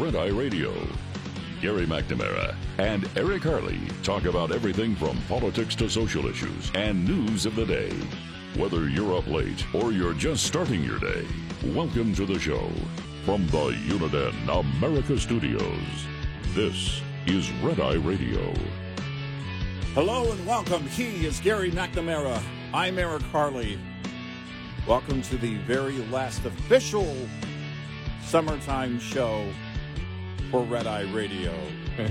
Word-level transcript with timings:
Red 0.00 0.14
Eye 0.14 0.28
Radio. 0.28 0.72
Gary 1.60 1.84
McNamara 1.84 2.54
and 2.78 3.08
Eric 3.16 3.42
Harley 3.42 3.80
talk 4.04 4.26
about 4.26 4.52
everything 4.52 4.94
from 4.94 5.20
politics 5.22 5.74
to 5.74 5.90
social 5.90 6.28
issues 6.28 6.70
and 6.76 7.04
news 7.04 7.46
of 7.46 7.56
the 7.56 7.66
day. 7.66 7.92
Whether 8.56 8.88
you're 8.88 9.16
up 9.16 9.26
late 9.26 9.64
or 9.74 9.90
you're 9.90 10.14
just 10.14 10.44
starting 10.44 10.84
your 10.84 11.00
day, 11.00 11.26
welcome 11.74 12.14
to 12.14 12.26
the 12.26 12.38
show. 12.38 12.70
From 13.24 13.44
the 13.48 13.72
Uniden 13.88 14.60
America 14.60 15.18
Studios, 15.18 16.06
this 16.54 17.02
is 17.26 17.50
Red 17.54 17.80
Eye 17.80 17.94
Radio. 17.94 18.54
Hello 19.94 20.30
and 20.30 20.46
welcome. 20.46 20.86
He 20.86 21.26
is 21.26 21.40
Gary 21.40 21.72
McNamara. 21.72 22.40
I'm 22.72 23.00
Eric 23.00 23.22
Harley. 23.22 23.80
Welcome 24.86 25.22
to 25.22 25.36
the 25.36 25.56
very 25.56 25.98
last 26.06 26.44
official 26.44 27.16
summertime 28.22 29.00
show 29.00 29.44
for 30.50 30.62
Red 30.62 30.86
Eye 30.86 31.02
Radio. 31.12 31.54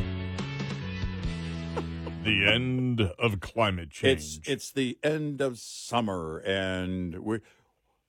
the 2.24 2.46
end 2.46 3.02
of 3.02 3.40
climate 3.40 3.90
change. 3.90 4.40
It's 4.40 4.40
it's 4.48 4.72
the 4.72 4.98
end 5.04 5.42
of 5.42 5.58
summer, 5.58 6.38
and 6.40 7.18
we. 7.20 7.40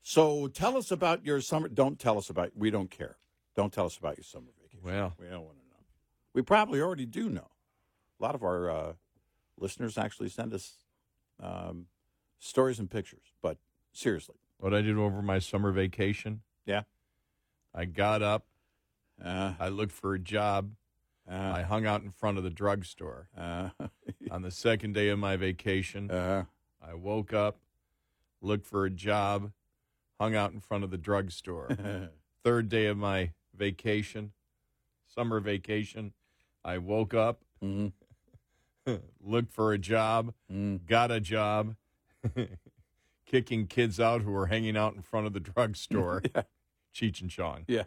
So 0.03 0.49
tell 0.49 0.77
us 0.77 0.91
about 0.91 1.25
your 1.25 1.41
summer. 1.41 1.69
Don't 1.69 1.99
tell 1.99 2.19
us 2.19 2.29
about. 2.29 2.51
We 2.55 2.71
don't 2.71 2.91
care. 2.91 3.17
Don't 3.56 3.73
tell 3.73 3.87
us 3.87 3.97
about 3.97 4.19
your 4.19 4.25
summer 4.25 4.49
vacation. 4.61 4.81
Well. 4.84 5.15
we 5.19 5.27
don't 5.27 5.45
want 5.45 5.59
to 5.59 5.65
know. 5.69 5.84
We 6.34 6.43
probably 6.43 6.81
already 6.81 7.06
do 7.06 7.31
know. 7.31 7.49
A 8.21 8.23
lot 8.23 8.34
of 8.34 8.43
our 8.43 8.71
uh, 8.71 8.93
listeners 9.59 9.97
actually 9.97 10.29
send 10.29 10.53
us 10.53 10.75
um, 11.43 11.87
stories 12.39 12.79
and 12.79 12.91
pictures. 12.91 13.33
But 13.41 13.56
seriously, 13.93 14.37
what 14.59 14.75
I 14.75 14.83
did 14.83 14.97
over 14.99 15.23
my 15.23 15.39
summer 15.39 15.73
vacation. 15.73 16.43
yeah. 16.67 16.83
I 17.75 17.84
got 17.84 18.22
up, 18.22 18.47
Uh, 19.25 19.55
I 19.59 19.69
looked 19.69 19.93
for 19.93 20.15
a 20.15 20.19
job, 20.19 20.73
uh, 21.31 21.34
I 21.34 21.62
hung 21.62 21.87
out 21.87 22.03
in 22.03 22.11
front 22.11 22.39
of 22.39 22.45
the 22.45 22.51
drugstore. 22.51 23.29
uh, 23.37 23.71
On 24.31 24.43
the 24.43 24.51
second 24.51 24.95
day 24.95 25.09
of 25.09 25.19
my 25.19 25.37
vacation, 25.37 26.11
uh, 26.11 26.45
I 26.81 26.95
woke 26.95 27.33
up, 27.33 27.59
looked 28.41 28.67
for 28.67 28.84
a 28.84 28.91
job, 28.91 29.53
hung 30.21 30.34
out 30.34 30.53
in 30.53 30.61
front 30.61 30.84
of 30.84 30.91
the 30.91 30.99
drugstore. 30.99 31.69
Third 32.45 32.69
day 32.69 32.87
of 32.87 32.97
my 32.97 33.33
vacation, 33.55 34.33
summer 35.06 35.41
vacation, 35.41 36.12
I 36.65 36.79
woke 36.79 37.12
up, 37.12 37.43
mhm, 37.62 37.93
looked 39.21 39.53
for 39.53 39.73
a 39.73 39.79
job, 39.79 40.33
mm. 40.50 40.87
got 40.87 41.11
a 41.11 41.21
job, 41.21 41.75
kicking 43.27 43.67
kids 43.67 44.00
out 44.00 44.23
who 44.23 44.31
were 44.31 44.47
hanging 44.47 44.77
out 44.77 44.95
in 44.95 45.03
front 45.03 45.27
of 45.27 45.33
the 45.33 45.41
drugstore. 45.41 46.23
Yeah. 46.35 46.43
Cheech 46.95 47.21
and 47.21 47.31
Chong. 47.31 47.65
Yeah. 47.69 47.85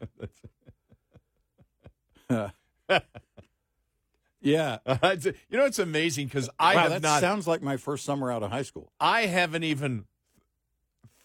yeah. 4.42 4.78
Uh, 4.86 4.98
it's- 5.04 5.26
you 5.50 5.58
know, 5.58 5.66
it's 5.66 5.80
amazing 5.80 6.28
because 6.28 6.50
I 6.60 6.76
wow, 6.76 6.82
have 6.82 6.92
that 6.92 7.02
not, 7.02 7.22
sounds 7.22 7.48
like 7.48 7.62
my 7.62 7.78
first 7.78 8.06
summer 8.06 8.32
out 8.32 8.44
of 8.44 8.52
high 8.52 8.64
school. 8.64 8.92
I 9.00 9.28
haven't 9.28 9.64
even 9.64 10.06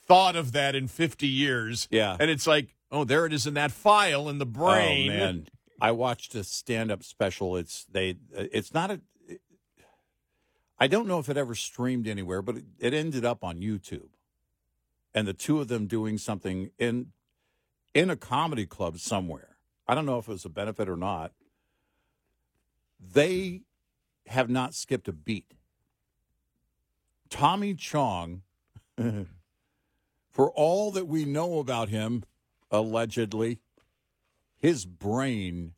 thought 0.07 0.37
of 0.37 0.53
that 0.53 0.75
in 0.75 0.89
50 0.89 1.27
years. 1.27 1.89
Yeah. 1.91 2.17
And 2.19 2.31
it's 2.31 2.47
like, 2.47 2.75
oh, 2.91 3.05
there 3.05 3.27
it 3.27 3.33
is 3.33 3.47
in 3.47 3.55
that 3.55 3.73
file 3.73 4.29
in 4.29 4.39
the 4.39 4.47
oh, 4.47 4.49
brain. 4.49 5.11
Oh 5.11 5.15
man, 5.15 5.47
I 5.81 5.93
watched 5.93 6.35
a 6.35 6.45
stand-up 6.45 7.03
special. 7.03 7.57
It's 7.57 7.85
they. 7.85 8.17
It's 8.33 8.73
not 8.73 8.91
a. 8.91 9.01
I 10.79 10.87
don't 10.89 11.07
know 11.07 11.19
if 11.19 11.29
it 11.29 11.37
ever 11.37 11.55
streamed 11.55 12.07
anywhere, 12.07 12.43
but 12.43 12.57
it, 12.57 12.65
it 12.79 12.95
ended 12.95 13.25
up 13.25 13.43
on 13.43 13.61
YouTube, 13.61 14.09
and 15.15 15.27
the 15.27 15.33
two 15.33 15.61
of 15.61 15.69
them 15.69 15.87
doing 15.87 16.19
something 16.19 16.71
in 16.79 17.13
in 17.95 18.11
a 18.11 18.17
comedy 18.17 18.67
club 18.67 18.99
somewhere. 18.99 19.56
I 19.89 19.95
don't 19.95 20.07
know 20.07 20.19
if 20.19 20.29
it 20.29 20.33
was 20.33 20.45
a 20.45 20.51
benefit 20.51 20.89
or 20.89 20.97
not. 20.97 21.33
They 23.01 23.63
have 24.27 24.51
not 24.51 24.75
skipped 24.75 25.09
a 25.09 25.13
beat. 25.13 25.53
Tommy 27.29 27.75
Chong, 27.75 28.43
for 30.31 30.51
all 30.51 30.91
that 30.93 31.07
we 31.07 31.25
know 31.25 31.59
about 31.59 31.89
him, 31.89 32.25
allegedly, 32.71 33.61
his 34.57 34.87
brain 34.87 35.75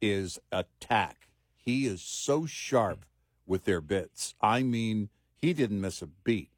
is 0.00 0.38
attack. 0.50 1.28
He 1.56 1.86
is 1.86 2.02
so 2.02 2.46
sharp 2.46 3.04
with 3.46 3.64
their 3.64 3.80
bits. 3.80 4.34
I 4.40 4.62
mean, 4.62 5.10
he 5.36 5.52
didn't 5.52 5.80
miss 5.80 6.02
a 6.02 6.06
beat. 6.06 6.50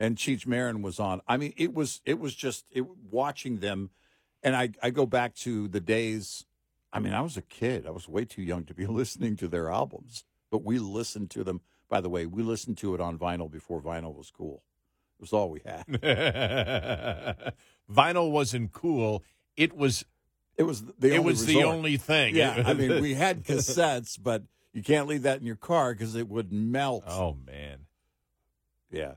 And 0.00 0.16
Cheech 0.16 0.46
Marin 0.46 0.82
was 0.82 1.00
on. 1.00 1.20
I 1.26 1.36
mean, 1.36 1.52
it 1.56 1.74
was 1.74 2.00
it 2.04 2.18
was 2.20 2.34
just 2.34 2.64
it, 2.70 2.84
watching 3.10 3.58
them, 3.58 3.90
and 4.42 4.56
I 4.56 4.70
I 4.82 4.90
go 4.90 5.06
back 5.06 5.34
to 5.36 5.68
the 5.68 5.80
days. 5.80 6.44
I 6.92 7.00
mean, 7.00 7.12
I 7.12 7.20
was 7.20 7.36
a 7.36 7.42
kid. 7.42 7.86
I 7.86 7.90
was 7.90 8.08
way 8.08 8.24
too 8.24 8.42
young 8.42 8.64
to 8.64 8.74
be 8.74 8.86
listening 9.00 9.36
to 9.36 9.48
their 9.48 9.70
albums, 9.70 10.24
but 10.50 10.64
we 10.64 10.78
listened 10.78 11.30
to 11.30 11.44
them. 11.44 11.60
By 11.88 12.00
the 12.00 12.08
way, 12.08 12.26
we 12.26 12.42
listened 12.42 12.76
to 12.78 12.94
it 12.94 13.00
on 13.00 13.18
vinyl 13.18 13.50
before 13.50 13.80
vinyl 13.80 14.14
was 14.14 14.30
cool. 14.30 14.62
It 15.18 15.22
was 15.22 15.32
all 15.32 15.50
we 15.50 15.60
had. 15.64 15.84
Vinyl 17.92 18.30
wasn't 18.30 18.72
cool. 18.72 19.24
It 19.56 19.76
was. 19.76 20.04
It 20.56 20.64
was 20.64 20.84
the 20.84 21.14
it 21.14 21.18
only 21.18 21.24
was 21.24 21.46
the 21.46 21.64
only 21.64 21.96
thing. 21.96 22.36
Yeah, 22.36 22.62
I 22.66 22.74
mean, 22.74 23.00
we 23.00 23.14
had 23.14 23.44
cassettes, 23.44 24.18
but 24.20 24.42
you 24.72 24.82
can't 24.82 25.08
leave 25.08 25.22
that 25.22 25.40
in 25.40 25.46
your 25.46 25.56
car 25.56 25.92
because 25.92 26.14
it 26.14 26.28
would 26.28 26.52
melt. 26.52 27.04
oh 27.06 27.36
man. 27.46 27.86
Yeah, 28.90 29.14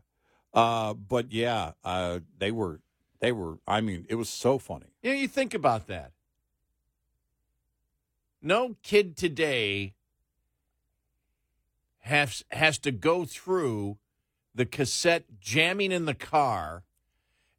uh, 0.54 0.94
but 0.94 1.31
yeah, 1.31 1.72
uh, 1.84 2.20
they 2.38 2.52
were, 2.52 2.80
they 3.22 3.32
were. 3.32 3.59
I 3.68 3.80
mean, 3.80 4.06
it 4.09 4.16
was 4.16 4.30
so 4.30 4.58
funny. 4.58 4.88
Know, 5.04 5.12
you 5.12 5.28
think 5.28 5.54
about 5.54 5.88
that. 5.88 6.12
No 8.42 8.76
kid 8.82 9.16
today 9.16 9.94
has 12.00 12.44
has 12.50 12.80
to 12.80 12.92
go 12.92 13.24
through 13.24 13.98
the 14.54 14.66
cassette 14.66 15.40
jamming 15.40 15.92
in 15.92 16.06
the 16.06 16.16
car, 16.16 16.84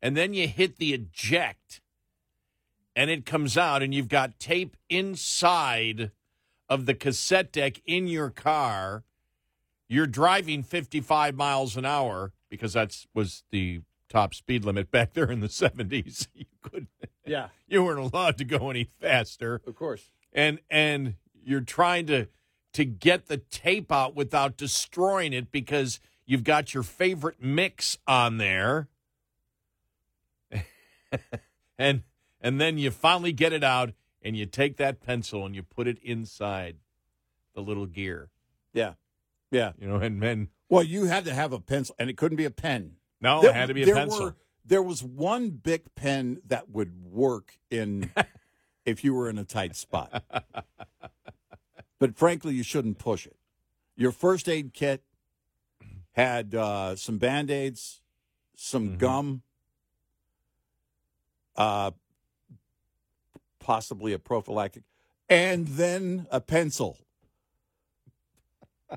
and 0.03 0.17
then 0.17 0.35
you 0.35 0.49
hit 0.49 0.77
the 0.77 0.93
eject, 0.93 1.81
and 2.95 3.09
it 3.09 3.25
comes 3.25 3.57
out, 3.57 3.83
and 3.83 3.95
you've 3.95 4.09
got 4.09 4.41
tape 4.41 4.77
inside 4.91 6.11
of 6.69 6.87
the 6.87 6.95
cassette 6.95 7.53
deck 7.53 7.81
in 7.87 8.09
your 8.09 8.31
car. 8.31 9.05
You're 9.87 10.07
driving 10.07 10.63
55 10.63 11.37
miles 11.37 11.77
an 11.77 11.85
hour 11.85 12.33
because 12.49 12.73
that's 12.73 13.07
was 13.15 13.45
the 13.51 13.83
top 14.13 14.35
speed 14.35 14.65
limit 14.65 14.91
back 14.91 15.15
there 15.15 15.31
in 15.31 15.41
the 15.41 15.49
70s. 15.49 16.29
You 16.35 16.45
couldn't 16.61 16.89
Yeah, 17.27 17.49
you 17.67 17.83
weren't 17.83 17.99
allowed 18.15 18.37
to 18.39 18.45
go 18.45 18.71
any 18.71 18.85
faster 19.01 19.61
of 19.67 19.75
course. 19.75 20.11
and 20.33 20.61
and 20.71 21.15
you're 21.45 21.61
trying 21.63 22.07
to 22.07 22.29
to 22.75 22.85
get 22.85 23.27
the 23.27 23.39
tape 23.39 23.91
out 23.91 24.15
without 24.15 24.57
destroying 24.57 25.33
it 25.33 25.51
because 25.51 25.99
you've 26.25 26.45
got 26.45 26.73
your 26.75 26.83
favorite 26.83 27.43
mix 27.43 27.99
on 28.07 28.37
there 28.39 28.89
and 31.79 32.03
and 32.41 32.61
then 32.61 32.79
you 32.79 32.91
finally 32.91 33.33
get 33.33 33.53
it 33.53 33.65
out 33.65 33.93
and 34.23 34.37
you 34.37 34.47
take 34.47 34.77
that 34.77 35.01
pencil 35.01 35.45
and 35.47 35.55
you 35.55 35.63
put 35.63 35.87
it 35.87 35.99
inside 36.03 36.77
the 37.55 37.61
little 37.61 37.87
gear 37.87 38.31
Yeah. 38.73 38.95
Yeah. 39.51 39.73
You 39.79 39.89
know, 39.89 39.97
and 39.97 40.23
and 40.25 40.49
Well, 40.69 40.83
you 40.83 41.05
had 41.07 41.25
to 41.27 41.35
have 41.35 41.53
a 41.53 41.61
pencil, 41.61 41.95
and 41.99 42.09
it 42.09 42.17
couldn't 42.17 42.37
be 42.37 42.47
a 42.47 42.51
pen. 42.51 42.97
No, 43.23 43.41
There- 43.41 43.51
it 43.51 43.55
had 43.55 43.69
to 43.69 43.75
be 43.75 43.83
a 43.83 43.87
there 43.87 43.95
pencil. 43.95 44.25
Were, 44.27 44.37
there 44.65 44.83
was 44.83 45.03
one 45.03 45.51
big 45.51 45.83
pen 45.95 46.41
that 46.47 46.69
would 46.69 47.05
work 47.05 47.59
in 47.71 48.11
if 48.85 49.03
you 49.05 49.15
were 49.15 49.31
in 49.31 49.39
a 49.39 49.45
tight 49.45 49.75
spot. 49.77 50.23
but 51.99 52.17
frankly, 52.17 52.55
you 52.55 52.63
shouldn't 52.63 52.99
push 52.99 53.27
it. 53.27 53.37
Your 53.97 54.13
first 54.13 54.49
aid 54.49 54.75
kit 54.75 55.03
had 56.13 56.55
uh, 56.55 56.95
some 56.97 57.17
band 57.19 57.51
aids, 57.51 58.03
some 58.55 58.91
Mhm. 58.91 58.99
gum, 58.99 59.43
uh, 61.57 61.91
possibly 63.59 64.13
a 64.13 64.19
prophylactic, 64.19 64.83
and 65.29 65.67
then 65.69 66.27
a 66.31 66.41
pencil. 66.41 66.99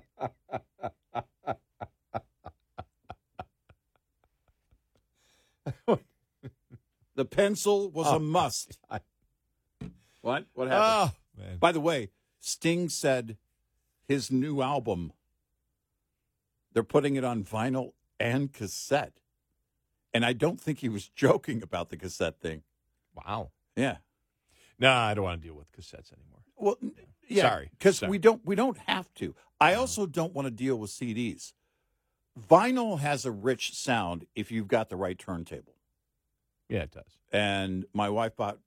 The 7.15 7.25
pencil 7.25 7.89
was 7.91 8.07
Oh, 8.07 8.17
a 8.17 8.19
must. 8.19 8.77
God. 8.89 9.01
What? 10.21 10.45
What 10.53 10.67
oh, 10.67 10.69
happened? 10.69 11.15
Oh 11.37 11.41
man, 11.41 11.57
By 11.59 11.71
the 11.71 11.79
way, 11.79 12.09
Sting 12.39 12.89
said 12.89 13.37
his 14.07 14.29
new 14.31 14.61
album, 14.61 15.13
they're 16.73 16.83
putting 16.83 17.15
it 17.15 17.23
on 17.23 17.43
vinyl 17.43 17.93
and 18.19 18.51
cassette. 18.51 19.13
And 20.13 20.25
I 20.25 20.33
don't 20.33 20.59
think 20.59 20.79
he 20.79 20.89
was 20.89 21.07
joking 21.15 21.61
about 21.63 21.89
the 21.89 21.97
cassette 21.97 22.39
thing. 22.39 22.63
wow. 23.13 23.51
Yeah. 23.75 23.97
No, 24.77 24.91
I 24.91 25.13
don't 25.13 25.23
want 25.23 25.41
to 25.41 25.47
deal 25.47 25.55
with 25.55 25.71
cassettes 25.71 26.11
anymore. 26.11 26.41
Well, 26.57 26.77
yeah, 27.29 27.49
Sorry. 27.49 27.69
because 27.77 28.01
we 28.01 28.17
don't 28.17 28.45
we 28.45 28.55
don't 28.55 28.77
have 28.87 29.13
to. 29.15 29.33
I 29.59 29.73
also 29.75 30.05
don't 30.05 30.33
want 30.33 30.47
to 30.47 30.51
deal 30.51 30.75
with 30.77 30.91
CDs. 30.91 31.53
Vinyl 32.39 32.99
has 32.99 33.25
a 33.25 33.31
rich 33.31 33.73
sound 33.75 34.25
if 34.35 34.51
you've 34.51 34.67
got 34.67 34.89
the 34.89 34.95
right 34.95 35.17
turntable. 35.17 35.73
Yeah, 36.67 36.81
it 36.83 36.91
does. 36.91 37.19
and 37.31 37.85
my 37.93 38.09
wife 38.09 38.35
bought 38.35 38.57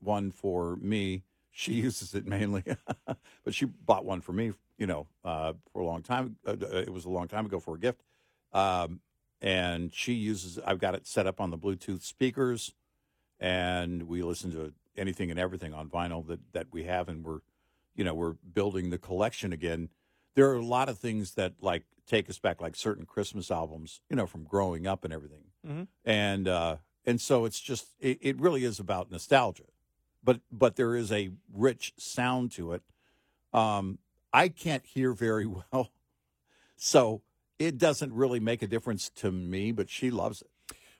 one 0.00 0.30
for 0.30 0.76
me. 0.76 1.22
She 1.50 1.72
uses 1.86 2.14
it 2.14 2.26
mainly, 2.26 2.64
but 3.44 3.54
she 3.54 3.64
bought 3.66 4.04
one 4.04 4.20
for 4.20 4.32
me. 4.32 4.52
You 4.78 4.86
know, 4.86 5.08
uh, 5.24 5.52
for 5.72 5.82
a 5.82 5.84
long 5.84 6.02
time. 6.02 6.36
Uh, 6.46 6.56
it 6.58 6.92
was 6.92 7.04
a 7.04 7.10
long 7.10 7.28
time 7.28 7.44
ago 7.44 7.60
for 7.60 7.74
a 7.74 7.78
gift, 7.78 8.02
um, 8.54 9.00
and 9.42 9.92
she 9.92 10.14
uses. 10.14 10.58
I've 10.64 10.78
got 10.78 10.94
it 10.94 11.06
set 11.06 11.26
up 11.26 11.38
on 11.40 11.50
the 11.50 11.58
Bluetooth 11.58 12.02
speakers, 12.02 12.72
and 13.38 14.04
we 14.04 14.22
listen 14.22 14.50
to 14.52 14.72
anything 14.96 15.30
and 15.30 15.38
everything 15.38 15.74
on 15.74 15.88
vinyl 15.90 16.26
that 16.28 16.40
that 16.52 16.66
we 16.72 16.84
have, 16.84 17.08
and 17.10 17.24
we're, 17.24 17.40
you 17.94 18.04
know, 18.04 18.14
we're 18.14 18.32
building 18.54 18.88
the 18.90 18.98
collection 18.98 19.52
again. 19.52 19.90
There 20.34 20.48
are 20.50 20.56
a 20.56 20.64
lot 20.64 20.88
of 20.88 20.98
things 20.98 21.32
that 21.34 21.54
like 21.60 21.84
take 22.10 22.28
us 22.28 22.38
back, 22.38 22.60
like 22.60 22.74
certain 22.76 23.06
Christmas 23.06 23.50
albums, 23.50 24.00
you 24.10 24.16
know, 24.16 24.26
from 24.26 24.44
growing 24.44 24.86
up 24.86 25.04
and 25.04 25.12
everything 25.12 25.44
Mhm. 25.66 25.86
and 26.04 26.48
uh, 26.48 26.76
and 27.06 27.20
so 27.20 27.44
it's 27.44 27.60
just 27.60 27.86
it, 28.00 28.18
it 28.20 28.40
really 28.40 28.64
is 28.64 28.78
about 28.80 29.10
nostalgia, 29.10 29.64
but 30.22 30.40
but 30.50 30.76
there 30.76 30.94
is 30.96 31.10
a 31.12 31.30
rich 31.52 31.92
sound 31.96 32.50
to 32.52 32.72
it. 32.72 32.82
Um, 33.52 33.98
I 34.32 34.48
can't 34.48 34.84
hear 34.86 35.12
very 35.12 35.46
well, 35.72 35.90
so 36.76 37.22
it 37.58 37.78
doesn't 37.78 38.12
really 38.12 38.40
make 38.40 38.62
a 38.62 38.66
difference 38.66 39.10
to 39.16 39.30
me. 39.30 39.72
But 39.72 39.90
she 39.90 40.10
loves 40.10 40.42
it. 40.42 40.50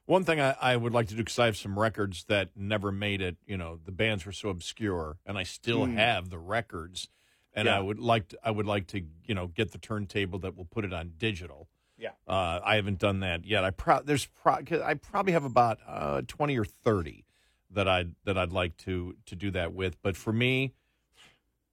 One 0.07 0.25
thing 0.25 0.41
I, 0.41 0.57
I 0.61 0.77
would 0.77 0.93
like 0.93 1.09
to 1.09 1.15
do 1.15 1.19
because 1.23 1.39
I 1.39 1.47
have 1.47 1.57
some 1.57 1.79
records 1.79 2.25
that 2.25 2.51
never 2.57 2.91
made 2.91 3.21
it. 3.21 3.37
You 3.47 3.57
know, 3.57 3.79
the 3.85 3.93
bands 3.93 4.27
were 4.27 4.33
so 4.33 4.49
obscure, 4.49 5.19
and 5.25 5.39
I 5.39 5.45
still 5.45 5.87
Hmm. 5.87 5.97
have 5.97 6.31
the 6.31 6.39
records. 6.39 7.09
And 7.53 7.67
Yeah. 7.67 7.77
I 7.79 7.81
would 7.81 7.99
like 7.99 8.29
to, 8.29 8.39
I 8.45 8.51
would 8.51 8.67
like 8.67 8.87
to 8.89 9.03
you 9.27 9.35
know 9.35 9.47
get 9.49 9.73
the 9.73 9.79
turntable 9.79 10.39
that 10.41 10.57
will 10.57 10.65
put 10.67 10.85
it 10.85 10.93
on 10.93 11.13
digital. 11.19 11.69
Yeah. 11.99 12.11
Uh, 12.27 12.61
I 12.65 12.77
haven't 12.77 12.99
done 12.99 13.21
that 13.21 13.45
yet. 13.45 13.63
I 13.65 13.71
pro- 13.71 14.03
there's 14.03 14.25
pro- 14.27 14.61
I 14.85 14.95
probably 14.95 15.33
have 15.33 15.45
about 15.45 15.79
uh, 15.87 16.23
twenty 16.27 16.59
or 16.59 16.65
thirty 16.65 17.27
that 17.71 17.87
I 17.89 18.07
that 18.25 18.39
I'd 18.39 18.53
like 18.53 18.77
to 18.79 19.17
to 19.27 19.37
do 19.37 19.51
that 19.51 19.73
with. 19.75 20.01
But 20.01 20.17
for 20.17 20.33
me, 20.33 20.73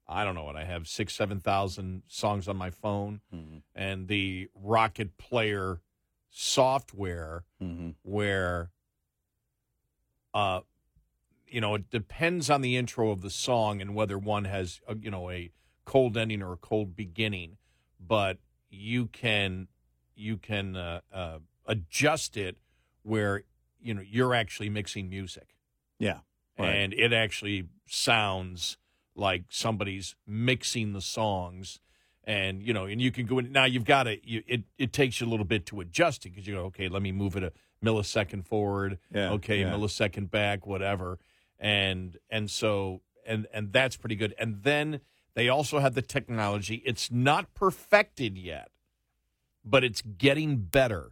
I 0.07 0.23
don't 0.25 0.35
know 0.35 0.43
what 0.43 0.55
I 0.57 0.65
have 0.65 0.87
six 0.87 1.13
seven 1.15 1.39
thousand 1.39 2.03
songs 2.07 2.47
on 2.47 2.57
my 2.57 2.71
phone, 2.71 3.21
and 3.75 4.07
the 4.07 4.49
Rocket 4.55 5.17
Player 5.17 5.79
software 6.29 7.43
Mm-hmm. 7.63 7.89
where 8.03 8.69
uh 10.33 10.59
you 11.47 11.61
know 11.61 11.73
it 11.75 11.89
depends 11.89 12.49
on 12.49 12.61
the 12.61 12.75
intro 12.77 13.11
of 13.11 13.21
the 13.21 13.29
song 13.29 13.81
and 13.81 13.95
whether 13.95 14.17
one 14.17 14.43
has 14.45 14.81
a, 14.87 14.95
you 14.97 15.09
know 15.09 15.29
a 15.31 15.49
cold 15.87 16.17
ending 16.17 16.41
or 16.43 16.51
a 16.53 16.57
cold 16.57 16.95
beginning 16.95 17.57
but 17.99 18.37
you 18.69 19.07
can 19.07 19.67
you 20.15 20.35
can 20.37 20.75
uh, 20.75 20.99
uh, 21.13 21.39
adjust 21.65 22.35
it 22.37 22.57
where 23.03 23.43
you 23.81 23.93
know 23.93 24.01
you're 24.01 24.33
actually 24.35 24.69
mixing 24.69 25.09
music 25.09 25.55
Yeah, 25.99 26.19
right. 26.59 26.69
and 26.75 26.93
it 26.93 27.13
actually 27.13 27.69
sounds 27.87 28.77
like 29.15 29.43
somebody's 29.49 30.15
mixing 30.27 30.93
the 30.93 31.01
songs 31.01 31.79
and 32.23 32.61
you 32.61 32.73
know 32.73 32.85
and 32.85 33.01
you 33.01 33.11
can 33.11 33.25
go 33.25 33.39
in 33.39 33.51
now 33.51 33.63
you've 33.65 33.85
got 33.85 34.03
to 34.03 34.17
you, 34.29 34.43
it 34.47 34.63
it 34.77 34.91
takes 34.93 35.21
you 35.21 35.27
a 35.27 35.29
little 35.29 35.45
bit 35.45 35.65
to 35.67 35.79
adjust 35.79 36.25
it 36.25 36.29
because 36.31 36.45
you 36.47 36.55
go 36.55 36.65
okay 36.65 36.87
let 36.89 37.01
me 37.01 37.11
move 37.11 37.35
it 37.37 37.43
a 37.43 37.51
millisecond 37.83 38.45
forward 38.45 38.99
Yeah, 39.13 39.31
okay 39.31 39.61
yeah. 39.61 39.71
millisecond 39.71 40.29
back 40.31 40.67
whatever 40.67 41.17
and 41.59 42.17
and 42.29 42.49
so 42.51 43.01
and 43.25 43.47
and 43.53 43.71
that's 43.71 43.95
pretty 43.97 44.15
good 44.15 44.33
and 44.37 44.63
then 44.63 44.99
they 45.37 45.47
also 45.49 45.77
have 45.79 45.93
the 45.93 46.01
technology 46.01 46.81
it's 46.85 47.11
not 47.11 47.53
perfected 47.53 48.37
yet 48.37 48.69
but 49.63 49.83
it's 49.83 50.01
getting 50.01 50.57
better 50.57 51.11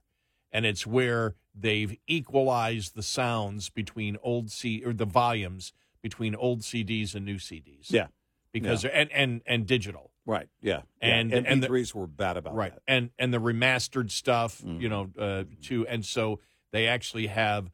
and 0.51 0.65
it's 0.65 0.85
where 0.87 1.35
they've 1.53 1.95
equalized 2.07 2.95
the 2.95 3.03
sounds 3.03 3.69
between 3.69 4.17
old 4.23 4.49
C 4.51 4.81
or 4.85 4.93
the 4.93 5.05
volumes 5.05 5.73
between 6.01 6.33
old 6.35 6.61
CDs 6.61 7.13
and 7.15 7.25
new 7.25 7.35
CDs. 7.37 7.91
Yeah. 7.91 8.07
because 8.51 8.81
they're 8.83 8.95
and 8.95 9.11
and 9.11 9.41
and 9.45 9.65
digital. 9.67 10.11
right. 10.25 10.47
Yeah, 10.61 10.81
And- 11.01 11.29
yeah. 11.31 11.41
and 11.45 11.61
the- 11.61 11.67
MP3s 11.67 11.93
were 11.93 12.07
bad 12.07 12.37
about 12.37 12.55
right 12.55 12.73
that. 12.73 12.81
and 12.87 13.09
and 13.19 13.33
the 13.33 13.39
remastered 13.39 14.09
stuff 14.11 14.61
Mhm. 14.61 14.81
you 14.81 14.89
know 14.89 15.11
uh 15.19 15.43
too 15.61 15.85
and 15.87 16.05
so 16.05 16.39
they 16.71 16.87
actually 16.87 17.27
have 17.27 17.69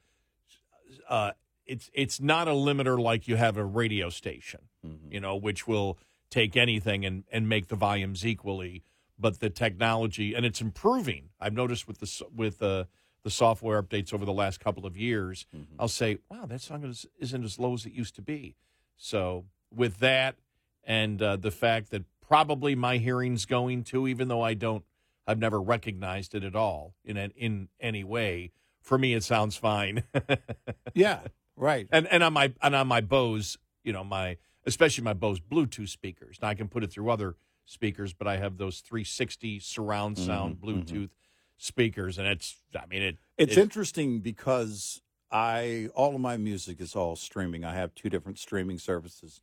uh 1.08 1.32
it's 1.66 1.90
it's 1.94 2.20
not 2.20 2.48
a 2.48 2.52
limiter 2.52 3.00
like 3.00 3.28
you 3.28 3.36
have 3.36 3.58
a 3.58 3.66
radio 3.66 4.10
station 4.10 4.62
Mhm. 4.86 5.14
you 5.14 5.20
know 5.20 5.36
which 5.36 5.68
will 5.68 5.98
take 6.32 6.58
anything 6.58 7.06
and 7.06 7.24
and 7.32 7.48
make 7.48 7.68
the 7.68 7.76
volumes 7.76 8.26
equally 8.26 8.84
but 9.20 9.40
the 9.40 9.50
technology 9.52 10.34
and 10.34 10.46
it's 10.48 10.62
improving 10.62 11.30
i've 11.40 11.54
noticed 11.54 11.88
with 11.88 12.00
the 12.00 12.26
with 12.36 12.64
uh 12.64 12.86
the 13.24 13.30
software 13.30 13.82
updates 13.84 14.12
over 14.16 14.26
the 14.26 14.34
last 14.34 14.60
couple 14.60 14.86
of 14.88 14.98
years 14.98 15.46
Mm-hmm. 15.56 15.76
i'll 15.80 15.88
say 15.88 16.18
wow 16.30 16.46
that 16.48 16.62
song 16.62 16.84
is, 16.86 17.06
isn't 17.20 17.44
as 17.44 17.60
low 17.60 17.74
as 17.76 17.86
it 17.86 17.92
used 17.94 18.16
to 18.16 18.22
be 18.24 18.56
so 18.98 19.46
with 19.72 20.00
that 20.00 20.38
and 20.84 21.22
uh, 21.22 21.36
the 21.36 21.52
fact 21.52 21.92
that 21.92 22.04
probably 22.20 22.74
my 22.76 22.98
hearing's 22.98 23.46
going 23.46 23.84
to 23.84 24.08
even 24.08 24.28
though 24.30 24.42
i 24.42 24.54
don't 24.56 24.84
i've 25.28 25.38
never 25.40 25.62
recognized 25.62 26.34
it 26.34 26.44
at 26.44 26.56
all 26.56 26.96
in 27.06 27.18
an, 27.18 27.32
in 27.36 27.68
any 27.80 28.04
way 28.04 28.52
for 28.82 28.98
me 28.98 29.14
it 29.14 29.24
sounds 29.24 29.56
fine 29.58 30.04
Yeah, 30.94 31.20
right. 31.56 31.88
and 31.92 32.08
and 32.08 32.24
on 32.24 32.34
my 32.34 32.54
and 32.62 32.76
on 32.76 32.88
my 32.88 33.02
Bose, 33.02 33.58
you 33.84 33.94
know, 33.94 34.04
my 34.04 34.38
especially 34.66 35.04
my 35.04 35.14
Bose 35.14 35.40
Bluetooth 35.40 35.90
speakers. 35.90 36.40
Now 36.42 36.50
I 36.50 36.56
can 36.56 36.68
put 36.68 36.84
it 36.84 36.92
through 36.92 37.10
other 37.10 37.36
speakers, 37.66 38.14
but 38.14 38.28
I 38.28 38.38
have 38.38 38.58
those 38.58 38.80
360 38.80 39.60
surround 39.60 40.18
sound 40.18 40.58
Mhm, 40.58 40.60
Bluetooth 40.86 41.10
speakers, 41.58 42.18
and 42.18 42.28
it's 42.28 42.58
I 42.76 42.86
mean 42.88 43.02
it. 43.02 43.18
It's 43.38 43.58
it- 43.58 43.62
interesting 43.62 44.20
because 44.20 45.02
I 45.32 45.90
all 45.96 46.16
of 46.16 46.22
my 46.22 46.38
music 46.38 46.82
is 46.82 46.96
all 46.96 47.16
streaming. 47.16 47.64
I 47.64 47.74
have 47.76 47.96
two 47.96 48.10
different 48.10 48.40
streaming 48.40 48.78
services. 48.80 49.42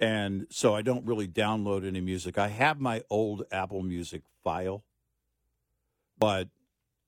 And 0.00 0.46
so 0.50 0.74
I 0.74 0.82
don't 0.82 1.06
really 1.06 1.28
download 1.28 1.86
any 1.86 2.00
music. 2.00 2.36
I 2.36 2.48
have 2.48 2.80
my 2.80 3.04
old 3.08 3.44
Apple 3.52 3.82
Music 3.82 4.22
file. 4.42 4.84
But 6.18 6.48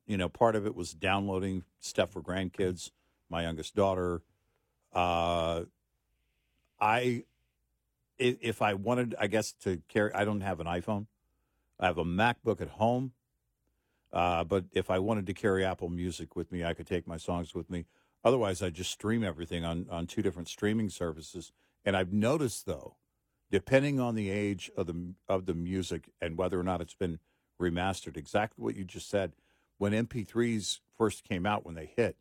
you 0.06 0.16
know, 0.16 0.28
part 0.28 0.54
of 0.54 0.66
it 0.66 0.74
was 0.74 0.92
downloading 0.92 1.64
stuff 1.80 2.10
for 2.10 2.22
grandkids, 2.22 2.90
my 3.28 3.42
youngest 3.42 3.74
daughter. 3.74 4.22
Uh 4.92 5.64
I 6.80 7.24
i- 8.20 8.38
if 8.40 8.62
I 8.62 8.74
wanted 8.74 9.14
I 9.18 9.26
guess 9.26 9.52
to 9.62 9.82
carry 9.88 10.12
I 10.12 10.24
don't 10.24 10.40
have 10.42 10.60
an 10.60 10.66
iPhone. 10.66 11.06
I 11.78 11.86
have 11.86 11.98
a 11.98 12.04
MacBook 12.04 12.60
at 12.60 12.68
home. 12.70 13.12
Uh, 14.12 14.44
but 14.44 14.64
if 14.72 14.90
I 14.90 14.98
wanted 15.00 15.26
to 15.26 15.34
carry 15.34 15.64
Apple 15.64 15.88
Music 15.88 16.36
with 16.36 16.52
me, 16.52 16.64
I 16.64 16.72
could 16.72 16.86
take 16.86 17.06
my 17.06 17.16
songs 17.16 17.52
with 17.54 17.68
me. 17.68 17.86
Otherwise, 18.24 18.62
I 18.62 18.70
just 18.70 18.92
stream 18.92 19.24
everything 19.24 19.64
on, 19.64 19.86
on 19.90 20.06
two 20.06 20.22
different 20.22 20.48
streaming 20.48 20.88
services. 20.88 21.50
And 21.84 21.96
I've 21.96 22.12
noticed, 22.12 22.64
though, 22.64 22.96
depending 23.50 23.98
on 24.00 24.14
the 24.14 24.30
age 24.30 24.70
of 24.76 24.86
the 24.86 25.14
of 25.28 25.46
the 25.46 25.54
music 25.54 26.10
and 26.20 26.38
whether 26.38 26.58
or 26.58 26.62
not 26.62 26.80
it's 26.80 26.94
been 26.94 27.18
remastered, 27.60 28.16
exactly 28.16 28.62
what 28.64 28.76
you 28.76 28.84
just 28.84 29.08
said. 29.10 29.32
When 29.78 29.92
MP3s 29.92 30.78
first 30.96 31.24
came 31.24 31.44
out, 31.44 31.66
when 31.66 31.74
they 31.74 31.92
hit, 31.96 32.16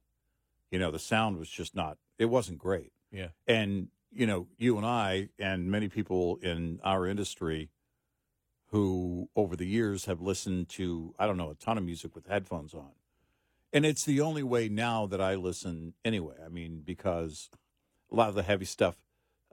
you 0.72 0.80
know, 0.80 0.90
the 0.90 1.00
sound 1.00 1.38
was 1.38 1.48
just 1.50 1.76
not. 1.76 1.98
It 2.18 2.26
wasn't 2.26 2.58
great. 2.58 2.92
yeah. 3.12 3.28
And, 3.48 3.90
you 4.14 4.26
know, 4.26 4.48
you 4.58 4.78
and 4.78 4.86
I 4.86 5.30
and 5.40 5.70
many 5.70 5.90
people 5.90 6.38
in 6.42 6.80
our 6.84 7.08
industry 7.08 7.70
who 8.68 9.30
over 9.36 9.56
the 9.56 9.68
years 9.68 10.06
have 10.06 10.22
listened 10.22 10.70
to 10.70 11.14
I 11.20 11.28
don't 11.28 11.38
know 11.38 11.50
a 11.50 11.56
ton 11.56 11.78
of 11.78 11.84
music 11.84 12.16
with 12.16 12.28
headphones 12.28 12.74
on, 12.74 12.92
and 13.72 13.86
it's 13.86 14.06
the 14.06 14.22
only 14.22 14.44
way 14.44 14.70
now 14.70 15.06
that 15.08 15.22
I 15.22 15.36
listen 15.36 15.94
anyway. 16.04 16.36
I 16.44 16.50
mean, 16.50 16.82
because 16.86 17.50
a 18.12 18.16
lot 18.16 18.30
of 18.30 18.36
the 18.36 18.44
heavy 18.44 18.66
stuff 18.66 18.96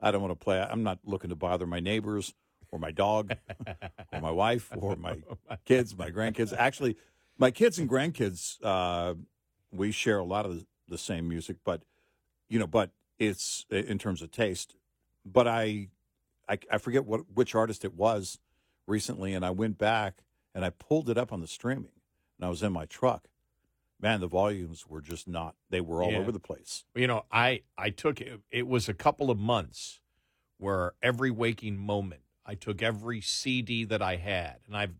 I 0.01 0.11
don't 0.11 0.21
want 0.21 0.37
to 0.37 0.43
play. 0.43 0.59
I'm 0.59 0.83
not 0.83 0.99
looking 1.05 1.29
to 1.29 1.35
bother 1.35 1.67
my 1.67 1.79
neighbors 1.79 2.33
or 2.71 2.79
my 2.79 2.91
dog 2.91 3.33
or 4.11 4.21
my 4.21 4.31
wife 4.31 4.71
or 4.77 4.95
my 4.95 5.17
kids, 5.65 5.95
my 5.97 6.09
grandkids. 6.09 6.53
Actually, 6.57 6.97
my 7.37 7.51
kids 7.51 7.77
and 7.77 7.89
grandkids, 7.89 8.57
uh, 8.63 9.13
we 9.71 9.91
share 9.91 10.19
a 10.19 10.23
lot 10.23 10.45
of 10.45 10.55
the, 10.55 10.65
the 10.87 10.97
same 10.97 11.27
music, 11.27 11.57
but 11.63 11.83
you 12.49 12.59
know, 12.59 12.67
but 12.67 12.89
it's 13.21 13.67
in 13.69 13.99
terms 13.99 14.23
of 14.23 14.31
taste. 14.31 14.75
But 15.23 15.47
I, 15.47 15.89
I, 16.49 16.57
I 16.71 16.77
forget 16.79 17.05
what 17.05 17.21
which 17.33 17.53
artist 17.53 17.85
it 17.85 17.93
was 17.93 18.39
recently, 18.87 19.33
and 19.35 19.45
I 19.45 19.51
went 19.51 19.77
back 19.77 20.23
and 20.55 20.65
I 20.65 20.71
pulled 20.71 21.09
it 21.09 21.17
up 21.17 21.31
on 21.31 21.39
the 21.39 21.47
streaming, 21.47 21.93
and 22.37 22.45
I 22.45 22.49
was 22.49 22.63
in 22.63 22.73
my 22.73 22.85
truck. 22.85 23.27
Man, 24.01 24.19
the 24.19 24.27
volumes 24.27 24.87
were 24.89 25.01
just 25.01 25.27
not. 25.27 25.55
They 25.69 25.79
were 25.79 26.01
all 26.01 26.11
Yeah. 26.11 26.17
over 26.17 26.31
the 26.31 26.39
place. 26.39 26.83
You 26.95 27.05
know, 27.05 27.25
I 27.31 27.61
I 27.77 27.91
took 27.91 28.19
it. 28.19 28.41
It 28.49 28.67
was 28.67 28.89
a 28.89 28.93
couple 28.95 29.29
of 29.29 29.37
months 29.37 30.01
where 30.57 30.93
every 31.03 31.29
waking 31.29 31.77
moment, 31.77 32.21
I 32.43 32.55
took 32.55 32.81
every 32.81 33.21
CD 33.21 33.83
that 33.85 34.01
I 34.01 34.15
had, 34.15 34.57
and 34.65 34.75
I've, 34.75 34.95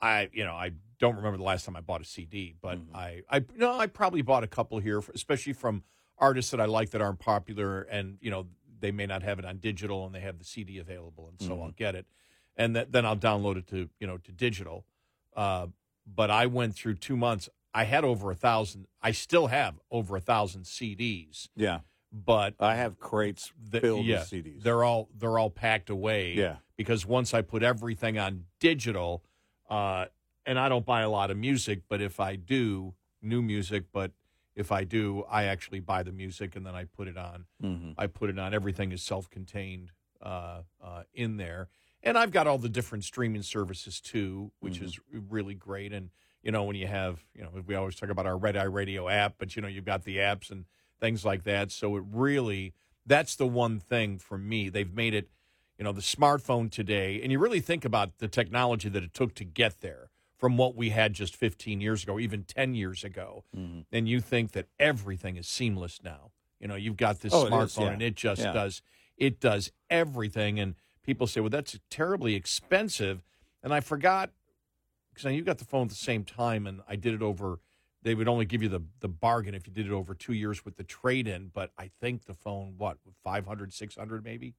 I 0.00 0.28
you 0.32 0.44
know, 0.44 0.54
I 0.54 0.72
don't 0.98 1.14
remember 1.14 1.38
the 1.38 1.44
last 1.44 1.64
time 1.64 1.76
I 1.76 1.80
bought 1.80 2.00
a 2.00 2.04
CD, 2.04 2.56
but 2.60 2.78
mm-hmm. 2.78 2.96
I 2.96 3.22
I 3.30 3.44
no, 3.54 3.78
I 3.78 3.86
probably 3.86 4.22
bought 4.22 4.42
a 4.42 4.48
couple 4.48 4.80
here, 4.80 5.00
especially 5.14 5.52
from 5.52 5.84
artists 6.18 6.50
that 6.52 6.60
I 6.60 6.66
like 6.66 6.90
that 6.90 7.00
aren't 7.00 7.18
popular, 7.18 7.82
and 7.82 8.18
you 8.20 8.30
know, 8.30 8.46
they 8.80 8.92
may 8.92 9.06
not 9.06 9.22
have 9.22 9.38
it 9.38 9.44
on 9.44 9.58
digital, 9.58 10.06
and 10.06 10.14
they 10.14 10.20
have 10.20 10.38
the 10.38 10.44
CD 10.44 10.78
available, 10.78 11.28
and 11.28 11.40
so 11.40 11.60
I'll 11.62 11.70
get 11.70 11.94
it, 11.94 12.06
and 12.56 12.76
that, 12.76 12.92
then 12.92 13.04
I'll 13.06 13.16
download 13.16 13.56
it 13.56 13.66
to 13.68 13.88
you 13.98 14.06
know 14.06 14.18
to 14.18 14.32
digital. 14.32 14.84
Uh, 15.36 15.68
but 16.06 16.30
I 16.30 16.46
went 16.46 16.74
through 16.74 16.96
two 16.96 17.16
months. 17.16 17.48
I 17.72 17.84
had 17.84 18.04
over 18.04 18.30
a 18.30 18.34
thousand. 18.34 18.86
I 19.02 19.10
still 19.12 19.48
have 19.48 19.80
over 19.90 20.16
a 20.16 20.20
thousand 20.20 20.62
CDs, 20.62 21.48
Yeah, 21.56 21.80
but 22.12 22.54
I 22.60 22.76
have 22.76 22.98
crates 23.00 23.52
the- 23.70 23.80
filled 23.80 24.04
yeah, 24.06 24.20
with 24.20 24.30
CDs. 24.30 24.62
They're 24.62 24.84
all 24.84 25.08
they're 25.18 25.38
all 25.38 25.50
packed 25.50 25.90
away. 25.90 26.34
Yeah. 26.34 26.56
Because 26.76 27.06
once 27.06 27.32
I 27.34 27.40
put 27.42 27.62
everything 27.62 28.18
on 28.18 28.46
digital, 28.60 29.22
uh, 29.70 30.06
and 30.44 30.58
I 30.58 30.68
don't 30.68 30.84
buy 30.84 31.02
a 31.02 31.08
lot 31.10 31.30
of 31.30 31.36
music, 31.36 31.82
but 31.88 32.00
if 32.02 32.18
I 32.20 32.34
do 32.36 32.94
new 33.22 33.40
music, 33.42 33.84
but 33.92 34.10
if 34.54 34.70
I 34.72 34.84
do, 34.84 35.24
I 35.30 35.44
actually 35.44 35.80
buy 35.80 36.02
the 36.02 36.12
music 36.12 36.56
and 36.56 36.64
then 36.64 36.74
I 36.74 36.84
put 36.84 37.08
it 37.08 37.16
on. 37.16 37.46
Mm-hmm. 37.62 37.92
I 37.98 38.06
put 38.06 38.30
it 38.30 38.38
on. 38.38 38.54
Everything 38.54 38.92
is 38.92 39.02
self-contained 39.02 39.90
uh, 40.22 40.62
uh, 40.82 41.02
in 41.12 41.36
there, 41.36 41.68
and 42.02 42.16
I've 42.16 42.30
got 42.30 42.46
all 42.46 42.58
the 42.58 42.68
different 42.68 43.04
streaming 43.04 43.42
services 43.42 44.00
too, 44.00 44.52
which 44.60 44.80
is 44.80 44.98
really 45.12 45.54
great. 45.54 45.92
And 45.92 46.10
you 46.42 46.52
know, 46.52 46.64
when 46.64 46.76
you 46.76 46.86
have, 46.86 47.24
you 47.34 47.42
know, 47.42 47.50
we 47.66 47.74
always 47.74 47.96
talk 47.96 48.10
about 48.10 48.26
our 48.26 48.36
Red 48.36 48.56
Eye 48.56 48.64
Radio 48.64 49.08
app, 49.08 49.36
but 49.38 49.56
you 49.56 49.62
know, 49.62 49.68
you've 49.68 49.86
got 49.86 50.04
the 50.04 50.18
apps 50.18 50.50
and 50.50 50.66
things 51.00 51.24
like 51.24 51.44
that. 51.44 51.72
So 51.72 51.96
it 51.96 52.04
really, 52.12 52.74
that's 53.06 53.34
the 53.34 53.46
one 53.46 53.80
thing 53.80 54.18
for 54.18 54.36
me. 54.36 54.68
They've 54.68 54.92
made 54.92 55.14
it, 55.14 55.30
you 55.78 55.84
know, 55.84 55.92
the 55.92 56.02
smartphone 56.02 56.70
today, 56.70 57.20
and 57.22 57.32
you 57.32 57.38
really 57.38 57.60
think 57.60 57.84
about 57.84 58.18
the 58.18 58.28
technology 58.28 58.90
that 58.90 59.02
it 59.02 59.14
took 59.14 59.34
to 59.36 59.44
get 59.44 59.80
there 59.80 60.10
from 60.44 60.58
what 60.58 60.76
we 60.76 60.90
had 60.90 61.14
just 61.14 61.34
15 61.36 61.80
years 61.80 62.02
ago, 62.02 62.18
even 62.20 62.44
10 62.44 62.74
years 62.74 63.02
ago. 63.02 63.44
Mm-hmm. 63.56 63.80
And 63.90 64.06
you 64.06 64.20
think 64.20 64.52
that 64.52 64.66
everything 64.78 65.38
is 65.38 65.48
seamless 65.48 66.00
now. 66.04 66.32
You 66.60 66.68
know, 66.68 66.74
you've 66.74 66.98
got 66.98 67.20
this 67.20 67.32
Oh, 67.32 67.44
it 67.44 67.46
is, 67.46 67.50
smartphone 67.50 67.80
yeah. 67.86 67.92
and 67.92 68.02
it 68.02 68.14
just 68.14 68.42
Yeah. 68.42 68.52
does 68.52 68.82
it 69.16 69.40
does 69.40 69.72
everything 69.88 70.60
and 70.60 70.74
people 71.02 71.26
say, 71.26 71.40
"Well, 71.40 71.48
that's 71.48 71.78
terribly 71.88 72.34
expensive." 72.34 73.22
And 73.62 73.72
I 73.72 73.80
forgot 73.80 74.32
because 75.14 75.32
you 75.32 75.40
got 75.40 75.56
the 75.56 75.64
phone 75.64 75.84
at 75.84 75.88
the 75.88 75.94
same 75.94 76.24
time 76.24 76.66
and 76.66 76.82
I 76.86 76.96
did 76.96 77.14
it 77.14 77.22
over 77.22 77.60
they 78.02 78.14
would 78.14 78.28
only 78.28 78.44
give 78.44 78.62
you 78.62 78.68
the 78.68 78.82
the 79.00 79.08
bargain 79.08 79.54
if 79.54 79.66
you 79.66 79.72
did 79.72 79.86
it 79.86 79.92
over 79.92 80.14
2 80.14 80.34
years 80.34 80.62
with 80.62 80.76
the 80.76 80.84
trade 80.84 81.26
in, 81.26 81.48
but 81.54 81.70
I 81.78 81.88
think 82.02 82.26
the 82.26 82.34
phone 82.34 82.74
what 82.76 82.98
500 83.22 83.72
600 83.72 84.22
maybe 84.22 84.52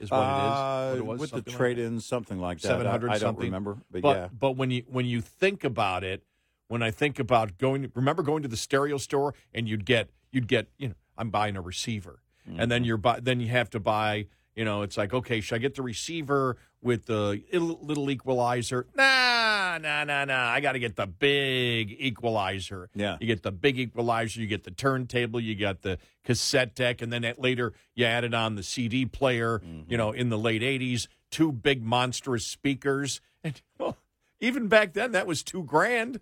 is 0.00 0.10
what 0.10 0.18
it 0.26 0.32
is. 0.32 0.58
What 0.58 0.98
it 0.98 1.06
was, 1.06 1.18
Uh, 1.18 1.20
with 1.20 1.30
the 1.44 1.50
like 1.50 1.58
trade 1.58 1.76
that? 1.78 1.82
in, 1.84 2.00
something 2.00 2.38
like 2.40 2.60
that. 2.60 2.68
700 2.68 3.10
I, 3.10 3.14
I 3.14 3.18
don't 3.18 3.20
something. 3.28 3.44
remember, 3.44 3.76
but, 3.90 4.02
but 4.02 4.16
yeah. 4.16 4.28
but 4.32 4.52
when 4.52 4.70
you 4.70 4.82
when 4.88 5.06
you 5.06 5.20
think 5.20 5.62
about 5.64 6.02
it, 6.04 6.22
when 6.68 6.82
I 6.82 6.90
think 6.90 7.18
about 7.18 7.58
going, 7.58 7.90
remember 7.94 8.22
going 8.22 8.42
to 8.42 8.48
the 8.48 8.56
stereo 8.56 8.96
store 8.98 9.34
and 9.54 9.68
you'd 9.68 9.84
get 9.84 10.10
you'd 10.32 10.48
get 10.48 10.68
you 10.78 10.88
know 10.88 10.94
I'm 11.18 11.30
buying 11.30 11.56
a 11.56 11.60
receiver, 11.60 12.22
and 12.46 12.56
Mm-hmm. 12.58 12.68
then 12.68 12.84
you're 12.84 12.96
buy, 12.96 13.20
then 13.20 13.38
you 13.40 13.48
have 13.48 13.68
to 13.70 13.80
buy 13.80 14.26
you 14.56 14.64
know 14.64 14.82
it's 14.82 14.96
like 14.96 15.12
okay 15.14 15.40
should 15.40 15.56
I 15.56 15.58
get 15.58 15.74
the 15.74 15.82
receiver 15.82 16.56
with 16.82 17.06
the 17.06 17.42
little 17.52 18.10
equalizer? 18.10 18.86
Nah 18.94 19.78
nah 19.78 20.04
nah 20.04 20.24
nah 20.24 20.48
I 20.50 20.60
got 20.60 20.72
to 20.72 20.78
get 20.78 20.96
the 20.96 21.06
big 21.06 21.94
equalizer. 21.98 22.88
Yeah. 22.94 23.16
you 23.20 23.26
get 23.26 23.42
the 23.42 23.52
big 23.52 23.78
equalizer, 23.78 24.40
you 24.40 24.46
get 24.46 24.64
the 24.64 24.70
turntable, 24.70 25.40
you 25.40 25.54
got 25.54 25.82
the 25.82 25.98
cassette 26.24 26.74
deck, 26.74 27.02
and 27.02 27.12
then 27.12 27.24
at 27.24 27.38
later 27.40 27.72
you 27.94 28.04
added 28.06 28.34
on 28.34 28.54
the 28.56 28.62
CD 28.62 29.06
player. 29.06 29.58
Mm-hmm. 29.60 29.90
You 29.90 29.96
know 29.98 30.12
in 30.12 30.28
the 30.28 30.38
late 30.38 30.62
'80s, 30.62 31.06
two 31.30 31.52
big 31.52 31.82
monstrous 31.82 32.46
speakers, 32.46 33.20
and 33.44 33.60
well, 33.78 33.96
even 34.40 34.68
back 34.68 34.92
then 34.94 35.12
that 35.12 35.26
was 35.26 35.42
two 35.42 35.62
grand. 35.64 36.20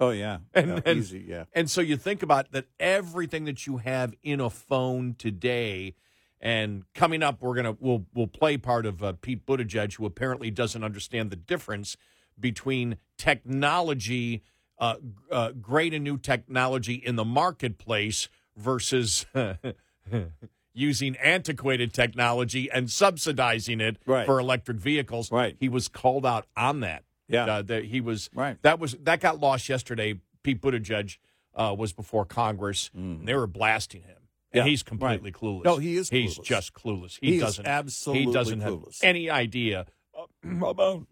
Oh 0.00 0.10
yeah, 0.10 0.38
And- 0.54 0.68
Yeah, 0.68 0.80
and- 0.84 0.98
easy. 0.98 1.24
Yeah, 1.26 1.44
And 1.52 1.70
so 1.70 1.80
you 1.80 1.96
think 1.96 2.22
about 2.22 2.50
that 2.52 2.66
everything 2.80 3.44
that 3.44 3.66
you 3.66 3.76
have 3.78 4.14
in 4.22 4.40
a 4.40 4.50
phone 4.50 5.14
today. 5.16 5.94
And 6.40 6.84
coming 6.94 7.22
up, 7.22 7.40
we're 7.40 7.54
gonna 7.54 7.76
we'll 7.80 8.04
we'll 8.14 8.26
play 8.26 8.56
part 8.58 8.84
of 8.86 9.02
uh, 9.02 9.12
Pete 9.20 9.46
Buttigieg, 9.46 9.94
who 9.94 10.04
apparently 10.06 10.50
doesn't 10.50 10.84
understand 10.84 11.30
the 11.30 11.36
difference 11.36 11.96
between 12.38 12.96
technology, 13.16 14.42
uh, 14.78 14.96
uh, 15.30 15.52
great 15.52 15.94
and 15.94 16.04
new 16.04 16.18
technology 16.18 16.94
in 16.94 17.16
the 17.16 17.24
marketplace 17.24 18.28
versus 18.56 19.24
using 20.74 21.16
antiquated 21.16 21.92
technology 21.92 22.70
and 22.70 22.90
subsidizing 22.90 23.80
it 23.80 23.96
Right. 24.06 24.26
for 24.26 24.38
electric 24.40 24.78
vehicles. 24.78 25.30
Right. 25.30 25.56
He 25.58 25.68
was 25.68 25.88
called 25.88 26.26
out 26.26 26.46
on 26.56 26.80
that. 26.80 27.04
Yeah. 27.28 27.44
Uh, 27.46 27.62
that 27.62 27.84
he 27.86 28.00
was 28.00 28.28
Right. 28.34 28.60
that 28.62 28.78
was 28.78 28.92
that 29.02 29.20
got 29.20 29.40
lost 29.40 29.68
yesterday. 29.68 30.20
Pete 30.42 30.60
Buttigieg 30.60 31.16
uh, 31.54 31.74
was 31.78 31.92
before 31.94 32.26
Congress, 32.26 32.90
and 32.92 33.26
they 33.26 33.34
were 33.34 33.46
blasting 33.46 34.02
him. 34.02 34.16
And 34.54 34.64
Mm. 34.64 34.68
He's 34.68 34.82
completely 34.82 35.30
right. 35.30 35.34
clueless. 35.40 35.64
No, 35.64 35.76
he 35.78 35.96
is 35.96 36.08
He's 36.08 36.38
clueless. 36.38 36.44
just 36.44 36.72
clueless. 36.74 37.18
He, 37.20 37.32
He 37.34 37.38
doesn't 37.38 37.66
absolutely 37.66 38.26
He 38.26 38.32
doesn't 38.32 38.60
clueless. 38.60 39.00
have 39.02 39.08
any 39.10 39.28
idea 39.28 39.86
uh, 40.16 40.26
about 40.66 41.06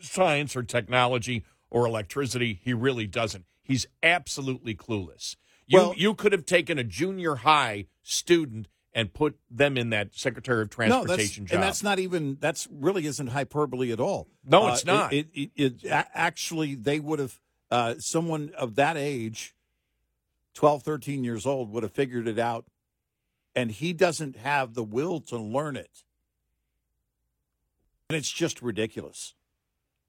science 0.00 0.54
or 0.56 0.62
technology 0.62 1.44
or 1.70 1.86
electricity. 1.86 2.60
He 2.62 2.72
really 2.74 3.06
doesn't. 3.06 3.44
He's 3.62 3.86
absolutely 4.02 4.74
clueless. 4.74 5.36
You 5.66 5.78
Well- 5.78 5.94
you 5.96 6.14
could 6.14 6.32
have 6.32 6.46
taken 6.46 6.78
a 6.78 6.84
junior 6.84 7.36
high 7.36 7.86
student 8.02 8.68
and 8.92 9.12
put 9.12 9.38
them 9.50 9.76
in 9.76 9.90
that 9.90 10.14
Secretary 10.14 10.62
of 10.62 10.68
no, 10.70 10.74
Transportation 11.04 11.44
job. 11.46 11.54
and 11.56 11.62
that's 11.62 11.82
not 11.82 11.98
even 11.98 12.38
that's 12.40 12.66
really 12.70 13.04
isn't 13.06 13.26
hyperbole 13.28 13.90
at 13.92 14.00
all. 14.00 14.28
No, 14.44 14.66
Uh, 14.68 14.72
it's 14.72 14.84
not. 14.86 15.12
It, 15.12 15.28
it, 15.34 15.50
it, 15.54 15.84
it 15.84 16.06
actually 16.14 16.74
they 16.76 16.98
would 17.00 17.18
have 17.18 17.38
uh, 17.70 17.96
someone 17.98 18.52
of 18.56 18.76
that 18.76 18.96
age, 18.96 19.54
12, 20.56 20.82
13 20.82 21.22
years 21.22 21.46
old, 21.46 21.70
would 21.70 21.82
have 21.84 21.92
figured 21.92 22.26
it 22.26 22.38
out, 22.38 22.64
and 23.54 23.70
he 23.70 23.92
doesn't 23.92 24.36
have 24.36 24.74
the 24.74 24.82
will 24.82 25.20
to 25.20 25.36
learn 25.38 25.76
it, 25.76 26.02
and 28.10 28.16
it's 28.16 28.30
just 28.32 28.62
ridiculous. 28.62 29.34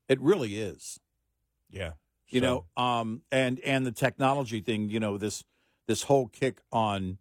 It 0.07 0.19
really 0.21 0.57
is. 0.57 0.99
yeah. 1.69 1.91
you 2.29 2.39
So- 2.41 2.65
know 2.77 2.83
um 2.83 3.21
and 3.31 3.59
and 3.61 3.85
the 3.85 3.91
technology 3.91 4.61
thing 4.61 4.89
you 4.89 4.99
know 4.99 5.17
this 5.17 5.43
this 5.87 6.03
whole 6.03 6.27
kick 6.27 6.59
on 6.71 7.17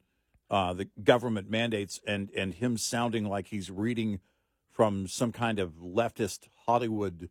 uh 0.51 0.73
the 0.73 0.89
government 1.03 1.51
mandates 1.51 2.01
and 2.07 2.31
and 2.37 2.55
him 2.55 2.77
sounding 2.77 3.25
like 3.25 3.49
he's 3.49 3.71
reading 3.71 4.21
from 4.71 5.07
some 5.09 5.33
kind 5.33 5.59
of 5.59 5.75
leftist 5.81 6.49
hollywood 6.67 7.29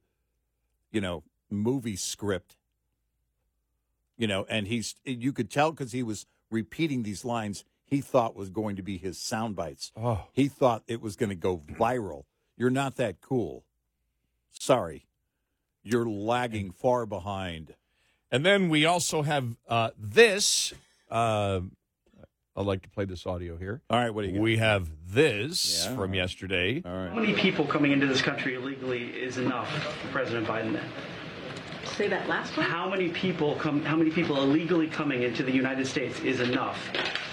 you 0.91 0.99
know 1.01 1.23
movie 1.49 1.95
script 1.97 2.57
you 4.17 4.27
know 4.27 4.45
and 4.49 4.67
he's 4.67 4.95
you 5.05 5.31
could 5.33 5.49
tell 5.49 5.71
because 5.71 5.91
he 5.91 6.03
was 6.03 6.25
repeating 6.51 7.03
these 7.03 7.25
lines 7.25 7.63
he 7.85 8.01
thought 8.01 8.35
was 8.35 8.49
going 8.49 8.75
to 8.75 8.81
be 8.81 8.97
his 8.97 9.17
sound 9.17 9.55
bites 9.55 9.91
Oh. 9.97 10.25
he 10.33 10.47
thought 10.47 10.83
it 10.87 11.01
was 11.01 11.15
going 11.15 11.29
to 11.29 11.35
go 11.35 11.57
viral 11.57 12.23
you're 12.57 12.69
not 12.69 12.95
that 12.97 13.21
cool 13.21 13.63
sorry 14.51 15.05
you're 15.83 16.07
lagging 16.07 16.71
far 16.71 17.05
behind 17.05 17.75
And 18.31 18.43
then 18.45 18.69
we 18.69 18.85
also 18.85 19.21
have 19.21 19.55
uh, 19.69 19.91
this. 19.99 20.73
Uh, 21.11 21.61
I'd 22.57 22.65
like 22.65 22.81
to 22.81 22.89
play 22.89 23.05
this 23.05 23.25
audio 23.27 23.55
here. 23.55 23.81
All 23.89 23.99
right, 23.99 24.09
what 24.13 24.23
do 24.23 24.29
you 24.29 24.35
got? 24.35 24.41
We 24.41 24.57
have 24.57 24.89
this 25.07 25.85
Yeah, 25.85 25.95
from 25.95 26.13
yesterday. 26.15 26.81
All 26.83 26.91
How 27.09 27.13
many 27.13 27.33
people 27.33 27.65
coming 27.65 27.91
into 27.91 28.07
this 28.07 28.21
country 28.23 28.55
illegally 28.55 29.09
is 29.09 29.37
enough 29.37 29.69
for 30.01 30.07
President 30.07 30.47
Biden 30.47 30.73
then? 30.73 30.89
Say 31.85 32.07
that 32.09 32.27
last 32.27 32.55
one. 32.57 32.65
How 32.65 32.89
many 32.89 33.09
people 33.09 33.55
come 33.55 33.83
how 33.83 33.95
many 33.95 34.11
people 34.11 34.37
illegally 34.41 34.87
coming 34.87 35.23
into 35.23 35.43
the 35.43 35.51
United 35.51 35.87
States 35.87 36.19
is 36.21 36.39
enough 36.39 36.77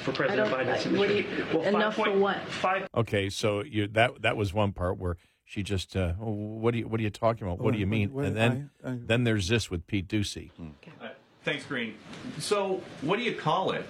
for 0.05 0.13
President 0.13 0.51
don't- 0.51 0.67
Biden's 0.67 0.87
what 0.99 1.09
do 1.09 1.15
you- 1.15 1.21
administration? 1.21 1.75
enough 1.75 1.95
for 1.95 2.11
what? 2.13 2.41
Five 2.49 2.87
Okay, 2.95 3.29
so 3.31 3.63
you 3.65 3.89
that 3.89 4.23
that 4.23 4.37
was 4.37 4.53
one 4.55 4.73
part 4.73 4.99
where 4.99 5.17
she 5.45 5.63
just, 5.63 5.97
uh, 5.97 6.15
oh, 6.21 6.31
what 6.31 6.71
do 6.73 6.79
you, 6.79 6.89
what 6.89 6.99
are 6.99 7.03
you 7.03 7.11
talking 7.11 7.47
about? 7.47 7.59
What 7.61 7.75
do 7.75 7.79
you 7.81 7.87
mean? 7.87 8.13
What- 8.13 8.25
and 8.25 8.37
then, 8.37 8.71
I- 8.85 8.91
I- 8.91 8.99
then 9.05 9.25
there's 9.25 9.49
this 9.49 9.71
with 9.71 9.87
Pete 9.87 10.09
Doocy. 10.09 10.51
Thanks, 11.45 11.65
Karine. 11.65 11.95
So, 12.39 12.81
what 13.03 13.19
do 13.19 13.25
you 13.25 13.35
call 13.35 13.73
it 13.73 13.85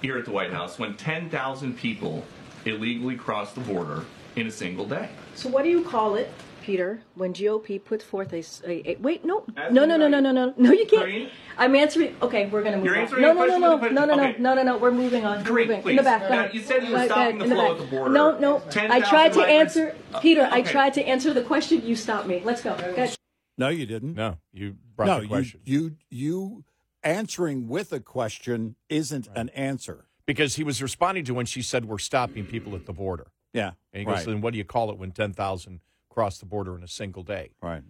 here 0.00 0.16
at 0.16 0.24
the 0.24 0.30
White 0.30 0.52
House 0.52 0.78
when 0.78 0.94
10,000 0.94 1.76
people 1.76 2.24
illegally 2.64 3.16
cross 3.16 3.52
the 3.52 3.60
border 3.60 4.04
in 4.36 4.46
a 4.46 4.50
single 4.50 4.86
day? 4.86 5.08
So 5.34 5.48
what 5.50 5.64
do 5.64 5.68
you 5.68 5.82
call 5.82 6.14
it, 6.14 6.30
Peter, 6.66 7.00
when 7.14 7.32
GOP 7.32 7.82
puts 7.82 8.04
forth 8.04 8.32
a, 8.32 8.38
s- 8.38 8.60
a- 8.66 8.90
a- 8.90 8.96
wait, 8.96 9.24
no, 9.24 9.44
Ask 9.56 9.72
no, 9.72 9.84
no, 9.84 9.96
no, 9.96 10.08
no, 10.08 10.18
no, 10.18 10.32
no, 10.32 10.52
no, 10.56 10.72
you 10.72 10.84
can't. 10.84 11.04
Karine? 11.06 11.30
I'm 11.56 11.76
answering. 11.76 12.16
Okay, 12.20 12.46
we're 12.46 12.64
gonna 12.64 12.78
move 12.78 12.86
You're 12.86 12.96
on. 12.96 13.02
answering 13.02 13.22
no, 13.22 13.32
no, 13.34 13.44
no, 13.46 13.56
no, 13.58 13.76
no, 13.76 13.88
no, 13.88 14.04
no, 14.04 14.12
Okay. 14.14 14.36
no, 14.40 14.54
no, 14.54 14.62
no. 14.64 14.76
We're 14.76 14.90
moving 14.90 15.24
on. 15.24 15.38
We're 15.38 15.44
Karine, 15.44 15.68
moving. 15.68 15.82
please. 15.82 15.90
In 15.92 15.96
the 15.98 16.02
back. 16.02 16.28
Now, 16.28 16.50
you 16.52 16.60
said 16.60 16.82
you 16.82 16.90
were 16.90 16.96
Go 16.96 16.96
ahead, 16.96 17.10
stopping 17.10 17.38
the 17.38 17.44
in 17.44 17.50
flow 17.52 17.62
back. 17.62 17.70
at 17.70 17.78
the 17.90 17.96
border. 17.96 18.12
No, 18.12 18.38
no. 18.40 18.56
I 18.74 19.00
tried 19.00 19.32
to 19.34 19.38
migrants- 19.38 19.76
answer, 19.76 19.96
Uh, 20.12 20.18
Peter. 20.20 20.48
I 20.50 20.62
tried 20.62 20.94
to 20.94 21.02
answer 21.06 21.32
the 21.32 21.42
question. 21.42 21.86
You 21.86 21.94
stopped 21.94 22.26
me. 22.26 22.42
Let's 22.44 22.62
go. 22.62 22.76
Go. 22.96 23.06
No, 23.56 23.68
you 23.68 23.86
didn't. 23.86 24.14
No, 24.14 24.38
you 24.52 24.74
brought 24.96 25.06
no, 25.06 25.16
the 25.18 25.22
you, 25.22 25.28
question. 25.28 25.60
you 25.64 25.80
you 25.80 25.96
you 26.10 26.64
answering 27.04 27.68
with 27.68 27.92
a 27.92 28.00
question 28.00 28.74
isn't 28.88 29.28
an 29.36 29.48
answer. 29.50 30.06
because 30.26 30.56
he 30.56 30.64
was 30.64 30.82
responding 30.82 31.24
to 31.24 31.32
when 31.32 31.46
she 31.46 31.62
said 31.62 31.84
we're 31.84 31.98
stopping 31.98 32.44
people 32.44 32.74
at 32.74 32.84
the 32.86 32.92
border. 32.92 33.28
Yeah, 33.52 33.72
And 33.92 34.00
he 34.00 34.04
goes, 34.04 34.16
right, 34.16 34.26
then 34.26 34.40
what 34.40 34.52
do 34.52 34.58
you 34.58 34.64
call 34.64 34.90
it 34.90 34.98
when 34.98 35.12
10,000 35.12 35.80
cross 36.16 36.38
the 36.38 36.46
border 36.46 36.74
in 36.74 36.82
a 36.82 36.88
single 36.88 37.22
day? 37.22 37.50
right. 37.62 37.82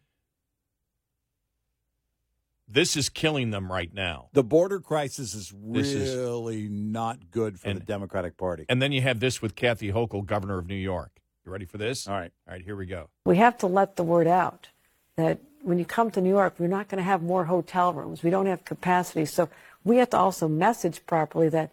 This 2.68 2.96
is 2.96 3.08
killing 3.08 3.52
them 3.52 3.70
right 3.70 3.94
now. 3.94 4.28
The 4.32 4.42
border 4.42 4.80
crisis 4.80 5.36
is 5.36 5.54
This 5.56 5.92
is- 5.92 6.16
really 6.16 6.68
not 6.68 7.30
good 7.30 7.60
for 7.60 7.68
And- 7.68 7.80
the 7.80 7.84
Democratic 7.84 8.36
Party. 8.36 8.66
And 8.68 8.82
then 8.82 8.90
you 8.90 9.02
have 9.02 9.20
this 9.20 9.40
with 9.40 9.54
Kathy 9.54 9.92
Hochul, 9.92 10.26
governor 10.26 10.58
of 10.58 10.66
New 10.66 10.74
York. 10.74 11.12
You 11.44 11.52
ready 11.52 11.64
for 11.64 11.78
this? 11.78 12.08
All 12.08 12.14
right. 12.14 12.32
All 12.48 12.54
right, 12.54 12.64
here 12.64 12.74
we 12.74 12.86
go. 12.86 13.08
We 13.24 13.36
have 13.36 13.56
to 13.58 13.68
let 13.68 13.94
the 13.94 14.02
word 14.02 14.26
out 14.26 14.70
that 15.14 15.38
when 15.62 15.78
you 15.78 15.84
come 15.84 16.10
to 16.10 16.20
New 16.20 16.30
York, 16.30 16.54
we're 16.58 16.66
not 16.66 16.88
going 16.88 16.98
to 16.98 17.04
have 17.04 17.22
more 17.22 17.44
hotel 17.44 17.92
rooms. 17.92 18.24
We 18.24 18.30
don't 18.30 18.46
have 18.46 18.64
capacity. 18.64 19.26
So 19.26 19.48
we 19.84 19.98
have 19.98 20.10
to 20.10 20.16
also 20.16 20.48
message 20.48 21.06
properly 21.06 21.48
that 21.50 21.70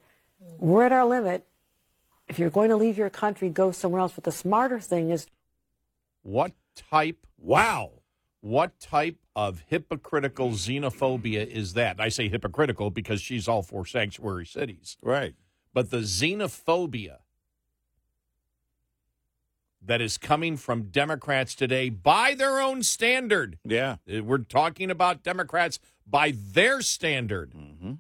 we're 0.60 0.84
at 0.84 0.92
our 0.92 1.06
limit. 1.06 1.44
If 2.28 2.38
you're 2.38 2.52
going 2.52 2.70
to 2.70 2.76
leave 2.76 3.00
your 3.00 3.10
country, 3.10 3.50
go 3.50 3.72
somewhere 3.72 4.02
else. 4.02 4.14
But 4.14 4.26
the 4.26 4.32
smarter 4.32 4.80
thing 4.80 5.10
is 5.10 5.26
What 6.24 6.54
type, 6.76 7.28
wow, 7.38 7.92
what 8.42 8.80
type 8.80 9.18
of 9.36 9.64
hypocritical 9.68 10.52
xenophobia 10.52 11.46
is 11.46 11.74
that? 11.74 12.00
I 12.00 12.10
say 12.10 12.28
hypocritical 12.30 12.90
because 12.90 13.22
she's 13.22 13.48
all 13.48 13.62
for 13.62 13.86
sanctuary 13.86 14.46
cities. 14.46 14.98
Right. 15.02 15.36
But 15.74 15.92
the 15.92 16.00
xenophobia 16.00 17.18
that 19.86 20.02
is 20.02 20.18
coming 20.18 20.56
from 20.56 20.84
Democrats 20.84 21.56
today 21.56 21.90
by 21.90 22.36
their 22.36 22.60
own 22.60 22.84
standard. 22.84 23.60
Yeah. 23.66 23.98
Uh, 24.12 24.24
We're 24.24 24.38
talking 24.40 24.90
about 24.90 25.24
Democrats 25.24 25.80
by 26.08 26.34
their 26.36 26.82
standard. 26.82 27.52
Mm-hmm. 27.52 27.94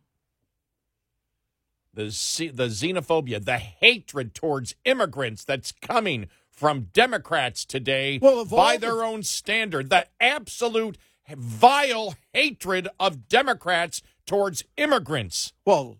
The, 1.93 2.05
the 2.05 2.67
xenophobia, 2.69 3.43
the 3.43 3.57
hatred 3.57 4.33
towards 4.33 4.75
immigrants 4.83 5.43
that's 5.43 5.71
coming 5.71 6.27
from 6.53 6.89
Democrats 6.93 7.65
today 7.65 8.19
Well, 8.21 8.45
by 8.45 8.55
all 8.57 8.71
the- 8.73 8.77
their 8.79 9.03
own 9.03 9.23
standard, 9.23 9.89
the 9.89 10.07
absolute 10.19 10.97
vile 11.27 12.15
hatred 12.33 12.87
of 12.99 13.27
Democrats 13.27 14.01
towards 14.25 14.63
immigrants. 14.77 15.53
Well, 15.65 15.97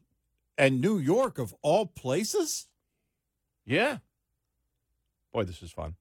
and 0.58 0.80
New 0.80 0.98
York 1.00 1.38
of 1.40 1.54
all 1.62 1.86
places, 1.88 2.68
Yeah. 3.66 4.00
Boy, 5.32 5.44
this 5.44 5.64
is 5.64 5.72
fun. 5.72 5.96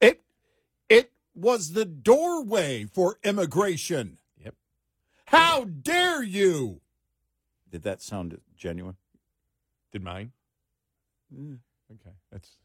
it 0.00 0.22
it 0.88 1.12
was 1.34 1.72
the 1.72 1.84
doorway 1.86 2.84
for 2.84 3.18
immigration. 3.24 4.18
Yep. 4.36 4.54
How 5.26 5.64
dare 5.64 6.22
you? 6.22 6.82
Did 7.70 7.82
that 7.82 8.02
sound 8.02 8.40
genuine? 8.54 8.96
Did 9.92 10.02
mine? 10.02 10.32
Mm. 11.34 11.60
Okay. 11.92 12.14
That's 12.30 12.56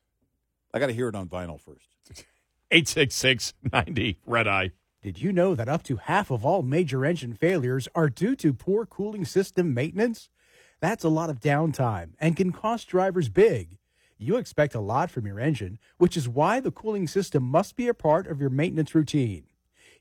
I 0.73 0.79
got 0.79 0.87
to 0.87 0.93
hear 0.93 1.09
it 1.09 1.15
on 1.15 1.27
vinyl 1.27 1.59
first. 1.59 1.87
866 2.71 3.53
90 3.71 4.19
Red 4.25 4.47
Eye. 4.47 4.71
Did 5.01 5.19
you 5.19 5.33
know 5.33 5.55
that 5.55 5.67
up 5.67 5.83
to 5.83 5.95
half 5.95 6.29
of 6.29 6.45
all 6.45 6.61
major 6.61 7.03
engine 7.05 7.33
failures 7.33 7.87
are 7.95 8.09
due 8.09 8.35
to 8.37 8.53
poor 8.53 8.85
cooling 8.85 9.25
system 9.25 9.73
maintenance? 9.73 10.29
That's 10.79 11.03
a 11.03 11.09
lot 11.09 11.29
of 11.29 11.39
downtime 11.39 12.11
and 12.19 12.37
can 12.37 12.51
cost 12.51 12.87
drivers 12.87 13.27
big. 13.27 13.77
You 14.17 14.37
expect 14.37 14.75
a 14.75 14.79
lot 14.79 15.09
from 15.09 15.25
your 15.25 15.39
engine, 15.39 15.79
which 15.97 16.15
is 16.15 16.29
why 16.29 16.59
the 16.59 16.71
cooling 16.71 17.07
system 17.07 17.43
must 17.43 17.75
be 17.75 17.87
a 17.87 17.93
part 17.95 18.27
of 18.27 18.39
your 18.39 18.51
maintenance 18.51 18.93
routine. 18.93 19.45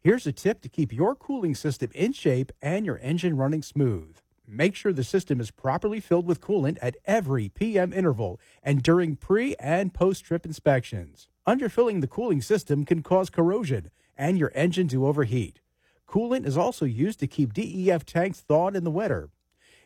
Here's 0.02 0.26
a 0.26 0.32
tip 0.32 0.60
to 0.62 0.68
keep 0.68 0.92
your 0.92 1.14
cooling 1.14 1.54
system 1.54 1.90
in 1.94 2.12
shape 2.12 2.52
and 2.60 2.84
your 2.84 2.98
engine 2.98 3.36
running 3.38 3.62
smooth. 3.62 4.16
Make 4.52 4.74
sure 4.74 4.92
the 4.92 5.04
system 5.04 5.40
is 5.40 5.52
properly 5.52 6.00
filled 6.00 6.26
with 6.26 6.40
coolant 6.40 6.76
at 6.82 6.96
every 7.04 7.48
PM 7.50 7.92
interval 7.92 8.40
and 8.64 8.82
during 8.82 9.14
pre 9.14 9.54
and 9.60 9.94
post 9.94 10.24
trip 10.24 10.44
inspections. 10.44 11.28
Underfilling 11.46 12.00
the 12.00 12.08
cooling 12.08 12.42
system 12.42 12.84
can 12.84 13.04
cause 13.04 13.30
corrosion 13.30 13.92
and 14.18 14.36
your 14.36 14.50
engine 14.56 14.88
to 14.88 15.06
overheat. 15.06 15.60
Coolant 16.08 16.46
is 16.46 16.56
also 16.56 16.84
used 16.84 17.20
to 17.20 17.28
keep 17.28 17.52
DEF 17.52 18.04
tanks 18.04 18.40
thawed 18.40 18.74
in 18.74 18.82
the 18.82 18.90
winter. 18.90 19.30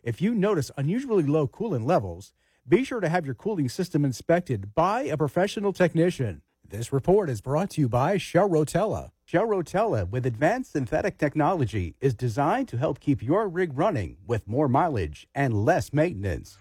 If 0.03 0.23
you 0.23 0.35
notice 0.35 0.71
unusually 0.79 1.25
low 1.25 1.47
coolant 1.47 1.85
levels, 1.85 2.33
be 2.67 2.85
sure 2.85 3.01
to 3.01 3.11
have 3.11 3.27
your 3.27 3.35
cooling 3.35 3.69
system 3.69 4.03
inspected 4.03 4.75
by 4.75 5.03
a 5.03 5.19
professional 5.19 5.75
technician. 5.75 6.41
This 6.77 6.93
report 6.93 7.31
is 7.31 7.41
brought 7.41 7.71
to 7.71 7.81
you 7.81 7.89
by 7.89 8.17
Shell 8.19 8.49
Rotella. 8.49 9.11
Shell 9.25 9.47
Rotella, 9.47 10.11
with 10.11 10.27
advanced 10.27 10.73
synthetic 10.73 11.19
technology, 11.19 11.95
is 12.01 12.15
designed 12.15 12.67
to 12.67 12.79
help 12.79 12.99
keep 12.99 13.23
your 13.23 13.47
rig 13.47 13.79
running 13.79 14.17
with 14.27 14.49
more 14.49 14.67
mileage 14.67 15.29
and 15.37 15.65
less 15.65 15.93
maintenance. 15.93 16.59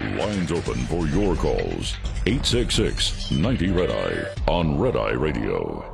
Lines 0.00 0.50
open 0.50 0.76
for 0.86 1.06
your 1.08 1.36
calls. 1.36 1.94
866 2.24 3.32
90 3.32 3.70
Red 3.72 3.90
Eye 3.90 4.50
on 4.50 4.78
Red 4.78 4.96
Eye 4.96 5.12
Radio. 5.12 5.93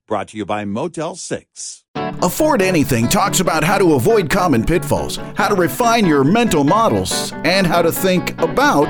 Brought 0.11 0.27
to 0.27 0.37
you 0.37 0.45
by 0.45 0.65
Motel 0.65 1.15
6. 1.15 1.85
Afford 1.95 2.61
Anything 2.61 3.07
talks 3.07 3.39
about 3.39 3.63
how 3.63 3.77
to 3.77 3.93
avoid 3.93 4.29
common 4.29 4.65
pitfalls, 4.65 5.15
how 5.37 5.47
to 5.47 5.55
refine 5.55 6.05
your 6.05 6.25
mental 6.25 6.65
models, 6.65 7.31
and 7.45 7.65
how 7.65 7.81
to 7.81 7.93
think 7.93 8.37
about 8.41 8.89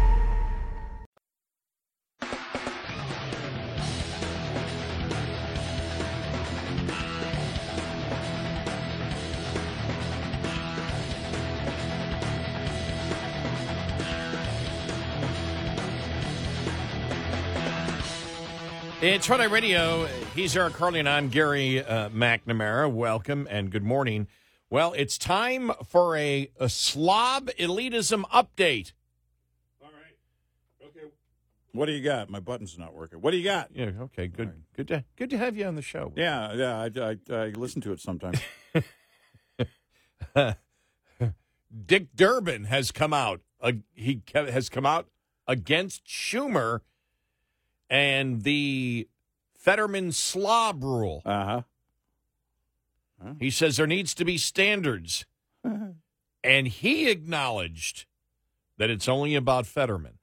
It's 19.01 19.25
Friday 19.25 19.47
Radio. 19.47 20.05
He's 20.35 20.55
Eric 20.55 20.77
Harley 20.77 20.99
and 20.99 21.09
I'm 21.09 21.29
Gary 21.29 21.83
uh, 21.83 22.09
McNamara. 22.09 22.87
Welcome 22.91 23.47
and 23.49 23.71
good 23.71 23.81
morning. 23.81 24.27
Well, 24.69 24.93
it's 24.95 25.17
time 25.17 25.71
for 25.87 26.15
a, 26.15 26.51
a 26.59 26.69
slob 26.69 27.49
elitism 27.57 28.25
update. 28.25 28.93
All 29.81 29.89
right. 29.89 30.85
Okay. 30.85 31.07
What 31.71 31.87
do 31.87 31.93
you 31.93 32.03
got? 32.03 32.29
My 32.29 32.39
button's 32.39 32.77
not 32.77 32.93
working. 32.93 33.21
What 33.21 33.31
do 33.31 33.37
you 33.37 33.43
got? 33.43 33.69
Yeah, 33.73 33.89
okay, 34.01 34.27
good, 34.27 34.53
good 34.75 34.87
to 34.89 35.03
good 35.15 35.31
to 35.31 35.37
have 35.39 35.57
you 35.57 35.65
on 35.65 35.73
the 35.73 35.81
show. 35.81 36.13
Yeah, 36.15 36.53
yeah. 36.53 36.79
I, 36.79 36.91
I, 37.01 37.17
I 37.35 37.47
listen 37.55 37.81
to 37.81 37.93
it 37.93 38.01
sometimes. 38.01 38.39
Dick 41.87 42.09
Durbin 42.15 42.65
has 42.65 42.91
come 42.91 43.13
out. 43.13 43.41
Uh, 43.59 43.71
he 43.95 44.21
has 44.35 44.69
come 44.69 44.85
out 44.85 45.07
against 45.47 46.05
Schumer 46.05 46.81
and 47.91 48.41
the 48.43 49.07
Fetterman 49.53 50.13
slob 50.13 50.83
rule. 50.83 51.21
Uh 51.23 51.45
huh. 51.45 53.33
He 53.39 53.51
says 53.51 53.77
there 53.77 53.85
needs 53.85 54.15
to 54.15 54.25
be 54.25 54.39
standards, 54.39 55.25
and 56.43 56.67
he 56.67 57.07
acknowledged 57.07 58.05
that 58.77 58.89
it's 58.89 59.07
only 59.07 59.35
about 59.35 59.67
Fetterman. 59.67 60.17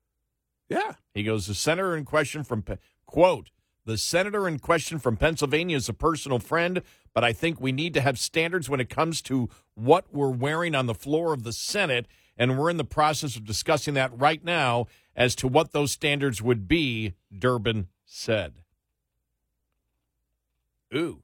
Yeah. 0.68 0.94
He 1.14 1.22
goes, 1.22 1.46
the 1.46 1.54
senator 1.54 1.96
in 1.96 2.04
question 2.04 2.42
from, 2.42 2.64
quote, 3.06 3.50
the 3.84 3.96
senator 3.96 4.48
in 4.48 4.58
question 4.58 4.98
from 4.98 5.16
Pennsylvania 5.16 5.76
is 5.76 5.88
a 5.88 5.94
personal 5.94 6.40
friend, 6.40 6.82
but 7.14 7.22
I 7.22 7.32
think 7.32 7.60
we 7.60 7.72
need 7.72 7.94
to 7.94 8.00
have 8.00 8.18
standards 8.18 8.68
when 8.68 8.80
it 8.80 8.90
comes 8.90 9.22
to 9.22 9.48
what 9.74 10.12
we're 10.12 10.28
wearing 10.28 10.74
on 10.74 10.86
the 10.86 10.94
floor 10.94 11.32
of 11.32 11.44
the 11.44 11.52
Senate. 11.52 12.06
And 12.38 12.56
we're 12.56 12.70
in 12.70 12.76
the 12.76 12.84
process 12.84 13.34
of 13.34 13.44
discussing 13.44 13.94
that 13.94 14.16
right 14.16 14.42
now 14.44 14.86
as 15.16 15.34
to 15.36 15.48
what 15.48 15.72
those 15.72 15.90
standards 15.90 16.40
would 16.40 16.68
be, 16.68 17.14
Durbin 17.36 17.88
said. 18.06 18.62
Ooh. 20.94 21.22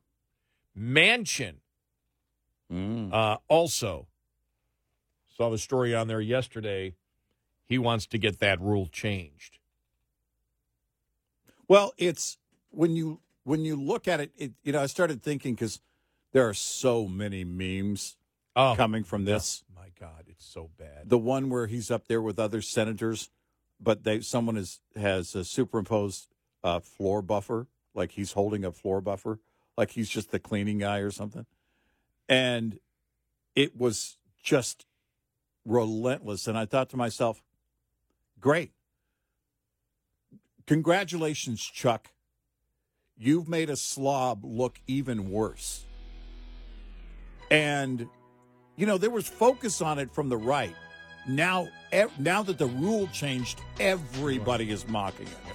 Manchin 0.77 1.55
uh, 3.13 3.37
also 3.49 4.09
saw 5.37 5.49
the 5.49 5.59
story 5.59 5.95
on 5.95 6.09
there 6.09 6.21
yesterday. 6.21 6.95
He 7.65 7.79
wants 7.79 8.07
to 8.09 8.19
get 8.19 8.41
that 8.41 8.61
rule 8.61 8.89
changed. 8.91 9.59
Well, 11.69 11.95
it's 11.97 12.39
when 12.71 12.97
you 12.97 13.21
when 13.45 13.65
you 13.65 13.77
look 13.77 14.09
at 14.09 14.21
it, 14.21 14.33
it 14.37 14.53
you 14.65 14.73
know, 14.73 14.83
I 14.83 14.87
started 14.87 15.23
thinking 15.23 15.55
because 15.55 15.81
there 16.33 16.49
are 16.49 16.55
so 16.55 17.07
many 17.07 17.45
memes 17.45 18.17
Oh. 18.57 18.75
coming 18.77 19.03
from 19.03 19.25
this. 19.25 19.64
God, 20.05 20.25
it's 20.29 20.45
so 20.45 20.69
bad. 20.77 21.09
The 21.09 21.17
one 21.17 21.49
where 21.49 21.67
he's 21.67 21.91
up 21.91 22.09
there 22.09 22.21
with 22.21 22.39
other 22.39 22.61
senators, 22.61 23.31
but 23.81 24.05
they 24.05 24.21
someone 24.21 24.59
is 24.59 24.81
has 24.97 25.35
a 25.35 25.45
superimposed 25.45 26.29
uh, 26.63 26.81
floor 26.81 27.23
buffer, 27.23 27.69
like 27.95 28.11
he's 28.13 28.33
holding 28.33 28.67
a 28.67 28.71
floor 28.71 29.01
buffer, 29.01 29.41
like 29.79 29.93
he's 29.93 30.11
just 30.11 30.31
the 30.31 30.39
cleaning 30.39 30.77
guy 30.77 30.99
or 30.99 31.11
something, 31.11 31.47
and 32.29 32.81
it 33.57 33.75
was 33.79 34.19
just 34.43 34.85
relentless. 35.65 36.47
And 36.47 36.59
I 36.59 36.67
thought 36.67 36.91
to 36.91 36.99
myself, 36.99 37.43
great. 38.39 38.73
Congratulations, 40.67 41.63
Chuck. 41.63 42.11
You've 43.17 43.49
made 43.49 43.71
a 43.71 43.77
slob 43.77 44.45
look 44.45 44.83
even 44.87 45.31
worse. 45.31 45.87
And, 47.51 48.07
you 48.77 48.87
know, 48.87 48.99
there 48.99 49.11
was 49.11 49.29
focus 49.29 49.81
on 49.81 49.99
it 49.99 50.13
from 50.13 50.29
the 50.29 50.37
right. 50.37 50.75
Now, 51.27 51.69
now 52.19 52.43
that 52.43 52.59
the 52.59 52.67
rule 52.67 53.09
changed, 53.13 53.61
everybody 53.81 54.71
is 54.71 54.87
mocking 54.89 55.27
it. 55.27 55.55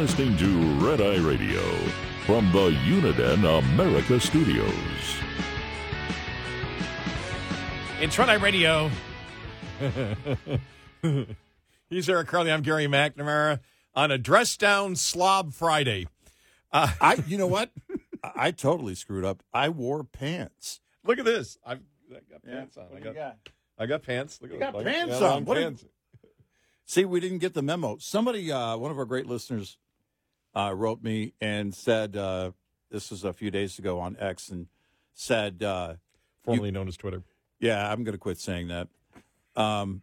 Listening 0.00 0.34
to 0.38 0.62
Red 0.86 1.02
Eye 1.02 1.18
Radio 1.18 1.60
from 2.24 2.50
the 2.52 2.70
Uniden 2.86 3.44
America 3.58 4.18
Studios. 4.18 4.72
It's 8.00 8.18
Red 8.18 8.30
Eye 8.30 8.34
Radio. 8.36 8.90
He's 11.90 12.08
Eric 12.08 12.30
Harley. 12.30 12.50
I'm 12.50 12.62
Gary 12.62 12.86
McNamara 12.86 13.60
on 13.94 14.10
a 14.10 14.16
dress 14.16 14.56
down 14.56 14.96
slob 14.96 15.52
Friday. 15.52 16.06
Uh, 16.72 16.90
I, 17.02 17.22
you 17.26 17.36
know 17.36 17.46
what? 17.48 17.70
I, 18.24 18.30
I 18.46 18.50
totally 18.52 18.94
screwed 18.94 19.26
up. 19.26 19.42
I 19.52 19.68
wore 19.68 20.02
pants. 20.02 20.80
Look 21.04 21.18
at 21.18 21.26
this. 21.26 21.58
I've 21.66 21.80
I 22.10 22.14
got 22.14 22.40
Yeah, 22.46 22.54
pants 22.54 22.76
on. 22.78 22.84
what 22.84 22.96
I 22.96 23.00
do 23.00 23.08
you 23.08 23.14
got, 23.14 23.20
got? 23.20 23.36
I 23.78 23.86
got 23.86 24.02
pants. 24.02 24.38
Look 24.40 24.50
You 24.50 24.56
at 24.56 24.60
got 24.60 24.72
those. 24.72 24.86
I 24.86 24.92
pants 24.92 25.12
got 25.20 25.22
on. 25.22 25.30
long 25.30 25.44
What 25.44 25.54
did- 25.56 25.64
pants. 25.64 25.84
See, 26.86 27.04
we 27.04 27.20
didn't 27.20 27.38
get 27.38 27.54
the 27.54 27.62
memo. 27.62 27.98
Somebody, 28.00 28.50
uh, 28.50 28.76
one 28.76 28.90
of 28.90 28.98
our 28.98 29.04
great 29.04 29.26
listeners, 29.26 29.78
uh, 30.54 30.72
wrote 30.74 31.02
me 31.02 31.34
and 31.40 31.74
said, 31.74 32.16
uh, 32.16 32.52
this 32.90 33.10
was 33.10 33.24
a 33.24 33.32
few 33.32 33.50
days 33.50 33.78
ago 33.78 34.00
on 34.00 34.16
X, 34.18 34.48
and 34.48 34.66
said, 35.14 35.62
uh, 35.62 35.94
Formerly 36.44 36.70
known 36.70 36.88
as 36.88 36.96
Twitter. 36.96 37.22
Yeah, 37.58 37.90
I'm 37.90 38.02
going 38.02 38.14
to 38.14 38.18
quit 38.18 38.38
saying 38.38 38.68
that. 38.68 38.88
Um, 39.54 40.02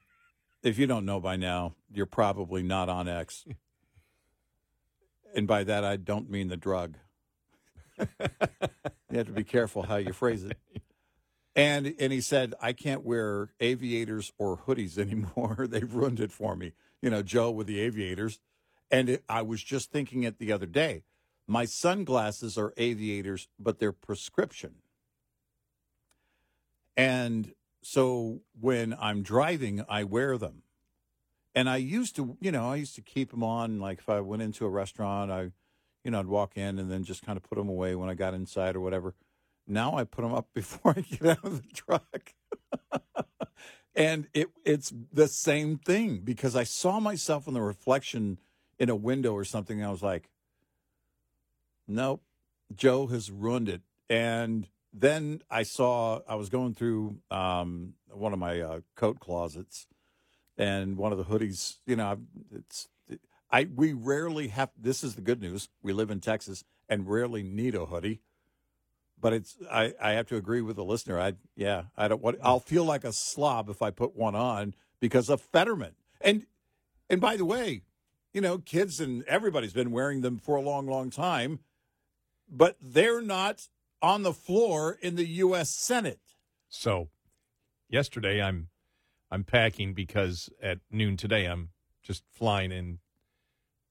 if 0.63 0.77
you 0.77 0.85
don't 0.85 1.05
know 1.05 1.19
by 1.19 1.35
now, 1.35 1.75
you're 1.91 2.05
probably 2.05 2.61
not 2.61 2.89
on 2.89 3.07
X. 3.07 3.45
and 5.35 5.47
by 5.47 5.63
that, 5.63 5.83
I 5.83 5.97
don't 5.97 6.29
mean 6.29 6.47
the 6.47 6.57
drug. 6.57 6.97
you 7.97 9.17
have 9.17 9.25
to 9.25 9.31
be 9.31 9.43
careful 9.43 9.83
how 9.83 9.95
you 9.95 10.13
phrase 10.13 10.43
it. 10.43 10.57
And 11.55 11.95
and 11.99 12.13
he 12.13 12.21
said, 12.21 12.53
I 12.61 12.73
can't 12.73 13.03
wear 13.03 13.49
aviators 13.59 14.31
or 14.37 14.57
hoodies 14.57 14.97
anymore. 14.99 15.65
They've 15.67 15.91
ruined 15.91 16.19
it 16.19 16.31
for 16.31 16.55
me. 16.55 16.73
You 17.01 17.09
know, 17.09 17.23
Joe 17.23 17.49
with 17.49 17.67
the 17.67 17.79
aviators. 17.79 18.39
And 18.89 19.09
it, 19.09 19.23
I 19.27 19.41
was 19.41 19.63
just 19.63 19.91
thinking 19.91 20.23
it 20.23 20.39
the 20.39 20.51
other 20.51 20.65
day. 20.65 21.03
My 21.47 21.65
sunglasses 21.65 22.57
are 22.57 22.73
aviators, 22.77 23.47
but 23.59 23.79
they're 23.79 23.91
prescription. 23.91 24.75
And 26.95 27.53
so 27.81 28.41
when 28.59 28.95
I'm 28.99 29.21
driving, 29.21 29.85
I 29.87 30.03
wear 30.03 30.37
them. 30.37 30.63
And 31.55 31.69
I 31.69 31.77
used 31.77 32.15
to, 32.17 32.37
you 32.41 32.51
know, 32.51 32.71
I 32.71 32.75
used 32.75 32.95
to 32.95 33.01
keep 33.01 33.31
them 33.31 33.43
on. 33.43 33.79
Like 33.79 33.99
if 33.99 34.09
I 34.09 34.19
went 34.19 34.41
into 34.41 34.65
a 34.65 34.69
restaurant, 34.69 35.31
I, 35.31 35.51
you 36.03 36.11
know, 36.11 36.19
I'd 36.19 36.27
walk 36.27 36.57
in 36.57 36.79
and 36.79 36.91
then 36.91 37.03
just 37.03 37.25
kind 37.25 37.37
of 37.37 37.43
put 37.43 37.57
them 37.57 37.69
away 37.69 37.95
when 37.95 38.09
I 38.09 38.13
got 38.13 38.33
inside 38.33 38.75
or 38.75 38.81
whatever. 38.81 39.15
Now 39.65 39.97
I 39.97 40.03
put 40.03 40.21
them 40.21 40.33
up 40.33 40.47
before 40.53 40.95
I 40.97 41.01
get 41.01 41.25
out 41.25 41.45
of 41.45 41.61
the 41.61 41.73
truck. 41.73 42.33
and 43.95 44.27
it 44.33 44.49
it's 44.65 44.93
the 45.11 45.27
same 45.27 45.77
thing 45.77 46.19
because 46.23 46.55
I 46.55 46.63
saw 46.63 46.99
myself 46.99 47.47
in 47.47 47.53
the 47.53 47.61
reflection 47.61 48.37
in 48.79 48.89
a 48.89 48.95
window 48.95 49.33
or 49.33 49.43
something. 49.43 49.83
I 49.83 49.89
was 49.89 50.03
like, 50.03 50.29
nope, 51.87 52.21
Joe 52.75 53.07
has 53.07 53.31
ruined 53.31 53.69
it. 53.69 53.81
And 54.09 54.67
then 54.93 55.41
I 55.49 55.63
saw 55.63 56.21
I 56.27 56.35
was 56.35 56.49
going 56.49 56.73
through 56.73 57.17
um, 57.29 57.93
one 58.09 58.33
of 58.33 58.39
my 58.39 58.61
uh, 58.61 58.79
coat 58.95 59.19
closets, 59.19 59.87
and 60.57 60.97
one 60.97 61.11
of 61.11 61.17
the 61.17 61.25
hoodies. 61.25 61.75
You 61.85 61.97
know, 61.97 62.17
it's 62.53 62.87
I 63.51 63.67
we 63.73 63.93
rarely 63.93 64.47
have. 64.49 64.71
This 64.77 65.03
is 65.03 65.15
the 65.15 65.21
good 65.21 65.41
news. 65.41 65.69
We 65.81 65.93
live 65.93 66.09
in 66.09 66.19
Texas 66.19 66.63
and 66.89 67.07
rarely 67.07 67.43
need 67.43 67.75
a 67.75 67.85
hoodie. 67.85 68.21
But 69.19 69.33
it's 69.33 69.57
I, 69.69 69.93
I 70.01 70.11
have 70.11 70.27
to 70.27 70.35
agree 70.35 70.61
with 70.61 70.75
the 70.75 70.83
listener. 70.83 71.19
I 71.19 71.33
yeah 71.55 71.83
I 71.95 72.07
don't 72.07 72.23
I'll 72.41 72.59
feel 72.59 72.83
like 72.83 73.03
a 73.03 73.13
slob 73.13 73.69
if 73.69 73.81
I 73.81 73.91
put 73.91 74.15
one 74.15 74.35
on 74.35 74.73
because 74.99 75.29
of 75.29 75.41
Fetterman. 75.41 75.93
And 76.21 76.45
and 77.09 77.21
by 77.21 77.35
the 77.37 77.45
way, 77.45 77.83
you 78.37 78.41
know, 78.41 78.59
kids 78.59 78.99
and 78.99 79.23
everybody's 79.23 79.73
been 79.73 79.89
wearing 79.89 80.21
them 80.21 80.37
for 80.37 80.55
a 80.57 80.61
long, 80.61 80.85
long 80.85 81.09
time, 81.09 81.57
but 82.47 82.77
they're 82.79 83.19
not 83.19 83.67
on 83.99 84.21
the 84.21 84.31
floor 84.31 84.95
in 85.01 85.15
the 85.15 85.25
U.S. 85.25 85.71
Senate. 85.71 86.19
So, 86.69 87.09
yesterday 87.89 88.39
I'm 88.39 88.67
I'm 89.31 89.43
packing 89.43 89.95
because 89.95 90.51
at 90.61 90.77
noon 90.91 91.17
today 91.17 91.45
I'm 91.45 91.69
just 92.03 92.21
flying 92.31 92.71
in 92.71 92.99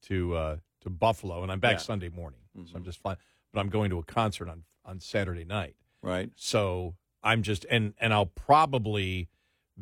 to 0.03 0.33
uh, 0.37 0.57
to 0.79 0.89
Buffalo, 0.89 1.43
and 1.43 1.51
I'm 1.51 1.59
back 1.59 1.73
Yeah. 1.73 1.77
Sunday 1.79 2.09
morning. 2.09 2.39
So 2.55 2.77
I'm 2.77 2.85
just 2.85 2.99
flying, 3.01 3.17
but 3.51 3.59
I'm 3.59 3.67
going 3.67 3.89
to 3.89 3.99
a 3.99 4.03
concert 4.03 4.47
on 4.47 4.63
on 4.85 5.01
Saturday 5.01 5.43
night. 5.43 5.75
Right. 6.01 6.31
So 6.35 6.95
I'm 7.21 7.43
just 7.43 7.65
and 7.69 7.95
and 7.99 8.13
I'll 8.13 8.27
probably 8.27 9.27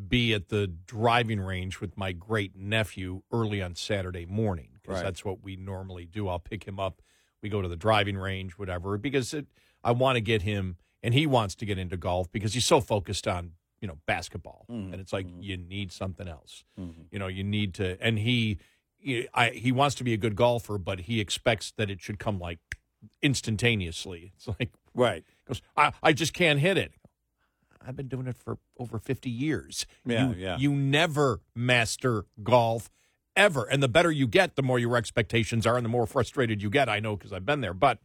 be 0.07 0.33
at 0.33 0.49
the 0.49 0.67
driving 0.67 1.39
range 1.39 1.79
with 1.79 1.97
my 1.97 2.11
great 2.11 2.55
nephew 2.55 3.21
early 3.31 3.61
on 3.61 3.75
Saturday 3.75 4.25
morning 4.25 4.69
because 4.73 4.97
Right. 4.97 5.03
that's 5.03 5.23
what 5.23 5.41
we 5.41 5.55
normally 5.55 6.05
do. 6.05 6.27
I'll 6.27 6.39
pick 6.39 6.65
him 6.65 6.79
up. 6.79 7.01
We 7.41 7.49
go 7.49 7.61
to 7.61 7.67
the 7.67 7.75
driving 7.75 8.17
range, 8.17 8.53
whatever, 8.53 8.97
because 8.97 9.33
it, 9.33 9.47
I 9.83 9.91
want 9.91 10.15
to 10.15 10.21
get 10.21 10.41
him, 10.41 10.77
and 11.03 11.13
he 11.13 11.25
wants 11.25 11.55
to 11.55 11.65
get 11.65 11.77
into 11.77 11.97
golf 11.97 12.31
because 12.31 12.53
he's 12.53 12.65
so 12.65 12.81
focused 12.81 13.27
on 13.27 13.51
you 13.79 13.87
know 13.87 13.99
basketball, 14.05 14.65
mm-hmm. 14.69 14.93
and 14.93 15.01
it's 15.01 15.13
like 15.13 15.27
mm-hmm. 15.27 15.41
you 15.41 15.57
need 15.57 15.91
something 15.91 16.27
else. 16.27 16.63
Mm-hmm. 16.79 17.01
You 17.11 17.19
know, 17.19 17.27
you 17.27 17.43
need 17.43 17.75
to, 17.75 17.97
and 18.01 18.17
he, 18.17 18.57
he, 18.97 19.27
I, 19.33 19.49
he 19.49 19.71
wants 19.71 19.95
to 19.95 20.03
be 20.03 20.13
a 20.13 20.17
good 20.17 20.35
golfer, 20.35 20.77
but 20.77 21.01
he 21.01 21.19
expects 21.19 21.71
that 21.77 21.89
it 21.89 22.01
should 22.01 22.17
come 22.17 22.39
like 22.39 22.59
instantaneously. 23.21 24.33
It's 24.35 24.47
like 24.59 24.71
right. 24.93 25.23
Goes, 25.47 25.61
I, 25.77 25.91
I 26.01 26.13
just 26.13 26.33
can't 26.33 26.59
hit 26.59 26.77
it. 26.77 26.93
I've 27.87 27.95
been 27.95 28.07
doing 28.07 28.27
it 28.27 28.35
for 28.37 28.57
over 28.77 28.97
50 28.99 29.29
years. 29.29 29.85
Yeah, 30.05 30.29
you, 30.29 30.35
yeah. 30.35 30.57
You 30.57 30.71
never 30.73 31.41
master 31.55 32.25
golf 32.43 32.89
ever. 33.35 33.63
And 33.65 33.83
the 33.83 33.87
better 33.87 34.11
you 34.11 34.27
get, 34.27 34.55
the 34.55 34.63
more 34.63 34.79
your 34.79 34.95
expectations 34.97 35.65
are 35.67 35.75
and 35.77 35.85
the 35.85 35.89
more 35.89 36.05
frustrated 36.07 36.61
you 36.63 36.69
get. 36.69 36.87
I 36.89 36.99
know 36.99 37.15
because 37.15 37.33
I've 37.33 37.45
been 37.45 37.61
there. 37.61 37.73
But 37.73 37.99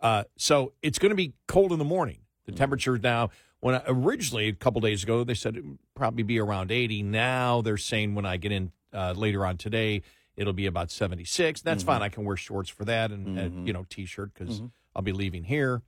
uh, 0.00 0.24
so 0.36 0.72
it's 0.82 0.98
going 0.98 1.10
to 1.10 1.16
be 1.16 1.34
cold 1.48 1.72
in 1.72 1.78
the 1.78 1.84
morning. 1.84 2.18
The 2.46 2.52
Mm-hmm. 2.52 2.58
temperature 2.58 2.98
now, 2.98 3.30
when 3.60 3.74
I, 3.74 3.82
originally 3.88 4.46
a 4.48 4.52
couple 4.52 4.80
days 4.80 5.02
ago, 5.02 5.24
they 5.24 5.34
said 5.34 5.56
it 5.56 5.64
would 5.64 5.78
probably 5.94 6.22
be 6.22 6.38
around 6.38 6.70
80. 6.70 7.02
Now 7.02 7.60
they're 7.60 7.76
saying 7.76 8.14
when 8.14 8.24
I 8.24 8.36
get 8.36 8.52
in 8.52 8.70
uh, 8.92 9.14
later 9.16 9.44
on 9.44 9.56
today, 9.56 10.02
it'll 10.36 10.52
be 10.52 10.66
about 10.66 10.90
76. 10.92 11.62
That's 11.62 11.82
Mm-hmm. 11.82 11.86
fine. 11.90 12.02
I 12.02 12.08
can 12.08 12.24
wear 12.24 12.36
shorts 12.36 12.68
for 12.70 12.84
that 12.84 13.10
and, 13.10 13.36
and 13.38 13.66
you 13.66 13.72
know, 13.72 13.84
t 13.90 14.04
shirt 14.06 14.32
because 14.34 14.58
Mm-hmm. 14.58 14.66
I'll 14.94 15.02
be 15.02 15.12
leaving 15.12 15.44
here 15.44 15.82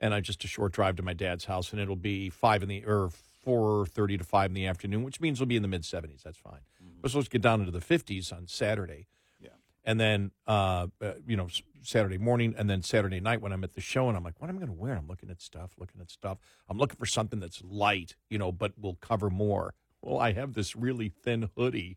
and 0.00 0.14
I 0.14 0.20
just 0.20 0.44
a 0.44 0.48
short 0.48 0.72
drive 0.72 0.96
to 0.96 1.02
my 1.02 1.12
dad's 1.14 1.44
house, 1.44 1.72
and 1.72 1.80
it'll 1.80 1.96
be 1.96 2.30
five 2.30 2.62
in 2.62 2.68
the 2.68 2.84
or 2.86 3.10
four 3.44 3.86
thirty 3.86 4.16
to 4.18 4.24
five 4.24 4.50
in 4.50 4.54
the 4.54 4.66
afternoon, 4.66 5.02
which 5.02 5.20
means 5.20 5.40
we'll 5.40 5.46
be 5.46 5.56
in 5.56 5.62
the 5.62 5.68
mid 5.68 5.84
seventies. 5.84 6.22
That's 6.24 6.38
fine. 6.38 6.60
We're 7.02 7.08
supposed 7.08 7.28
to 7.28 7.32
get 7.32 7.42
down 7.42 7.60
into 7.60 7.72
the 7.72 7.80
fifties 7.80 8.32
on 8.32 8.46
Saturday, 8.46 9.06
Yeah. 9.40 9.50
and 9.84 9.98
then 9.98 10.30
uh, 10.46 10.88
uh, 11.00 11.12
you 11.26 11.36
know 11.36 11.48
Saturday 11.82 12.18
morning, 12.18 12.54
and 12.58 12.68
then 12.68 12.82
Saturday 12.82 13.20
night 13.20 13.40
when 13.40 13.52
I'm 13.52 13.64
at 13.64 13.72
the 13.74 13.80
show, 13.80 14.08
and 14.08 14.16
I'm 14.16 14.22
like, 14.24 14.40
what 14.40 14.50
am 14.50 14.56
I 14.56 14.58
going 14.60 14.68
to 14.76 14.80
wear? 14.80 14.94
I'm 14.94 15.06
looking 15.08 15.30
at 15.30 15.40
stuff, 15.40 15.72
looking 15.78 16.00
at 16.00 16.10
stuff. 16.10 16.38
I'm 16.68 16.76
looking 16.76 16.96
for 16.98 17.06
something 17.06 17.40
that's 17.40 17.62
light, 17.64 18.16
you 18.28 18.36
know, 18.38 18.52
but 18.52 18.78
will 18.78 18.96
cover 18.96 19.30
more. 19.30 19.74
Well, 20.02 20.18
I 20.18 20.32
have 20.32 20.52
this 20.54 20.76
really 20.76 21.08
thin 21.08 21.48
hoodie, 21.56 21.96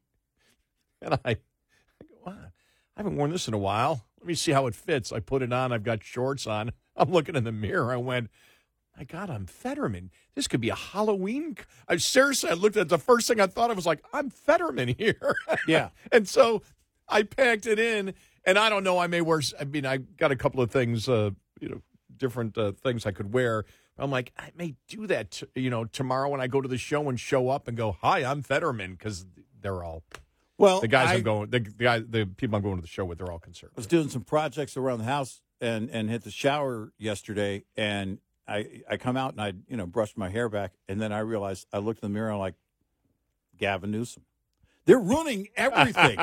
and 1.02 1.14
I, 1.16 1.20
I 1.32 1.34
go, 1.34 2.16
wow, 2.26 2.34
I 2.96 3.00
haven't 3.00 3.18
worn 3.18 3.32
this 3.32 3.48
in 3.50 3.54
a 3.54 3.58
while. 3.58 4.06
Let 4.20 4.28
me 4.28 4.36
see 4.36 4.52
how 4.54 4.68
it 4.68 4.76
fits. 4.76 5.12
I 5.12 5.20
put 5.20 5.42
it 5.42 5.52
on. 5.52 5.74
I've 5.74 5.84
got 5.84 6.02
shorts 6.04 6.48
on. 6.48 6.72
I'm 6.98 7.12
looking 7.12 7.36
in 7.36 7.44
the 7.44 7.52
mirror. 7.52 7.92
I 7.92 7.98
went, 7.98 8.30
my 8.98 9.04
God, 9.04 9.30
I'm 9.30 9.46
Fetterman. 9.48 10.12
This 10.36 10.48
could 10.48 10.62
be 10.62 10.70
a 10.70 10.76
Halloween. 10.76 11.58
I 11.88 11.98
seriously, 11.98 12.50
I 12.50 12.54
looked 12.54 12.78
at 12.78 12.90
the 12.90 13.00
first 13.00 13.28
thing 13.28 13.40
I 13.40 13.48
thought 13.48 13.72
of 13.72 13.76
was 13.76 13.86
like, 13.86 14.04
I'm 14.14 14.30
Fetterman 14.30 14.90
here. 14.98 15.36
Yeah. 15.68 15.90
and 16.12 16.28
so 16.28 16.62
I 17.08 17.24
packed 17.24 17.66
it 17.66 17.80
in, 17.80 18.14
and 18.46 18.58
I 18.60 18.70
don't 18.70 18.84
know. 18.84 18.98
I 19.00 19.08
may 19.08 19.22
wear. 19.22 19.42
I 19.60 19.64
mean, 19.64 19.86
I 19.86 19.98
got 19.98 20.32
a 20.32 20.36
couple 20.36 20.62
of 20.62 20.72
things, 20.72 21.08
uh, 21.10 21.32
you 21.60 21.70
know, 21.70 21.82
different 22.18 22.58
uh, 22.58 22.72
things 22.74 23.06
I 23.06 23.12
could 23.12 23.34
wear. 23.34 23.66
I'm 23.98 24.10
like, 24.12 24.32
I 24.38 24.52
may 24.58 24.76
do 24.88 25.06
that, 25.08 25.32
t- 25.32 25.46
you 25.56 25.70
know, 25.70 25.86
tomorrow 25.86 26.30
when 26.30 26.42
I 26.42 26.48
go 26.48 26.62
to 26.62 26.68
the 26.68 26.78
show 26.78 27.08
and 27.10 27.20
show 27.20 27.50
up 27.50 27.68
and 27.68 27.78
go, 27.78 27.96
"Hi, 28.02 28.24
I'm 28.24 28.42
Fetterman," 28.42 28.94
because 28.94 29.26
they're 29.62 29.84
all. 29.84 30.04
Well, 30.58 30.82
the 30.82 30.88
guys 30.88 31.10
I- 31.10 31.14
I'm 31.16 31.24
going, 31.24 31.50
the, 31.50 31.60
the 31.60 31.84
guy, 31.84 32.00
the 32.00 32.26
people 32.26 32.56
I'm 32.56 32.64
going 32.64 32.76
to 32.78 32.82
the 32.82 32.88
show 32.88 33.06
with, 33.06 33.20
they're 33.20 33.32
all 33.32 33.40
conservative. 33.40 33.78
I 33.78 33.80
was 33.80 33.88
doing 33.88 34.10
some 34.10 34.24
projects 34.24 34.78
around 34.78 35.00
the 35.00 35.04
house 35.06 35.42
and 35.64 35.90
and 35.90 36.10
hit 36.10 36.24
the 36.24 36.32
shower 36.32 36.92
yesterday, 36.98 37.64
and 37.78 38.20
I 38.48 38.82
I 38.90 38.98
come 38.98 39.18
out 39.18 39.32
and 39.32 39.42
I 39.42 39.54
you 39.68 39.78
know 39.78 39.86
brushed 39.88 40.18
my 40.18 40.30
hair 40.30 40.50
back, 40.50 40.74
and 40.88 41.02
then 41.02 41.12
I 41.12 41.20
realized 41.20 41.68
I 41.74 41.78
looked 41.80 42.04
in 42.04 42.10
the 42.12 42.14
mirror 42.14 42.28
and 42.28 42.36
I'm 42.36 42.40
like 42.40 42.56
Gavin 43.58 43.90
Newsom. 43.92 44.24
They're 44.86 45.00
ruining 45.00 45.48
everything. 45.56 46.20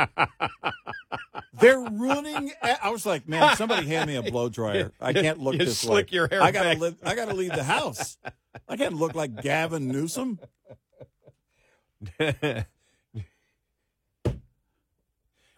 They're 1.55 1.81
ruining. 1.81 2.53
I 2.62 2.90
was 2.90 3.07
like, 3.07 3.26
man, 3.26 3.57
somebody 3.57 3.87
hand 3.87 4.07
me 4.09 4.16
a 4.16 4.22
blow 4.22 4.50
dryer. 4.50 4.92
I 5.00 5.14
can't 5.14 5.38
look 5.38 5.55
You 5.55 5.61
this 5.61 5.79
slick 5.79 6.09
way. 6.09 6.16
your 6.16 6.29
hair 6.29 6.42
I 6.42 6.50
gotta 6.50 6.70
back. 6.70 6.79
live. 6.79 6.96
I 7.03 7.14
gotta 7.14 7.33
leave 7.35 7.55
the 7.55 7.64
house. 7.64 8.18
I 8.68 8.76
can't 8.76 8.94
look 8.94 9.14
like 9.14 9.40
Gavin 9.42 9.88
Newsom. 9.88 10.38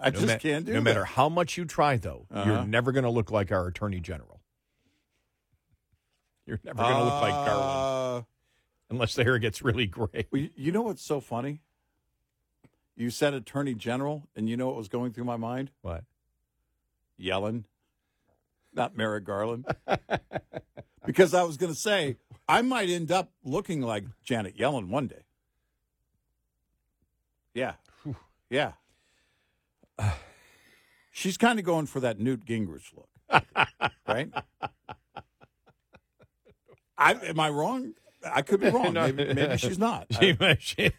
I 0.02 0.10
No 0.10 0.20
just 0.20 0.26
ma- 0.32 0.38
can't 0.38 0.66
do 0.66 0.72
No 0.72 0.78
that. 0.80 0.84
matter 0.84 1.04
how 1.04 1.28
much 1.28 1.56
you 1.56 1.64
try, 1.64 1.96
though, 1.96 2.26
Uh-huh. 2.30 2.50
you're 2.50 2.64
never 2.66 2.90
going 2.92 3.04
to 3.04 3.10
look 3.10 3.30
like 3.30 3.52
our 3.52 3.66
attorney 3.68 4.00
general. 4.00 4.40
You're 6.46 6.60
never 6.64 6.82
going 6.82 6.96
to 6.96 7.04
look 7.04 7.22
like 7.22 7.32
Garland 7.46 8.24
Uh, 8.24 8.26
unless 8.90 9.14
the 9.14 9.22
hair 9.24 9.38
gets 9.38 9.62
really 9.62 9.86
gray. 9.86 10.26
Well, 10.32 10.42
you- 10.42 10.50
you 10.56 10.72
know 10.72 10.82
what's 10.82 11.02
so 11.02 11.20
funny? 11.20 11.60
You 12.96 13.10
said 13.10 13.32
Attorney 13.32 13.74
General, 13.74 14.28
and 14.36 14.48
you 14.50 14.56
know 14.56 14.66
what 14.66 14.76
was 14.76 14.88
going 14.88 15.12
through 15.12 15.24
my 15.24 15.36
mind? 15.36 15.70
What? 15.80 16.04
Yellen, 17.18 17.64
not 18.72 18.96
Merrick 18.96 19.24
Garland. 19.24 19.66
because 21.06 21.32
I 21.32 21.42
was 21.44 21.56
going 21.56 21.72
to 21.72 21.78
say, 21.78 22.16
I 22.48 22.60
might 22.60 22.90
end 22.90 23.10
up 23.12 23.32
looking 23.44 23.80
like 23.80 24.04
Janet 24.22 24.56
Yellen 24.58 24.88
one 24.88 25.06
day. 25.06 25.22
Yeah. 27.54 27.74
Yeah. 28.50 28.72
She's 31.12 31.36
kind 31.36 31.58
of 31.58 31.64
going 31.64 31.86
for 31.86 32.00
that 32.00 32.18
Newt 32.18 32.44
Gingrich 32.46 32.90
look, 32.96 33.08
right? 34.08 34.30
I, 36.96 37.12
am 37.14 37.38
I 37.40 37.50
wrong? 37.50 37.92
I 38.24 38.42
could 38.42 38.60
be 38.60 38.70
wrong. 38.70 38.94
No. 38.94 39.12
Maybe, 39.12 39.34
maybe 39.34 39.56
she's 39.58 39.78
not. 39.78 40.06
She, 40.20 40.36
I, 40.40 40.56
she, 40.58 40.90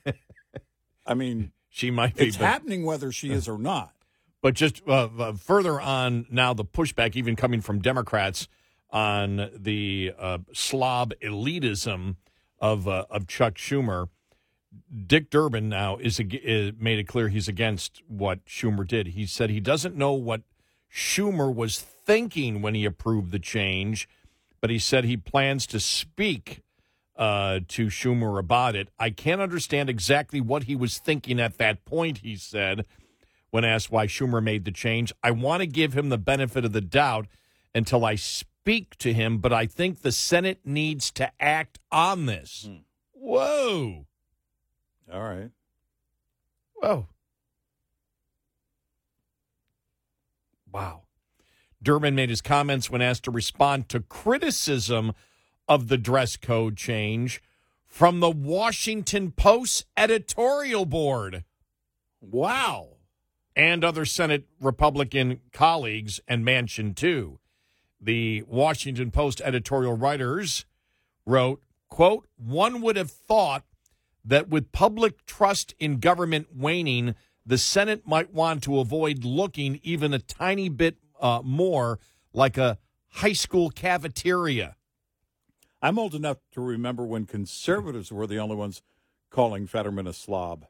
I 1.05 1.13
mean, 1.13 1.51
she 1.69 1.89
might 1.91 2.15
be. 2.15 2.27
it's 2.27 2.37
but- 2.37 2.45
happening 2.45 2.85
whether 2.85 3.11
she 3.11 3.31
is 3.31 3.47
or 3.47 3.57
not. 3.57 3.93
But 4.41 4.55
just 4.55 4.81
uh, 4.85 5.07
uh, 5.17 5.33
further 5.33 5.79
on 5.79 6.25
now, 6.29 6.53
the 6.53 6.65
pushback 6.65 7.15
even 7.15 7.37
coming 7.37 7.61
from 7.61 7.79
Democrats 7.79 8.49
on 8.89 9.49
the 9.55 10.11
uh, 10.19 10.39
slob 10.53 11.13
elitism 11.23 12.17
of 12.59 12.85
uh, 12.87 13.05
of 13.09 13.25
Chuck 13.27 13.55
Schumer. 13.55 14.09
Dick 15.05 15.29
Durbin 15.29 15.69
now 15.69 15.97
is, 15.97 16.19
is 16.19 16.73
made 16.79 16.99
it 16.99 17.07
clear 17.07 17.29
he's 17.29 17.47
against 17.47 18.01
what 18.07 18.45
Schumer 18.45 18.87
did. 18.87 19.07
He 19.07 19.25
said 19.25 19.49
he 19.49 19.59
doesn't 19.59 19.95
know 19.95 20.13
what 20.13 20.41
Schumer 20.91 21.53
was 21.53 21.79
thinking 21.79 22.61
when 22.61 22.75
he 22.75 22.85
approved 22.85 23.31
the 23.31 23.39
change, 23.39 24.07
but 24.61 24.69
he 24.69 24.79
said 24.79 25.05
he 25.05 25.17
plans 25.17 25.65
to 25.67 25.79
speak 25.79 26.61
uh, 27.15 27.59
to 27.67 27.87
Schumer 27.87 28.39
about 28.39 28.75
it. 28.75 28.89
I 28.99 29.09
can't 29.09 29.41
understand 29.41 29.89
exactly 29.89 30.41
what 30.41 30.63
he 30.63 30.75
was 30.75 30.97
thinking 30.97 31.39
at 31.39 31.57
that 31.57 31.85
point, 31.85 32.19
he 32.19 32.35
said 32.35 32.85
when 33.53 33.63
asked 33.63 33.91
why 33.91 34.07
Schumer 34.07 34.41
made 34.41 34.65
the 34.65 34.71
change. 34.71 35.13
I 35.21 35.29
want 35.29 35.61
to 35.61 35.67
give 35.67 35.95
him 35.95 36.09
the 36.09 36.17
benefit 36.17 36.65
of 36.65 36.73
the 36.73 36.81
doubt 36.81 37.27
until 37.75 38.03
I 38.03 38.15
speak 38.15 38.97
to 38.97 39.13
him, 39.13 39.37
but 39.37 39.53
I 39.53 39.67
think 39.67 40.01
the 40.01 40.11
Senate 40.11 40.61
needs 40.65 41.11
to 41.11 41.31
act 41.39 41.77
on 41.91 42.25
this. 42.25 42.67
Whoa. 43.11 44.07
All 45.13 45.21
right. 45.21 45.51
Whoa. 46.73 47.07
Wow. 50.71 51.03
Durbin 51.81 52.15
made 52.15 52.29
his 52.29 52.41
comments 52.41 52.89
when 52.89 53.01
asked 53.01 53.25
to 53.25 53.31
respond 53.31 53.89
to 53.89 53.99
criticism 53.99 55.13
of 55.67 55.87
the 55.87 55.97
dress 55.97 56.35
code 56.35 56.75
change 56.77 57.43
from 57.85 58.21
the 58.21 58.31
Washington 58.31 59.31
Post 59.31 59.85
editorial 59.95 60.85
board. 60.85 61.43
Wow. 62.19 62.97
And 63.55 63.83
other 63.83 64.05
Senate 64.05 64.45
Republican 64.59 65.41
colleagues 65.51 66.19
and 66.27 66.43
Manchin 66.43 66.95
too. 66.95 67.37
The 68.01 68.43
Washington 68.47 69.11
Post 69.11 69.41
editorial 69.45 69.95
writers 69.95 70.65
wrote, 71.25 71.61
quote, 71.87 72.27
one 72.35 72.81
would 72.81 72.95
have 72.95 73.11
thought 73.11 73.63
that 74.25 74.49
with 74.49 74.71
public 74.71 75.25
trust 75.25 75.73
in 75.79 75.99
government 75.99 76.47
waning, 76.55 77.15
the 77.45 77.57
Senate 77.57 78.07
might 78.07 78.33
want 78.33 78.63
to 78.63 78.79
avoid 78.79 79.23
looking 79.23 79.79
even 79.83 80.13
a 80.13 80.19
tiny 80.19 80.69
bit 80.69 80.97
uh, 81.19 81.41
more 81.43 81.99
like 82.33 82.57
a 82.57 82.77
high 83.09 83.33
school 83.33 83.69
cafeteria. 83.69 84.75
I'm 85.81 85.99
old 85.99 86.15
enough 86.15 86.37
to 86.53 86.61
remember 86.61 87.03
when 87.03 87.25
conservatives 87.25 88.11
were 88.11 88.25
the 88.25 88.39
only 88.39 88.55
ones 88.55 88.81
calling 89.29 89.67
Fetterman 89.67 90.07
a 90.07 90.13
slob. 90.13 90.65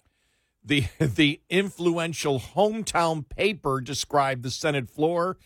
the 0.64 0.86
the 1.00 1.42
influential 1.50 2.40
hometown 2.40 3.28
paper 3.28 3.82
described 3.82 4.44
the 4.44 4.52
Senate 4.52 4.90
floor 4.90 5.38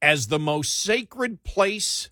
as 0.00 0.28
the 0.28 0.38
most 0.38 0.80
sacred 0.80 1.42
place 1.42 2.10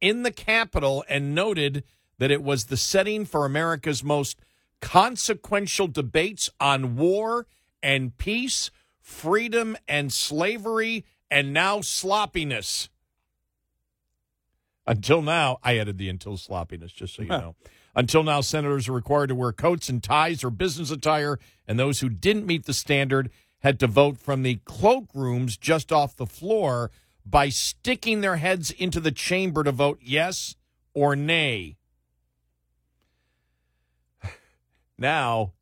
in 0.00 0.22
the 0.22 0.30
Capitol 0.30 1.04
and 1.08 1.34
noted 1.34 1.82
that 2.18 2.30
it 2.30 2.42
was 2.42 2.66
the 2.66 2.76
setting 2.76 3.24
for 3.24 3.44
America's 3.44 4.04
most 4.04 4.40
consequential 4.80 5.88
debates 5.88 6.50
on 6.60 6.96
war 6.96 7.46
and 7.82 8.16
peace, 8.18 8.70
freedom 9.00 9.76
and 9.86 10.12
slavery, 10.12 11.04
and 11.30 11.52
now 11.52 11.80
sloppiness. 11.80 12.88
Until 14.86 15.20
now, 15.20 15.58
I 15.62 15.76
added 15.78 15.98
the 15.98 16.08
until 16.08 16.36
sloppiness, 16.36 16.92
just 16.92 17.14
so 17.14 17.22
you 17.22 17.28
know. 17.28 17.54
Until 17.94 18.22
now, 18.22 18.40
senators 18.40 18.88
are 18.88 18.92
required 18.92 19.28
to 19.28 19.34
wear 19.34 19.52
coats 19.52 19.88
and 19.88 20.02
ties 20.02 20.44
or 20.44 20.50
business 20.50 20.90
attire, 20.90 21.38
and 21.66 21.78
those 21.78 22.00
who 22.00 22.08
didn't 22.08 22.46
meet 22.46 22.64
the 22.64 22.72
standard 22.72 23.30
had 23.60 23.80
to 23.80 23.86
vote 23.86 24.18
from 24.18 24.42
the 24.42 24.56
cloakrooms 24.64 25.58
just 25.58 25.90
off 25.92 26.16
the 26.16 26.26
floor 26.26 26.90
by 27.26 27.48
sticking 27.48 28.20
their 28.20 28.36
heads 28.36 28.70
into 28.70 29.00
the 29.00 29.10
chamber 29.10 29.64
to 29.64 29.72
vote 29.72 29.98
yes 30.02 30.56
or 30.94 31.16
nay. 31.16 31.77
Now, 34.98 35.52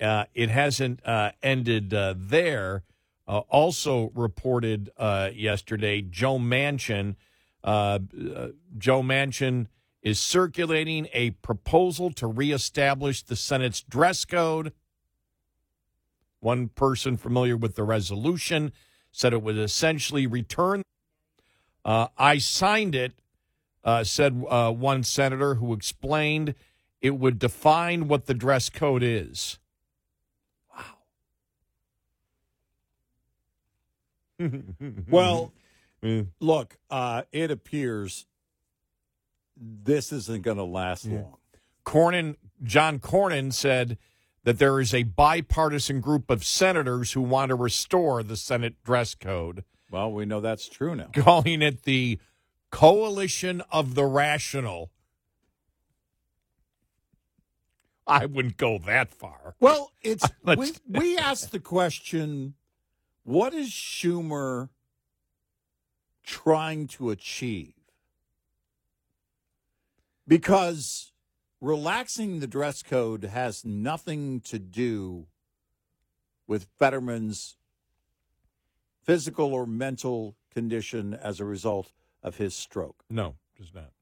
uh, 0.00 0.24
it 0.34 0.50
hasn't 0.50 1.04
uh, 1.04 1.32
ended 1.42 1.92
uh, 1.92 2.14
there. 2.16 2.84
Uh, 3.26 3.38
also 3.50 4.10
reported 4.14 4.90
uh, 4.96 5.30
yesterday, 5.34 6.00
Joe 6.00 6.38
Manchin. 6.38 7.16
Uh, 7.62 7.98
Joe 8.78 9.02
Manchin 9.02 9.66
is 10.00 10.18
circulating 10.20 11.08
a 11.12 11.30
proposal 11.30 12.10
to 12.12 12.26
reestablish 12.26 13.22
the 13.22 13.36
Senate's 13.36 13.82
dress 13.82 14.24
code. 14.24 14.72
One 16.40 16.68
person 16.68 17.16
familiar 17.16 17.56
with 17.56 17.74
the 17.74 17.82
resolution 17.82 18.72
said 19.10 19.32
it 19.32 19.42
would 19.42 19.58
essentially 19.58 20.26
return. 20.26 20.82
I 21.84 22.38
signed 22.38 22.94
it, 22.94 23.12
said 24.04 24.40
one 24.40 25.02
senator 25.02 25.56
who 25.56 25.72
explained 25.72 26.54
it 27.00 27.16
would 27.18 27.38
define 27.38 28.08
what 28.08 28.26
the 28.26 28.34
dress 28.34 28.70
code 28.70 29.02
is. 29.02 29.58
Wow. 34.40 34.50
well, 35.10 35.52
look, 36.40 36.76
uh, 36.90 37.22
it 37.32 37.50
appears 37.50 38.26
this 39.60 40.12
isn't 40.12 40.42
going 40.42 40.56
to 40.56 40.64
last 40.64 41.06
long. 41.06 41.36
Cornyn, 41.84 42.36
John 42.62 42.98
Cornyn 42.98 43.52
said 43.52 43.98
that 44.44 44.58
there 44.58 44.80
is 44.80 44.94
a 44.94 45.02
bipartisan 45.02 46.00
group 46.00 46.30
of 46.30 46.44
senators 46.44 47.12
who 47.12 47.22
want 47.22 47.48
to 47.50 47.54
restore 47.54 48.22
the 48.22 48.36
Senate 48.36 48.74
dress 48.84 49.14
code. 49.14 49.64
Well, 49.90 50.12
we 50.12 50.26
know 50.26 50.40
that's 50.40 50.68
true 50.68 50.94
now. 50.94 51.08
Calling 51.14 51.62
it 51.62 51.84
the 51.84 52.18
Coalition 52.70 53.62
of 53.72 53.94
the 53.94 54.04
Rational. 54.04 54.90
I 58.08 58.26
wouldn't 58.26 58.56
go 58.56 58.78
that 58.78 59.10
far. 59.10 59.54
Well, 59.60 59.92
it's 60.02 60.24
we, 60.56 60.72
we 60.88 61.18
asked 61.18 61.52
the 61.52 61.60
question 61.60 62.54
what 63.24 63.52
is 63.52 63.68
Schumer 63.68 64.70
trying 66.24 66.86
to 66.88 67.10
achieve? 67.10 67.74
Because 70.26 71.12
relaxing 71.60 72.40
the 72.40 72.46
dress 72.46 72.82
code 72.82 73.24
has 73.24 73.64
nothing 73.64 74.40
to 74.40 74.58
do 74.58 75.26
with 76.46 76.68
Fetterman's 76.78 77.56
physical 79.02 79.54
or 79.54 79.66
mental 79.66 80.36
condition 80.52 81.14
as 81.14 81.40
a 81.40 81.44
result 81.44 81.92
of 82.22 82.36
his 82.36 82.54
stroke. 82.54 83.04
No, 83.08 83.36
does 83.56 83.72
not. 83.74 83.92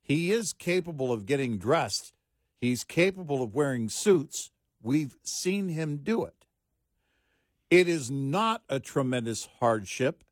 He 0.00 0.32
is 0.32 0.54
capable 0.54 1.12
of 1.12 1.26
getting 1.26 1.58
dressed. 1.58 2.13
He's 2.64 2.82
capable 2.82 3.42
of 3.42 3.54
wearing 3.54 3.90
suits. 3.90 4.50
We've 4.82 5.18
seen 5.22 5.68
him 5.68 5.98
do 5.98 6.24
it. 6.24 6.46
It 7.68 7.88
is 7.88 8.10
not 8.10 8.62
a 8.70 8.80
tremendous 8.80 9.46
hardship. 9.60 10.24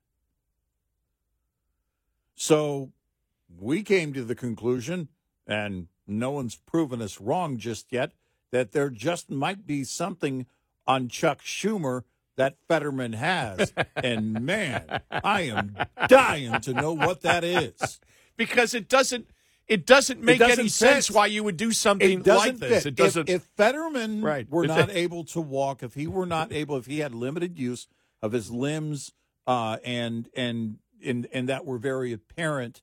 So 2.35 2.93
we 3.55 3.83
came 3.83 4.15
to 4.15 4.25
the 4.25 4.35
conclusion, 4.35 5.09
and 5.47 5.89
no 6.07 6.31
one's 6.31 6.57
proven 6.57 7.03
us 7.03 7.21
wrong 7.21 7.59
just 7.59 7.93
yet, 7.93 8.13
that 8.51 8.73
there 8.73 8.89
just 8.89 9.31
might 9.31 9.67
be 9.67 9.85
something 9.85 10.47
on 10.87 11.09
Chuck 11.09 11.43
Schumer 11.43 12.05
that 12.37 12.57
Fetterman 12.67 13.13
has. 13.13 13.75
and 13.95 14.41
man, 14.41 15.03
I 15.11 15.43
am 15.43 15.77
dying 16.09 16.63
to 16.63 16.73
know 16.73 16.95
what 16.95 17.21
that 17.21 17.45
is. 17.45 18.01
Because 18.39 18.73
it 18.73 18.89
doesn't 18.89 19.29
it 19.69 19.87
doesn't 19.87 20.21
make 20.23 20.39
doesn't 20.39 20.59
any 20.61 20.69
sense 20.69 21.11
why 21.11 21.27
you 21.27 21.43
would 21.45 21.57
do 21.57 21.73
something 21.73 22.21
It 22.21 22.27
like 22.27 22.57
this. 22.59 22.83
fit. 22.85 22.87
It 22.87 22.95
doesn't 22.97 23.29
If, 23.29 23.37
if 23.37 23.43
Fetterman 23.57 24.23
Right. 24.23 24.49
were 24.51 24.65
If 24.65 24.69
not 24.69 24.91
it- 24.91 24.97
able 24.97 25.25
to 25.27 25.41
walk, 25.41 25.83
if 25.83 25.95
he 25.95 26.07
were 26.07 26.27
not 26.27 26.53
able, 26.53 26.77
if 26.77 26.87
he 26.87 26.99
had 26.99 27.15
limited 27.15 27.59
use 27.59 27.87
of 28.21 28.33
his 28.33 28.51
limbs, 28.51 29.13
uh, 29.47 29.79
and 29.85 30.29
and 30.35 30.79
and 31.05 31.27
and 31.33 31.49
that 31.49 31.65
were 31.65 31.79
very 31.79 32.13
apparent, 32.13 32.83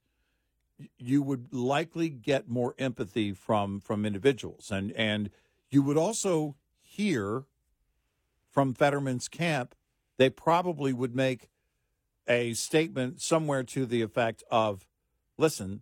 you 0.98 1.22
would 1.22 1.54
likely 1.54 2.10
get 2.10 2.50
more 2.50 2.74
empathy 2.78 3.34
from 3.34 3.80
from 3.80 4.06
individuals, 4.06 4.72
and 4.72 4.92
and 4.94 5.30
you 5.70 5.82
would 5.84 5.98
also 5.98 6.56
hear 6.82 7.46
from 8.50 8.74
Fetterman's 8.74 9.28
camp. 9.28 9.76
They 10.18 10.30
probably 10.30 10.92
would 10.92 11.16
make 11.16 11.50
a 12.28 12.54
statement 12.54 13.22
somewhere 13.22 13.64
to 13.64 13.86
the 13.86 14.02
effect 14.02 14.44
of, 14.52 14.86
"Listen, 15.38 15.82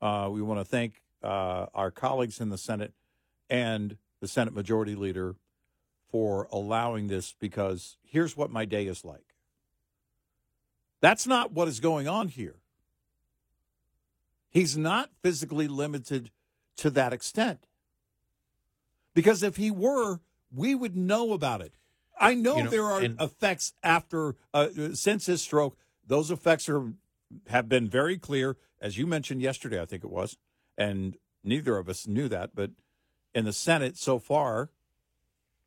uh, 0.00 0.28
we 0.30 0.42
want 0.42 0.60
to 0.60 0.64
thank 0.64 1.02
uh, 1.22 1.66
our 1.74 1.90
colleagues 1.90 2.40
in 2.40 2.50
the 2.50 2.58
Senate 2.58 2.92
and 3.48 3.96
the 4.20 4.28
Senate 4.28 4.54
Majority 4.54 4.94
Leader 4.94 5.36
for 6.10 6.48
allowing 6.52 7.08
this 7.08 7.34
because 7.38 7.96
here's 8.04 8.36
what 8.36 8.50
my 8.50 8.64
day 8.64 8.86
is 8.86 9.04
like. 9.04 9.34
That's 11.00 11.26
not 11.26 11.52
what 11.52 11.68
is 11.68 11.80
going 11.80 12.08
on 12.08 12.28
here. 12.28 12.56
He's 14.50 14.76
not 14.76 15.10
physically 15.22 15.66
limited 15.68 16.30
to 16.76 16.90
that 16.90 17.12
extent. 17.12 17.66
Because 19.12 19.42
if 19.42 19.56
he 19.56 19.70
were, 19.70 20.20
we 20.54 20.74
would 20.74 20.96
know 20.96 21.32
about 21.32 21.60
it. 21.60 21.74
I 22.18 22.34
know, 22.34 22.56
You 22.58 22.64
know, 22.64 22.70
there 22.70 22.84
are 22.84 23.00
and- 23.00 23.20
effects 23.20 23.72
after 23.82 24.36
uh, 24.52 24.68
since 24.94 25.26
his 25.26 25.42
stroke. 25.42 25.76
Those 26.06 26.30
effects 26.30 26.68
are 26.68 26.92
have 27.48 27.68
been 27.68 27.88
very 27.88 28.18
clear, 28.18 28.56
as 28.80 28.98
you 28.98 29.06
mentioned 29.06 29.40
yesterday. 29.42 29.80
I 29.80 29.84
think 29.86 30.04
it 30.04 30.10
was, 30.10 30.36
and 30.76 31.16
neither 31.42 31.76
of 31.76 31.88
us 31.88 32.06
knew 32.06 32.28
that. 32.28 32.50
But 32.54 32.70
in 33.34 33.44
the 33.44 33.52
Senate 33.52 33.96
so 33.96 34.18
far, 34.18 34.70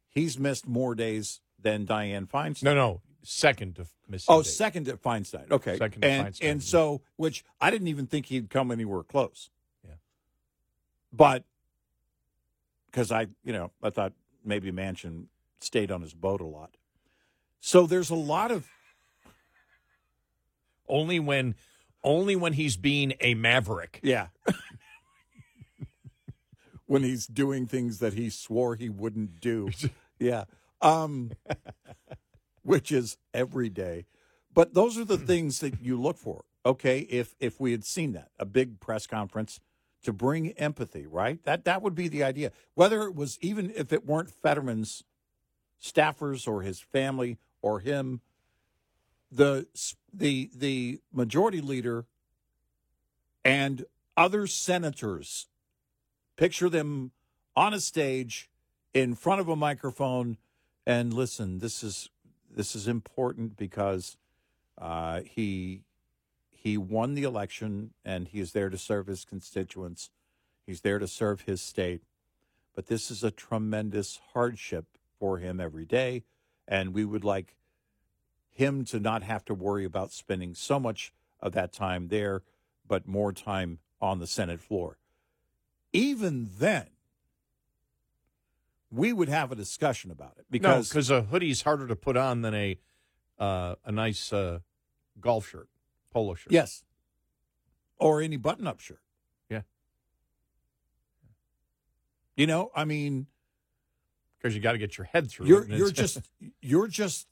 he's 0.10 0.38
missed 0.40 0.68
more 0.68 0.96
days 0.96 1.42
than 1.60 1.86
Dianne 1.86 2.28
Feinstein. 2.28 2.64
No, 2.64 2.76
no. 2.76 3.02
Second 3.24 3.76
to 3.76 3.86
missing. 4.08 4.34
Oh, 4.34 4.42
date. 4.42 4.50
second 4.50 4.86
to 4.86 4.98
Feinstein. 4.98 5.52
Okay, 5.52 5.78
Second 5.78 6.02
to 6.02 6.08
and 6.08 6.28
Feinstein. 6.28 6.52
and 6.52 6.64
so 6.64 7.02
which 7.18 7.44
I 7.60 7.70
didn't 7.72 7.90
even 7.90 8.08
think 8.08 8.28
he'd 8.28 8.50
come 8.50 8.72
anywhere 8.72 9.04
close. 9.04 9.50
Yeah. 9.86 9.96
but 11.12 11.44
because 12.90 13.12
I, 13.12 13.28
you 13.44 13.52
know, 13.54 13.72
I 13.84 13.90
thought 13.90 14.14
maybe 14.46 14.72
Manchin 14.72 15.26
stayed 15.60 15.92
on 15.92 16.02
his 16.02 16.14
boat 16.14 16.40
a 16.40 16.46
lot. 16.46 16.78
So 17.60 17.86
there's 17.86 18.10
a 18.10 18.16
lot 18.16 18.50
of 18.50 18.68
only 20.88 21.20
when 21.20 21.56
only 22.04 22.36
when 22.36 22.54
he's 22.54 22.78
being 22.78 23.14
a 23.20 23.34
maverick. 23.34 24.00
yeah. 24.04 24.28
when 26.86 27.04
he's 27.04 27.28
doing 27.28 27.66
things 27.66 28.00
that 28.00 28.14
he 28.14 28.30
swore 28.30 28.76
he 28.76 28.90
wouldn't 28.90 29.40
do. 29.40 29.70
Yeah. 30.20 30.46
Um 30.82 31.34
which 32.64 32.92
is 32.92 33.18
every 33.36 33.70
day. 33.70 34.08
But 34.52 34.74
those 34.74 34.98
are 34.98 35.06
the 35.06 35.20
things 35.20 35.60
that 35.60 35.80
you 35.80 36.02
look 36.02 36.18
for. 36.18 36.44
Okay, 36.66 37.02
if 37.02 37.36
if 37.40 37.60
we 37.60 37.72
had 37.72 37.86
seen 37.86 38.14
that, 38.14 38.32
a 38.40 38.46
big 38.46 38.80
press 38.80 39.06
conference 39.06 39.60
to 40.04 40.12
bring 40.12 40.54
empathy, 40.54 41.06
right? 41.06 41.44
That 41.44 41.66
that 41.66 41.84
would 41.84 41.94
be 41.94 42.08
the 42.08 42.24
idea. 42.24 42.52
Whether 42.74 43.04
it 43.04 43.14
was 43.14 43.38
even 43.42 43.72
if 43.76 43.94
it 43.94 44.08
weren't 44.08 44.32
Fetterman's 44.32 45.04
staffers 45.80 46.48
or 46.48 46.64
his 46.64 46.80
family 46.80 47.38
or 47.62 47.80
him, 47.80 48.22
the 49.32 49.68
the 50.14 50.50
the 50.56 51.00
majority 51.12 51.62
leader 51.62 52.06
and 53.44 53.86
other 54.16 54.48
senators 54.48 55.48
picture 56.36 56.70
them 56.70 57.12
on 57.56 57.74
a 57.74 57.80
stage 57.80 58.50
in 58.94 59.16
front 59.16 59.42
of 59.42 59.48
a 59.48 59.56
microphone 59.56 60.38
and 60.86 61.14
listen 61.14 61.60
this 61.60 61.84
is 61.84 62.10
this 62.50 62.76
is 62.76 62.88
important 62.88 63.58
because 63.58 64.18
uh, 64.78 65.22
he 65.22 65.84
he 66.50 66.78
won 66.78 67.14
the 67.14 67.24
election 67.24 67.92
and 68.04 68.28
he 68.28 68.40
is 68.40 68.52
there 68.52 68.70
to 68.70 68.78
serve 68.78 69.08
his 69.08 69.24
constituents. 69.24 70.10
He's 70.66 70.82
there 70.82 71.00
to 71.00 71.08
serve 71.08 71.42
his 71.42 71.62
state. 71.62 72.02
But 72.76 72.88
this 72.88 73.10
is 73.10 73.24
a 73.24 73.32
tremendous 73.32 74.20
hardship 74.34 74.86
for 75.20 75.38
him 75.38 75.60
every 75.60 75.86
day, 75.86 76.24
and 76.68 76.94
we 76.94 77.06
would 77.06 77.24
like 77.24 77.56
him 78.58 78.84
to 78.86 79.00
not 79.00 79.22
have 79.24 79.46
to 79.46 79.54
worry 79.54 79.86
about 79.86 80.12
spending 80.12 80.56
so 80.56 80.80
much 80.80 81.14
of 81.40 81.52
that 81.54 81.72
time 81.72 82.08
there, 82.08 82.42
but 82.88 83.08
more 83.08 83.32
time 83.32 83.78
on 84.02 84.20
the 84.20 84.26
Senate 84.26 84.60
floor. 84.60 84.98
Even 85.94 86.50
then, 86.58 86.88
we 88.92 89.14
would 89.14 89.30
have 89.30 89.52
a 89.52 89.56
discussion 89.56 90.10
about 90.10 90.34
it 90.40 90.46
because 90.50 90.90
because 90.90 91.10
a 91.10 91.22
hoodie's 91.22 91.62
harder 91.62 91.88
to 91.88 91.96
put 91.96 92.18
on 92.18 92.42
than 92.42 92.56
a 92.56 92.80
uh, 93.38 93.76
a 93.86 93.92
nice 93.92 94.34
uh, 94.34 94.60
golf 95.20 95.50
shirt, 95.50 95.70
polo 96.12 96.34
shirt. 96.34 96.52
yes, 96.52 96.84
or 98.00 98.22
any 98.22 98.38
button-up 98.38 98.80
shirt. 98.80 99.02
Yeah. 99.50 99.62
You 102.36 102.48
know, 102.48 102.72
I 102.76 102.86
mean, 102.86 103.28
because 104.38 104.56
you 104.56 104.62
got 104.62 104.72
to 104.72 104.78
get 104.80 104.98
your 104.98 105.06
head 105.06 105.30
through. 105.30 105.46
you're 105.46 105.64
it, 105.64 105.70
you're 105.70 105.92
just 105.92 106.22
you're 106.62 106.88
just 106.88 107.28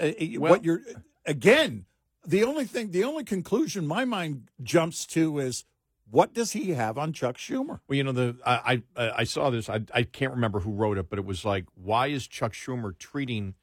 uh, 0.00 0.10
Well- 0.38 0.52
what 0.52 0.64
you're 0.64 0.80
again. 1.26 1.86
The 2.26 2.42
only 2.42 2.64
thing, 2.64 2.90
the 2.90 3.04
only 3.04 3.22
conclusion 3.24 3.86
my 3.86 4.06
mind 4.06 4.48
jumps 4.62 5.04
to 5.08 5.38
is, 5.38 5.66
what 6.10 6.32
does 6.32 6.52
he 6.52 6.70
have 6.70 6.96
on 6.96 7.12
Chuck 7.12 7.36
Schumer? 7.36 7.80
Well, 7.86 7.96
you 7.96 8.02
know, 8.02 8.12
the 8.12 8.36
I 8.46 8.82
I, 8.96 9.10
I 9.18 9.24
saw 9.24 9.50
this. 9.50 9.68
I 9.68 9.82
I 9.92 10.04
can't 10.04 10.32
remember 10.32 10.60
who 10.60 10.70
wrote 10.72 10.96
it, 10.96 11.10
but 11.10 11.18
it 11.18 11.24
was 11.26 11.44
like, 11.44 11.66
why 11.74 12.06
is 12.06 12.26
Chuck 12.26 12.52
Schumer 12.54 12.96
treating 12.98 13.54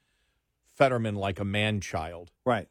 Fetterman 0.75 1.15
like 1.15 1.39
a 1.39 1.45
man 1.45 1.81
child? 1.81 2.31
Right. 2.45 2.67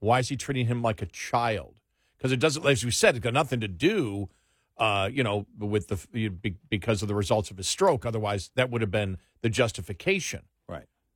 Why 0.00 0.18
is 0.18 0.28
he 0.28 0.36
treating 0.36 0.66
him 0.66 0.82
like 0.82 1.02
a 1.02 1.06
child? 1.06 1.76
Because 2.16 2.32
it 2.32 2.40
doesn't, 2.40 2.66
as 2.66 2.84
we 2.84 2.90
said, 2.90 3.14
it's 3.16 3.22
got 3.22 3.32
nothing 3.32 3.60
to 3.60 3.68
do, 3.68 4.28
uh, 4.76 5.08
you 5.12 5.22
know, 5.22 5.46
with 5.58 5.88
the 5.88 6.28
because 6.68 7.00
of 7.02 7.08
the 7.08 7.14
results 7.14 7.50
of 7.50 7.58
his 7.58 7.68
stroke. 7.68 8.04
Otherwise, 8.04 8.50
that 8.56 8.70
would 8.70 8.80
have 8.80 8.90
been 8.90 9.18
the 9.42 9.50
justification. 9.50 10.42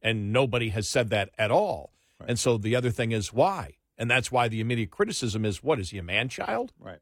Right. 0.05 0.11
And 0.11 0.33
nobody 0.33 0.69
has 0.69 0.89
said 0.89 1.11
that 1.11 1.31
at 1.39 1.51
all. 1.51 1.93
And 2.27 2.39
so 2.39 2.59
the 2.59 2.77
other 2.77 2.91
thing 2.91 3.13
is 3.13 3.33
why, 3.33 3.77
and 3.99 4.11
that's 4.11 4.33
why 4.33 4.49
the 4.49 4.61
immediate 4.61 4.91
criticism 4.91 5.45
is, 5.45 5.63
what 5.63 5.81
is 5.81 5.91
he 5.91 5.99
a 5.99 6.03
man 6.03 6.29
child? 6.29 6.73
Right. 6.79 7.01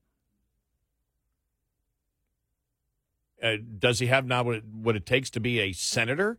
uh, 3.43 3.57
does 3.79 3.99
he 3.99 4.07
have 4.07 4.25
now 4.25 4.43
what 4.45 4.57
it, 4.57 4.65
what 4.65 4.97
it 4.97 5.05
takes 5.05 5.31
to 5.31 5.41
be 5.41 5.59
a 5.59 5.73
senator? 5.73 6.39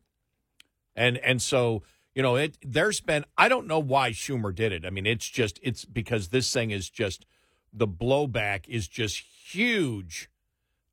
And 0.95 1.17
and 1.17 1.41
so 1.41 1.83
you 2.15 2.21
know 2.21 2.35
it. 2.35 2.57
There's 2.61 3.01
been 3.01 3.25
I 3.37 3.49
don't 3.49 3.67
know 3.67 3.79
why 3.79 4.11
Schumer 4.11 4.55
did 4.55 4.71
it. 4.71 4.85
I 4.85 4.89
mean, 4.89 5.05
it's 5.05 5.27
just 5.27 5.59
it's 5.61 5.85
because 5.85 6.29
this 6.29 6.51
thing 6.51 6.71
is 6.71 6.89
just 6.89 7.25
the 7.73 7.87
blowback 7.87 8.67
is 8.67 8.87
just 8.87 9.19
huge 9.51 10.29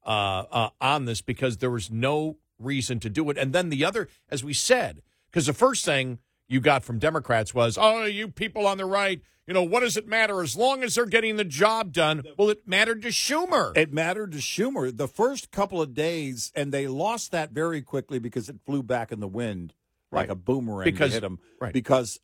uh, 0.05 0.45
uh, 0.51 0.71
on 0.81 1.05
this 1.05 1.21
because 1.21 1.59
there 1.59 1.71
was 1.71 1.91
no 1.91 2.39
reason 2.59 2.99
to 3.01 3.11
do 3.11 3.29
it. 3.31 3.39
And 3.39 3.53
then 3.53 3.69
the 3.69 3.85
other, 3.85 4.09
as 4.31 4.43
we 4.43 4.55
said, 4.55 5.03
because 5.31 5.47
the 5.47 5.53
first 5.53 5.85
thing 5.85 6.19
you 6.49 6.61
got 6.61 6.85
from 6.85 6.99
Democrats 6.99 7.55
was, 7.55 7.79
"Oh, 7.81 8.05
you 8.05 8.29
people 8.29 8.67
on 8.67 8.79
the 8.79 8.85
right." 8.87 9.21
You 9.47 9.55
know, 9.55 9.63
what 9.65 9.81
does 9.81 9.97
it 9.97 10.07
matter 10.07 10.43
as 10.43 10.55
long 10.57 10.85
as 10.85 10.95
they're 10.95 11.07
getting 11.07 11.37
the 11.37 11.45
job 11.45 11.93
done? 11.93 12.23
Well, 12.39 12.51
it 12.51 12.69
mattered 12.69 13.03
to 13.03 13.09
Schumer. 13.09 13.77
It 13.77 13.93
mattered 13.93 14.31
to 14.33 14.39
Schumer 14.39 14.97
the 14.97 15.09
first 15.09 15.51
couple 15.51 15.83
of 15.83 15.93
days, 15.93 16.53
and 16.55 16.73
they 16.73 16.87
lost 16.87 17.33
that 17.33 17.51
very 17.51 17.83
quickly 17.83 18.21
because 18.21 18.49
it 18.49 18.57
flew 18.65 18.83
back 18.85 19.11
in 19.11 19.19
the 19.19 19.27
wind 19.27 19.75
like 20.13 20.29
Right. 20.29 20.31
a 20.31 20.35
boomerang 20.37 20.85
Because- 20.85 21.11
to 21.11 21.15
hit 21.15 21.25
him. 21.25 21.39
right. 21.61 21.73
Because 21.73 22.21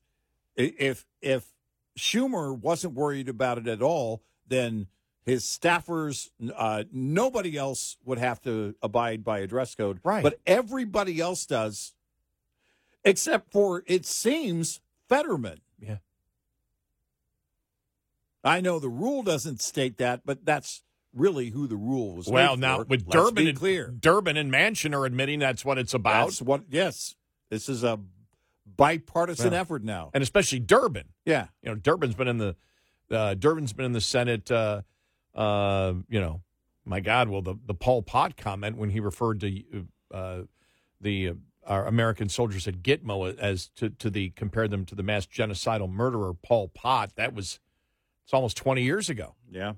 if 0.57 1.05
if 1.21 1.53
Schumer 1.99 2.57
wasn't 2.57 2.95
worried 2.95 3.29
about 3.29 3.59
it 3.59 3.67
at 3.67 3.83
all, 3.83 4.23
then 4.47 4.87
his 5.25 5.45
staffers, 5.45 6.31
uh, 6.55 6.85
nobody 6.93 7.57
else 7.57 7.97
would 8.05 8.19
have 8.19 8.41
to 8.43 8.77
abide 8.83 9.25
by 9.25 9.41
a 9.41 9.47
dress 9.49 9.75
code. 9.75 9.99
Right. 10.05 10.23
But 10.23 10.39
everybody 10.47 11.21
else 11.21 11.45
does, 11.47 11.95
except 13.07 13.51
for 13.53 13.83
it 13.87 14.05
seems 14.05 14.81
Fetterman. 15.09 15.61
Yeah. 15.81 15.99
I 18.45 18.61
know 18.61 18.79
the 18.79 18.89
rule 18.89 19.23
doesn't 19.23 19.61
state 19.61 19.99
that, 19.99 20.21
but 20.25 20.45
that's 20.45 20.83
really 21.15 21.51
who 21.51 21.67
the 21.67 21.77
rule 21.77 22.17
was. 22.17 22.29
Well, 22.29 22.57
now 22.57 22.79
for. 22.79 22.85
with 22.85 23.03
Let's 23.07 23.13
Durbin 23.13 23.47
and 23.49 23.59
clear, 23.59 23.89
Durbin 23.89 24.37
and 24.37 24.53
Manchin 24.53 24.95
are 24.95 25.05
admitting 25.07 25.39
that's 25.41 25.65
what 25.65 25.79
it's 25.79 25.95
about, 25.95 26.27
that's 26.27 26.43
what. 26.43 26.63
Yes, 26.71 27.17
this 27.51 27.69
is 27.69 27.83
a 27.83 27.99
bipartisan 28.77 29.51
Well, 29.53 29.61
effort 29.61 29.83
now. 29.83 30.11
and 30.15 30.23
especially 30.23 30.61
Durbin. 30.61 31.05
Yeah, 31.25 31.47
You 31.63 31.71
know, 31.71 31.75
Durbin's 31.77 32.15
been 32.15 32.29
in 32.29 32.39
the 32.39 32.57
uh, 33.11 33.35
Durbin's 33.35 33.73
been 33.73 33.87
in 33.87 33.93
the 33.93 34.01
Senate. 34.01 34.51
Uh, 34.51 34.83
uh, 35.35 35.95
you 36.09 36.21
know, 36.21 36.43
my 36.85 37.01
God, 37.01 37.29
well, 37.29 37.43
the 37.43 37.57
the 37.67 37.75
Pol 37.75 38.03
Pot 38.03 38.37
comment 38.37 38.77
when 38.77 38.91
he 38.91 39.01
referred 39.01 39.41
to 39.41 39.63
uh, 40.13 40.43
the 41.01 41.31
uh, 41.31 41.33
our 41.67 41.87
American 41.87 42.29
soldiers 42.29 42.67
at 42.69 42.83
Gitmo 42.83 43.37
as 43.39 43.69
to 43.77 43.91
to 43.91 44.09
the 44.11 44.31
compare 44.31 44.69
them 44.69 44.85
to 44.87 44.95
the 44.95 45.03
mass 45.03 45.27
genocidal 45.27 45.91
murderer 45.91 46.33
Pol 46.35 46.69
Pot. 46.69 47.13
That 47.17 47.35
was 47.35 47.59
it's 48.25 48.33
almost 48.35 48.57
twenty 48.57 48.83
years 48.83 49.09
ago. 49.09 49.35
yeah, 49.51 49.75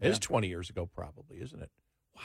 It 0.00 0.08
is 0.08 0.16
Yeah. 0.16 0.20
twenty 0.20 0.48
years 0.48 0.70
ago, 0.70 0.86
probably, 0.94 1.38
isn't 1.40 1.60
it? 1.62 1.70
Wow. 2.16 2.22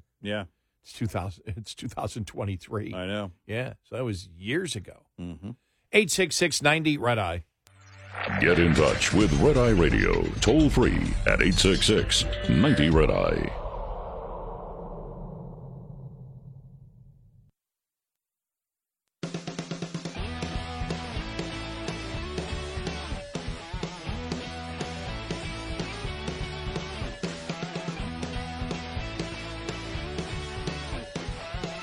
yeah. 0.22 0.44
It's 0.82 0.92
two 0.92 1.06
thousand. 1.06 1.44
It's 1.46 1.74
two 1.74 1.88
thousand 1.88 2.26
twenty 2.26 2.56
three. 2.56 2.94
I 2.94 3.06
know. 3.06 3.32
Yeah, 3.46 3.74
so 3.84 3.96
that 3.96 4.04
was 4.04 4.28
years 4.36 4.74
ago. 4.76 5.02
Mm-hmm. 5.20 5.50
866 5.92 6.60
90 6.62 6.98
Red 6.98 7.18
Eye. 7.18 7.44
Get 8.40 8.58
in 8.58 8.74
touch 8.74 9.12
with 9.14 9.32
Red 9.40 9.56
Eye 9.56 9.70
Radio 9.70 10.22
toll 10.40 10.68
free 10.68 11.14
at 11.26 11.40
866 11.40 12.24
90 12.50 12.90
Red 12.90 13.10
Eye. 13.10 13.50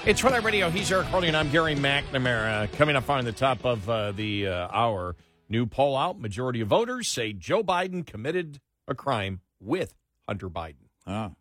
It's 0.06 0.24
Red 0.24 0.44
Radio. 0.44 0.70
He's 0.70 0.92
Eric 0.92 1.08
Harley, 1.08 1.30
and 1.30 1.36
I'm 1.36 1.50
Gary 1.50 1.76
McNamara. 1.76 2.72
Coming 2.74 2.96
up 2.96 3.10
on 3.10 3.26
the 3.26 3.32
top 3.32 3.66
of 3.66 3.90
uh, 3.90 4.12
the 4.12 4.48
uh, 4.48 4.68
hour, 4.72 5.16
new 5.50 5.66
poll 5.66 5.98
out. 5.98 6.20
Majority 6.20 6.62
of 6.62 6.68
voters 6.68 7.08
say 7.08 7.34
Joe 7.34 7.64
Biden 7.64 8.06
committed 8.06 8.60
a 8.88 8.94
crime 8.94 9.42
with 9.60 9.96
Hunter 10.28 10.48
Biden. 10.48 10.90
Ah. 11.08 11.32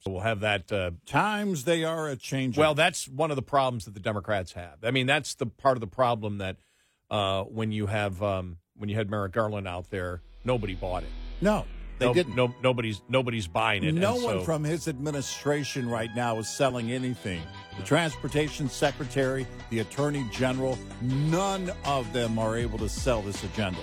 So 0.00 0.10
we'll 0.10 0.22
have 0.22 0.40
that. 0.40 0.72
Uh, 0.72 0.92
Times 1.06 1.62
they 1.62 1.84
are 1.84 2.08
a 2.08 2.16
change. 2.16 2.58
well, 2.58 2.74
that's 2.74 3.06
one 3.06 3.30
of 3.30 3.36
the 3.36 3.42
problems 3.42 3.84
that 3.84 3.94
the 3.94 4.00
Democrats 4.00 4.52
have. 4.54 4.78
I 4.82 4.90
mean, 4.90 5.06
that's 5.06 5.34
the 5.34 5.46
part 5.46 5.76
of 5.76 5.80
the 5.80 5.86
problem 5.86 6.38
that 6.38 6.56
uh, 7.08 7.44
when 7.44 7.70
you 7.70 7.86
have 7.86 8.20
um, 8.20 8.56
when 8.76 8.88
you 8.88 8.96
had 8.96 9.10
Merrick 9.10 9.32
Garland 9.32 9.68
out 9.68 9.90
there, 9.90 10.22
nobody 10.44 10.74
bought 10.74 11.04
it. 11.04 11.10
no, 11.40 11.66
they 12.00 12.06
no, 12.06 12.14
didn't. 12.14 12.34
No, 12.34 12.54
nobody's 12.62 13.02
nobody's 13.08 13.46
buying 13.46 13.84
it. 13.84 13.94
No 13.94 14.14
and 14.14 14.24
one 14.24 14.38
so- 14.38 14.44
from 14.44 14.64
his 14.64 14.88
administration 14.88 15.88
right 15.88 16.10
now 16.16 16.38
is 16.38 16.48
selling 16.48 16.90
anything. 16.90 17.42
The 17.78 17.84
transportation 17.84 18.68
secretary, 18.68 19.46
the 19.68 19.80
attorney 19.80 20.26
general, 20.32 20.78
none 21.02 21.70
of 21.84 22.10
them 22.12 22.38
are 22.38 22.56
able 22.56 22.78
to 22.78 22.88
sell 22.88 23.20
this 23.22 23.44
agenda. 23.44 23.80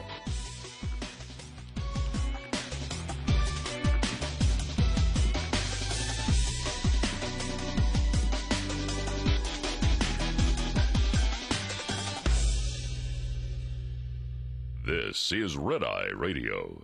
This 14.83 15.31
is 15.31 15.57
Red 15.57 15.83
Eye 15.83 16.09
Radio 16.15 16.83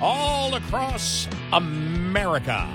All 0.00 0.54
across 0.54 1.26
America 1.52 2.68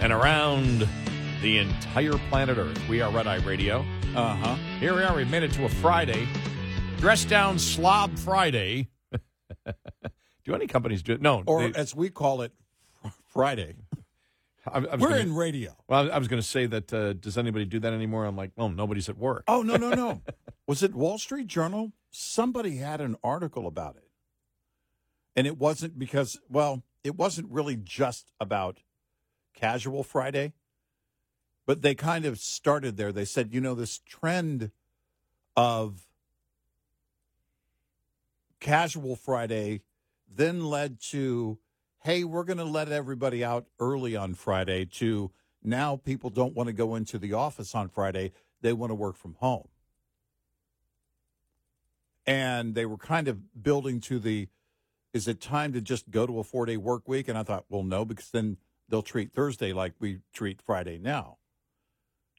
and 0.00 0.12
around 0.12 0.86
the 1.42 1.58
entire 1.58 2.12
planet 2.28 2.58
Earth. 2.58 2.88
We 2.88 3.00
are 3.00 3.10
Red 3.12 3.26
Eye 3.26 3.36
Radio. 3.44 3.84
Uh 4.14 4.34
huh. 4.34 4.54
Here 4.80 4.94
we 4.94 5.02
are. 5.02 5.14
We've 5.14 5.30
made 5.30 5.42
it 5.42 5.52
to 5.52 5.64
a 5.64 5.68
Friday. 5.68 6.26
Dress 6.98 7.24
down 7.24 7.58
slob 7.58 8.18
Friday. 8.18 8.88
do 10.44 10.54
any 10.54 10.66
companies 10.66 11.02
do 11.02 11.12
it? 11.12 11.20
No. 11.22 11.42
Or 11.46 11.68
they- 11.68 11.78
as 11.78 11.94
we 11.94 12.08
call 12.10 12.42
it, 12.42 12.52
Friday. 13.28 13.74
I, 14.66 14.78
I 14.78 14.80
We're 14.80 15.10
gonna- 15.10 15.16
in 15.18 15.34
radio. 15.34 15.76
Well, 15.88 16.10
I 16.10 16.18
was 16.18 16.26
going 16.28 16.42
to 16.42 16.46
say 16.48 16.66
that. 16.66 16.92
Uh, 16.92 17.12
does 17.12 17.38
anybody 17.38 17.64
do 17.66 17.78
that 17.80 17.92
anymore? 17.92 18.24
I'm 18.24 18.36
like, 18.36 18.50
well, 18.56 18.68
nobody's 18.68 19.08
at 19.08 19.16
work. 19.16 19.44
Oh 19.46 19.62
no 19.62 19.76
no 19.76 19.90
no! 19.90 20.22
Was 20.66 20.82
it 20.82 20.92
Wall 20.94 21.18
Street 21.18 21.46
Journal? 21.46 21.92
Somebody 22.10 22.78
had 22.78 23.00
an 23.00 23.14
article 23.22 23.66
about 23.68 23.94
it, 23.96 24.05
and 25.36 25.46
it 25.46 25.58
wasn't 25.58 25.98
because 25.98 26.40
well, 26.48 26.82
it 27.04 27.14
wasn't 27.14 27.50
really 27.50 27.76
just 27.76 28.32
about 28.40 28.78
Casual 29.54 30.02
Friday, 30.02 30.54
but 31.66 31.82
they 31.82 31.94
kind 31.94 32.24
of 32.24 32.38
started 32.38 32.96
there. 32.96 33.12
They 33.12 33.26
said, 33.26 33.52
you 33.52 33.60
know, 33.60 33.74
this 33.74 33.98
trend 33.98 34.70
of 35.56 36.08
Casual 38.58 39.14
Friday 39.14 39.82
then 40.28 40.64
led 40.64 41.00
to, 41.00 41.58
hey, 42.02 42.24
we're 42.24 42.44
going 42.44 42.58
to 42.58 42.64
let 42.64 42.90
everybody 42.90 43.44
out 43.44 43.66
early 43.78 44.16
on 44.16 44.34
Friday. 44.34 44.86
To 44.86 45.30
now, 45.62 45.96
people 45.96 46.30
don't 46.30 46.54
want 46.54 46.68
to 46.68 46.72
go 46.72 46.94
into 46.94 47.18
the 47.18 47.34
office 47.34 47.74
on 47.74 47.88
Friday; 47.88 48.32
they 48.62 48.72
want 48.72 48.90
to 48.90 48.94
work 48.94 49.16
from 49.16 49.34
home 49.34 49.68
and 52.26 52.74
they 52.74 52.84
were 52.84 52.96
kind 52.96 53.28
of 53.28 53.62
building 53.62 54.00
to 54.00 54.18
the 54.18 54.48
is 55.16 55.26
it 55.26 55.40
time 55.40 55.72
to 55.72 55.80
just 55.80 56.10
go 56.10 56.26
to 56.26 56.38
a 56.38 56.44
four 56.44 56.66
day 56.66 56.76
work 56.76 57.08
week? 57.08 57.26
And 57.26 57.38
i 57.38 57.42
thought 57.42 57.64
well 57.68 57.82
no 57.82 58.04
because 58.04 58.30
then 58.30 58.58
they'll 58.88 59.02
treat 59.02 59.32
thursday 59.32 59.72
like 59.72 59.94
we 59.98 60.20
treat 60.32 60.60
friday 60.60 60.98
now. 60.98 61.38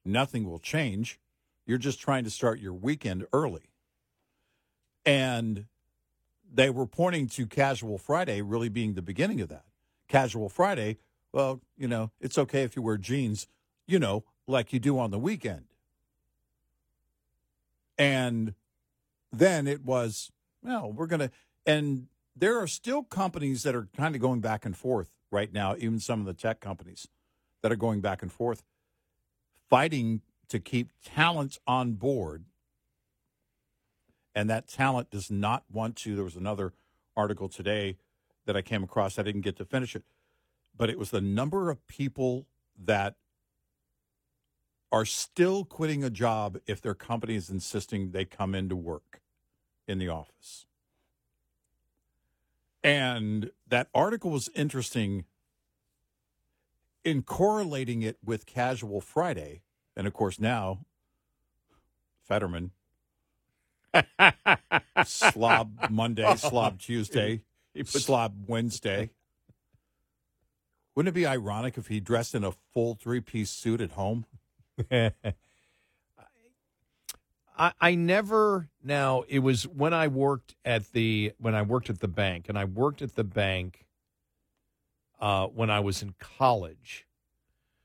Nothing 0.05 0.49
will 0.49 0.59
change. 0.59 1.19
You're 1.65 1.79
just 1.79 1.99
trying 1.99 2.23
to 2.23 2.29
start 2.29 2.59
your 2.59 2.73
weekend 2.73 3.25
early. 3.33 3.71
And 5.05 5.65
they 6.53 6.69
were 6.69 6.85
pointing 6.85 7.27
to 7.29 7.47
casual 7.47 7.97
friday 7.97 8.41
really 8.41 8.69
being 8.69 8.93
the 8.93 9.01
beginning 9.01 9.41
of 9.41 9.49
that. 9.49 9.65
Casual 10.07 10.47
friday 10.47 10.97
well 11.33 11.59
you 11.75 11.87
know 11.87 12.11
it's 12.21 12.37
okay 12.37 12.61
if 12.61 12.75
you 12.75 12.81
wear 12.81 12.97
jeans 12.97 13.47
you 13.85 13.99
know 13.99 14.23
like 14.47 14.71
you 14.71 14.79
do 14.79 14.99
on 14.99 15.09
the 15.11 15.19
weekend. 15.19 15.65
And 17.97 18.53
then 19.31 19.67
it 19.67 19.83
was, 19.83 20.31
well, 20.61 20.91
we're 20.91 21.07
going 21.07 21.21
to, 21.21 21.31
and 21.65 22.07
there 22.39 22.59
are 22.59 22.67
still 22.67 23.03
companies 23.03 23.63
that 23.63 23.75
are 23.75 23.87
kind 23.95 24.15
of 24.15 24.21
going 24.21 24.41
back 24.41 24.65
and 24.65 24.75
forth 24.75 25.09
right 25.31 25.51
now, 25.51 25.75
even 25.77 25.99
some 25.99 26.19
of 26.19 26.25
the 26.25 26.33
tech 26.33 26.59
companies 26.59 27.07
that 27.61 27.71
are 27.71 27.77
going 27.77 28.01
back 28.01 28.21
and 28.21 28.31
forth, 28.31 28.63
fighting 29.69 30.21
to 30.49 30.59
keep 30.59 30.91
talent 31.03 31.57
on 31.67 31.93
board. 31.93 32.45
And 34.35 34.49
that 34.49 34.67
talent 34.67 35.09
does 35.09 35.31
not 35.31 35.63
want 35.71 35.95
to. 35.97 36.15
There 36.15 36.23
was 36.23 36.35
another 36.35 36.73
article 37.15 37.49
today 37.49 37.97
that 38.45 38.55
I 38.55 38.61
came 38.61 38.83
across. 38.83 39.17
I 39.17 39.23
didn't 39.23 39.41
get 39.41 39.57
to 39.57 39.65
finish 39.65 39.95
it, 39.95 40.03
but 40.75 40.89
it 40.89 40.99
was 40.99 41.09
the 41.09 41.21
number 41.21 41.69
of 41.69 41.85
people 41.87 42.45
that 42.85 43.15
are 44.91 45.05
still 45.05 45.65
quitting 45.65 46.03
a 46.03 46.09
job 46.09 46.59
if 46.65 46.81
their 46.81 46.93
company 46.93 47.35
is 47.35 47.49
insisting 47.49 48.11
they 48.11 48.23
come 48.23 48.55
into 48.55 48.75
work 48.75 49.21
in 49.87 49.97
the 49.97 50.07
office. 50.07 50.67
And 52.87 53.51
that 53.67 53.89
article 53.93 54.31
was 54.31 54.49
interesting 54.55 55.25
in 57.03 57.21
correlating 57.21 58.01
it 58.01 58.17
with 58.23 58.45
Casual 58.45 59.01
Friday. 59.01 59.63
And 59.97 60.07
of 60.07 60.13
course, 60.13 60.39
now, 60.39 60.85
Fetterman, 62.23 62.71
Slob 65.05 65.89
Monday, 65.89 66.33
Slob 66.37 66.79
Tuesday, 66.79 67.41
Slob 67.83 68.45
Wednesday. 68.47 69.09
Wouldn't 70.95 71.09
it 71.09 71.19
be 71.19 71.27
ironic 71.27 71.77
if 71.77 71.87
he 71.87 71.99
dressed 71.99 72.33
in 72.35 72.45
a 72.45 72.53
full 72.73 72.95
three 72.95 73.19
piece 73.19 73.49
suit 73.49 73.81
at 73.81 73.91
home? 73.91 74.25
I, 77.57 77.73
I 77.81 77.95
never 77.95 78.69
now 78.83 79.23
it 79.27 79.39
was 79.39 79.67
when 79.67 79.93
I 79.93 80.07
worked 80.07 80.55
at 80.63 80.91
the 80.91 81.33
when 81.39 81.55
I 81.55 81.63
worked 81.63 81.89
at 81.89 81.99
the 81.99 82.07
bank 82.07 82.49
and 82.49 82.57
I 82.57 82.65
worked 82.65 83.01
at 83.01 83.15
the 83.15 83.23
bank 83.23 83.85
uh, 85.19 85.47
when 85.47 85.69
I 85.69 85.79
was 85.79 86.01
in 86.01 86.13
college. 86.19 87.05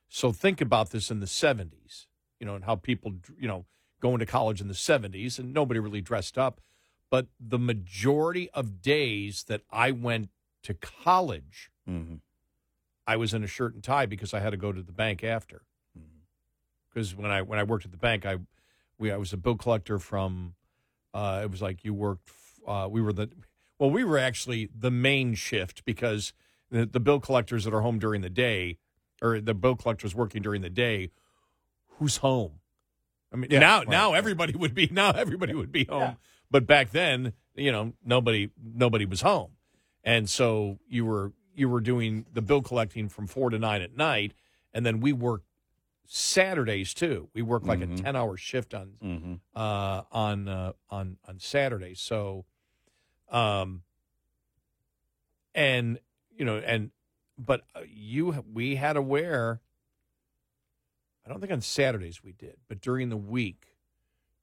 So 0.08 0.30
think 0.30 0.60
about 0.60 0.90
this 0.90 1.10
in 1.10 1.20
the 1.20 1.26
seventies, 1.26 2.06
you 2.38 2.46
know, 2.46 2.54
and 2.54 2.64
how 2.64 2.76
people 2.76 3.14
you 3.38 3.48
know 3.48 3.64
going 4.00 4.18
to 4.18 4.26
college 4.26 4.60
in 4.60 4.68
the 4.68 4.74
seventies 4.74 5.38
and 5.38 5.54
nobody 5.54 5.80
really 5.80 6.02
dressed 6.02 6.36
up, 6.36 6.60
but 7.08 7.26
the 7.40 7.58
majority 7.58 8.50
of 8.50 8.82
days 8.82 9.44
that 9.44 9.62
I 9.70 9.90
went 9.92 10.28
to 10.64 10.74
college, 10.74 11.70
I 13.06 13.16
was 13.16 13.32
in 13.32 13.42
a 13.42 13.46
shirt 13.46 13.74
and 13.74 13.82
tie 13.82 14.06
because 14.06 14.34
I 14.34 14.40
had 14.40 14.50
to 14.50 14.56
go 14.56 14.70
to 14.72 14.82
the 14.82 14.92
bank 14.92 15.24
after. 15.24 15.62
Because 16.92 17.14
when 17.14 17.30
I 17.30 17.40
when 17.42 17.58
I 17.58 17.62
worked 17.62 17.84
at 17.86 17.90
the 17.90 17.96
bank, 17.96 18.26
I 18.26 18.36
we 19.02 19.12
I 19.12 19.16
was 19.18 19.32
a 19.32 19.36
bill 19.36 19.56
collector 19.56 19.98
from. 19.98 20.54
Uh, 21.12 21.40
it 21.44 21.50
was 21.50 21.60
like 21.60 21.84
you 21.84 21.92
worked. 21.92 22.30
Uh, 22.66 22.88
we 22.90 23.02
were 23.02 23.12
the 23.12 23.28
well, 23.78 23.90
we 23.90 24.04
were 24.04 24.16
actually 24.16 24.70
the 24.74 24.90
main 24.90 25.34
shift 25.34 25.84
because 25.84 26.32
the, 26.70 26.86
the 26.86 27.00
bill 27.00 27.20
collectors 27.20 27.64
that 27.64 27.74
are 27.74 27.82
home 27.82 27.98
during 27.98 28.22
the 28.22 28.30
day, 28.30 28.78
or 29.20 29.40
the 29.40 29.54
bill 29.54 29.76
collectors 29.76 30.14
working 30.14 30.40
during 30.40 30.62
the 30.62 30.70
day, 30.70 31.10
who's 31.98 32.18
home? 32.18 32.60
I 33.32 33.36
mean, 33.36 33.50
Yeah, 33.50 33.58
now 33.58 33.78
right, 33.78 33.88
now 33.88 34.14
everybody 34.14 34.54
would 34.56 34.74
be 34.74 34.88
now 34.90 35.10
everybody 35.10 35.52
would 35.52 35.72
be 35.72 35.84
home, 35.84 36.16
but 36.50 36.66
back 36.66 36.90
then, 36.90 37.32
you 37.54 37.72
know, 37.72 37.92
nobody 38.04 38.50
nobody 38.62 39.04
was 39.04 39.20
home, 39.20 39.50
and 40.04 40.30
so 40.30 40.78
you 40.88 41.04
were 41.04 41.32
you 41.54 41.68
were 41.68 41.80
doing 41.80 42.24
the 42.32 42.40
bill 42.40 42.62
collecting 42.62 43.08
from 43.08 43.26
four 43.26 43.50
to 43.50 43.58
nine 43.58 43.82
at 43.82 43.96
night, 43.96 44.32
and 44.72 44.86
then 44.86 45.00
we 45.00 45.12
worked 45.12 45.46
Saturdays 46.06 46.94
too. 46.94 47.28
We 47.34 47.42
work 47.42 47.66
like 47.66 47.80
a 47.80 47.86
ten 47.86 48.16
hour 48.16 48.36
shift 48.36 48.74
on 48.74 49.40
uh, 49.54 50.02
on 50.12 50.48
uh, 50.48 50.72
on 50.90 51.16
on 51.26 51.38
Saturdays. 51.38 52.00
So, 52.00 52.44
um, 53.30 53.82
and 55.54 55.98
you 56.36 56.44
know, 56.44 56.56
and 56.58 56.90
but 57.38 57.62
uh, 57.74 57.80
you 57.86 58.44
we 58.52 58.76
had 58.76 58.94
to 58.94 59.02
wear. 59.02 59.60
I 61.24 61.30
don't 61.30 61.40
think 61.40 61.52
on 61.52 61.60
Saturdays 61.60 62.22
we 62.22 62.32
did, 62.32 62.56
but 62.68 62.80
during 62.80 63.08
the 63.08 63.16
week, 63.16 63.76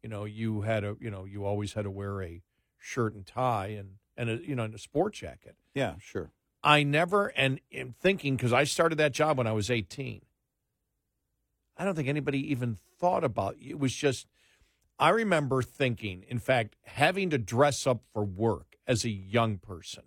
you 0.01 0.09
know, 0.09 0.25
you 0.25 0.61
had 0.61 0.83
a 0.83 0.95
you 0.99 1.11
know 1.11 1.25
you 1.25 1.45
always 1.45 1.73
had 1.73 1.83
to 1.83 1.91
wear 1.91 2.21
a 2.23 2.41
shirt 2.77 3.13
and 3.13 3.25
tie 3.25 3.67
and 3.67 3.95
and 4.17 4.29
a 4.29 4.37
you 4.37 4.55
know 4.55 4.63
and 4.63 4.73
a 4.73 4.79
sport 4.79 5.13
jacket. 5.13 5.55
Yeah, 5.73 5.95
sure. 5.99 6.31
I 6.63 6.83
never 6.83 7.27
and 7.27 7.59
am 7.71 7.93
thinking 7.99 8.35
because 8.35 8.53
I 8.53 8.63
started 8.63 8.97
that 8.97 9.13
job 9.13 9.37
when 9.37 9.47
I 9.47 9.53
was 9.53 9.69
18. 9.69 10.21
I 11.79 11.85
don't 11.85 11.95
think 11.95 12.09
anybody 12.09 12.51
even 12.51 12.77
thought 12.99 13.23
about 13.23 13.55
it. 13.59 13.79
Was 13.79 13.93
just 13.95 14.27
I 14.99 15.09
remember 15.09 15.61
thinking, 15.61 16.25
in 16.27 16.39
fact, 16.39 16.75
having 16.83 17.29
to 17.29 17.37
dress 17.37 17.87
up 17.87 18.01
for 18.13 18.23
work 18.23 18.77
as 18.85 19.05
a 19.05 19.09
young 19.09 19.57
person 19.57 20.03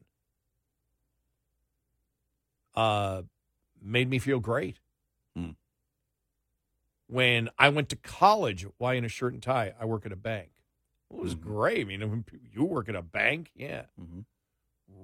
uh, 2.74 3.22
made 3.82 4.10
me 4.10 4.18
feel 4.18 4.38
great. 4.38 4.78
Hmm. 5.34 5.50
When 7.06 7.48
I 7.58 7.70
went 7.70 7.88
to 7.88 7.96
college, 7.96 8.66
why 8.76 8.94
in 8.94 9.04
a 9.04 9.08
shirt 9.08 9.32
and 9.32 9.42
tie? 9.42 9.72
I 9.80 9.86
work 9.86 10.04
at 10.04 10.12
a 10.12 10.16
bank. 10.16 10.50
It 11.10 11.18
was 11.18 11.34
mm-hmm. 11.34 11.48
great. 11.48 11.80
I 11.80 11.84
mean, 11.84 12.00
when 12.10 12.24
you 12.52 12.64
work 12.64 12.88
at 12.88 12.94
a 12.94 13.02
bank, 13.02 13.50
yeah. 13.54 13.82
Mm-hmm. 14.00 14.20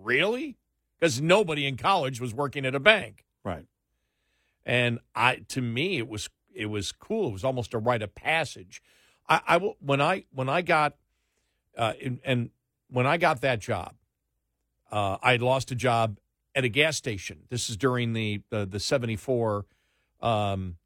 Really? 0.02 0.56
Because 0.98 1.20
nobody 1.20 1.66
in 1.66 1.76
college 1.76 2.20
was 2.20 2.34
working 2.34 2.66
at 2.66 2.74
a 2.74 2.80
bank. 2.80 3.24
Right. 3.44 3.66
And 4.64 4.98
I, 5.14 5.36
to 5.48 5.62
me, 5.62 5.98
it 5.98 6.08
was 6.08 6.28
it 6.58 6.66
was 6.66 6.92
cool. 6.92 7.28
It 7.28 7.32
was 7.32 7.44
almost 7.44 7.72
a 7.74 7.78
rite 7.78 8.02
of 8.02 8.14
passage. 8.14 8.82
I, 9.28 9.40
I 9.46 9.58
when 9.80 10.00
I 10.00 10.24
when 10.32 10.48
I 10.48 10.62
got 10.62 10.96
uh, 11.76 11.92
in, 12.00 12.20
and 12.24 12.50
when 12.90 13.06
I 13.06 13.16
got 13.16 13.40
that 13.42 13.60
job, 13.60 13.94
uh, 14.90 15.18
I 15.22 15.32
had 15.32 15.42
lost 15.42 15.70
a 15.70 15.74
job 15.74 16.18
at 16.54 16.64
a 16.64 16.68
gas 16.68 16.96
station. 16.96 17.40
This 17.48 17.70
is 17.70 17.76
during 17.76 18.12
the 18.12 18.42
the, 18.50 18.66
the 18.66 18.80
seventy 18.80 19.16
four. 19.16 19.66
Um, 20.20 20.76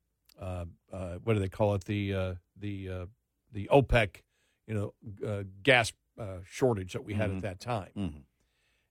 uh, 0.40 0.66
uh, 0.92 1.14
what 1.24 1.34
do 1.34 1.40
they 1.40 1.48
call 1.48 1.74
it? 1.74 1.84
The 1.84 2.14
uh, 2.14 2.34
the 2.56 2.88
uh, 2.88 3.06
the 3.52 3.68
OPEC, 3.72 4.22
you 4.66 4.74
know, 4.74 4.94
uh, 5.26 5.44
gas 5.62 5.92
uh, 6.18 6.38
shortage 6.44 6.92
that 6.92 7.04
we 7.04 7.14
had 7.14 7.30
Mhm. 7.30 7.36
at 7.36 7.42
that 7.42 7.60
time. 7.60 7.90
Mm-hmm. 7.96 8.18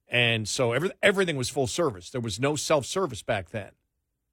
And 0.08 0.48
so 0.48 0.74
every, 0.74 0.92
everything 1.02 1.38
was 1.38 1.50
full 1.50 1.68
service. 1.68 2.10
There 2.10 2.22
was 2.22 2.40
no 2.40 2.56
self 2.56 2.86
service 2.86 3.22
back 3.24 3.50
then. 3.52 3.72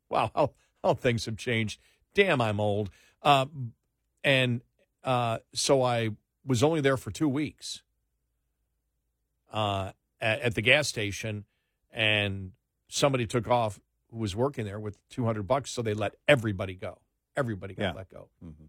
Wow, 0.09 0.31
how, 0.35 0.53
how 0.83 0.95
things 0.95 1.27
have 1.27 1.37
changed. 1.37 1.81
Damn, 2.15 2.41
I'm 2.41 2.61
old. 2.61 2.91
Uh, 3.23 3.47
and 4.25 4.63
uh, 5.05 5.39
so 5.55 5.83
I 5.83 6.11
was 6.45 6.63
only 6.63 6.81
there 6.81 6.97
for 6.97 7.11
two 7.11 7.29
weeks 7.29 7.83
uh, 9.53 9.93
at, 10.21 10.41
at 10.41 10.55
the 10.55 10.63
gas 10.63 10.89
station, 10.89 11.45
and 11.93 12.53
somebody 12.89 13.27
took 13.27 13.49
off 13.49 13.81
who 14.11 14.19
was 14.19 14.35
working 14.35 14.65
there 14.65 14.81
with 14.81 14.99
200 15.11 15.43
bucks, 15.47 15.71
so 15.71 15.83
they 15.83 15.95
let 15.95 16.15
everybody 16.27 16.75
go. 16.75 16.99
Everybody 17.37 17.75
got 17.75 17.83
Yeah. 17.83 17.93
let 17.93 18.09
go. 18.09 18.29
Mm-hmm. 18.45 18.65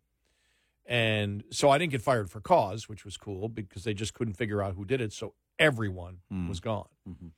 And 0.85 1.43
so 1.51 1.69
I 1.69 1.77
didn't 1.77 1.91
get 1.91 2.01
fired 2.01 2.29
for 2.29 2.41
cause, 2.41 2.89
which 2.89 3.05
was 3.05 3.15
cool 3.15 3.47
because 3.47 3.83
they 3.83 3.93
just 3.93 4.13
couldn't 4.13 4.33
figure 4.33 4.61
out 4.61 4.73
who 4.75 4.85
did 4.85 5.01
it. 5.01 5.13
So 5.13 5.33
everyone 5.59 6.19
Mm. 6.31 6.49
was 6.49 6.59
gone. 6.59 6.89
Mhm. 7.07 7.31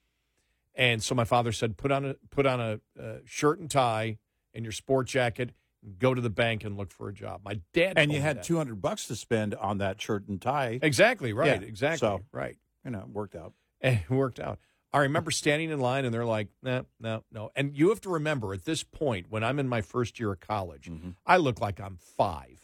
And 0.74 1.04
so 1.04 1.14
my 1.16 1.26
father 1.26 1.52
said, 1.52 1.76
put 1.78 1.92
on 1.92 2.06
a 2.06 2.14
put 2.30 2.46
on 2.46 2.62
a 2.62 2.80
uh, 3.00 3.18
shirt 3.26 3.60
and 3.60 3.70
tie 3.70 4.20
and 4.54 4.64
your 4.64 4.72
sport 4.72 5.08
jacket. 5.08 5.52
Go 5.98 6.14
to 6.14 6.22
the 6.22 6.30
bank 6.30 6.64
and 6.64 6.78
look 6.78 6.92
for 6.92 7.10
a 7.10 7.14
job. 7.14 7.42
My 7.44 7.60
dad 7.74 7.94
and 7.98 8.12
you 8.12 8.22
had 8.22 8.44
two 8.44 8.58
hundred 8.58 8.82
bucks 8.82 9.08
to 9.08 9.16
spend 9.16 9.56
on 9.56 9.80
that 9.80 10.00
shirt 10.02 10.28
and 10.28 10.40
tie. 10.42 10.80
Exactly 10.82 11.34
right. 11.34 11.62
Yeah, 11.62 11.68
Exactly 11.68 12.08
so, 12.08 12.22
right. 12.32 12.56
You 12.86 12.92
know, 12.92 13.00
it 13.00 13.10
worked 13.10 13.36
out. 13.36 13.54
It 13.82 14.10
worked 14.10 14.40
out. 14.40 14.60
I 14.94 15.00
remember 15.00 15.32
standing 15.32 15.72
in 15.72 15.80
line 15.80 16.06
and 16.06 16.14
they're 16.14 16.26
like, 16.26 16.50
no, 16.62 16.86
no, 17.00 17.24
no. 17.32 17.52
And 17.56 17.76
you 17.78 17.90
have 17.90 18.02
to 18.02 18.10
remember 18.10 18.54
at 18.54 18.66
this 18.66 18.84
point, 18.84 19.28
when 19.30 19.44
I'm 19.44 19.58
in 19.58 19.68
my 19.68 19.82
first 19.82 20.20
year 20.20 20.34
of 20.34 20.42
college, 20.42 20.90
mm-hmm. 20.90 21.12
I 21.26 21.38
look 21.38 21.62
like 21.62 21.80
I'm 21.80 21.98
five. 21.98 22.60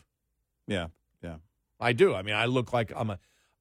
Yeah, 0.68 0.88
yeah. 1.24 1.38
I 1.80 1.94
do. 1.94 2.14
I 2.14 2.24
mean, 2.24 2.36
I 2.36 2.46
look 2.46 2.74
like 2.74 2.92
I'm 2.96 3.12
a. 3.12 3.20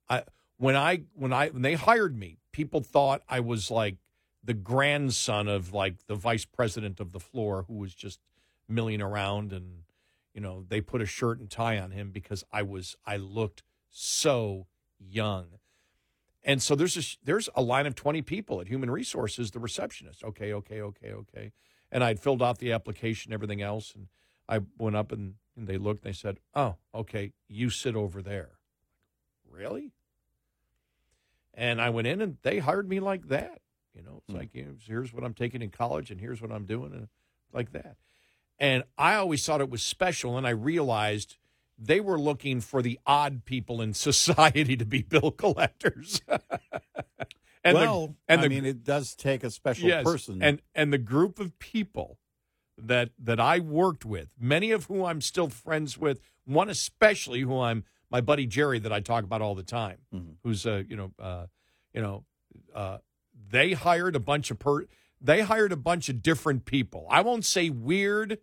I 0.09 0.24
when 0.59 0.76
I 0.76 1.02
when 1.14 1.32
I 1.32 1.48
when 1.48 1.62
they 1.62 1.74
hired 1.74 2.16
me, 2.18 2.38
people 2.52 2.80
thought 2.80 3.22
I 3.28 3.40
was 3.40 3.70
like 3.70 3.96
the 4.42 4.54
grandson 4.54 5.48
of 5.48 5.72
like 5.72 6.07
the 6.07 6.14
vice 6.14 6.44
president 6.44 6.98
of 7.00 7.12
the 7.12 7.20
floor 7.20 7.64
who 7.68 7.74
was 7.74 7.94
just 7.94 8.20
milling 8.68 9.00
around 9.00 9.52
and 9.52 9.82
you 10.34 10.40
know 10.40 10.64
they 10.68 10.80
put 10.80 11.00
a 11.00 11.06
shirt 11.06 11.38
and 11.38 11.50
tie 11.50 11.78
on 11.78 11.90
him 11.90 12.10
because 12.10 12.44
I 12.52 12.62
was 12.62 12.96
I 13.06 13.16
looked 13.16 13.62
so 13.90 14.66
young. 14.98 15.46
And 16.44 16.62
so 16.62 16.76
there's 16.76 16.96
a 16.96 17.24
there's 17.24 17.48
a 17.54 17.62
line 17.62 17.86
of 17.86 17.94
20 17.94 18.22
people 18.22 18.60
at 18.60 18.68
Human 18.68 18.90
Resources, 18.90 19.50
the 19.50 19.58
receptionist. 19.58 20.22
Okay, 20.22 20.52
okay, 20.52 20.80
okay, 20.80 21.12
okay. 21.12 21.52
And 21.90 22.04
I'd 22.04 22.20
filled 22.20 22.42
out 22.42 22.58
the 22.58 22.72
application, 22.72 23.32
everything 23.32 23.62
else, 23.62 23.92
and 23.94 24.08
I 24.48 24.60
went 24.78 24.96
up 24.96 25.12
and, 25.12 25.34
and 25.56 25.66
they 25.66 25.78
looked 25.78 26.04
and 26.04 26.12
they 26.12 26.16
said, 26.16 26.38
"Oh, 26.54 26.76
okay, 26.94 27.32
you 27.48 27.70
sit 27.70 27.96
over 27.96 28.22
there." 28.22 28.58
Really? 29.50 29.92
And 31.54 31.80
I 31.80 31.90
went 31.90 32.06
in 32.06 32.20
and 32.20 32.36
they 32.42 32.58
hired 32.58 32.88
me 32.88 33.00
like 33.00 33.28
that. 33.28 33.60
You 33.94 34.02
know, 34.02 34.18
it's 34.18 34.32
hmm. 34.32 34.38
like 34.38 34.54
you 34.54 34.64
know, 34.64 34.74
here's 34.86 35.12
what 35.12 35.24
I'm 35.24 35.34
taking 35.34 35.62
in 35.62 35.70
college 35.70 36.10
and 36.10 36.20
here's 36.20 36.42
what 36.42 36.52
I'm 36.52 36.64
doing 36.64 36.92
and 36.92 37.08
like 37.52 37.72
that. 37.72 37.96
And 38.59 38.84
I 38.96 39.14
always 39.16 39.44
thought 39.44 39.61
it 39.61 39.70
was 39.70 39.82
special, 39.82 40.36
and 40.38 40.46
I 40.46 40.50
realized 40.50 41.36
they 41.78 42.00
were 42.00 42.18
looking 42.18 42.61
for 42.61 42.80
the 42.80 42.98
odd 43.07 43.44
people 43.44 43.82
in 43.82 43.92
society 44.09 44.76
to 44.76 44.84
be 44.84 45.02
bill 45.02 45.30
collectors. 45.30 46.22
and 47.64 47.74
well, 47.76 48.07
the, 48.09 48.14
and 48.28 48.40
I 48.40 48.44
the, 48.44 48.48
mean, 48.48 48.64
it 48.64 48.84
does 48.84 49.14
take 49.14 49.44
a 49.44 49.50
special 49.50 49.88
yes, 49.88 50.04
person. 50.04 50.42
and 50.42 50.62
and 50.74 50.92
the 50.92 50.98
group 50.98 51.38
of 51.38 51.59
people 51.59 52.18
that 52.78 53.11
that 53.18 53.40
I 53.40 53.59
worked 53.59 54.04
with, 54.04 54.28
many 54.38 54.70
of 54.70 54.84
whom 54.84 55.04
I'm 55.04 55.20
still 55.20 55.48
friends 55.48 55.98
with, 55.98 56.20
one 56.44 56.68
especially 56.70 57.40
who 57.40 57.61
I'm 57.61 57.84
my 58.11 58.20
buddy 58.20 58.46
Jerry 58.46 58.78
that 58.78 58.92
I 58.92 59.00
talk 59.00 59.24
about 59.24 59.42
all 59.42 59.54
the 59.54 59.62
time, 59.62 59.98
Mm-hmm. 60.14 60.32
who's 60.44 60.64
uh, 60.66 60.82
you 60.88 60.96
know 60.96 61.12
uh, 61.18 61.46
you 61.92 62.00
know 62.00 62.24
uh, 62.74 62.98
they 63.50 63.72
hired 63.72 64.16
a 64.16 64.20
bunch 64.20 64.50
of 64.50 64.59
per 64.59 64.84
they 65.20 65.42
hired 65.42 65.72
a 65.72 65.76
bunch 65.76 66.08
of 66.08 66.22
different 66.22 66.64
people. 66.64 67.06
I 67.10 67.20
won't 67.22 67.44
say 67.44 67.70
weird 67.70 68.38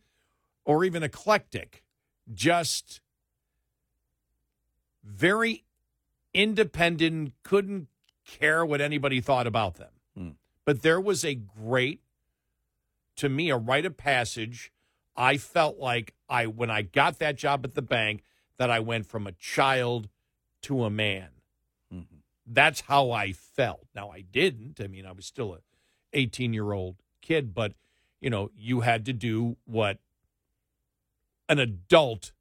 or 0.65 0.83
even 0.83 1.03
eclectic, 1.03 1.83
just 2.33 3.01
very 5.03 5.65
independent, 6.33 7.33
couldn't 7.43 7.87
care 8.25 8.65
what 8.65 8.81
anybody 8.81 9.21
thought 9.21 9.47
about 9.47 9.75
them. 9.75 9.91
Hmm. 10.17 10.29
But 10.65 10.81
there 10.81 11.01
was 11.01 11.23
a 11.25 11.35
great, 11.35 12.01
to 13.17 13.29
me, 13.29 13.49
a 13.49 13.57
rite 13.57 13.85
of 13.85 13.97
passage. 13.97 14.71
I 15.15 15.37
felt 15.37 15.77
like 15.77 16.13
I, 16.29 16.47
when 16.47 16.71
I 16.71 16.81
got 16.81 17.19
that 17.19 17.35
job 17.35 17.65
at 17.65 17.75
the 17.75 17.81
bank, 17.81 18.23
that 18.57 18.69
I 18.69 18.79
went 18.79 19.05
from 19.05 19.27
a 19.27 19.31
child 19.33 20.09
to 20.63 20.83
a 20.83 20.89
man. 20.89 21.29
Mm-hmm. 21.93 22.17
That's 22.45 22.81
how 22.81 23.11
I 23.11 23.31
felt. 23.33 23.87
Now 23.95 24.09
I 24.11 24.21
didn't. 24.21 24.79
I 24.79 24.87
mean, 24.87 25.05
I 25.05 25.11
was 25.11 25.25
still 25.25 25.53
a 25.53 25.59
18 26.13 26.53
year 26.53 26.71
old 26.71 26.97
kid, 27.21 27.53
but 27.53 27.73
you 28.19 28.29
know, 28.29 28.49
you 28.55 28.81
had 28.81 29.05
to 29.05 29.13
do 29.13 29.57
what 29.65 29.99
an 31.49 31.59
adult 31.59 32.31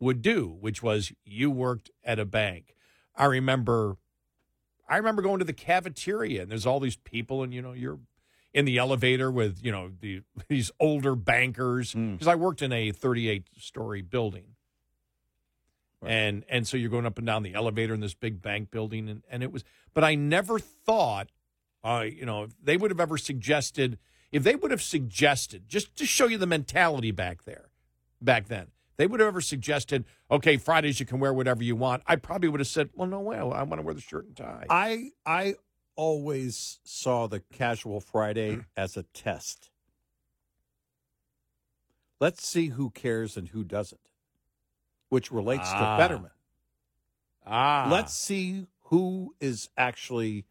would 0.00 0.22
do, 0.22 0.56
which 0.60 0.82
was 0.82 1.12
you 1.24 1.50
worked 1.50 1.90
at 2.02 2.18
a 2.18 2.24
bank. 2.24 2.74
I 3.14 3.26
remember 3.26 3.96
I 4.88 4.96
remember 4.96 5.22
going 5.22 5.38
to 5.38 5.44
the 5.44 5.52
cafeteria 5.52 6.42
and 6.42 6.50
there's 6.50 6.66
all 6.66 6.80
these 6.80 6.96
people 6.96 7.42
and 7.42 7.52
you 7.52 7.62
know, 7.62 7.72
you're 7.72 7.98
in 8.52 8.64
the 8.64 8.78
elevator 8.78 9.30
with, 9.30 9.58
you 9.62 9.72
know, 9.72 9.90
the 10.00 10.22
these 10.48 10.70
older 10.80 11.14
bankers 11.14 11.92
hmm. 11.92 12.12
because 12.12 12.28
I 12.28 12.34
worked 12.34 12.62
in 12.62 12.72
a 12.72 12.92
38 12.92 13.48
story 13.58 14.02
building. 14.02 14.44
And 16.06 16.44
and 16.50 16.68
so 16.68 16.76
you're 16.76 16.90
going 16.90 17.06
up 17.06 17.16
and 17.16 17.26
down 17.26 17.42
the 17.42 17.54
elevator 17.54 17.94
in 17.94 18.00
this 18.00 18.14
big 18.14 18.42
bank 18.42 18.70
building 18.70 19.08
and, 19.08 19.22
and 19.30 19.42
it 19.42 19.50
was 19.50 19.64
but 19.94 20.04
I 20.04 20.14
never 20.14 20.58
thought 20.58 21.30
uh, 21.84 22.04
you 22.10 22.24
know, 22.24 22.44
if 22.44 22.50
they 22.62 22.76
would 22.76 22.90
have 22.90 23.00
ever 23.00 23.16
suggested 23.18 23.98
if 24.32 24.42
they 24.42 24.56
would 24.56 24.70
have 24.72 24.82
suggested 24.82 25.68
just 25.68 25.94
to 25.96 26.04
show 26.06 26.26
you 26.26 26.38
the 26.38 26.46
mentality 26.46 27.10
back 27.12 27.44
there 27.44 27.68
back 28.20 28.48
then 28.48 28.68
they 28.96 29.06
would 29.06 29.20
have 29.20 29.28
ever 29.28 29.40
suggested 29.40 30.04
okay 30.30 30.56
fridays 30.56 30.98
you 30.98 31.06
can 31.06 31.20
wear 31.20 31.32
whatever 31.32 31.62
you 31.62 31.76
want 31.76 32.02
i 32.06 32.16
probably 32.16 32.48
would 32.48 32.58
have 32.58 32.66
said 32.66 32.88
well 32.94 33.06
no 33.08 33.20
way 33.20 33.36
i 33.36 33.42
want 33.62 33.74
to 33.74 33.82
wear 33.82 33.94
the 33.94 34.00
shirt 34.00 34.24
and 34.26 34.36
tie 34.36 34.64
I 34.68 35.10
I 35.26 35.54
always 35.96 36.80
saw 36.82 37.28
the 37.28 37.38
casual 37.52 38.00
Friday 38.00 38.58
as 38.76 38.96
a 38.96 39.04
test. 39.04 39.70
Let's 42.20 42.46
see 42.46 42.68
who 42.68 42.90
cares 42.90 43.36
and 43.36 43.48
who 43.48 43.62
doesn't, 43.62 44.00
which 45.08 45.30
relates 45.30 45.68
Ah. 45.72 45.96
to 45.96 46.02
Fetterman. 46.02 46.30
ah 47.46 47.88
Let's 47.90 48.14
see 48.14 48.66
who 48.86 49.34
is 49.40 49.68
actually 49.76 50.46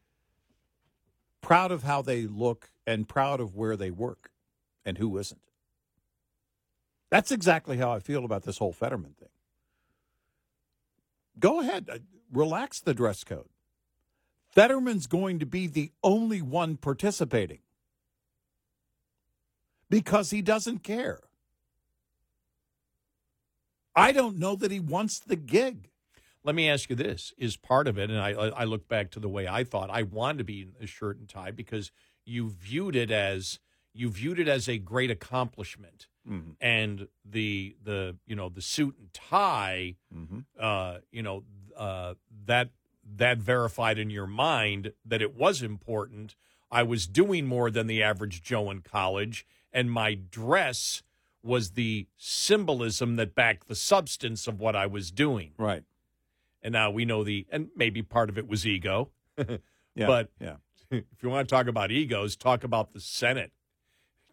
proud 1.43 1.71
of 1.71 1.83
how 1.83 2.01
they 2.01 2.25
look 2.25 2.71
and 2.87 3.07
proud 3.07 3.39
of 3.39 3.55
where 3.55 3.77
they 3.77 3.91
work 3.91 4.31
and 4.83 4.97
who 4.97 5.15
isn't. 5.19 5.41
That's 7.11 7.31
exactly 7.31 7.77
how 7.77 7.91
I 7.91 7.99
feel 7.99 8.25
about 8.25 8.41
this 8.41 8.57
whole 8.57 8.73
Fetterman 8.73 9.13
thing. 9.19 9.29
Go 11.39 11.59
ahead, 11.59 11.89
uh, 11.91 11.99
relax 12.31 12.79
the 12.79 12.95
dress 12.95 13.23
code. 13.23 13.49
Fetterman's 14.49 15.05
going 15.05 15.39
to 15.39 15.45
be 15.45 15.67
the 15.67 15.91
only 16.03 16.41
one 16.41 16.77
participating 16.77 17.59
because 19.89 20.31
he 20.31 20.41
doesn't 20.41 20.79
care. 20.79 21.19
I 23.95 24.11
don't 24.11 24.37
know 24.39 24.55
that 24.55 24.71
he 24.71 24.79
wants 24.79 25.19
the 25.19 25.35
gig. 25.35 25.89
Let 26.43 26.55
me 26.55 26.69
ask 26.69 26.89
you 26.89 26.95
this 26.95 27.33
is 27.37 27.57
part 27.57 27.87
of 27.87 27.97
it 27.97 28.09
and 28.09 28.19
i 28.19 28.31
i 28.31 28.63
look 28.63 28.87
back 28.87 29.09
to 29.11 29.19
the 29.19 29.29
way 29.29 29.47
i 29.47 29.63
thought 29.63 29.89
i 29.89 30.03
wanted 30.03 30.39
to 30.39 30.43
be 30.43 30.61
in 30.61 30.73
a 30.81 30.87
shirt 30.87 31.17
and 31.17 31.29
tie 31.29 31.51
because 31.51 31.91
you 32.25 32.49
viewed 32.49 32.95
it 32.95 33.11
as 33.11 33.59
you 33.93 34.09
viewed 34.09 34.39
it 34.39 34.47
as 34.47 34.67
a 34.67 34.77
great 34.79 35.11
accomplishment. 35.11 36.07
And 36.61 37.07
the 37.25 37.75
the 37.83 38.15
you 38.25 38.35
know 38.35 38.49
the 38.49 38.61
suit 38.61 38.95
and 38.97 39.13
tie 39.13 39.95
uh 40.59 40.99
you 41.11 41.21
know 41.21 41.43
uh 41.75 42.13
that 42.45 42.69
that 43.17 43.39
verified 43.39 43.99
in 43.99 44.09
your 44.09 44.25
mind 44.25 44.93
that 45.05 45.21
it 45.21 45.35
was 45.35 45.61
important. 45.61 46.35
I 46.71 46.81
was 46.83 47.07
doing 47.07 47.45
more 47.45 47.69
than 47.69 47.87
the 47.87 48.01
average 48.01 48.41
joe 48.41 48.71
in 48.71 48.81
college 48.81 49.45
and 49.73 49.91
my 49.91 50.13
dress 50.15 51.03
was 51.43 51.71
the 51.71 52.07
symbolism 52.15 53.17
that 53.17 53.35
backed 53.35 53.67
the 53.67 53.75
substance 53.75 54.47
of 54.47 54.61
what 54.61 54.75
i 54.77 54.87
was 54.87 55.11
doing. 55.11 55.51
Right. 55.57 55.83
And 56.63 56.71
now 56.73 56.89
we 56.89 57.05
know 57.05 57.23
the 57.23 57.45
and 57.51 57.67
maybe 57.75 58.01
part 58.01 58.29
of 58.29 58.37
it 58.37 58.47
was 58.47 58.65
ego 58.65 59.09
Yeah, 59.95 60.07
but 60.07 60.29
yeah. 60.39 60.55
if 60.91 61.03
you 61.21 61.29
want 61.29 61.47
to 61.47 61.53
talk 61.53 61.67
about 61.67 61.91
egos 61.91 62.35
talk 62.35 62.63
about 62.63 62.93
the 62.93 62.99
senate 62.99 63.51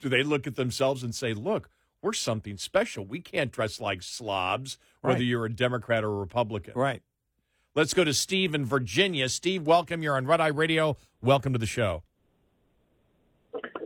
do 0.00 0.08
they 0.08 0.22
look 0.22 0.46
at 0.46 0.56
themselves 0.56 1.02
and 1.02 1.14
say 1.14 1.34
look 1.34 1.68
we're 2.02 2.12
something 2.14 2.56
special 2.56 3.04
we 3.04 3.20
can't 3.20 3.52
dress 3.52 3.80
like 3.80 4.02
slobs 4.02 4.78
whether 5.02 5.18
Right. 5.18 5.24
you're 5.26 5.44
a 5.44 5.52
democrat 5.52 6.04
or 6.04 6.08
a 6.08 6.18
republican 6.18 6.72
Right. 6.76 7.02
let's 7.74 7.92
go 7.92 8.04
to 8.04 8.14
steve 8.14 8.54
in 8.54 8.64
virginia 8.64 9.28
steve 9.28 9.66
welcome 9.66 10.02
you're 10.02 10.16
on 10.16 10.26
red 10.26 10.40
eye 10.40 10.46
radio 10.48 10.96
welcome 11.20 11.52
to 11.52 11.58
the 11.58 11.66
show 11.66 12.02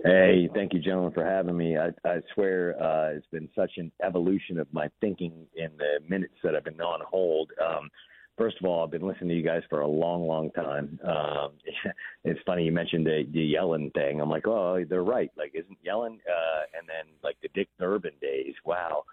Hey, 0.05 0.51
thank 0.55 0.75
you, 0.75 0.81
gentlemen, 0.81 1.13
for 1.13 1.25
having 1.25 1.57
me. 1.57 1.79
I, 1.79 1.87
I 2.07 2.21
swear 2.35 2.77
uh, 2.79 3.13
it's 3.17 3.27
been 3.33 3.49
such 3.57 3.73
an 3.79 3.91
evolution 4.05 4.59
of 4.59 4.67
my 4.71 4.91
thinking 5.01 5.33
in 5.57 5.71
the 5.79 6.07
minutes 6.07 6.35
that 6.43 6.55
I've 6.55 6.65
been 6.65 6.79
on 6.83 7.01
hold. 7.11 7.51
Um, 7.59 7.89
first 8.37 8.57
of 8.61 8.67
all, 8.67 8.85
I've 8.85 8.91
been 8.91 9.07
listening 9.07 9.31
to 9.31 9.35
you 9.35 9.43
guys 9.43 9.63
for 9.69 9.81
a 9.81 9.89
long, 9.89 10.27
long 10.27 10.51
time. 10.51 10.99
Um, 11.05 11.53
it's 12.25 12.41
funny 12.47 12.65
you 12.65 12.73
mentioned 12.73 13.07
the, 13.07 13.27
the 13.33 13.55
Yellen 13.55 13.93
thing. 13.95 14.21
I'm 14.21 14.31
like, 14.31 14.47
oh, 14.47 14.85
they're 14.89 15.03
right. 15.05 15.31
Like, 15.37 15.53
isn't 15.55 15.79
Yellen? 15.85 16.15
Uh, 16.15 16.63
and 16.79 16.89
then 16.89 17.13
like 17.23 17.37
the 17.43 17.49
Dick 17.55 17.69
Durbin 17.79 18.13
days. 18.21 18.55
Wow. 18.65 19.05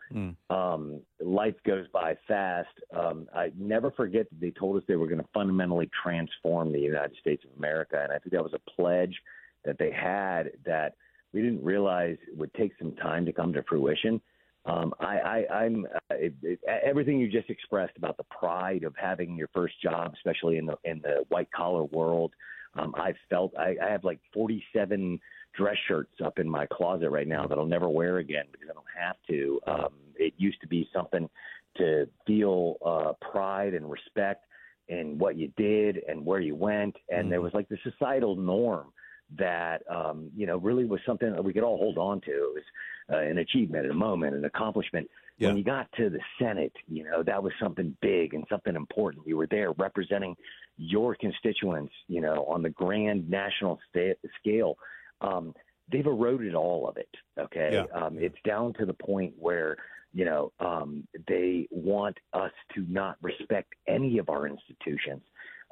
Um, 0.50 1.02
life 1.20 1.56
goes 1.66 1.86
by 1.94 2.18
fast. 2.28 2.70
Um, 2.96 3.28
I 3.36 3.52
never 3.58 3.92
forget 3.92 4.30
that 4.30 4.40
they 4.40 4.52
told 4.52 4.78
us 4.78 4.84
they 4.88 4.96
were 4.96 5.08
going 5.08 5.22
to 5.22 5.30
fundamentally 5.34 5.90
transform 6.04 6.72
the 6.72 6.80
United 6.80 7.16
States 7.20 7.44
of 7.44 7.58
America, 7.58 8.00
and 8.02 8.12
I 8.12 8.20
think 8.20 8.32
that 8.32 8.44
was 8.44 8.54
a 8.54 8.72
pledge 8.72 9.16
that 9.64 9.78
they 9.78 9.92
had 9.92 10.52
that 10.66 10.96
we 11.34 11.42
didn't 11.42 11.64
realize 11.64 12.18
would 12.36 12.54
take 12.56 12.74
some 12.78 12.94
time 12.96 13.26
to 13.26 13.34
come 13.34 13.54
to 13.54 13.64
fruition. 13.64 14.22
Um, 14.66 14.94
I, 15.00 15.18
I, 15.50 15.54
I'm 15.54 15.86
uh, 15.86 16.16
it, 16.16 16.34
it, 16.44 16.60
everything 16.66 17.20
you 17.20 17.30
just 17.30 17.50
expressed 17.50 17.98
about 17.98 18.18
the 18.18 18.24
pride 18.26 18.84
of 18.84 18.94
having 18.96 19.36
your 19.36 19.50
first 19.54 19.82
job, 19.82 20.14
especially 20.16 20.58
in 20.58 20.66
the 20.68 20.76
in 20.84 21.02
the 21.02 21.26
white 21.30 21.52
collar 21.52 21.84
world. 21.86 22.34
Um, 22.76 22.94
I 22.96 23.14
felt 23.30 23.54
I, 23.58 23.76
I 23.84 23.90
have 23.90 24.04
like 24.04 24.20
47 24.34 25.20
dress 25.58 25.76
shirts 25.88 26.14
up 26.24 26.40
in 26.40 26.48
my 26.48 26.66
closet 26.68 27.10
right 27.10 27.28
now 27.28 27.46
that 27.48 27.58
I'll 27.58 27.66
never 27.66 27.90
wear 27.90 28.20
again 28.20 28.46
because 28.52 28.70
I 28.70 28.74
don't 28.74 28.86
have 28.98 29.16
to. 29.30 29.60
Um, 29.68 29.94
it 30.16 30.34
used 30.38 30.62
to 30.62 30.68
be 30.68 30.88
something 30.94 31.30
to 31.78 32.08
feel 32.28 32.78
uh, 32.86 33.14
pride 33.32 33.74
and 33.74 33.90
respect 33.90 34.46
in 34.88 35.18
what 35.18 35.38
you 35.38 35.52
did 35.58 36.02
and 36.08 36.26
where 36.26 36.40
you 36.40 36.56
went, 36.56 36.96
and 37.10 37.32
there 37.32 37.42
was 37.42 37.54
like 37.54 37.68
the 37.68 37.78
societal 37.84 38.36
norm 38.36 38.94
that 39.38 39.84
um, 39.90 40.30
you 40.36 40.46
know 40.46 40.58
really 40.58 40.86
was 40.86 41.00
something 41.06 41.32
that 41.32 41.44
we 41.44 41.54
could 41.54 41.64
all 41.64 41.78
hold 41.78 41.98
on 41.98 42.22
to. 42.22 42.32
It 42.32 42.54
was 42.56 42.64
uh, 43.12 43.18
an 43.18 43.38
achievement, 43.40 43.90
a 43.90 43.94
moment, 43.94 44.36
an 44.36 44.46
accomplishment. 44.46 45.10
When 45.40 45.58
you 45.58 45.64
got 45.64 45.92
to 45.98 46.10
the 46.10 46.20
Senate, 46.40 46.74
you 46.88 47.04
know 47.04 47.24
that 47.24 47.42
was 47.42 47.54
something 47.60 47.96
big 48.02 48.34
and 48.34 48.44
something 48.50 48.76
important. 48.76 49.26
You 49.26 49.38
were 49.38 49.48
there 49.48 49.72
representing 49.72 50.36
your 50.78 51.16
constituents, 51.16 51.94
you 52.08 52.22
know, 52.22 52.46
on 52.46 52.62
the 52.62 52.70
grand 52.70 53.30
national 53.30 53.80
sta- 53.90 54.18
scale. 54.40 54.78
Um, 55.22 55.56
they've 55.92 56.06
eroded 56.06 56.54
all 56.56 56.88
of 56.88 56.98
it. 56.98 57.10
Okay, 57.40 57.72
Yeah. 57.74 57.86
um, 58.00 58.18
it's 58.20 58.38
down 58.46 58.74
to 58.74 58.86
the 58.86 58.94
point 58.94 59.34
where 59.40 59.78
you 60.14 60.26
know 60.26 60.52
um, 60.60 61.08
they 61.28 61.68
want 61.72 62.18
us 62.34 62.52
to 62.76 62.86
not 62.88 63.18
respect 63.22 63.74
any 63.88 64.20
of 64.20 64.30
our 64.30 64.46
institutions. 64.48 65.24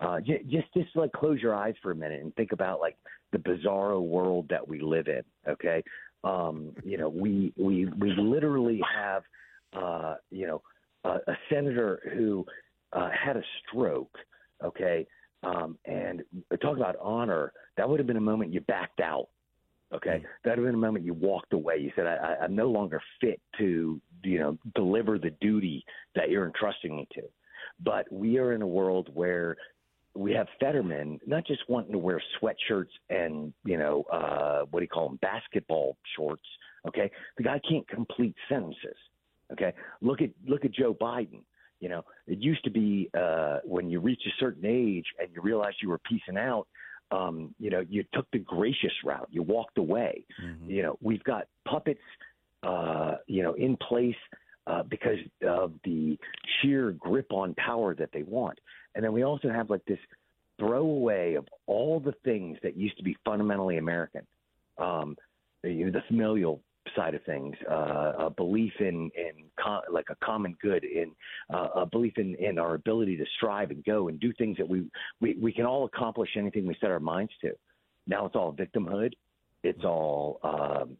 Uh, 0.02 0.22
j- 0.22 0.43
just 0.50 0.74
just 0.74 0.95
like 0.95 1.12
close 1.12 1.41
your 1.41 1.54
eyes 1.54 1.76
for 1.82 1.91
a 1.91 1.95
minute 1.95 2.22
and 2.22 2.34
think 2.36 2.54
about 2.54 2.80
like 2.80 2.97
the 3.32 3.38
bizarro 3.38 4.02
world 4.02 4.45
that 4.50 4.66
we 4.66 4.80
live 4.82 5.08
in. 5.08 5.22
Okay, 5.47 5.84
um, 6.24 6.72
you 6.84 6.97
know 6.97 7.10
we 7.10 7.54
we 7.58 7.86
we 8.00 8.14
literally 8.18 8.82
have 8.95 9.24
uh, 9.74 10.16
you 10.32 10.47
know 10.47 10.62
a, 11.04 11.32
a 11.32 11.38
senator 11.50 12.00
who 12.14 12.45
uh, 12.93 13.10
had 13.10 13.36
a 13.36 13.43
stroke. 13.68 14.16
Okay, 14.64 15.06
um, 15.43 15.78
and 15.86 16.24
talk 16.62 16.78
about 16.78 16.95
honor. 17.02 17.52
That 17.76 17.89
would 17.89 18.00
have 18.00 18.08
been 18.08 18.18
a 18.18 18.22
moment 18.22 18.54
you 18.54 18.62
backed 18.62 19.02
out. 19.02 19.28
Okay, 19.93 20.24
that 20.43 20.52
would 20.52 20.60
have 20.60 20.66
been 20.66 20.76
a 20.76 20.78
moment 20.78 21.04
you 21.04 21.14
walked 21.14 21.52
away. 21.52 21.78
You 21.78 21.91
said, 21.95 22.06
I, 22.06 22.16
I, 22.16 22.43
"I'm 22.43 22.56
no 22.56 22.70
longer 22.70 23.02
fit 23.20 23.41
to, 23.58 24.00
you 24.24 24.39
know, 24.39 24.58
deliver 24.76 25.18
the 25.18 25.32
duty 25.41 25.84
that 26.16 26.30
you're 26.30 26.45
entrusting 26.45 26.95
me 26.95 27.08
to." 27.16 27.24
But 27.84 28.12
we 28.12 28.38
are 28.38 28.54
in 28.54 28.62
a 28.62 28.68
world 28.68 29.10
where 29.14 29.56
we 30.20 30.34
have 30.34 30.48
Fetterman 30.60 31.20
not 31.26 31.48
just 31.48 31.62
wanting 31.70 31.94
to 31.94 31.98
wear 31.98 32.22
sweatshirts 32.42 32.90
and 33.10 33.54
you 33.64 33.78
know 33.78 34.04
uh, 34.12 34.66
what 34.70 34.80
do 34.80 34.84
you 34.84 34.90
call 34.90 35.08
them 35.08 35.20
basketball 35.22 35.98
shorts. 36.16 36.44
Okay, 36.88 37.10
the 37.38 37.44
guy 37.44 37.60
can't 37.68 37.88
complete 37.88 38.36
sentences. 38.48 38.98
Okay, 39.52 39.74
look 40.02 40.22
at 40.22 40.30
look 40.46 40.66
at 40.66 40.72
Joe 40.72 40.94
Biden. 40.94 41.42
You 41.80 41.88
know, 41.88 42.04
it 42.28 42.40
used 42.40 42.64
to 42.66 42.70
be 42.70 43.10
uh, 43.18 43.60
when 43.64 43.90
you 43.90 44.02
reach 44.02 44.22
a 44.28 44.32
certain 44.40 44.66
age 44.66 45.06
and 45.18 45.30
you 45.34 45.42
realized 45.42 45.78
you 45.82 45.90
were 45.90 46.00
piecing 46.00 46.38
out. 46.38 46.68
Um, 47.12 47.56
you 47.58 47.70
know, 47.70 47.84
you 47.90 48.04
took 48.14 48.28
the 48.32 48.40
gracious 48.40 48.92
route. 49.04 49.28
You 49.32 49.42
walked 49.42 49.78
away. 49.78 50.26
You 50.68 50.84
know, 50.84 50.98
we've 51.02 51.24
got 51.24 51.48
puppets. 51.68 52.02
Uh, 52.62 53.16
you 53.26 53.42
know, 53.42 53.54
in 53.54 53.78
place 53.78 54.14
uh, 54.68 54.84
because 54.84 55.18
of 55.48 55.72
the 55.86 56.18
sheer 56.62 56.92
grip 56.92 57.32
on 57.32 57.54
power 57.56 57.96
that 57.96 58.10
they 58.14 58.24
want. 58.24 58.60
And 58.96 59.04
then 59.04 59.14
we 59.14 59.24
also 59.24 59.50
have 59.50 59.70
like 59.70 59.86
this 59.86 60.00
throwaway 60.60 61.36
of 61.36 61.48
all 61.68 62.00
the 62.00 62.14
things 62.24 62.58
that 62.64 62.76
used 62.76 62.98
to 62.98 63.04
be 63.04 63.18
fundamentally 63.26 63.78
American. 63.78 64.26
Um, 64.78 65.16
know, 65.86 65.92
the 65.92 66.04
familial 66.08 66.62
side 66.96 67.14
of 67.14 67.24
things, 67.24 67.56
uh, 67.70 68.14
a 68.18 68.30
belief 68.30 68.74
in 68.80 69.12
in 69.16 69.32
co- 69.64 69.82
like 69.92 70.08
a 70.10 70.16
common 70.24 70.56
good, 70.62 70.84
in 70.84 71.12
uh, 71.54 71.68
a 71.76 71.86
belief 71.86 72.18
in 72.18 72.36
in 72.36 72.58
our 72.58 72.76
ability 72.76 73.18
to 73.18 73.26
strive 73.38 73.72
and 73.72 73.84
go 73.84 74.08
and 74.08 74.20
do 74.20 74.34
things 74.34 74.58
that 74.58 74.68
we 74.68 74.90
we 75.22 75.36
we 75.42 75.52
can 75.52 75.66
all 75.66 75.86
accomplish 75.86 76.30
anything 76.38 76.66
we 76.66 76.76
set 76.80 76.92
our 76.92 77.00
minds 77.00 77.32
to. 77.42 77.52
Now 78.08 78.26
it's 78.26 78.36
all 78.36 78.54
victimhood. 78.54 79.14
It's 79.64 79.84
all 79.84 80.40
um, 80.44 80.98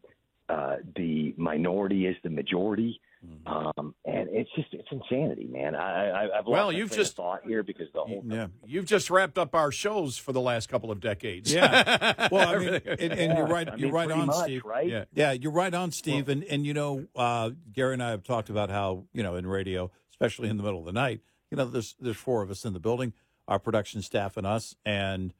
uh, 0.48 0.76
the 0.96 1.34
minority 1.36 2.06
is 2.06 2.16
the 2.22 2.30
majority, 2.30 3.00
um, 3.46 3.94
and 4.06 4.28
it's 4.30 4.48
just 4.56 4.68
it's 4.72 4.88
insanity, 4.90 5.46
man. 5.46 5.74
I, 5.74 6.08
I 6.08 6.22
I've 6.24 6.30
lost 6.46 6.48
Well, 6.48 6.72
you've 6.72 6.90
just- 6.90 7.16
thought 7.16 7.40
here 7.44 7.62
because 7.62 7.88
the 7.92 8.00
whole 8.00 8.22
Yeah. 8.26 8.46
You've 8.64 8.86
just 8.86 9.10
wrapped 9.10 9.36
up 9.38 9.54
our 9.54 9.70
shows 9.70 10.16
for 10.16 10.32
the 10.32 10.40
last 10.40 10.68
couple 10.68 10.90
of 10.90 11.00
decades. 11.00 11.52
Yeah. 11.52 12.28
Well, 12.32 12.48
I 12.48 12.58
mean, 12.58 12.68
Everything. 12.68 13.10
and, 13.10 13.20
and 13.20 13.38
you're 13.38 13.46
right. 13.46 13.68
I 13.68 13.74
you're 13.76 13.90
right 13.92 14.10
on, 14.10 14.26
much, 14.26 14.44
Steve. 14.44 14.64
right? 14.64 14.86
Yeah. 14.88 15.04
Yeah, 15.12 15.32
you're 15.32 15.52
right 15.52 15.72
on, 15.74 15.90
Steve. 15.90 16.28
and 16.28 16.44
and 16.44 16.64
you 16.64 16.72
know, 16.74 17.06
uh, 17.16 17.50
Gary 17.72 17.92
and 17.94 18.02
I 18.02 18.10
have 18.10 18.22
talked 18.22 18.48
about 18.50 18.70
how 18.70 19.04
you 19.12 19.22
know 19.22 19.36
in 19.36 19.46
radio, 19.46 19.90
especially 20.12 20.48
in 20.48 20.56
the 20.56 20.62
middle 20.62 20.80
of 20.80 20.86
the 20.86 20.92
night, 20.92 21.20
you 21.50 21.56
know, 21.56 21.64
there's 21.66 21.96
there's 22.00 22.16
four 22.16 22.42
of 22.42 22.50
us 22.50 22.64
in 22.64 22.72
the 22.72 22.80
building, 22.80 23.12
our 23.48 23.58
production 23.58 24.00
staff 24.02 24.36
and 24.36 24.46
us, 24.46 24.74
and 24.84 25.34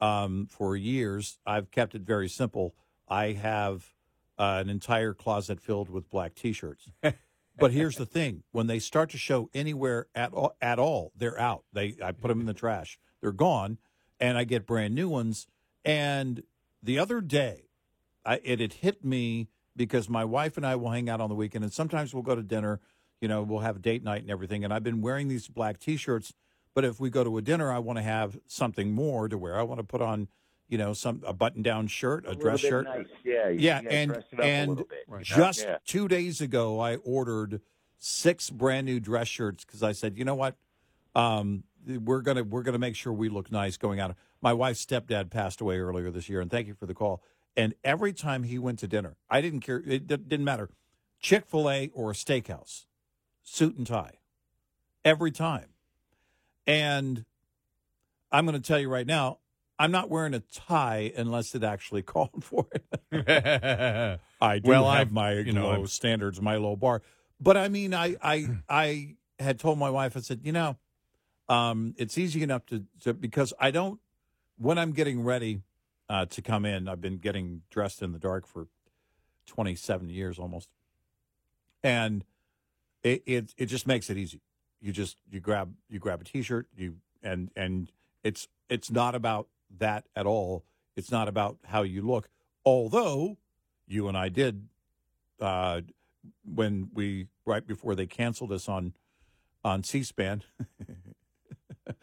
um, 0.00 0.46
for 0.50 0.76
years 0.76 1.38
I've 1.46 1.70
kept 1.70 1.94
it 1.94 2.02
very 2.02 2.28
simple. 2.28 2.74
I 3.08 3.32
have 3.32 3.92
uh, 4.38 4.58
an 4.60 4.68
entire 4.68 5.14
closet 5.14 5.60
filled 5.60 5.88
with 5.88 6.10
black 6.10 6.34
T-shirts. 6.34 6.90
but 7.58 7.72
here's 7.72 7.96
the 7.96 8.06
thing: 8.06 8.42
when 8.52 8.66
they 8.66 8.78
start 8.78 9.10
to 9.10 9.18
show 9.18 9.50
anywhere 9.54 10.06
at 10.14 10.32
all, 10.32 10.56
at 10.60 10.78
all, 10.78 11.12
they're 11.16 11.38
out. 11.38 11.64
They 11.72 11.96
I 12.02 12.12
put 12.12 12.28
them 12.28 12.40
in 12.40 12.46
the 12.46 12.54
trash. 12.54 12.98
They're 13.20 13.32
gone, 13.32 13.78
and 14.20 14.36
I 14.36 14.44
get 14.44 14.66
brand 14.66 14.94
new 14.94 15.08
ones. 15.08 15.46
And 15.84 16.42
the 16.82 16.98
other 16.98 17.20
day, 17.20 17.68
I, 18.24 18.40
it 18.42 18.60
had 18.60 18.74
hit 18.74 19.04
me 19.04 19.48
because 19.76 20.08
my 20.08 20.24
wife 20.24 20.56
and 20.56 20.66
I 20.66 20.76
will 20.76 20.90
hang 20.90 21.08
out 21.08 21.20
on 21.20 21.28
the 21.28 21.34
weekend, 21.34 21.64
and 21.64 21.72
sometimes 21.72 22.14
we'll 22.14 22.22
go 22.22 22.34
to 22.34 22.42
dinner. 22.42 22.80
You 23.20 23.28
know, 23.28 23.42
we'll 23.42 23.60
have 23.60 23.76
a 23.76 23.80
date 23.80 24.02
night 24.02 24.22
and 24.22 24.30
everything. 24.30 24.64
And 24.64 24.72
I've 24.72 24.82
been 24.82 25.00
wearing 25.00 25.28
these 25.28 25.48
black 25.48 25.78
T-shirts, 25.78 26.34
but 26.74 26.84
if 26.84 27.00
we 27.00 27.08
go 27.10 27.24
to 27.24 27.38
a 27.38 27.42
dinner, 27.42 27.72
I 27.72 27.78
want 27.78 27.98
to 27.98 28.02
have 28.02 28.38
something 28.46 28.92
more 28.92 29.28
to 29.28 29.38
wear. 29.38 29.58
I 29.58 29.62
want 29.62 29.78
to 29.78 29.84
put 29.84 30.02
on, 30.02 30.28
you 30.74 30.78
know, 30.78 30.92
some 30.92 31.22
a 31.24 31.32
button-down 31.32 31.86
shirt, 31.86 32.24
a, 32.24 32.30
little 32.30 32.42
dress 32.42 32.58
shirt. 32.58 32.84
nice. 32.84 33.06
Yeah, 33.22 33.48
you- 33.48 33.60
yeah, 33.60 33.80
yeah, 33.80 33.88
and 33.90 34.12
dress 34.12 34.24
it 34.32 34.40
up 34.40 34.44
and 34.44 34.70
little 34.70 34.86
bit. 34.86 35.22
just 35.22 35.62
Yeah. 35.62 35.78
two 35.86 36.08
days 36.08 36.40
ago, 36.40 36.80
I 36.80 36.96
ordered 36.96 37.60
six 37.96 38.50
brand 38.50 38.84
new 38.86 38.98
dress 38.98 39.28
shirts 39.28 39.64
because 39.64 39.84
I 39.84 39.92
said, 39.92 40.18
you 40.18 40.24
know 40.24 40.34
what, 40.34 40.56
um, 41.14 41.62
we're 41.86 42.22
gonna 42.22 42.42
we're 42.42 42.64
gonna 42.64 42.80
make 42.80 42.96
sure 42.96 43.12
we 43.12 43.28
look 43.28 43.52
nice 43.52 43.76
going 43.76 44.00
out. 44.00 44.16
My 44.42 44.52
wife's 44.52 44.84
stepdad 44.84 45.30
passed 45.30 45.60
away 45.60 45.78
earlier 45.78 46.10
this 46.10 46.28
year, 46.28 46.40
and 46.40 46.50
thank 46.50 46.66
you 46.66 46.74
for 46.74 46.86
the 46.86 46.94
call. 46.94 47.22
And 47.56 47.72
every 47.84 48.12
time 48.12 48.42
he 48.42 48.58
went 48.58 48.80
to 48.80 48.88
dinner, 48.88 49.14
I 49.30 49.40
didn't 49.40 49.60
care; 49.60 49.76
it 49.86 50.08
d- 50.08 50.16
didn't 50.16 50.44
matter, 50.44 50.70
Chick 51.20 51.46
Fil 51.46 51.70
A 51.70 51.88
or 51.94 52.10
a 52.10 52.14
steakhouse, 52.14 52.86
suit 53.44 53.76
and 53.76 53.86
tie, 53.86 54.14
every 55.04 55.30
time. 55.30 55.68
And 56.66 57.24
I'm 58.32 58.44
going 58.46 58.60
to 58.60 58.66
tell 58.66 58.80
you 58.80 58.88
right 58.88 59.06
now, 59.06 59.38
I'm 59.78 59.90
not 59.90 60.08
wearing 60.08 60.34
a 60.34 60.40
tie 60.40 61.12
unless 61.16 61.54
it 61.54 61.64
actually 61.64 62.02
called 62.14 62.44
for 62.44 62.66
it. 62.72 62.84
I 64.40 64.58
do 64.58 64.68
Well, 64.68 64.84
have 64.90 65.00
I've- 65.02 65.10
my 65.12 65.32
you 65.32 65.52
know, 65.52 65.64
low 65.66 65.72
I've- 65.80 65.86
standards, 65.86 66.40
my 66.40 66.56
low 66.56 66.76
bar. 66.76 67.02
But 67.40 67.56
I 67.56 67.68
mean, 67.68 67.92
I 67.94 68.16
I 68.22 68.48
I 68.68 69.16
had 69.38 69.58
told 69.58 69.78
my 69.78 69.90
wife, 69.90 70.16
I 70.16 70.20
said, 70.20 70.40
you 70.44 70.52
know, 70.52 70.76
um, 71.48 71.94
it's 71.98 72.16
easy 72.16 72.42
enough 72.42 72.64
to, 72.66 72.84
to 73.02 73.12
because 73.14 73.52
I 73.58 73.70
don't 73.70 74.00
when 74.56 74.78
I'm 74.78 74.92
getting 74.92 75.24
ready 75.24 75.62
uh, 76.08 76.26
to 76.26 76.40
come 76.42 76.64
in. 76.64 76.88
I've 76.88 77.00
been 77.00 77.18
getting 77.18 77.62
dressed 77.70 78.00
in 78.02 78.12
the 78.12 78.18
dark 78.18 78.46
for 78.46 78.68
27 79.46 80.08
years 80.08 80.38
almost, 80.38 80.68
and 81.82 82.24
it 83.02 83.22
it, 83.26 83.54
it 83.56 83.66
just 83.66 83.86
makes 83.86 84.08
it 84.10 84.16
easy. 84.16 84.40
You 84.80 84.92
just 84.92 85.16
you 85.30 85.40
grab 85.40 85.74
you 85.88 85.98
grab 85.98 86.20
a 86.20 86.24
t-shirt 86.24 86.68
you 86.76 86.96
and 87.22 87.50
and 87.56 87.90
it's 88.22 88.48
it's 88.68 88.90
not 88.90 89.14
about 89.14 89.48
that 89.78 90.06
at 90.14 90.26
all. 90.26 90.64
It's 90.96 91.10
not 91.10 91.28
about 91.28 91.58
how 91.64 91.82
you 91.82 92.02
look. 92.02 92.28
Although 92.64 93.38
you 93.86 94.08
and 94.08 94.16
I 94.16 94.28
did 94.28 94.68
uh, 95.40 95.82
when 96.44 96.90
we 96.94 97.26
right 97.44 97.66
before 97.66 97.94
they 97.94 98.06
canceled 98.06 98.52
us 98.52 98.68
on 98.68 98.94
on 99.64 99.82
C-SPAN, 99.82 100.42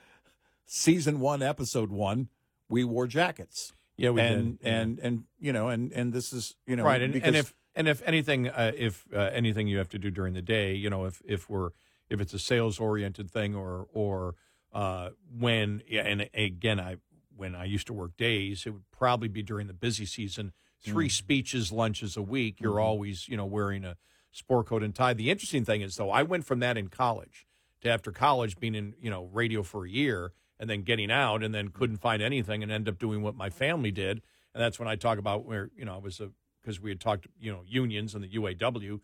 season 0.66 1.20
one, 1.20 1.42
episode 1.44 1.92
one, 1.92 2.30
we 2.70 2.84
wore 2.84 3.08
jackets. 3.08 3.74
Yeah, 3.98 4.10
we 4.10 4.22
and, 4.22 4.60
did, 4.60 4.68
yeah. 4.68 4.80
And 4.80 5.00
and 5.00 5.24
you 5.40 5.54
know, 5.54 5.70
and 5.70 5.92
and 5.92 6.12
this 6.14 6.34
is 6.34 6.56
you 6.66 6.76
know 6.76 6.84
right 6.84 7.02
and, 7.02 7.14
because 7.14 7.28
and 7.28 7.36
if 7.36 7.54
and 7.76 7.88
if 7.88 8.02
anything 8.06 8.50
uh, 8.50 8.72
if 8.76 9.06
uh, 9.14 9.30
anything 9.34 9.68
you 9.68 9.78
have 9.78 9.90
to 9.90 10.00
do 10.00 10.12
during 10.12 10.34
the 10.34 10.42
day 10.42 10.74
you 10.74 10.90
know 10.90 11.06
if 11.06 11.22
if 11.26 11.50
we're 11.50 11.70
if 12.10 12.20
it's 12.20 12.34
a 12.34 12.40
sales 12.40 12.80
oriented 12.80 13.30
thing 13.30 13.56
or 13.56 13.88
or 13.94 14.36
uh, 14.74 15.10
when 15.38 15.82
yeah, 15.88 16.02
and 16.02 16.30
again 16.34 16.80
i 16.80 16.96
when 17.42 17.56
i 17.56 17.66
used 17.66 17.88
to 17.88 17.94
work 17.94 18.16
days 18.18 18.66
it 18.68 18.70
would 18.70 18.90
probably 18.92 19.28
be 19.28 19.42
during 19.42 19.66
the 19.66 19.74
busy 19.74 20.06
season 20.06 20.54
three 20.80 21.08
Mm. 21.10 21.12
speeches 21.12 21.72
lunches 21.72 22.16
a 22.16 22.22
week 22.22 22.62
you're 22.62 22.76
Mhm. 22.78 22.84
always 22.84 23.28
you 23.28 23.36
know 23.36 23.46
wearing 23.48 23.84
a 23.84 23.98
sport 24.32 24.68
coat 24.68 24.84
and 24.84 24.94
tie 24.94 25.14
the 25.16 25.32
interesting 25.32 25.66
thing 25.66 25.82
is 25.82 25.96
though 25.96 26.12
i 26.12 26.22
went 26.22 26.46
from 26.46 26.60
that 26.60 26.78
in 26.78 26.88
college 26.88 27.48
to 27.82 27.90
after 27.90 28.12
college 28.12 28.58
being 28.60 28.76
in 28.76 28.94
you 29.02 29.10
know 29.10 29.24
radio 29.34 29.64
for 29.64 29.86
a 29.86 29.90
year 29.90 30.34
and 30.60 30.70
then 30.70 30.84
getting 30.84 31.10
out 31.12 31.42
and 31.44 31.54
then 31.56 31.70
couldn't 31.70 31.98
find 31.98 32.22
anything 32.22 32.62
and 32.62 32.72
end 32.72 32.88
up 32.88 33.00
doing 33.00 33.24
what 33.24 33.34
my 33.36 33.50
family 33.50 33.90
did 33.92 34.22
and 34.54 34.62
that's 34.64 34.78
when 34.78 34.88
i 34.88 34.96
talk 34.96 35.18
about 35.18 35.44
where 35.46 35.72
you 35.76 35.84
know 35.84 35.96
i 35.96 35.98
was 35.98 36.20
a 36.20 36.32
because 36.62 36.80
we 36.80 36.92
had 36.92 37.00
talked 37.00 37.26
you 37.40 37.52
know 37.52 37.64
unions 37.66 38.14
and 38.14 38.24
the 38.24 38.30
uaw 38.38 39.00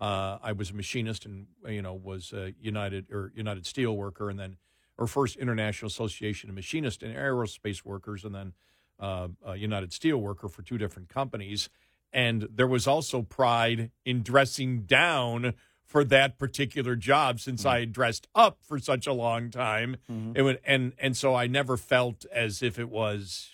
uh, 0.00 0.38
i 0.42 0.50
was 0.52 0.70
a 0.70 0.74
machinist 0.74 1.24
and 1.26 1.46
you 1.68 1.82
know 1.82 1.92
was 1.94 2.32
a 2.32 2.54
united 2.60 3.10
or 3.12 3.30
united 3.36 3.66
steel 3.66 3.94
worker 3.96 4.30
and 4.30 4.38
then 4.38 4.56
or 5.02 5.06
first 5.08 5.36
International 5.36 5.88
Association 5.88 6.48
of 6.48 6.54
Machinists 6.54 7.02
and 7.02 7.14
Aerospace 7.14 7.84
Workers, 7.84 8.24
and 8.24 8.32
then 8.34 8.52
uh, 9.00 9.28
uh, 9.46 9.52
United 9.52 9.90
Steelworker 9.90 10.48
for 10.48 10.62
two 10.62 10.78
different 10.78 11.08
companies. 11.08 11.68
And 12.12 12.46
there 12.54 12.68
was 12.68 12.86
also 12.86 13.22
pride 13.22 13.90
in 14.04 14.22
dressing 14.22 14.82
down 14.82 15.54
for 15.84 16.04
that 16.04 16.38
particular 16.38 16.94
job 16.94 17.40
since 17.40 17.66
I 17.66 17.80
had 17.80 17.92
dressed 17.92 18.28
up 18.34 18.58
for 18.62 18.78
such 18.78 19.06
a 19.08 19.12
long 19.12 19.50
time. 19.50 19.96
Mhm. 20.10 20.36
It 20.36 20.42
would, 20.42 20.60
and 20.64 20.92
and 20.98 21.16
so 21.16 21.34
I 21.34 21.48
never 21.48 21.76
felt 21.76 22.24
as 22.32 22.62
if 22.62 22.78
it 22.78 22.88
was. 22.88 23.51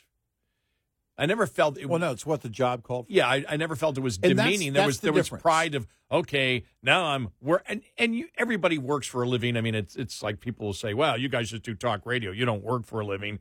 I 1.20 1.26
never 1.26 1.46
felt 1.46 1.76
it. 1.78 1.86
Well, 1.86 1.98
no, 1.98 2.12
it's 2.12 2.24
what 2.24 2.42
the 2.42 2.48
job 2.48 2.84
called. 2.84 3.06
For. 3.06 3.12
Yeah, 3.12 3.26
I, 3.26 3.44
I 3.48 3.56
never 3.56 3.74
felt 3.74 3.98
it 3.98 4.02
was 4.02 4.18
And 4.22 4.38
that's- 4.38 4.52
demeaning. 4.54 4.72
there 4.72 4.86
was 4.86 5.00
the 5.00 5.06
there 5.06 5.12
was 5.12 5.28
pride 5.28 5.74
of 5.74 5.86
okay, 6.12 6.64
now 6.82 7.06
I'm 7.06 7.28
we're 7.40 7.60
and 7.66 7.82
and 7.98 8.14
you, 8.14 8.28
everybody 8.36 8.78
works 8.78 9.06
for 9.08 9.22
a 9.24 9.28
living. 9.28 9.56
I 9.56 9.60
mean, 9.60 9.74
it's 9.74 9.96
it's 9.96 10.22
like 10.22 10.38
people 10.40 10.66
will 10.66 10.72
say, 10.74 10.94
"Well, 10.94 11.18
you 11.18 11.28
guys 11.28 11.50
just 11.50 11.64
do 11.64 11.74
talk 11.74 12.06
radio. 12.06 12.30
You 12.30 12.44
don't 12.44 12.62
work 12.62 12.86
for 12.86 13.00
a 13.00 13.04
living." 13.04 13.40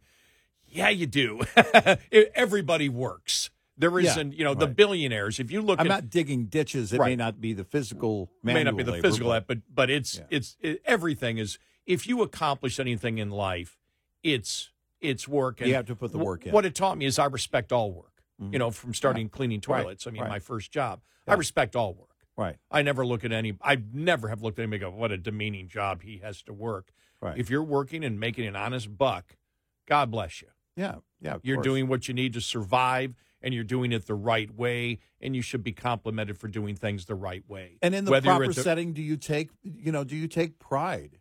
Yeah, 0.69 0.89
you 0.89 1.05
do. 1.05 1.41
everybody 2.35 2.89
works. 2.89 3.49
There 3.77 3.97
Yeah, 3.99 4.11
isn't, 4.11 4.33
you 4.33 4.43
know, 4.43 4.55
the 4.55 4.65
billionaires. 4.67 5.39
If 5.39 5.51
you 5.51 5.61
look 5.61 5.79
I'm 5.79 5.85
at 5.85 5.89
not 5.89 6.09
digging 6.09 6.45
ditches. 6.47 6.91
It 6.91 6.99
may 6.99 7.15
not 7.15 7.39
be 7.39 7.53
the 7.53 7.63
physical. 7.63 8.31
may 8.41 8.63
not 8.63 8.75
be 8.75 8.81
the 8.83 8.93
labor, 8.93 9.07
physical, 9.07 9.29
but- 9.29 9.47
but 9.47 9.57
but 9.73 9.89
it's 9.89 10.19
it's 10.29 10.57
it, 10.61 10.81
everything 10.85 11.37
is. 11.37 11.59
If 11.85 12.05
you 12.07 12.21
accomplish 12.21 12.79
anything 12.81 13.17
in 13.17 13.29
life, 13.29 13.77
it's 14.23 14.71
it's 15.01 15.27
work. 15.27 15.59
And 15.61 15.69
You 15.69 15.75
have 15.75 15.85
to 15.87 15.95
put 15.95 16.11
the 16.11 16.17
work 16.17 16.45
in. 16.45 16.51
What 16.53 16.65
it 16.65 16.75
taught 16.75 16.97
me 16.97 17.05
is 17.05 17.19
I 17.19 17.25
respect 17.25 17.71
all 17.71 17.91
work. 17.91 18.23
Mhm. 18.41 18.53
You 18.53 18.59
know, 18.59 18.71
from 18.71 18.93
starting 18.93 19.29
cleaning 19.29 19.61
Right. 19.67 19.81
toilets. 19.83 20.07
I 20.07 20.11
mean, 20.11 20.21
Right. 20.21 20.29
my 20.29 20.39
first 20.39 20.71
job. 20.71 21.01
I 21.27 21.33
respect 21.33 21.75
all 21.75 21.93
work. 21.93 22.09
Right. 22.37 22.57
I 22.71 22.81
never 22.83 23.05
look 23.05 23.23
at 23.25 23.31
any. 23.31 23.57
I 23.61 23.81
never 23.91 24.27
have 24.29 24.41
looked 24.43 24.59
at 24.59 24.63
anybody 24.63 24.85
and 24.85 24.93
go, 24.93 24.97
"What 24.99 25.11
a 25.11 25.17
demeaning 25.17 25.67
job 25.67 26.03
he 26.03 26.19
has 26.19 26.41
to 26.43 26.53
work." 26.53 26.91
Right. 27.19 27.37
If 27.37 27.49
you're 27.49 27.63
working 27.63 28.03
and 28.05 28.19
making 28.19 28.45
an 28.45 28.55
honest 28.55 28.95
buck, 28.97 29.35
God 29.87 30.11
bless 30.11 30.41
you. 30.41 30.49
Yeah, 30.75 30.97
yeah. 31.19 31.39
You're 31.41 31.57
course. 31.57 31.63
doing 31.65 31.87
what 31.87 32.07
you 32.07 32.13
need 32.13 32.33
to 32.33 32.41
survive, 32.41 33.15
and 33.41 33.53
you're 33.55 33.63
doing 33.63 33.91
it 33.91 34.05
the 34.05 34.13
right 34.13 34.51
way, 34.53 34.99
and 35.19 35.35
you 35.35 35.41
should 35.41 35.63
be 35.63 35.73
complimented 35.73 36.37
for 36.37 36.47
doing 36.47 36.75
things 36.75 37.05
the 37.07 37.15
right 37.15 37.47
way. 37.49 37.79
And 37.81 37.95
in 37.95 38.05
the 38.05 38.11
Whether 38.11 38.25
proper 38.29 38.47
the- 38.53 38.61
setting, 38.61 38.93
do 38.93 39.01
you 39.01 39.17
take 39.17 39.49
you 39.63 39.91
know 39.91 40.03
do 40.03 40.15
you 40.15 40.27
take 40.27 40.59
pride, 40.59 41.19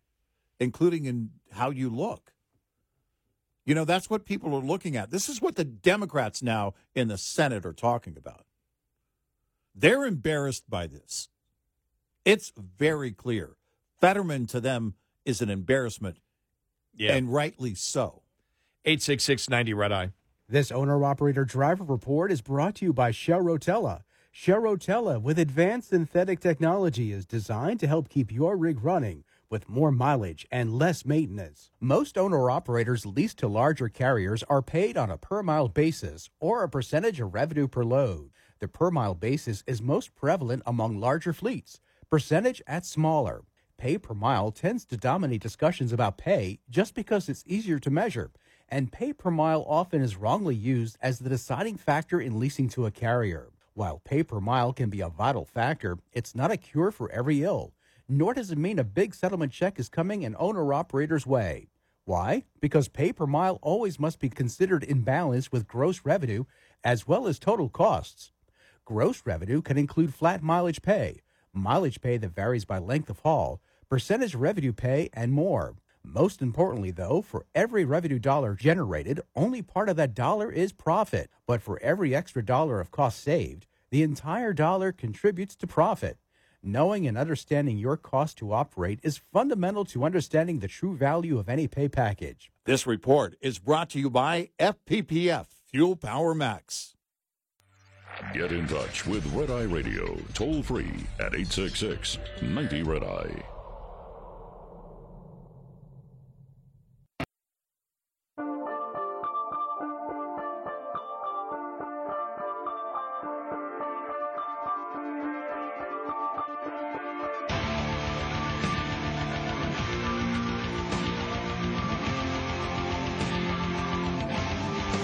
including 0.61 1.07
in 1.07 1.31
how 1.53 1.71
you 1.71 1.89
look? 1.89 2.35
You 3.67 3.75
know 3.75 3.85
that's 3.85 4.09
what 4.09 4.25
people 4.25 4.55
are 4.55 4.61
looking 4.63 4.97
at. 4.97 5.11
This 5.11 5.29
is 5.29 5.43
what 5.43 5.57
the 5.57 5.65
Democrats 5.65 6.41
now 6.41 6.75
in 6.95 7.09
the 7.09 7.19
Senate 7.19 7.67
are 7.67 7.73
talking 7.73 8.17
about. 8.17 8.47
They're 9.75 10.07
embarrassed 10.07 10.71
by 10.71 10.87
this. 10.87 11.29
It's 12.25 12.53
very 12.57 13.11
clear. 13.11 13.57
Fetterman 14.01 14.47
to 14.47 14.61
them 14.61 14.95
is 15.25 15.43
an 15.43 15.51
embarrassment, 15.51 16.19
Yeah. 16.95 17.15
and 17.17 17.33
rightly 17.33 17.75
so. 17.75 18.23
86690 18.85 19.75
Red 19.75 19.93
Eye. 19.93 20.13
This 20.49 20.71
owner 20.71 21.05
operator 21.05 21.45
driver 21.45 21.83
report 21.83 22.31
is 22.31 22.41
brought 22.41 22.77
to 22.77 22.85
you 22.85 22.93
by 22.93 23.11
Shell 23.11 23.41
Rotella. 23.43 24.03
Shell 24.31 24.61
Rotella 24.61 25.21
with 25.21 25.41
advanced 25.41 25.89
synthetic 25.89 26.39
technology 26.39 27.11
is 27.11 27.27
designed 27.27 27.81
to 27.81 27.89
help 27.89 28.09
keep 28.09 28.31
your 28.31 28.57
rig 28.57 28.85
running 28.85 29.25
with 29.49 29.69
more 29.69 29.91
mileage 29.91 30.47
and 30.51 30.73
less 30.73 31.05
maintenance. 31.05 31.71
Most 31.81 32.19
owner 32.19 32.51
operators 32.51 33.07
leased 33.07 33.39
to 33.39 33.49
larger 33.49 33.89
carriers 33.89 34.43
are 34.45 34.63
paid 34.63 34.97
on 34.97 35.11
a 35.11 35.19
per 35.19 35.43
mile 35.43 35.69
basis 35.69 36.31
or 36.41 36.63
a 36.63 36.69
percentage 36.69 37.21
of 37.21 37.35
revenue 37.35 37.69
per 37.69 37.85
load. 37.85 38.31
The 38.59 38.69
per 38.69 38.91
mile 38.91 39.15
basis 39.15 39.63
is 39.67 39.83
most 39.83 40.15
prevalent 40.15 40.63
among 40.67 40.99
larger 40.99 41.33
fleets, 41.33 41.81
percentage 42.11 42.63
at 42.67 42.87
smaller. 42.87 43.43
Pay 43.79 43.99
per 43.99 44.15
mile 44.15 44.51
tends 44.51 44.85
to 44.87 44.97
dominate 44.97 45.43
discussions 45.43 45.93
about 45.93 46.17
pay 46.17 46.61
just 46.71 46.95
because 46.95 47.29
it's 47.29 47.45
easier 47.47 47.79
to 47.79 47.91
measure, 47.91 48.31
and 48.69 48.91
pay 48.91 49.13
per 49.13 49.31
mile 49.31 49.65
often 49.69 50.01
is 50.01 50.17
wrongly 50.17 50.55
used 50.55 50.97
as 51.03 51.19
the 51.19 51.29
deciding 51.29 51.77
factor 51.77 52.19
in 52.19 52.39
leasing 52.39 52.69
to 52.71 52.87
a 52.87 52.91
carrier. 52.91 53.51
While 53.75 54.01
pay 54.03 54.23
per 54.23 54.41
mile 54.41 54.73
can 54.73 54.89
be 54.89 55.03
a 55.03 55.11
vital 55.11 55.45
factor, 55.45 55.99
it's 56.15 56.35
not 56.35 56.51
a 56.51 56.57
cure 56.57 56.91
for 56.91 57.13
every 57.13 57.43
ill, 57.43 57.75
nor 58.09 58.35
does 58.35 58.51
it 58.51 58.59
mean 58.59 58.79
a 58.79 58.85
big 58.85 59.15
settlement 59.15 59.53
check 59.53 59.79
is 59.79 59.89
coming 59.89 60.25
an 60.25 60.37
owner 60.39 60.73
operator's 60.73 61.27
way. 61.27 61.69
Why? 62.05 62.45
Because 62.61 62.89
pay 62.89 63.13
per 63.13 63.27
mile 63.27 63.59
always 63.63 63.99
must 63.99 64.21
be 64.21 64.29
considered 64.29 64.85
in 64.85 65.03
balance 65.03 65.51
with 65.51 65.67
gross 65.67 66.03
revenue 66.05 66.45
as 66.85 67.09
well 67.09 67.27
as 67.27 67.39
total 67.39 67.69
costs. 67.69 68.33
Gross 68.85 69.23
revenue 69.25 69.61
can 69.61 69.77
include 69.77 70.15
flat 70.15 70.43
mileage 70.43 70.83
pay, 70.83 71.23
mileage 71.53 72.01
pay 72.01 72.17
that 72.19 72.35
varies 72.35 72.65
by 72.65 72.79
length 72.79 73.11
of 73.11 73.19
haul, 73.21 73.61
percentage 73.89 74.37
revenue 74.37 74.73
pay, 74.73 75.11
and 75.13 75.33
more. 75.33 75.75
Most 76.05 76.41
importantly, 76.41 76.93
though, 76.93 77.21
for 77.21 77.47
every 77.53 77.85
revenue 77.85 78.21
dollar 78.21 78.55
generated, 78.55 79.21
only 79.35 79.61
part 79.61 79.89
of 79.89 79.97
that 79.97 80.15
dollar 80.15 80.53
is 80.53 80.73
profit. 80.73 81.29
But 81.49 81.61
for 81.61 81.83
every 81.83 82.15
extra 82.15 82.45
dollar 82.45 82.81
of 82.81 82.93
cost 82.93 83.21
saved, 83.21 83.67
the 83.91 84.05
entire 84.05 84.53
dollar 84.53 84.93
contributes 84.93 85.57
to 85.57 85.67
profit. 85.67 86.17
Knowing 86.69 87.07
and 87.07 87.17
understanding 87.17 87.79
your 87.79 87.97
cost 87.97 88.37
to 88.37 88.53
operate 88.53 88.99
is 89.05 89.21
fundamental 89.33 89.85
to 89.85 90.03
understanding 90.03 90.59
the 90.59 90.67
true 90.67 90.97
value 90.97 91.39
of 91.39 91.49
any 91.49 91.69
pay 91.69 91.89
package. 91.89 92.51
This 92.65 92.89
report 92.89 93.37
is 93.41 93.61
brought 93.61 93.89
to 93.91 94.01
you 94.01 94.11
by 94.11 94.51
FPPF 94.59 95.47
Fuel 95.71 95.95
Power 95.95 96.35
Max. 96.35 96.97
Get 98.35 98.51
in 98.51 98.67
touch 98.67 99.07
with 99.07 99.25
Red 99.33 99.49
Eye 99.49 99.63
Radio 99.63 100.17
toll 100.35 100.61
free 100.61 101.07
at 101.21 101.37
866 101.37 102.19
90 102.43 102.83
Red 102.83 103.05
Eye. 103.05 103.56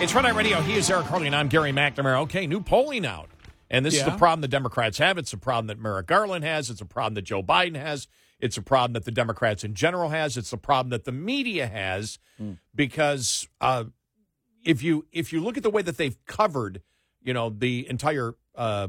It's 0.02 0.14
Red 0.14 0.26
Eye 0.26 0.30
Radio. 0.30 0.60
He 0.60 0.74
is 0.74 0.90
Eric 0.90 1.06
Harley, 1.06 1.28
and 1.28 1.36
I'm 1.36 1.46
Gary 1.48 1.70
McNamara. 1.72 2.22
Okay, 2.22 2.46
new 2.48 2.60
polling 2.60 3.06
out. 3.06 3.28
And 3.70 3.86
this 3.86 3.94
is 3.94 4.04
the 4.04 4.10
problem 4.10 4.40
the 4.40 4.48
Democrats 4.48 4.98
have. 4.98 5.16
It's 5.16 5.32
a 5.32 5.38
problem 5.38 5.68
that 5.68 5.78
Merrick 5.78 6.06
Garland 6.08 6.44
has. 6.44 6.68
It's 6.70 6.80
a 6.80 6.84
problem 6.86 7.14
that 7.14 7.22
Joe 7.22 7.42
Biden 7.42 7.76
has. 7.76 8.08
It's 8.40 8.56
a 8.56 8.62
problem 8.62 8.94
that 8.94 9.04
the 9.04 9.12
Democrats 9.12 9.62
in 9.62 9.74
general 9.74 10.08
has. 10.10 10.36
It's 10.36 10.52
a 10.52 10.56
problem 10.58 10.90
that 10.90 11.04
the 11.04 11.12
media 11.12 11.68
has 11.68 12.18
because 12.74 13.48
uh, 13.60 13.84
if 14.64 14.82
you 14.82 15.06
if 15.12 15.32
you 15.32 15.40
look 15.40 15.56
at 15.56 15.62
the 15.62 15.70
way 15.70 15.82
that 15.82 15.96
they've 15.96 16.16
covered, 16.26 16.82
you 17.22 17.32
know, 17.32 17.48
the 17.50 17.88
entire 17.88 18.34
uh, 18.56 18.88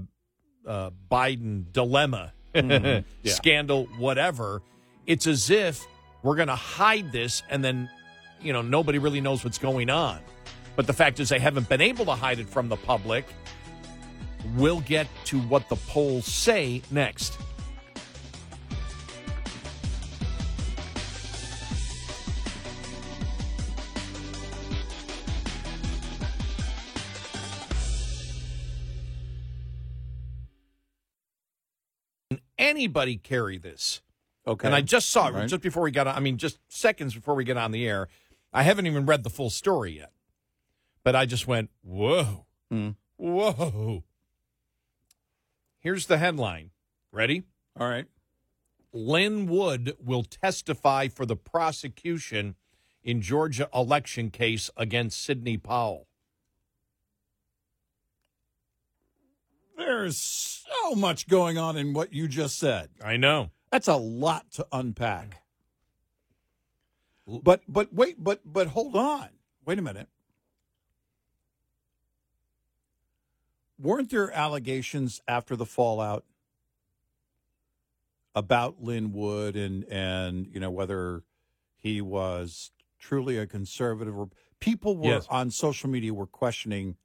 uh, 0.68 0.90
Biden 1.12 1.72
dilemma, 1.72 2.34
Mhm. 2.56 3.04
Yeah. 3.24 3.34
scandal, 3.34 3.86
whatever, 3.98 4.62
it's 5.06 5.28
as 5.28 5.50
if 5.52 5.86
we're 6.24 6.36
going 6.36 6.48
to 6.50 6.56
hide 6.56 7.12
this 7.12 7.44
and 7.50 7.64
then, 7.64 7.90
you 8.42 8.52
know, 8.52 8.62
nobody 8.64 8.98
really 8.98 9.22
knows 9.22 9.44
what's 9.44 9.58
going 9.60 9.90
on. 9.92 10.20
But 10.76 10.88
the 10.88 10.94
fact 10.94 11.20
is, 11.20 11.30
they 11.30 11.40
haven't 11.40 11.70
been 11.70 11.82
able 11.82 12.06
to 12.06 12.16
hide 12.16 12.40
it 12.40 12.50
from 12.50 12.70
the 12.70 12.78
public. 12.78 13.26
We'll 14.56 14.82
get 14.82 15.08
to 15.26 15.40
what 15.42 15.70
the 15.70 15.76
polls 15.76 16.26
say 16.26 16.82
next. 16.92 17.38
Can 32.30 32.40
anybody 32.58 33.18
carry 33.18 33.58
this? 33.58 34.02
Okay. 34.46 34.68
And 34.68 34.76
I 34.76 34.82
just 34.82 35.10
saw 35.10 35.28
it 35.28 35.34
Right. 35.34 35.48
just 35.50 35.62
before 35.62 35.84
we 35.84 35.92
got 35.92 36.08
on. 36.08 36.16
I 36.16 36.20
mean, 36.20 36.38
just 36.38 36.60
seconds 36.68 37.14
before 37.14 37.36
we 37.36 37.44
get 37.44 37.58
on 37.58 37.72
the 37.72 37.88
air. 37.88 38.10
I 38.52 38.64
haven't 38.64 38.88
even 38.88 39.06
read 39.06 39.24
the 39.24 39.30
full 39.30 39.50
story 39.50 39.98
yet. 39.98 40.12
But 41.04 41.16
I 41.16 41.26
just 41.26 41.48
went, 41.48 41.70
whoa, 41.82 42.46
hmm. 42.72 42.92
whoa. 43.18 44.04
Here's 45.80 46.06
the 46.06 46.18
headline. 46.18 46.72
Ready? 47.12 47.44
All 47.78 47.88
right. 47.88 48.06
Lin 48.94 49.48
Wood 49.48 49.98
will 50.00 50.24
testify 50.24 51.08
for 51.08 51.26
the 51.26 51.36
prosecution 51.36 52.56
in 53.04 53.22
Georgia 53.22 53.68
election 53.74 54.30
case 54.30 54.70
against 54.78 55.22
Sidney 55.22 55.58
Powell. 55.58 56.08
There's 59.76 60.18
so 60.18 60.96
much 60.96 61.28
going 61.28 61.58
on 61.58 61.76
in 61.76 61.94
what 61.94 62.14
you 62.14 62.28
just 62.28 62.58
said. 62.58 62.90
I 63.04 63.18
know. 63.18 63.52
That's 63.72 63.88
a 63.88 63.96
lot 63.96 64.52
to 64.54 64.68
unpack. 64.72 65.42
But 67.26 67.62
but 67.68 67.94
wait, 67.94 68.24
but 68.24 68.42
but 68.46 68.68
hold 68.68 68.96
on. 68.96 69.30
Wait 69.66 69.80
a 69.80 69.82
minute. 69.82 70.08
Weren't 73.80 74.10
there 74.10 74.32
allegations 74.32 75.22
after 75.28 75.56
the 75.56 75.66
fallout 75.66 76.26
about 78.36 78.82
Lin 78.82 79.12
Wood 79.12 79.56
and 79.56 79.84
and 79.86 80.48
you 80.48 80.60
know 80.60 80.72
whether 80.72 81.24
he 81.76 82.02
was 82.02 82.72
truly 83.00 83.38
a 83.38 83.46
conservative. 83.46 84.18
Or 84.18 84.30
people 84.60 84.98
were 84.98 85.10
Yes. 85.16 85.28
on 85.30 85.52
social 85.52 85.90
media 85.90 86.14
were 86.14 86.26
questioning, 86.28 86.96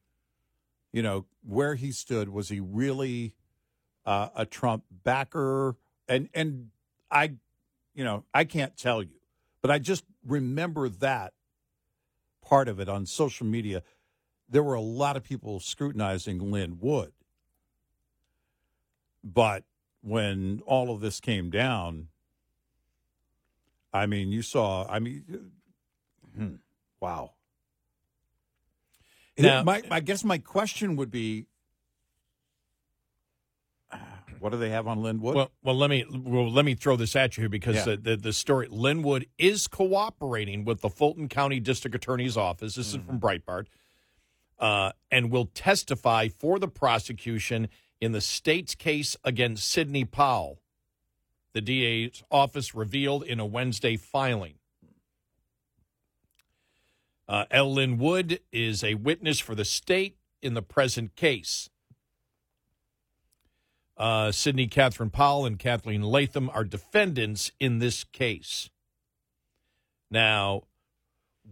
you 0.92 1.02
know, 1.02 1.26
where 1.42 1.74
he 1.74 1.90
stood. 1.92 2.28
Was 2.28 2.48
he 2.48 2.60
really 2.60 3.34
uh, 4.06 4.28
a 4.36 4.46
Trump 4.46 4.84
backer? 4.90 5.76
And 6.06 6.28
and 6.32 6.70
I, 7.10 7.34
you 7.94 8.04
know, 8.04 8.24
I 8.32 8.44
can't 8.44 8.76
tell 8.76 9.02
you, 9.02 9.20
but 9.60 9.70
I 9.70 9.78
just 9.78 10.04
remember 10.24 10.88
that 10.88 11.34
part 12.42 12.68
of 12.68 12.80
it 12.80 12.88
on 12.88 13.04
social 13.04 13.46
media. 13.46 13.82
There 14.48 14.62
were 14.62 14.74
a 14.74 14.80
lot 14.80 15.16
of 15.16 15.22
people 15.24 15.60
scrutinizing 15.60 16.50
Lin 16.50 16.78
Wood, 16.80 17.12
but 19.22 19.64
when 20.00 20.62
all 20.66 20.90
of 20.94 21.00
this 21.00 21.20
came 21.20 21.50
down, 21.50 22.08
I 23.92 24.06
mean, 24.06 24.32
you 24.32 24.42
saw. 24.42 24.86
I 24.88 24.98
mean, 25.00 25.50
hmm, 26.36 26.54
wow. 27.00 27.32
Now- 29.38 29.62
my, 29.62 29.82
I 29.90 30.00
guess 30.00 30.24
my 30.24 30.38
question 30.38 30.96
would 30.96 31.10
be, 31.10 31.46
what 34.40 34.50
do 34.50 34.58
they 34.58 34.70
have 34.70 34.86
on 34.86 35.02
Lin 35.02 35.20
Wood? 35.20 35.36
Well, 35.36 35.50
well, 35.62 35.76
let 35.76 35.90
me 35.90 36.04
well, 36.10 36.50
let 36.50 36.64
me 36.64 36.74
throw 36.74 36.96
this 36.96 37.14
at 37.16 37.36
you 37.36 37.42
here 37.42 37.48
because 37.48 37.76
Yeah. 37.76 37.84
the, 37.84 37.96
the 37.96 38.16
the 38.16 38.32
story 38.32 38.66
Lin 38.70 39.02
Wood 39.02 39.26
is 39.38 39.68
cooperating 39.68 40.64
with 40.64 40.80
the 40.80 40.88
Fulton 40.90 41.28
County 41.28 41.60
District 41.60 41.94
Attorney's 41.94 42.36
Office. 42.36 42.74
This 42.76 42.88
is 42.88 42.96
from 42.96 43.20
Breitbart, 43.20 43.66
uh, 44.58 44.92
and 45.10 45.30
will 45.30 45.46
testify 45.46 46.28
for 46.28 46.58
the 46.58 46.68
prosecution 46.68 47.68
in 48.00 48.12
the 48.12 48.20
state's 48.20 48.74
case 48.74 49.16
against 49.24 49.68
Sidney 49.68 50.04
Powell. 50.04 50.60
The 51.52 51.60
DA's 51.60 52.22
office 52.30 52.74
revealed 52.74 53.24
in 53.24 53.40
a 53.40 53.46
Wednesday 53.46 53.96
filing. 53.96 54.54
Uh, 57.28 57.44
Wood 57.98 58.40
is 58.52 58.82
a 58.82 58.94
witness 58.94 59.38
for 59.38 59.54
the 59.54 59.64
state 59.64 60.16
in 60.40 60.54
the 60.54 60.62
present 60.62 61.14
case. 61.14 61.68
Uh, 63.96 64.30
Sidney 64.30 64.68
Catherine 64.68 65.10
Powell 65.10 65.44
and 65.44 65.58
Kathleen 65.58 66.02
Latham 66.02 66.48
are 66.50 66.64
defendants 66.64 67.50
in 67.58 67.80
this 67.80 68.04
case. 68.04 68.70
Now, 70.10 70.62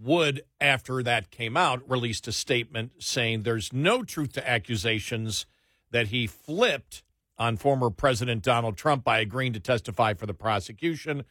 Wood, 0.00 0.42
after 0.60 1.02
that 1.02 1.30
came 1.30 1.56
out, 1.56 1.88
released 1.88 2.28
a 2.28 2.32
statement 2.32 2.92
saying 2.98 3.42
there's 3.42 3.72
no 3.72 4.02
truth 4.02 4.32
to 4.34 4.48
accusations 4.48 5.46
that 5.90 6.08
he 6.08 6.26
flipped 6.26 7.02
on 7.38 7.56
former 7.56 7.90
President 7.90 8.42
Donald 8.42 8.76
Trump 8.76 9.04
by 9.04 9.18
agreeing 9.20 9.52
to 9.54 9.60
testify 9.60 10.14
for 10.14 10.26
the 10.26 10.34
prosecution. 10.34 11.24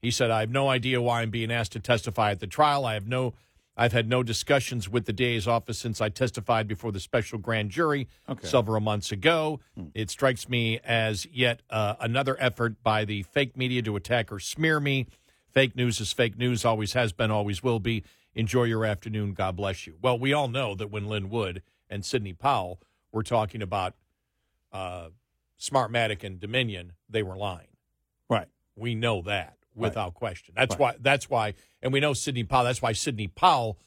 He 0.00 0.10
said, 0.10 0.30
I 0.30 0.40
have 0.40 0.50
no 0.50 0.68
idea 0.68 1.00
why 1.00 1.22
I'm 1.22 1.30
being 1.30 1.50
asked 1.50 1.72
to 1.72 1.80
testify 1.80 2.30
at 2.30 2.40
the 2.40 2.46
trial. 2.46 2.84
I 2.84 2.94
have 2.94 3.06
no 3.06 3.34
I've 3.78 3.92
had 3.92 4.08
no 4.08 4.22
discussions 4.22 4.88
with 4.88 5.04
the 5.04 5.12
DA's 5.12 5.46
office 5.46 5.78
since 5.78 6.00
I 6.00 6.08
testified 6.08 6.66
before 6.66 6.92
the 6.92 7.00
special 7.00 7.38
grand 7.38 7.70
jury 7.70 8.08
Okay. 8.26 8.46
several 8.46 8.80
months 8.80 9.12
ago. 9.12 9.60
It 9.92 10.08
strikes 10.08 10.48
me 10.48 10.80
as 10.82 11.26
yet 11.26 11.60
uh, 11.68 11.94
another 12.00 12.38
effort 12.40 12.82
by 12.82 13.04
the 13.04 13.22
fake 13.24 13.54
media 13.54 13.82
to 13.82 13.94
attack 13.96 14.32
or 14.32 14.38
smear 14.40 14.80
me. 14.80 15.08
Fake 15.56 15.74
news 15.74 16.02
is 16.02 16.12
fake 16.12 16.36
news, 16.36 16.66
always 16.66 16.92
has 16.92 17.14
been, 17.14 17.30
always 17.30 17.62
will 17.62 17.80
be. 17.80 18.04
Enjoy 18.34 18.64
your 18.64 18.84
afternoon. 18.84 19.32
God 19.32 19.56
bless 19.56 19.86
you. 19.86 19.96
Well, 20.02 20.18
we 20.18 20.34
all 20.34 20.48
know 20.48 20.74
that 20.74 20.90
when 20.90 21.08
Lin 21.08 21.30
Wood 21.30 21.62
and 21.88 22.04
Sidney 22.04 22.34
Powell 22.34 22.78
were 23.10 23.22
talking 23.22 23.62
about 23.62 23.94
uh, 24.70 25.08
Smartmatic 25.58 26.22
and 26.22 26.38
Dominion, 26.38 26.92
they 27.08 27.22
were 27.22 27.38
lying. 27.38 27.68
Right. 28.28 28.48
We 28.76 28.94
know 28.94 29.22
that 29.22 29.56
without 29.74 30.12
question. 30.12 30.52
That's 30.54 30.76
why. 30.76 30.96
That's 31.00 31.30
why, 31.30 31.54
and 31.80 31.90
we 31.90 32.00
know 32.00 32.12
Sidney 32.12 32.44
Powell. 32.44 32.64
That's 32.64 32.82
why 32.82 32.92
Sidney 32.92 33.28
Powell. 33.28 33.78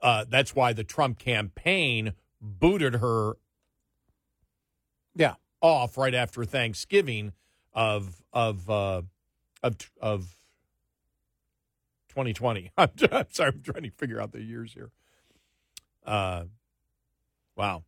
Uh, 0.00 0.24
that's 0.26 0.54
why 0.54 0.72
the 0.72 0.84
Trump 0.84 1.18
campaign 1.18 2.14
booted 2.40 2.94
her. 2.94 3.34
Yeah. 5.14 5.34
Off 5.60 5.98
right 5.98 6.14
after 6.14 6.46
Thanksgiving 6.46 7.32
of 7.74 8.22
of 8.32 8.70
uh, 8.70 9.02
of 9.62 9.76
of 10.00 10.34
2020. 12.10 12.70
I'm, 12.78 12.90
I'm 13.10 13.26
sorry. 13.30 13.52
I'm 13.54 13.62
trying 13.62 13.84
to 13.84 13.90
figure 13.90 14.20
out 14.20 14.32
the 14.32 14.42
years 14.42 14.72
here. 14.74 14.90
Uh, 16.04 16.44
wow. 17.56 17.84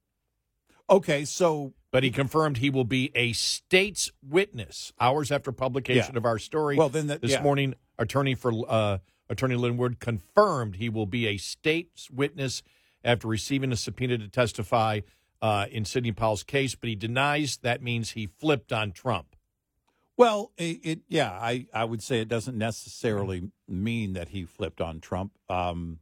Okay, 0.88 1.24
so 1.24 1.72
but 1.90 2.02
he 2.02 2.10
confirmed 2.10 2.58
he 2.58 2.70
will 2.70 2.84
be 2.84 3.10
a 3.14 3.32
state's 3.32 4.10
witness 4.26 4.92
hours 5.00 5.30
after 5.30 5.52
publication 5.52 6.14
Yeah. 6.14 6.18
of 6.18 6.24
our 6.24 6.38
story. 6.38 6.76
Well, 6.76 6.88
then 6.88 7.06
that- 7.08 7.20
this 7.22 7.32
yeah. 7.32 7.42
morning, 7.42 7.74
attorney 7.98 8.34
for 8.34 8.52
uh, 8.68 8.98
attorney 9.28 9.56
Lin 9.56 9.76
Wood 9.76 10.00
confirmed 10.00 10.76
he 10.76 10.88
will 10.88 11.06
be 11.06 11.26
a 11.26 11.36
state's 11.36 12.10
witness 12.10 12.62
after 13.04 13.28
receiving 13.28 13.72
a 13.72 13.76
subpoena 13.76 14.18
to 14.18 14.28
testify 14.28 15.00
uh, 15.40 15.66
in 15.70 15.84
Sidney 15.84 16.12
Powell's 16.12 16.42
case. 16.44 16.74
But 16.74 16.88
he 16.88 16.94
denies 16.96 17.58
that 17.58 17.82
means 17.82 18.10
he 18.10 18.26
flipped 18.26 18.72
on 18.72 18.92
Trump. 18.92 19.34
Well, 20.16 20.52
it, 20.56 20.80
it 20.82 21.00
yeah, 21.08 21.30
I, 21.30 21.66
I 21.72 21.84
would 21.84 22.02
say 22.02 22.20
it 22.20 22.28
doesn't 22.28 22.56
necessarily 22.56 23.50
mean 23.66 24.12
that 24.12 24.28
he 24.28 24.44
flipped 24.44 24.80
on 24.80 25.00
Trump. 25.00 25.32
Um, 25.48 25.98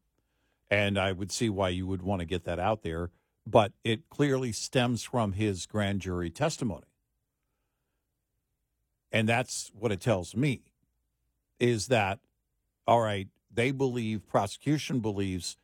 and 0.71 0.99
I 0.99 1.13
would 1.13 1.33
see 1.33 1.49
why 1.49 1.71
you 1.71 1.87
would 1.87 2.03
want 2.03 2.21
to 2.21 2.27
get 2.27 2.45
that 2.45 2.59
out 2.59 2.83
there, 2.83 3.11
but 3.47 3.73
it 3.85 4.09
clearly 4.09 4.53
stems 4.53 5.03
from 5.03 5.33
his 5.33 5.67
grand 5.67 6.01
jury 6.01 6.31
testimony. 6.31 6.87
And 9.13 9.29
that's 9.29 9.71
what 9.75 9.91
it 9.91 10.01
tells 10.01 10.37
me 10.37 10.63
is 11.59 11.89
that, 11.89 12.21
all 12.87 13.01
right, 13.01 13.29
they 13.53 13.71
believe, 13.71 14.27
prosecution 14.27 15.01
believes 15.01 15.57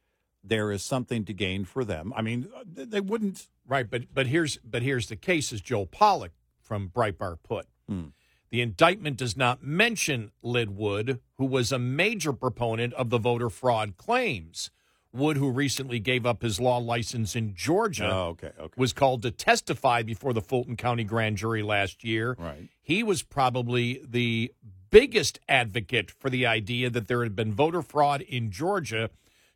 there 0.43 0.71
is 0.71 0.83
something 0.83 1.25
to 1.25 1.33
gain 1.33 1.65
for 1.65 1.85
them. 1.85 2.13
I 2.17 2.23
mean, 2.23 2.49
uh, 2.55 2.63
they 2.67 3.01
wouldn't. 3.01 3.49
Right, 3.67 3.89
but 3.89 4.15
but 4.15 4.29
here's 4.29 4.59
but 4.59 4.83
here's 4.83 5.09
the 5.09 5.17
case, 5.17 5.53
as 5.53 5.61
Joel 5.61 5.87
Pollak 5.87 6.31
from 6.61 6.89
Breitbart 6.89 7.39
put. 7.43 7.67
Hmm. 7.89 8.07
The 8.51 8.61
indictment 8.61 9.17
does 9.17 9.37
not 9.37 9.63
mention 9.63 10.31
Lin 10.43 10.77
Wood, 10.77 11.21
who 11.37 11.45
was 11.47 11.73
a 11.73 11.79
major 11.79 12.33
proponent 12.33 12.95
of 12.95 13.11
the 13.11 13.19
voter 13.19 13.51
fraud 13.51 13.97
claims. 13.97 14.71
Wood, 15.13 15.37
who 15.39 15.51
recently 15.51 15.99
gave 15.99 16.27
up 16.27 16.43
his 16.43 16.61
law 16.61 16.77
license 16.77 17.35
in 17.35 17.55
Georgia, 17.55 18.11
Oh, 18.13 18.27
okay, 18.29 18.51
okay. 18.59 18.75
was 18.77 18.93
called 18.93 19.23
to 19.23 19.31
testify 19.31 20.03
before 20.03 20.33
the 20.35 20.43
Fulton 20.43 20.77
County 20.77 21.05
grand 21.05 21.39
jury 21.39 21.63
last 21.63 22.05
year. 22.05 22.37
Right. 22.39 22.69
He 22.83 23.03
was 23.03 23.23
probably 23.23 24.03
the 24.07 24.53
biggest 24.91 25.41
advocate 25.49 26.11
for 26.11 26.29
the 26.29 26.45
idea 26.47 26.91
that 26.91 27.09
there 27.09 27.23
had 27.23 27.35
been 27.35 27.53
voter 27.53 27.83
fraud 27.83 28.21
in 28.23 28.51
Georgia 28.51 29.09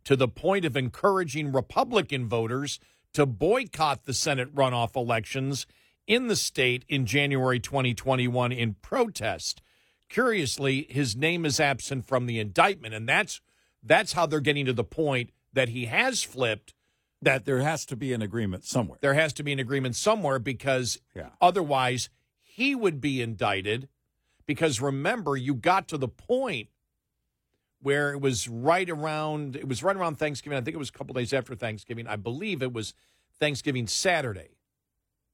to 0.05 0.17
the 0.17 0.29
point 0.29 0.65
of 0.65 0.77
encouraging 0.79 1.53
Republican 1.53 2.27
voters 2.27 2.81
to 3.13 3.27
boycott 3.27 4.05
the 4.07 4.15
Senate 4.15 4.55
runoff 4.55 4.97
elections 4.97 5.67
in 6.07 6.27
the 6.29 6.37
state 6.37 6.85
in 6.89 7.07
January 7.07 7.61
2021 7.61 8.53
in 8.53 8.75
protest. 8.83 9.63
Curiously, 10.09 10.87
his 10.91 11.15
name 11.15 11.45
is 11.45 11.61
absent 11.61 12.05
from 12.07 12.27
the 12.27 12.39
indictment, 12.41 12.95
and 12.95 13.09
that's 13.09 13.41
that's 13.83 14.13
how 14.13 14.27
they're 14.27 14.41
getting 14.41 14.67
to 14.67 14.73
the 14.73 14.85
point 14.85 15.31
that 15.53 15.71
he 15.71 15.87
has 15.87 16.23
flipped. 16.23 16.75
That 17.23 17.45
there 17.45 17.61
has 17.61 17.85
to 17.87 17.97
be 17.97 18.13
an 18.15 18.23
agreement 18.23 18.65
somewhere. 18.65 18.99
There 19.03 19.13
has 19.15 19.33
to 19.35 19.43
be 19.43 19.53
an 19.53 19.59
agreement 19.59 19.95
somewhere 19.95 20.39
because 20.39 20.99
Yeah. 21.15 21.31
otherwise 21.41 22.09
he 22.43 22.75
would 22.75 23.01
be 23.01 23.21
indicted. 23.21 23.89
Because 24.47 24.81
remember, 24.81 25.37
you 25.37 25.55
got 25.55 25.87
to 25.89 25.99
the 25.99 26.09
point 26.09 26.71
where 27.83 28.13
it 28.13 28.21
was 28.21 28.49
right 28.49 28.89
around 28.89 29.57
it 29.57 29.69
was 29.69 29.83
right 29.83 29.97
around 29.97 30.17
Thanksgiving. 30.17 30.57
I 30.59 30.61
think 30.63 30.75
it 30.75 30.79
was 30.79 30.89
a 30.89 30.93
couple 30.93 31.15
days 31.15 31.33
after 31.33 31.55
Thanksgiving. 31.55 32.07
I 32.07 32.17
believe 32.17 32.63
it 32.63 32.73
was 32.73 32.95
Thanksgiving 33.39 33.87
Saturday. 33.87 34.57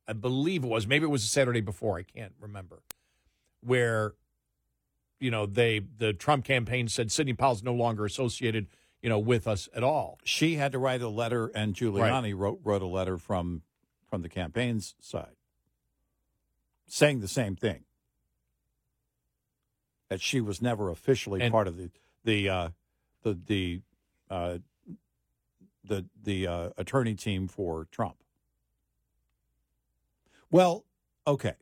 I 0.08 0.12
believe 0.12 0.64
it 0.64 0.68
was. 0.68 0.86
Maybe 0.86 1.04
it 1.04 1.10
was 1.10 1.24
a 1.24 1.28
Saturday 1.28 1.60
before. 1.60 1.98
I 1.98 2.02
can't 2.02 2.32
remember. 2.40 2.80
Where, 3.60 4.14
you 5.18 5.30
know, 5.30 5.46
they 5.46 5.80
the 5.80 6.12
Trump 6.12 6.44
campaign 6.44 6.88
said 6.88 7.10
Sidney 7.10 7.32
Powell's 7.32 7.62
no 7.62 7.74
longer 7.74 8.04
associated, 8.04 8.68
you 9.02 9.08
know, 9.08 9.18
with 9.18 9.48
us 9.48 9.68
at 9.74 9.82
all. 9.82 10.18
She 10.24 10.54
had 10.54 10.72
to 10.72 10.78
write 10.78 11.02
a 11.02 11.08
letter, 11.08 11.48
and 11.48 11.74
Giuliani 11.74 12.32
wrote 12.36 12.60
wrote 12.62 12.82
a 12.82 12.86
letter 12.86 13.18
from 13.18 13.62
from 14.08 14.22
the 14.22 14.28
campaign's 14.28 14.94
side, 15.00 15.34
saying 16.86 17.20
the 17.20 17.28
same 17.28 17.56
thing 17.56 17.82
that 20.08 20.20
she 20.20 20.40
was 20.40 20.62
never 20.62 20.90
officially 20.90 21.40
And- 21.40 21.50
part 21.52 21.66
of 21.66 21.76
the 21.76 21.90
the 22.24 22.48
uh, 22.48 22.68
the 23.22 23.34
the 23.46 23.80
uh, 24.30 24.58
the 25.82 26.04
the 26.22 26.46
uh, 26.46 26.70
attorney 26.76 27.14
team 27.14 27.48
for 27.48 27.86
Trump. 27.90 28.16
Well, 30.50 30.84
okay. 31.26 31.54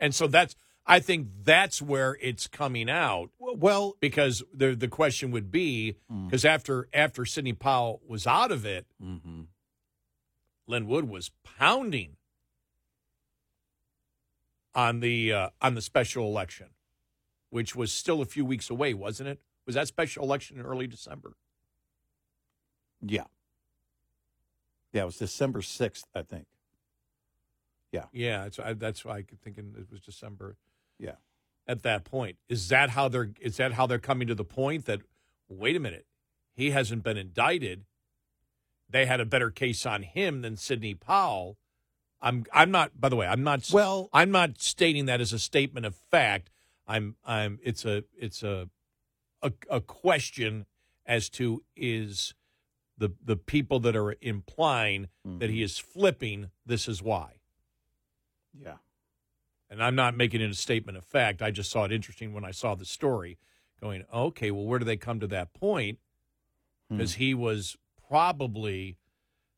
And 0.00 0.14
so 0.14 0.26
that's 0.26 0.54
I 0.86 1.00
think 1.00 1.28
that's 1.42 1.82
where 1.82 2.16
it's 2.20 2.46
coming 2.46 2.88
out. 2.88 3.30
Well, 3.38 3.96
because 4.00 4.42
the 4.54 4.74
the 4.74 4.88
question 4.88 5.30
would 5.32 5.50
be 5.50 5.96
because 6.26 6.44
after 6.44 6.88
after 6.92 7.24
Sidney 7.24 7.52
Powell 7.54 8.00
was 8.06 8.26
out 8.26 8.52
of 8.52 8.64
it, 8.64 8.86
Mm-hmm. 9.02 9.42
Lin 10.68 10.86
Wood 10.88 11.08
was 11.08 11.30
pounding 11.44 12.16
on 14.74 15.00
the 15.00 15.32
uh, 15.32 15.48
on 15.62 15.74
the 15.74 15.80
special 15.80 16.26
election, 16.26 16.66
which 17.50 17.74
was 17.74 17.92
still 17.92 18.20
a 18.20 18.26
few 18.26 18.44
weeks 18.44 18.68
away, 18.70 18.94
wasn't 18.94 19.28
it? 19.28 19.40
Was 19.64 19.74
that 19.74 19.88
special 19.88 20.22
election 20.24 20.58
in 20.58 20.64
early 20.66 20.86
December? 20.86 21.32
Yeah. 23.00 23.24
Yeah, 24.92 25.02
it 25.02 25.06
was 25.06 25.16
December 25.18 25.60
6th, 25.60 26.04
I 26.14 26.22
think. 26.22 26.46
Yeah. 27.96 28.04
Yeah, 28.12 28.42
that's 28.44 28.58
I, 28.58 28.72
that's 28.74 29.04
why 29.04 29.18
I 29.18 29.22
keep 29.22 29.42
thinking 29.42 29.74
it 29.78 29.90
was 29.90 30.00
December. 30.00 30.56
Yeah. 30.98 31.16
At 31.68 31.82
that 31.82 32.04
point, 32.04 32.36
is 32.48 32.68
that 32.68 32.90
how 32.90 33.08
they're 33.08 33.30
is 33.40 33.56
that 33.56 33.72
how 33.72 33.86
they're 33.86 33.98
coming 33.98 34.28
to 34.28 34.34
the 34.34 34.44
point 34.44 34.84
that 34.84 35.00
wait 35.48 35.74
a 35.74 35.80
minute, 35.80 36.06
he 36.54 36.70
hasn't 36.70 37.02
been 37.02 37.16
indicted. 37.16 37.84
They 38.88 39.06
had 39.06 39.20
a 39.20 39.24
better 39.24 39.50
case 39.50 39.84
on 39.84 40.02
him 40.02 40.42
than 40.42 40.56
Sidney 40.56 40.94
Powell. 40.94 41.58
I'm 42.20 42.44
I'm 42.52 42.70
not. 42.70 43.00
By 43.00 43.08
the 43.08 43.16
way, 43.16 43.26
I'm 43.26 43.42
not. 43.42 43.68
Well, 43.72 44.08
I'm 44.12 44.30
not 44.30 44.60
stating 44.60 45.06
that 45.06 45.20
as 45.20 45.32
a 45.32 45.38
statement 45.38 45.86
of 45.86 45.94
fact. 45.94 46.50
I'm 46.86 47.16
I'm. 47.24 47.58
It's 47.64 47.84
a 47.84 48.04
it's 48.16 48.42
a 48.44 48.68
a, 49.42 49.52
a 49.68 49.80
question 49.80 50.66
as 51.04 51.28
to 51.30 51.62
is 51.76 52.34
the 52.98 53.10
the 53.22 53.36
people 53.36 53.80
that 53.80 53.96
are 53.96 54.16
implying 54.20 55.08
that 55.24 55.50
he 55.50 55.56
mm-hmm. 55.56 55.64
is 55.64 55.78
flipping. 55.78 56.50
This 56.64 56.88
is 56.88 57.02
why. 57.02 57.35
Yeah. 58.62 58.76
And 59.68 59.82
I'm 59.82 59.94
not 59.96 60.16
making 60.16 60.40
it 60.40 60.50
a 60.50 60.54
statement 60.54 60.96
of 60.96 61.04
fact. 61.04 61.42
I 61.42 61.50
just 61.50 61.70
saw 61.70 61.84
it 61.84 61.92
interesting 61.92 62.32
when 62.32 62.44
I 62.44 62.52
saw 62.52 62.74
the 62.74 62.84
story, 62.84 63.38
going, 63.80 64.04
okay, 64.14 64.50
well, 64.50 64.64
where 64.64 64.78
do 64.78 64.84
they 64.84 64.96
come 64.96 65.18
to 65.20 65.26
that 65.28 65.52
point? 65.54 65.98
Hmm. 66.88 66.96
Because 66.96 67.14
he 67.14 67.34
was 67.34 67.76
probably 68.08 68.96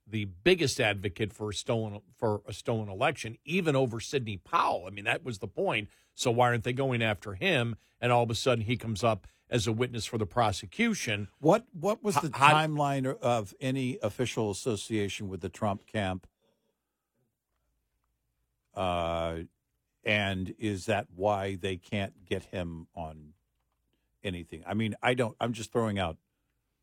the 0.06 0.24
biggest 0.24 0.80
advocate 0.80 1.32
for 1.32 1.50
a 1.50 1.54
stolen 1.54 2.00
for 2.16 2.40
a 2.46 2.52
stolen 2.52 2.88
election, 2.88 3.36
even 3.44 3.76
over 3.76 4.00
Sidney 4.00 4.38
Powell. 4.38 4.84
I 4.86 4.90
mean, 4.90 5.04
that 5.04 5.22
was 5.22 5.38
the 5.38 5.46
point. 5.46 5.88
So 6.14 6.30
why 6.30 6.48
aren't 6.48 6.64
they 6.64 6.72
going 6.72 7.02
after 7.02 7.34
him? 7.34 7.76
And 8.00 8.10
all 8.10 8.22
of 8.22 8.30
a 8.30 8.34
sudden, 8.34 8.64
he 8.64 8.76
comes 8.76 9.04
up 9.04 9.26
as 9.50 9.66
a 9.66 9.72
witness 9.72 10.06
for 10.06 10.18
the 10.18 10.26
prosecution. 10.26 11.28
What 11.40 11.66
what 11.72 12.02
was 12.02 12.14
the 12.16 12.30
How- 12.32 12.54
timeline 12.54 13.06
of 13.20 13.54
any 13.60 13.98
official 14.02 14.50
association 14.50 15.28
with 15.28 15.42
the 15.42 15.48
Trump 15.48 15.86
camp? 15.86 16.26
Uh, 18.78 19.38
and 20.04 20.54
is 20.58 20.86
that 20.86 21.06
why 21.14 21.56
they 21.56 21.76
can't 21.76 22.24
get 22.24 22.44
him 22.44 22.86
on 22.94 23.34
anything? 24.22 24.62
I 24.66 24.74
mean, 24.74 24.94
I 25.02 25.14
don't. 25.14 25.36
I'm 25.40 25.52
just 25.52 25.72
throwing 25.72 25.98
out 25.98 26.16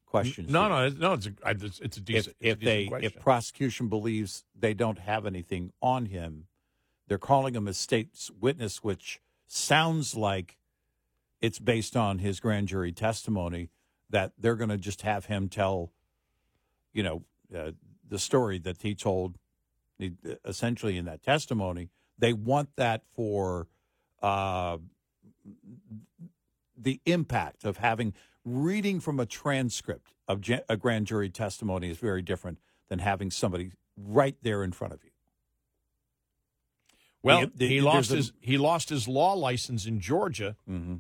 questions. 0.06 0.52
No, 0.52 0.68
no, 0.68 0.90
no. 0.90 1.14
It's 1.14 1.28
a, 1.28 1.32
it's, 1.46 1.80
it's 1.80 1.98
a 1.98 2.00
if, 2.00 2.06
decent. 2.06 2.36
if 2.40 2.58
it's 2.58 2.62
a 2.62 2.66
decent 2.66 2.66
they 2.66 2.86
question. 2.88 3.06
if 3.06 3.20
prosecution 3.20 3.88
believes 3.88 4.44
they 4.54 4.74
don't 4.74 5.00
have 5.00 5.26
anything 5.26 5.72
on 5.82 6.08
him, 6.08 6.48
they're 7.08 7.18
calling 7.18 7.56
him 7.56 7.68
a 7.68 7.74
state's 7.74 8.30
witness, 8.40 8.84
which 8.84 9.22
sounds 9.48 10.16
like 10.16 10.58
it's 11.42 11.60
based 11.60 11.96
on 11.96 12.20
his 12.20 12.40
grand 12.40 12.68
jury 12.68 12.92
testimony 12.92 13.70
that 14.10 14.34
they're 14.38 14.56
going 14.56 14.70
to 14.70 14.78
just 14.78 15.02
have 15.04 15.26
him 15.26 15.50
tell, 15.50 15.92
you 16.94 17.04
know, 17.04 17.24
uh, 17.56 17.72
the 18.08 18.20
story 18.20 18.60
that 18.60 18.82
he 18.82 18.96
told, 18.96 19.38
essentially 20.44 20.98
in 20.98 21.06
that 21.06 21.24
testimony. 21.24 21.90
They 22.18 22.34
want 22.34 22.70
that 22.76 23.04
for 23.14 23.68
uh, 24.22 24.78
the 26.78 27.00
impact 27.06 27.64
of 27.64 27.78
having 27.78 28.14
reading 28.44 29.00
from 29.00 29.20
a 29.20 29.26
transcript 29.26 30.14
of 30.28 30.42
a 30.70 30.78
grand 30.78 31.08
jury 31.08 31.30
testimony 31.30 31.90
is 31.90 31.98
very 31.98 32.22
different 32.22 32.60
than 32.90 33.00
having 33.00 33.32
somebody 33.32 33.72
right 33.98 34.36
there 34.42 34.64
in 34.64 34.72
front 34.72 34.94
of 34.94 35.04
you. 35.04 35.10
well, 37.24 37.42
The- 37.42 37.52
the- 37.56 37.68
he 37.68 37.82
lost 37.82 38.12
a- 38.12 38.16
his 38.18 38.34
he 38.40 38.58
lost 38.58 38.90
his 38.90 39.08
law 39.08 39.34
license 39.34 39.86
in 39.86 40.00
Georgia. 40.00 40.56
Mm-hmm. 40.70 40.96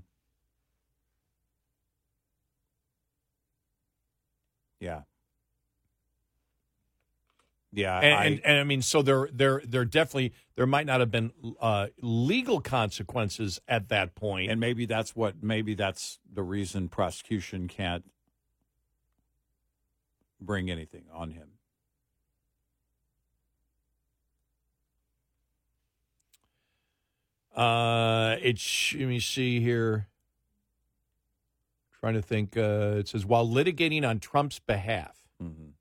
Yeah. 4.79 5.01
Yeah, 7.75 7.99
and, 7.99 8.13
I, 8.13 8.25
and, 8.25 8.41
and 8.45 8.59
I 8.59 8.63
mean, 8.63 8.81
so 8.81 9.01
there, 9.01 9.27
there, 9.33 9.61
there 9.65 9.83
definitely 9.83 10.33
there 10.55 10.65
might 10.65 10.85
not 10.85 11.01
have 11.01 11.11
been 11.11 11.31
uh, 11.59 11.87
legal 12.01 12.61
consequences 12.61 13.59
at 13.67 13.89
that 13.89 14.15
and 14.47 14.59
maybe 14.59 14.85
that's 14.85 15.15
what 15.15 15.43
maybe 15.43 15.75
that's 15.75 16.19
the 16.33 16.41
reason 16.41 16.87
prosecution 16.87 17.67
can't 17.67 18.05
bring 20.39 20.71
anything 20.71 21.03
on 21.13 21.31
him. 21.31 21.49
Uh, 27.55 28.35
it's 28.41 28.93
let 28.93 29.07
me 29.07 29.19
see 29.19 29.59
here. 29.61 30.07
Trying 31.99 32.15
to 32.15 32.21
think. 32.21 32.57
Uh, 32.57 32.95
it 32.99 33.07
says 33.07 33.25
while 33.25 33.47
litigating 33.47 34.07
on 34.07 34.19
Trump's 34.19 34.59
behalf. 34.59 35.15
Mm-hmm. 35.41 35.74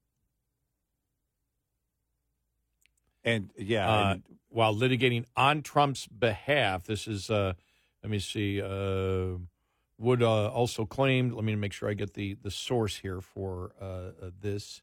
And 3.25 3.51
yeah, 3.57 3.89
uh, 3.89 4.12
and- 4.12 4.22
while 4.49 4.75
litigating 4.75 5.25
on 5.37 5.62
Trump's 5.62 6.07
behalf. 6.07 6.85
This 6.85 7.09
is, 7.09 7.29
uh, 7.29 7.55
let 8.03 8.11
me 8.11 8.20
see, 8.20 8.62
uh, 8.62 9.39
Wood 9.99 10.22
uh, 10.22 10.49
also 10.49 10.85
claimed, 10.85 11.33
let 11.33 11.45
me 11.45 11.55
make 11.57 11.72
sure 11.72 11.89
I 11.89 11.95
get 11.95 12.14
the, 12.14 12.35
the 12.35 12.51
source 12.51 12.99
here 12.99 13.20
for 13.20 13.72
uh, 13.81 13.85
uh, 13.85 14.31
this. 14.41 14.83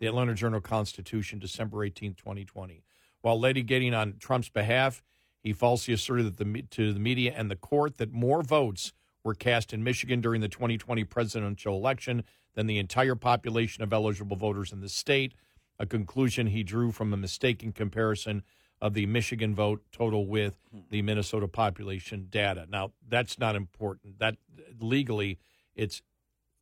The 0.00 0.06
Atlanta 0.06 0.34
Journal 0.34 0.60
Constitution, 0.60 1.38
December 1.38 1.84
18, 1.84 2.14
2020. 2.14 2.82
While 3.20 3.38
litigating 3.38 3.96
on 3.96 4.16
Trump's 4.18 4.48
behalf, 4.48 5.02
he 5.40 5.52
falsely 5.52 5.94
asserted 5.94 6.36
that 6.36 6.36
the, 6.38 6.62
to 6.62 6.92
the 6.92 7.00
media 7.00 7.32
and 7.36 7.50
the 7.50 7.56
court 7.56 7.98
that 7.98 8.12
more 8.12 8.42
votes 8.42 8.92
were 9.22 9.34
cast 9.34 9.72
in 9.72 9.84
Michigan 9.84 10.20
during 10.20 10.40
the 10.40 10.48
2020 10.48 11.04
presidential 11.04 11.76
election 11.76 12.24
than 12.54 12.66
the 12.66 12.78
entire 12.78 13.14
population 13.14 13.82
of 13.82 13.92
eligible 13.92 14.36
voters 14.36 14.72
in 14.72 14.80
the 14.80 14.88
state, 14.88 15.34
a 15.78 15.86
conclusion 15.86 16.48
he 16.48 16.62
drew 16.62 16.92
from 16.92 17.12
a 17.12 17.16
mistaken 17.16 17.72
comparison 17.72 18.42
of 18.80 18.94
the 18.94 19.06
Michigan 19.06 19.54
vote 19.54 19.82
total 19.92 20.26
with 20.26 20.58
hmm. 20.70 20.80
the 20.90 21.02
Minnesota 21.02 21.48
population 21.48 22.26
data. 22.30 22.66
Now, 22.68 22.92
that's 23.08 23.38
not 23.38 23.56
important. 23.56 24.18
That 24.18 24.36
legally, 24.78 25.38
it's 25.74 26.02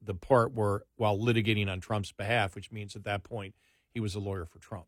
the 0.01 0.15
part 0.15 0.53
where 0.53 0.83
while 0.97 1.19
litigating 1.19 1.71
on 1.71 1.81
Trump's 1.81 2.13
behalf, 2.13 2.55
which 2.55 2.73
means 2.73 2.97
at 2.97 3.05
that 3.05 3.23
point 3.23 3.55
he 3.93 4.01
was 4.01 4.15
a 4.15 4.21
lawyer 4.21 4.45
for 4.45 4.59
Trump. 4.59 4.87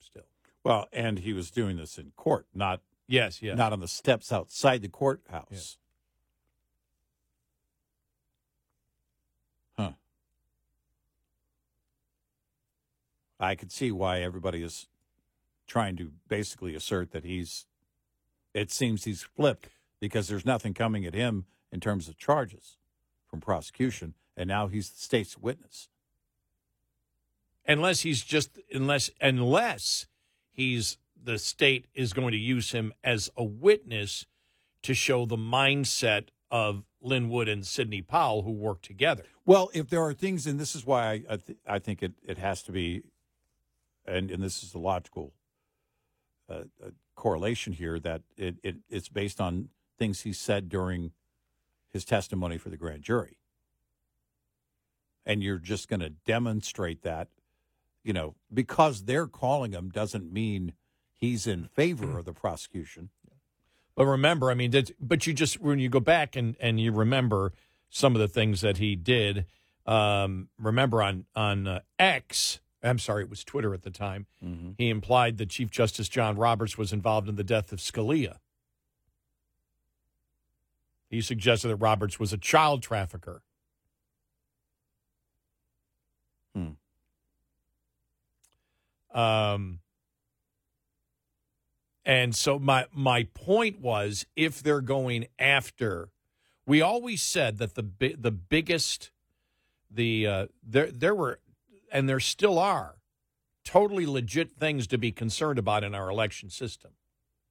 Still, 0.00 0.26
well, 0.62 0.88
and 0.92 1.20
he 1.20 1.32
was 1.32 1.50
doing 1.50 1.76
this 1.76 1.98
in 1.98 2.12
court, 2.16 2.46
not 2.54 2.80
yes, 3.06 3.42
yes, 3.42 3.56
not 3.56 3.72
on 3.72 3.80
the 3.80 3.88
steps 3.88 4.32
outside 4.32 4.82
the 4.82 4.88
courthouse. 4.88 5.78
Huh. 9.78 9.92
I 13.40 13.54
could 13.54 13.72
see 13.72 13.90
why 13.92 14.20
everybody 14.20 14.62
is 14.62 14.86
trying 15.66 15.96
to 15.96 16.12
basically 16.28 16.74
assert 16.74 17.10
that 17.12 17.24
he's. 17.24 17.66
It 18.52 18.70
seems 18.70 19.04
he's 19.04 19.22
flipped 19.22 19.68
because 20.00 20.28
there's 20.28 20.44
nothing 20.46 20.74
coming 20.74 21.04
at 21.04 21.14
him 21.14 21.46
in 21.72 21.80
terms 21.80 22.08
of 22.08 22.16
charges 22.16 22.76
from 23.28 23.40
prosecution, 23.40 24.14
and 24.36 24.48
now 24.48 24.68
he's 24.68 24.90
the 24.90 25.00
state's 25.00 25.36
witness. 25.38 25.88
unless 27.66 28.00
he's 28.00 28.22
just 28.22 28.58
unless 28.72 29.10
unless 29.20 30.06
he's 30.50 30.98
the 31.22 31.38
state 31.38 31.86
is 31.94 32.12
going 32.12 32.32
to 32.32 32.38
use 32.38 32.72
him 32.72 32.92
as 33.02 33.30
a 33.36 33.44
witness 33.44 34.26
to 34.82 34.92
show 34.94 35.24
the 35.24 35.36
mindset 35.38 36.28
of 36.50 36.84
Lin 37.00 37.30
Wood 37.30 37.48
and 37.48 37.66
Sidney 37.66 38.02
Powell 38.02 38.42
who 38.42 38.52
work 38.52 38.82
together. 38.82 39.24
Well, 39.46 39.70
if 39.74 39.88
there 39.88 40.02
are 40.02 40.12
things, 40.12 40.46
and 40.46 40.60
this 40.60 40.74
is 40.76 40.84
why 40.86 41.06
I 41.06 41.22
I, 41.30 41.36
th- 41.36 41.58
I 41.66 41.78
think 41.78 42.02
it, 42.02 42.12
it 42.22 42.38
has 42.38 42.62
to 42.64 42.72
be, 42.72 43.02
and 44.06 44.30
and 44.30 44.42
this 44.42 44.62
is 44.62 44.72
the 44.72 44.78
logical 44.78 45.32
uh, 46.48 46.64
uh, 46.84 46.90
correlation 47.14 47.72
here 47.72 47.98
that 48.00 48.22
it, 48.36 48.56
it 48.62 48.76
it's 48.88 49.08
based 49.08 49.40
on 49.40 49.68
things 49.98 50.22
he 50.22 50.32
said 50.32 50.68
during 50.68 51.12
his 51.92 52.04
testimony 52.04 52.58
for 52.58 52.70
the 52.70 52.76
grand 52.76 53.02
jury, 53.02 53.38
and 55.24 55.42
you're 55.42 55.58
just 55.58 55.88
going 55.88 56.00
to 56.00 56.10
demonstrate 56.10 57.02
that, 57.02 57.28
you 58.02 58.12
know, 58.12 58.34
because 58.52 59.04
they're 59.04 59.26
calling 59.26 59.72
him 59.72 59.90
doesn't 59.90 60.32
mean 60.32 60.72
he's 61.12 61.46
in 61.46 61.64
favor 61.64 62.18
of 62.18 62.24
the 62.24 62.32
prosecution. 62.32 63.10
But 63.94 64.06
remember, 64.06 64.50
I 64.50 64.54
mean, 64.54 64.72
that's, 64.72 64.90
but 65.00 65.26
you 65.26 65.32
just 65.32 65.60
when 65.60 65.78
you 65.78 65.88
go 65.88 66.00
back 66.00 66.34
and 66.36 66.56
and 66.58 66.80
you 66.80 66.90
remember 66.92 67.52
some 67.90 68.14
of 68.16 68.20
the 68.20 68.28
things 68.28 68.60
that 68.60 68.78
he 68.78 68.96
did. 68.96 69.46
Um, 69.86 70.48
remember 70.58 71.02
on 71.02 71.26
on 71.36 71.66
uh, 71.68 71.80
X, 71.98 72.58
I'm 72.84 72.98
sorry, 72.98 73.24
it 73.24 73.30
was 73.30 73.42
Twitter 73.44 73.72
at 73.74 73.82
the 73.82 73.90
time. 73.90 74.26
He 74.78 74.90
implied 74.90 75.38
that 75.38 75.48
Chief 75.50 75.70
Justice 75.70 76.08
John 76.08 76.36
Roberts 76.36 76.76
was 76.78 76.92
involved 76.92 77.28
in 77.28 77.36
the 77.36 77.44
death 77.44 77.72
of 77.72 77.78
Scalia. 77.80 78.36
He 81.08 81.20
suggested 81.20 81.68
that 81.68 81.76
Roberts 81.76 82.20
was 82.20 82.32
a 82.32 82.38
child 82.38 82.82
trafficker. 82.82 83.42
Hmm. 86.54 86.72
Um, 89.16 89.80
and 92.04 92.34
so 92.34 92.58
my 92.58 92.86
my 92.92 93.28
point 93.34 93.80
was, 93.80 94.26
if 94.36 94.62
they're 94.62 94.80
going 94.80 95.26
after 95.38 96.10
We 96.66 96.80
always 96.80 97.22
said 97.22 97.58
that 97.58 97.74
the 97.74 97.82
the 98.18 98.30
biggest 98.30 99.10
the 99.90 100.26
uh, 100.26 100.46
there 100.62 100.90
there 100.90 101.14
were 101.14 101.40
and 101.92 102.08
there 102.08 102.20
still 102.20 102.58
are 102.58 102.96
totally 103.64 104.06
legit 104.06 104.52
things 104.58 104.86
to 104.88 104.98
be 104.98 105.10
concerned 105.12 105.58
about 105.58 105.84
in 105.84 105.94
our 105.94 106.10
election 106.10 106.50
system, 106.50 106.92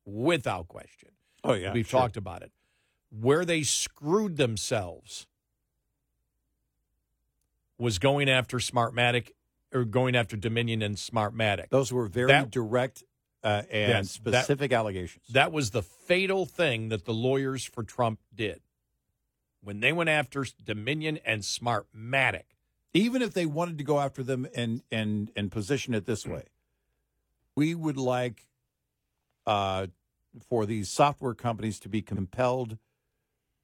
without 0.06 0.68
question. 0.68 1.10
Oh, 1.44 1.54
yeah, 1.54 1.74
we've 1.74 1.88
sure. 1.88 2.00
talked 2.02 2.18
about 2.18 2.42
it. 2.44 2.52
Where 3.10 3.46
they 3.46 3.64
screwed 3.64 4.38
themselves 4.38 5.28
was 7.78 8.00
going 8.00 8.30
after 8.30 8.58
Smartmatic 8.58 9.32
or 9.74 9.84
going 9.86 10.16
after 10.16 10.38
Dominion 10.38 10.82
and 10.82 10.96
Smartmatic. 10.96 11.70
Those 11.70 11.92
were 11.92 12.06
very 12.08 12.28
That- 12.28 12.52
direct 12.52 13.04
uh, 13.44 13.64
and 13.70 13.90
Yes, 13.90 14.18
that- 14.20 14.46
specific 14.46 14.72
allegations. 14.72 15.28
That 15.30 15.52
was 15.52 15.72
the 15.72 15.82
fatal 15.84 16.46
thing 16.46 16.90
that 16.90 17.04
the 17.06 17.14
lawyers 17.14 17.66
for 17.66 17.84
Trump 17.84 18.20
did 18.34 18.62
when 19.62 19.80
they 19.82 19.92
went 19.92 20.10
after 20.10 20.46
Dominion 20.64 21.20
and 21.26 21.42
Smartmatic. 21.42 22.44
Even 22.94 23.22
if 23.22 23.34
they 23.34 23.46
wanted 23.46 23.78
to 23.80 23.84
go 23.84 24.00
after 24.00 24.22
them 24.24 24.48
and 24.56 24.84
and 24.92 25.32
and 25.36 25.52
position 25.52 25.94
it 25.94 26.06
this 26.06 26.28
way, 26.28 26.44
we 27.56 27.74
would 27.74 27.98
like 27.98 28.48
uh, 29.46 29.88
for 30.48 30.66
these 30.66 30.90
software 30.90 31.34
companies 31.34 31.80
to 31.80 31.90
be 31.90 32.02
compelled 32.02 32.78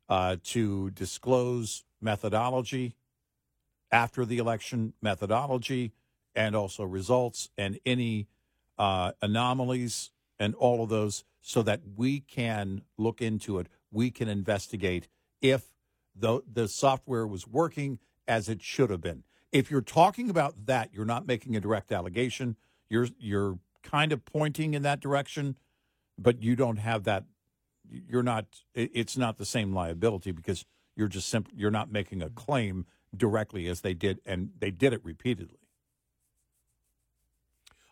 uh, 0.08 0.38
to 0.44 0.90
disclose 0.92 1.86
methodology 2.02 2.96
after 3.92 4.26
the 4.26 4.38
election, 4.38 4.94
methodology, 5.02 5.92
and 6.36 6.56
also 6.56 6.84
results 6.84 7.50
and 7.58 7.80
any 7.86 8.28
uh, 8.78 9.12
anomalies 9.22 10.12
and 10.40 10.56
all 10.56 10.84
of 10.84 10.90
those, 10.90 11.24
so 11.42 11.62
that 11.62 11.82
we 11.96 12.20
can 12.20 12.82
look 12.98 13.22
into 13.22 13.60
it. 13.60 13.68
We 13.92 14.10
can 14.10 14.28
investigate 14.28 15.08
if 15.42 15.72
the 16.16 16.42
the 16.52 16.68
software 16.68 17.28
was 17.28 17.48
working 17.48 18.00
as 18.30 18.48
it 18.48 18.62
should 18.62 18.92
have 18.92 19.02
been. 19.02 19.24
If 19.52 19.72
you're 19.72 19.82
talking 19.82 20.30
about 20.30 20.68
that, 20.68 20.94
you're 20.94 21.04
not 21.04 21.26
making 21.28 21.56
a 21.56 21.60
direct 21.60 21.92
allegation. 21.92 22.56
You're 22.88 23.08
you're 23.18 23.60
kind 23.84 24.14
of 24.14 24.24
pointing 24.24 24.76
in 24.76 24.84
that 24.84 25.00
direction, 25.00 25.58
but 26.18 26.42
you 26.42 26.56
don't 26.56 26.78
have 26.78 27.04
that. 27.06 27.26
You're 27.90 28.24
not. 28.24 28.46
It's 28.76 29.18
not 29.18 29.38
the 29.38 29.46
same 29.46 29.74
liability 29.74 30.32
because 30.32 30.66
you're 30.96 31.08
just 31.08 31.28
simply 31.28 31.56
you're 31.58 31.72
not 31.72 31.92
making 31.92 32.22
a 32.22 32.30
claim 32.30 32.86
directly 33.18 33.68
as 33.68 33.82
they 33.82 33.96
did, 33.96 34.22
and 34.26 34.52
they 34.60 34.70
did 34.70 34.94
it 34.94 35.04
repeatedly. 35.04 35.58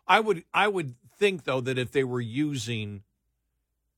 I 0.07 0.19
would 0.19 0.43
I 0.53 0.67
would 0.67 0.93
think 1.17 1.45
though 1.45 1.61
that 1.61 1.79
if 1.79 1.91
they 1.91 2.03
were 2.03 2.21
using 2.21 3.01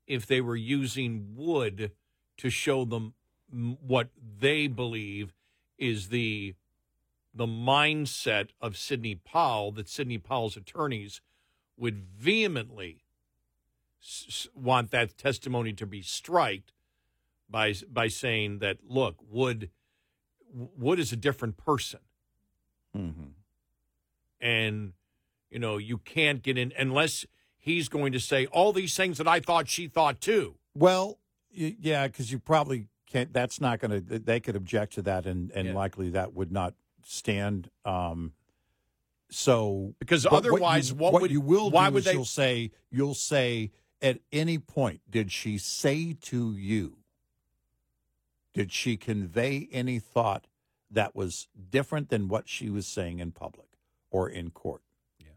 if 0.07 0.25
they 0.25 0.39
were 0.39 0.55
using 0.55 1.33
wood 1.35 1.91
to 2.37 2.49
show 2.49 2.85
them 2.85 3.13
what 3.51 4.09
they 4.39 4.67
believe 4.67 5.33
is 5.79 6.09
the 6.09 6.53
the 7.33 7.45
mindset 7.47 8.49
of 8.59 8.75
Sidney 8.77 9.15
Powell 9.15 9.71
that 9.73 9.87
Sidney 9.87 10.17
Powell's 10.17 10.57
attorneys 10.57 11.21
would 11.77 12.03
vehemently 12.17 13.03
s- 14.01 14.47
want 14.55 14.91
that 14.91 15.17
testimony 15.17 15.71
to 15.73 15.85
be 15.85 16.01
striked 16.01 16.73
by 17.49 17.73
by 17.91 18.07
saying 18.07 18.59
that 18.59 18.77
look 18.87 19.15
Wood 19.29 19.69
Wood 20.53 20.99
is 20.99 21.11
a 21.11 21.15
different 21.17 21.57
person 21.57 21.99
Mm-hmm. 22.97 23.27
and 24.41 24.93
you 25.51 25.59
know 25.59 25.77
you 25.77 25.97
can't 25.99 26.41
get 26.41 26.57
in 26.57 26.73
unless 26.77 27.25
he's 27.57 27.87
going 27.89 28.11
to 28.13 28.19
say 28.19 28.45
all 28.47 28.73
these 28.73 28.95
things 28.95 29.17
that 29.19 29.27
I 29.27 29.39
thought 29.39 29.67
she 29.69 29.87
thought 29.87 30.19
too. 30.21 30.55
Well, 30.73 31.19
y- 31.55 31.75
yeah, 31.79 32.07
because 32.07 32.31
you 32.31 32.39
probably 32.39 32.87
can't. 33.11 33.33
That's 33.33 33.59
not 33.59 33.79
going 33.79 33.91
to. 34.05 34.19
They 34.19 34.39
could 34.39 34.55
object 34.55 34.93
to 34.93 35.01
that, 35.03 35.25
and 35.25 35.51
and 35.51 35.73
likely 35.73 36.09
that 36.11 36.33
would 36.33 36.51
not 36.51 36.73
stand. 37.03 37.69
Um, 37.85 38.33
so 39.29 39.95
Because 39.99 40.25
otherwise, 40.25 40.89
you, 40.89 40.95
what 40.95 41.13
would- 41.21 41.31
you 41.31 41.41
will? 41.41 41.69
why 41.69 41.87
do 41.87 41.93
would 41.95 41.99
is 41.99 42.05
they- 42.05 42.13
You'll 42.13 42.25
say. 42.25 42.71
You'll 42.91 43.13
say. 43.15 43.71
At 44.01 44.19
any 44.31 44.57
point, 44.59 45.01
did 45.09 45.29
she 45.29 45.57
say 45.57 46.13
to 46.21 46.53
you? 46.55 46.99
Did 48.53 48.71
she 48.71 48.95
convey 48.95 49.67
any 49.73 49.99
thought 49.99 50.47
that 50.89 51.13
was 51.15 51.49
different 51.69 52.07
than 52.07 52.29
what 52.29 52.47
she 52.47 52.69
was 52.69 52.87
saying 52.87 53.19
in 53.19 53.31
public 53.33 53.67
or 54.09 54.29
in 54.29 54.51
court? 54.51 54.81
Yeah. 55.19 55.27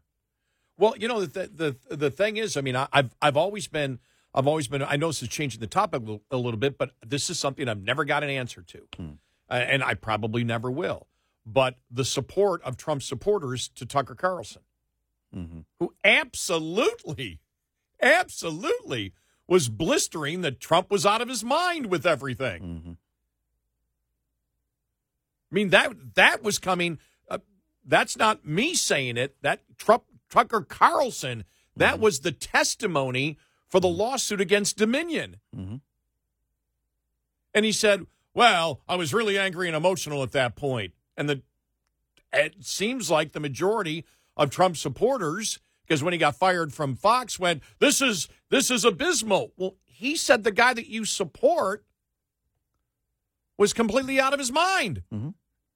Well, 0.79 0.95
you 0.97 1.09
know 1.09 1.27
the 1.27 1.77
the 1.89 1.97
the 1.97 2.11
thing 2.11 2.37
is, 2.37 2.57
I 2.57 2.61
mean, 2.61 2.77
I, 2.77 2.87
I've 2.93 3.17
I've 3.21 3.37
always 3.37 3.67
been 3.67 3.99
I've 4.35 4.47
always 4.47 4.67
been. 4.69 4.83
I 4.83 4.97
know 4.97 5.09
this 5.09 5.23
is 5.23 5.29
changing 5.29 5.61
the 5.61 5.67
topic 5.67 6.03
a 6.31 6.37
little, 6.37 6.59
bit, 6.59 6.79
but 6.79 6.93
this 7.07 7.29
is 7.29 7.39
something 7.39 7.69
I've 7.69 7.83
never 7.83 8.05
got 8.05 8.23
an 8.23 8.31
answer 8.31 8.63
to, 8.63 8.79
uh, 9.51 9.55
and 9.55 9.83
I 9.83 9.95
probably 9.95 10.43
never 10.43 10.71
will. 10.71 11.07
But 11.45 11.77
the 11.91 12.05
support 12.05 12.63
of 12.63 12.77
Trump 12.77 13.03
supporters 13.03 13.69
to 13.75 13.85
Tucker 13.85 14.15
Carlson, 14.15 14.63
who 15.79 15.93
absolutely, 16.05 17.41
absolutely 18.01 19.13
was 19.47 19.69
blistering 19.69 20.41
that 20.43 20.61
Trump 20.61 20.91
was 20.91 21.05
out 21.05 21.21
of 21.21 21.29
his 21.29 21.45
mind 21.45 21.87
with 21.87 22.07
everything. 22.07 22.97
I 25.51 25.55
mean 25.55 25.69
that 25.71 26.15
that 26.15 26.43
was 26.43 26.59
coming. 26.59 26.99
Uh, 27.29 27.39
that's 27.85 28.17
not 28.17 28.47
me 28.47 28.75
saying 28.75 29.19
it. 29.19 29.37
That 29.43 29.61
Trump 29.77 30.05
Tucker 30.31 30.63
Carlson. 30.63 31.45
That 31.77 31.99
was 32.01 32.21
the 32.21 32.33
testimony 32.33 33.39
for 33.73 33.81
the 33.81 33.89
lawsuit 33.89 34.39
against 34.39 34.77
Dominion. 34.77 35.39
Mm-hmm. 35.57 35.77
And 37.55 37.65
he 37.65 37.73
said, 37.73 38.07
"Well, 38.35 38.83
I 38.87 38.97
was 38.97 39.15
really 39.15 39.39
angry 39.39 39.67
and 39.67 39.75
emotional 39.75 40.23
at 40.23 40.33
that 40.33 40.57
point." 40.57 40.93
And 41.17 41.29
the 41.29 41.43
it 42.35 42.65
seems 42.65 43.11
like 43.11 43.33
the 43.33 43.41
majority 43.41 44.05
of 44.37 44.51
Trump 44.51 44.77
supporters, 44.77 45.59
because 45.87 46.03
when 46.03 46.13
he 46.13 46.19
got 46.19 46.37
fired 46.37 46.75
from 46.75 46.95
Fox, 46.95 47.39
went, 47.39 47.63
"This 47.79 48.03
is 48.03 48.29
this 48.51 48.71
is 48.71 48.85
abysmal." 48.85 49.53
Well, 49.57 49.77
he 49.87 50.17
said 50.17 50.45
the 50.45 50.53
guy 50.53 50.75
that 50.75 50.89
you 50.89 51.07
support 51.07 51.83
was 53.57 53.73
completely 53.73 54.21
out 54.21 54.35
of 54.35 54.39
his 54.39 54.53
mind. 54.53 55.03
Mm-hmm. 55.13 55.31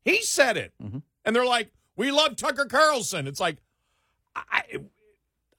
He 0.04 0.20
said 0.20 0.58
it, 0.58 0.74
mm-hmm. 0.82 0.98
and 1.24 1.34
they're 1.34 1.46
like, 1.46 1.72
"We 1.96 2.10
love 2.10 2.36
Tucker 2.36 2.66
Carlson." 2.66 3.26
It's 3.26 3.40
like, 3.40 3.56
I, 4.34 4.80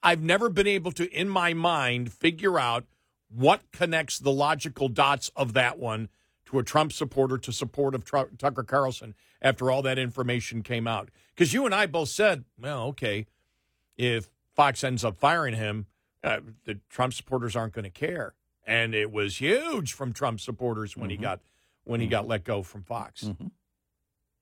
I've 0.02 0.22
never 0.22 0.48
been 0.48 0.66
able 0.66 0.92
to, 0.92 1.10
in 1.10 1.28
my 1.28 1.54
mind, 1.54 2.12
figure 2.12 2.58
out 2.58 2.84
what 3.28 3.70
connects 3.72 4.18
the 4.18 4.32
logical 4.32 4.88
dots 4.88 5.30
of 5.36 5.52
that 5.52 5.78
one 5.78 6.08
to 6.46 6.58
a 6.58 6.62
Trump 6.62 6.92
supporter 6.92 7.36
to 7.36 7.52
support 7.52 7.94
of 7.94 8.04
Tucker 8.04 8.62
Carlson 8.62 9.14
after 9.42 9.70
all 9.70 9.82
that 9.82 9.98
information 9.98 10.62
came 10.62 10.86
out. 10.86 11.10
Because 11.34 11.52
you 11.52 11.66
and 11.66 11.74
I 11.74 11.86
both 11.86 12.08
said, 12.08 12.44
well, 12.58 12.84
okay, 12.84 13.26
if 13.96 14.30
Fox 14.54 14.82
ends 14.82 15.04
up 15.04 15.18
firing 15.18 15.54
him, 15.54 15.86
uh, 16.24 16.40
the 16.64 16.80
Trump 16.88 17.12
supporters 17.12 17.54
aren't 17.54 17.74
going 17.74 17.84
to 17.84 17.90
care. 17.90 18.34
And 18.66 18.94
it 18.94 19.12
was 19.12 19.40
huge 19.40 19.92
from 19.92 20.12
Trump 20.12 20.40
supporters 20.40 20.96
when 20.96 21.10
he 21.10 21.16
mm-hmm. 21.16 21.24
got 21.24 21.40
when 21.84 22.00
he 22.00 22.06
got 22.06 22.22
mm-hmm. 22.22 22.30
let 22.30 22.44
go 22.44 22.62
from 22.62 22.82
Fox. 22.82 23.24
Mm-hmm. 23.24 23.46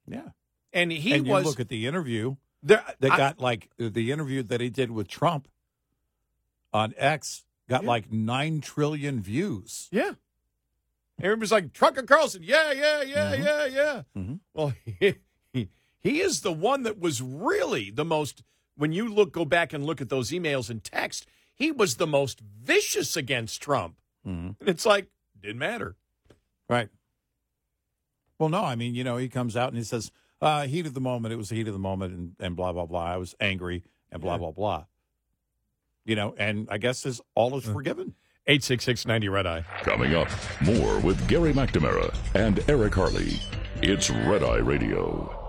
Yeah. 0.08 0.30
And 0.72 0.90
he 0.90 1.14
and 1.14 1.26
was 1.26 1.44
look 1.44 1.60
at 1.60 1.68
the 1.68 1.86
interview 1.86 2.36
There- 2.62 2.84
that 3.00 3.12
I- 3.12 3.16
got 3.16 3.40
like 3.40 3.70
the 3.78 4.10
interview 4.12 4.42
that 4.44 4.60
he 4.60 4.70
did 4.70 4.90
with 4.90 5.08
Trump 5.08 5.48
on 6.72 6.94
X 6.96 7.44
got 7.68 7.84
like 7.84 8.12
nine 8.12 8.60
trillion 8.60 9.20
views. 9.20 9.88
Yeah. 9.90 10.12
Everybody's 11.20 11.50
like, 11.52 11.72
Tucker 11.72 12.02
Carlson, 12.02 12.42
yeah, 12.42 12.72
yeah, 12.72 13.02
yeah, 13.02 13.32
Mm-hmm. 13.34 13.42
yeah, 13.74 14.02
yeah. 14.14 14.34
Well, 14.52 14.74
he, 14.84 15.14
he, 15.52 15.68
he 15.98 16.20
is 16.20 16.42
the 16.42 16.52
one 16.52 16.82
that 16.82 16.98
was 17.00 17.22
really 17.22 17.90
the 17.90 18.04
most, 18.04 18.42
when 18.76 18.92
you 18.92 19.08
look, 19.12 19.32
go 19.32 19.46
back 19.46 19.72
and 19.72 19.86
look 19.86 20.02
at 20.02 20.10
those 20.10 20.30
emails 20.30 20.68
and 20.68 20.84
text, 20.84 21.26
he 21.54 21.72
was 21.72 21.96
the 21.96 22.06
most 22.06 22.40
vicious 22.40 23.16
against 23.16 23.62
Trump. 23.62 23.96
And 24.24 24.56
it's 24.60 24.84
like, 24.84 25.06
didn't 25.40 25.58
matter. 25.58 25.96
Right. 26.68 26.88
Well, 28.38 28.48
no, 28.50 28.62
I 28.64 28.74
mean, 28.74 28.94
you 28.94 29.02
know, 29.04 29.16
he 29.16 29.28
comes 29.30 29.56
out 29.56 29.68
and 29.68 29.78
he 29.78 29.84
says, 29.84 30.10
uh, 30.40 30.66
heat 30.66 30.86
of 30.86 30.94
the 30.94 31.00
moment, 31.00 31.32
it 31.32 31.36
was 31.36 31.48
the 31.48 31.56
heat 31.56 31.66
of 31.68 31.72
the 31.72 31.78
moment, 31.78 32.14
and, 32.14 32.32
and 32.40 32.56
blah, 32.56 32.72
blah, 32.72 32.86
blah. 32.86 33.04
I 33.04 33.16
was 33.16 33.34
angry 33.40 33.84
and 34.12 34.20
blah, 34.20 34.34
Yeah. 34.34 34.38
blah, 34.38 34.50
blah. 34.52 34.84
You 36.04 36.14
know, 36.16 36.34
and 36.38 36.68
I 36.70 36.78
guess 36.78 37.04
is 37.06 37.20
all 37.34 37.56
is 37.58 37.64
forgiven. 37.64 38.14
Eight 38.46 38.62
six 38.62 38.84
six 38.84 39.04
ninety 39.06 39.28
Red 39.28 39.44
Eye. 39.46 39.64
Coming 39.82 40.14
up, 40.14 40.28
more 40.60 41.00
with 41.00 41.26
Gary 41.26 41.52
McNamara 41.52 42.14
and 42.34 42.62
Eric 42.68 42.94
Harley. 42.94 43.40
It's 43.82 44.08
Red 44.08 44.44
Eye 44.44 44.58
Radio. 44.58 45.45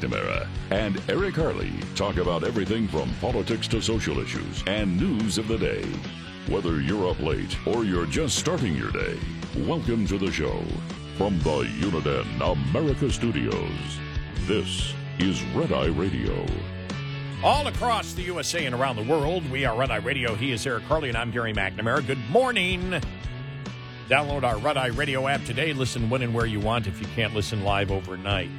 McNamara 0.00 0.48
and 0.70 1.00
Eric 1.08 1.34
Harley 1.36 1.72
talk 1.94 2.16
about 2.16 2.44
everything 2.44 2.88
from 2.88 3.10
politics 3.20 3.68
to 3.68 3.82
social 3.82 4.18
issues 4.18 4.64
and 4.66 4.98
news 4.98 5.36
of 5.36 5.46
the 5.46 5.58
day. 5.58 5.84
Whether 6.48 6.80
you're 6.80 7.10
up 7.10 7.20
late 7.20 7.56
or 7.66 7.84
you're 7.84 8.06
just 8.06 8.38
starting 8.38 8.74
your 8.74 8.90
day, 8.92 9.18
welcome 9.58 10.06
to 10.06 10.18
the 10.18 10.32
show. 10.32 10.62
From 11.18 11.38
the 11.40 11.64
Uniden 11.80 12.40
America 12.40 13.10
Studios, 13.10 13.98
this 14.46 14.94
is 15.18 15.42
Red 15.54 15.72
Eye 15.72 15.88
Radio. 15.88 16.46
All 17.44 17.66
across 17.66 18.14
the 18.14 18.22
USA 18.22 18.64
and 18.64 18.74
around 18.74 18.96
the 18.96 19.02
world, 19.02 19.48
we 19.50 19.66
are 19.66 19.76
Red 19.76 19.90
Eye 19.90 19.96
Radio. 19.96 20.34
He 20.34 20.52
is 20.52 20.66
Eric 20.66 20.84
Harley, 20.84 21.08
and 21.10 21.18
I'm 21.18 21.30
Gary 21.30 21.52
McNamara. 21.52 22.06
Good 22.06 22.30
morning. 22.30 23.00
Download 24.08 24.44
our 24.44 24.58
Red 24.58 24.78
Eye 24.78 24.88
Radio 24.88 25.28
app 25.28 25.44
today. 25.44 25.74
Listen 25.74 26.08
when 26.08 26.22
and 26.22 26.34
where 26.34 26.46
you 26.46 26.58
want 26.58 26.86
if 26.86 27.00
you 27.00 27.06
can't 27.08 27.34
listen 27.34 27.64
live 27.64 27.90
overnight. 27.90 28.50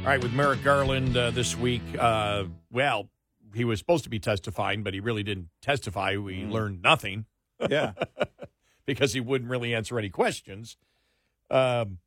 All 0.00 0.06
right, 0.06 0.22
with 0.22 0.32
Merrick 0.32 0.64
Garland 0.64 1.14
uh, 1.14 1.30
this 1.30 1.56
week, 1.56 1.82
uh, 1.98 2.44
well, 2.72 3.10
he 3.54 3.64
was 3.64 3.78
supposed 3.78 4.02
to 4.04 4.10
be 4.10 4.18
testifying, 4.18 4.82
but 4.82 4.94
he 4.94 5.00
really 5.00 5.22
didn't 5.22 5.50
testify. 5.60 6.16
We 6.16 6.44
learned 6.44 6.82
nothing. 6.82 7.26
Yeah. 7.68 7.92
because 8.86 9.12
he 9.12 9.20
wouldn't 9.20 9.50
really 9.50 9.74
answer 9.74 9.98
any 9.98 10.08
questions. 10.08 10.78
Um, 11.50 11.98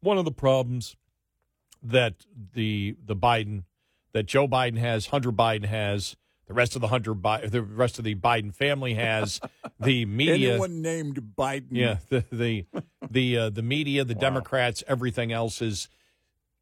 one 0.00 0.18
of 0.18 0.24
the 0.24 0.32
problems 0.32 0.96
that 1.82 2.14
the 2.54 2.94
the 3.04 3.16
Biden 3.16 3.64
that 4.12 4.26
Joe 4.26 4.46
Biden 4.46 4.78
has, 4.78 5.06
Hunter 5.06 5.32
Biden 5.32 5.64
has, 5.64 6.16
the 6.46 6.54
rest 6.54 6.74
of 6.74 6.80
the 6.80 6.88
Hunter 6.88 7.14
Bi- 7.14 7.46
the 7.46 7.62
rest 7.62 7.98
of 7.98 8.04
the 8.04 8.14
Biden 8.14 8.54
family 8.54 8.94
has, 8.94 9.40
the 9.80 10.04
media 10.06 10.52
Anyone 10.52 10.80
named 10.80 11.34
Biden? 11.36 11.66
yeah, 11.70 11.96
the 12.08 12.24
the 12.30 12.66
the 13.10 13.36
uh, 13.36 13.50
the 13.50 13.62
media, 13.62 14.04
the 14.04 14.14
Democrats, 14.14 14.84
everything 14.86 15.32
else 15.32 15.60
is 15.60 15.88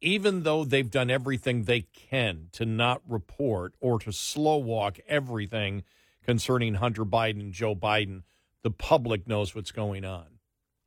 even 0.01 0.43
though 0.43 0.63
they've 0.63 0.89
done 0.89 1.09
everything 1.09 1.63
they 1.63 1.81
can 1.81 2.47
to 2.53 2.65
not 2.65 3.01
report 3.07 3.73
or 3.79 3.99
to 3.99 4.11
slow 4.11 4.57
walk 4.57 4.99
everything 5.07 5.83
concerning 6.23 6.75
Hunter 6.75 7.05
Biden 7.05 7.39
and 7.39 7.53
Joe 7.53 7.75
Biden, 7.75 8.23
the 8.63 8.71
public 8.71 9.27
knows 9.27 9.55
what's 9.55 9.71
going 9.71 10.05
on. 10.05 10.25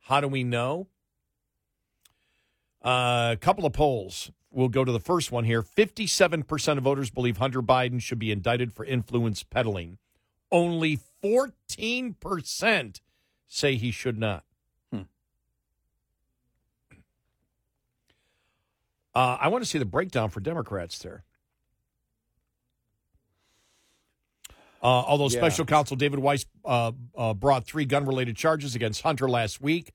How 0.01 0.19
do 0.19 0.27
we 0.27 0.43
know? 0.43 0.87
Uh, 2.83 3.31
a 3.33 3.37
couple 3.39 3.65
of 3.65 3.73
polls. 3.73 4.31
We'll 4.51 4.69
go 4.69 4.83
to 4.83 4.91
the 4.91 4.99
first 4.99 5.31
one 5.31 5.45
here. 5.45 5.63
57% 5.63 6.77
of 6.77 6.83
voters 6.83 7.09
believe 7.09 7.37
Hunter 7.37 7.61
Biden 7.61 8.01
should 8.01 8.19
be 8.19 8.31
indicted 8.31 8.73
for 8.73 8.85
influence 8.85 9.41
peddling. 9.43 9.97
Only 10.51 10.99
14% 11.23 13.01
say 13.47 13.75
he 13.75 13.91
should 13.91 14.19
not. 14.19 14.43
Uh, 19.15 19.37
I 19.39 19.47
want 19.49 19.63
to 19.63 19.69
see 19.69 19.77
the 19.77 19.85
breakdown 19.85 20.29
for 20.29 20.39
Democrats 20.39 20.97
there. 20.99 21.23
Uh, 24.81 24.87
although 25.07 25.29
Yeah. 25.29 25.39
special 25.39 25.65
counsel 25.65 25.95
David 25.95 26.19
Weiss 26.19 26.45
uh, 26.65 26.91
uh, 27.15 27.33
brought 27.33 27.65
three 27.65 27.85
gun 27.85 28.05
related 28.05 28.35
charges 28.35 28.75
against 28.75 29.01
Hunter 29.03 29.29
last 29.29 29.61
week, 29.61 29.93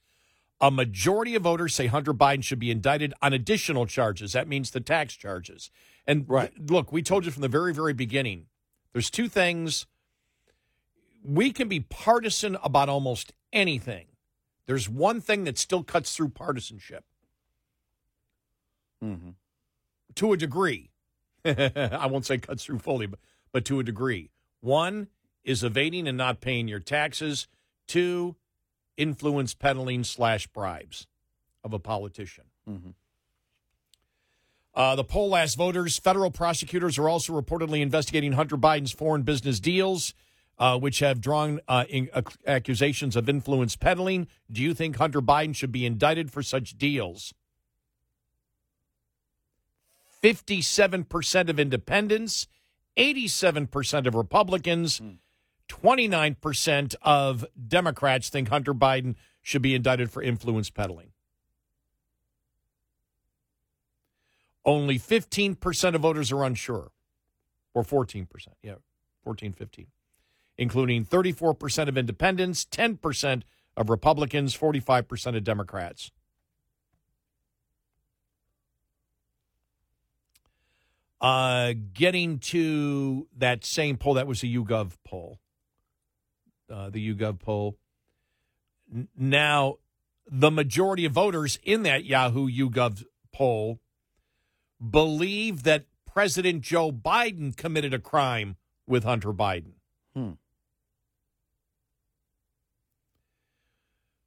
a 0.60 0.70
majority 0.70 1.34
of 1.34 1.42
voters 1.42 1.74
say 1.74 1.86
Hunter 1.86 2.14
Biden 2.14 2.42
should 2.42 2.58
be 2.58 2.70
indicted 2.70 3.12
on 3.20 3.32
additional 3.32 3.86
charges. 3.86 4.32
That 4.32 4.48
means 4.48 4.70
the 4.70 4.80
tax 4.80 5.14
charges. 5.14 5.70
And 6.06 6.24
right. 6.28 6.52
look, 6.70 6.90
we 6.90 7.02
told 7.02 7.26
you 7.26 7.30
from 7.30 7.42
the 7.42 7.48
very, 7.48 7.74
very 7.74 7.92
beginning 7.92 8.46
there's 8.94 9.10
two 9.10 9.28
things. 9.28 9.86
We 11.22 11.52
can 11.52 11.68
be 11.68 11.80
partisan 11.80 12.56
about 12.62 12.88
almost 12.88 13.32
anything. 13.52 14.06
There's 14.66 14.88
one 14.88 15.20
thing 15.20 15.44
that 15.44 15.58
still 15.58 15.84
cuts 15.84 16.16
through 16.16 16.30
partisanship 16.30 17.04
Mm-hmm. 19.04 19.30
to 20.16 20.32
a 20.32 20.36
degree. 20.36 20.90
I 21.44 22.06
won't 22.10 22.26
say 22.26 22.38
cuts 22.38 22.64
through 22.64 22.80
fully, 22.80 23.06
but, 23.06 23.20
but 23.52 23.64
to 23.66 23.78
a 23.80 23.84
degree. 23.84 24.30
One 24.60 25.08
is 25.44 25.62
evading 25.62 26.08
and 26.08 26.18
not 26.18 26.40
paying 26.40 26.68
your 26.68 26.80
taxes. 26.80 27.46
Two, 27.86 28.36
influence 28.96 29.54
peddling 29.54 30.04
slash 30.04 30.46
bribes 30.48 31.06
of 31.64 31.72
a 31.72 31.78
politician. 31.78 32.44
Mm-hmm. 32.68 32.90
Uh, 34.74 34.94
the 34.94 35.04
poll 35.04 35.34
asked 35.34 35.56
voters. 35.56 35.98
Federal 35.98 36.30
prosecutors 36.30 36.98
are 36.98 37.08
also 37.08 37.40
reportedly 37.40 37.80
investigating 37.80 38.32
Hunter 38.32 38.56
Biden's 38.56 38.92
foreign 38.92 39.22
business 39.22 39.58
deals, 39.58 40.14
uh, 40.58 40.78
which 40.78 41.00
have 41.00 41.20
drawn 41.20 41.60
uh, 41.66 41.84
in, 41.88 42.08
ac- 42.14 42.36
accusations 42.46 43.16
of 43.16 43.28
influence 43.28 43.74
peddling. 43.74 44.28
Do 44.50 44.62
you 44.62 44.74
think 44.74 44.96
Hunter 44.96 45.20
Biden 45.20 45.54
should 45.54 45.72
be 45.72 45.86
indicted 45.86 46.30
for 46.30 46.42
such 46.42 46.76
deals? 46.78 47.32
57% 50.22 51.48
of 51.48 51.60
independents, 51.60 52.48
87% 52.96 54.06
of 54.06 54.14
Republicans, 54.14 54.98
hmm. 54.98 55.10
29% 55.68 56.94
of 57.02 57.44
Democrats 57.66 58.30
think 58.30 58.48
Hunter 58.48 58.74
Biden 58.74 59.14
should 59.42 59.62
be 59.62 59.74
indicted 59.74 60.10
for 60.10 60.22
influence 60.22 60.70
peddling. 60.70 61.12
Only 64.64 64.98
15% 64.98 65.94
of 65.94 66.00
voters 66.00 66.32
are 66.32 66.44
unsure, 66.44 66.90
or 67.74 67.82
14%. 67.82 68.26
Yeah, 68.62 68.74
14, 69.24 69.52
15, 69.52 69.86
including 70.58 71.04
34% 71.04 71.88
of 71.88 71.96
independents, 71.96 72.66
10% 72.66 73.42
of 73.76 73.88
Republicans, 73.88 74.56
45% 74.56 75.36
of 75.36 75.44
Democrats. 75.44 76.10
Uh, 81.20 81.74
getting 81.94 82.38
to 82.38 83.26
that 83.36 83.64
same 83.64 83.96
poll, 83.96 84.14
that 84.14 84.26
was 84.26 84.42
a 84.42 84.46
YouGov 84.46 84.92
poll. 85.04 85.38
Uh, 86.70 86.90
the 86.90 87.14
YouGov 87.14 87.40
poll. 87.40 87.76
N- 88.94 89.08
now, 89.16 89.78
the 90.30 90.50
majority 90.50 91.04
of 91.04 91.12
voters 91.12 91.58
in 91.64 91.82
that 91.82 92.04
Yahoo 92.04 92.48
YouGov 92.48 93.04
poll 93.32 93.80
believe 94.90 95.64
that 95.64 95.86
President 96.06 96.62
Joe 96.62 96.92
Biden 96.92 97.56
committed 97.56 97.92
a 97.92 97.98
crime 97.98 98.56
with 98.86 99.04
Hunter 99.04 99.32
Biden. 99.32 99.74
Hmm. 100.14 100.32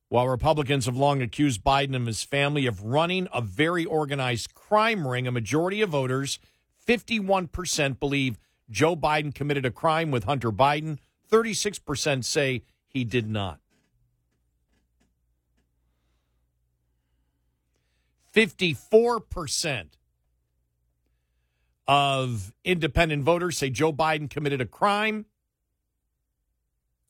While 0.09 0.27
Republicans 0.27 0.87
have 0.87 0.97
long 0.97 1.21
accused 1.21 1.63
Biden 1.63 1.95
and 1.95 2.05
his 2.05 2.23
family 2.23 2.65
of 2.65 2.83
running 2.83 3.29
a 3.33 3.41
very 3.41 3.85
organized 3.85 4.53
crime 4.53 5.07
ring, 5.07 5.25
a 5.25 5.31
majority 5.31 5.81
of 5.81 5.91
voters, 5.91 6.37
51%, 6.87 7.99
believe 7.99 8.37
Joe 8.69 8.95
Biden 8.95 9.33
committed 9.33 9.65
a 9.65 9.71
crime 9.71 10.11
with 10.11 10.23
Hunter 10.23 10.51
Biden. 10.51 10.97
36% 11.29 12.23
say 12.23 12.63
he 12.87 13.03
did 13.03 13.29
not. 13.29 13.59
54% 18.33 19.87
of 21.87 22.53
independent 22.63 23.23
voters 23.23 23.57
say 23.57 23.69
Joe 23.69 23.91
Biden 23.91 24.29
committed 24.29 24.61
a 24.61 24.65
crime. 24.65 25.25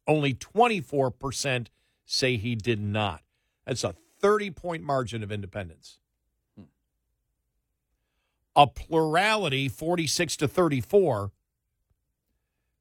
Only 0.08 0.34
24% 0.34 1.68
say 2.06 2.38
he 2.38 2.56
did 2.56 2.82
not. 2.82 3.22
That's 3.66 3.84
a 3.84 3.96
30 4.20 4.52
point 4.52 4.84
margin 4.84 5.24
of 5.24 5.32
independence. 5.32 6.00
A 8.56 8.68
plurality, 8.68 9.70
46 9.70 10.38
to 10.38 10.48
34, 10.48 11.32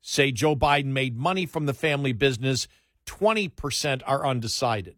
say 0.00 0.32
Joe 0.32 0.56
Biden 0.56 0.86
made 0.86 1.16
money 1.16 1.46
from 1.46 1.66
the 1.66 1.74
family 1.74 2.12
business. 2.12 2.66
20% 3.06 4.02
are 4.06 4.26
undecided. 4.26 4.96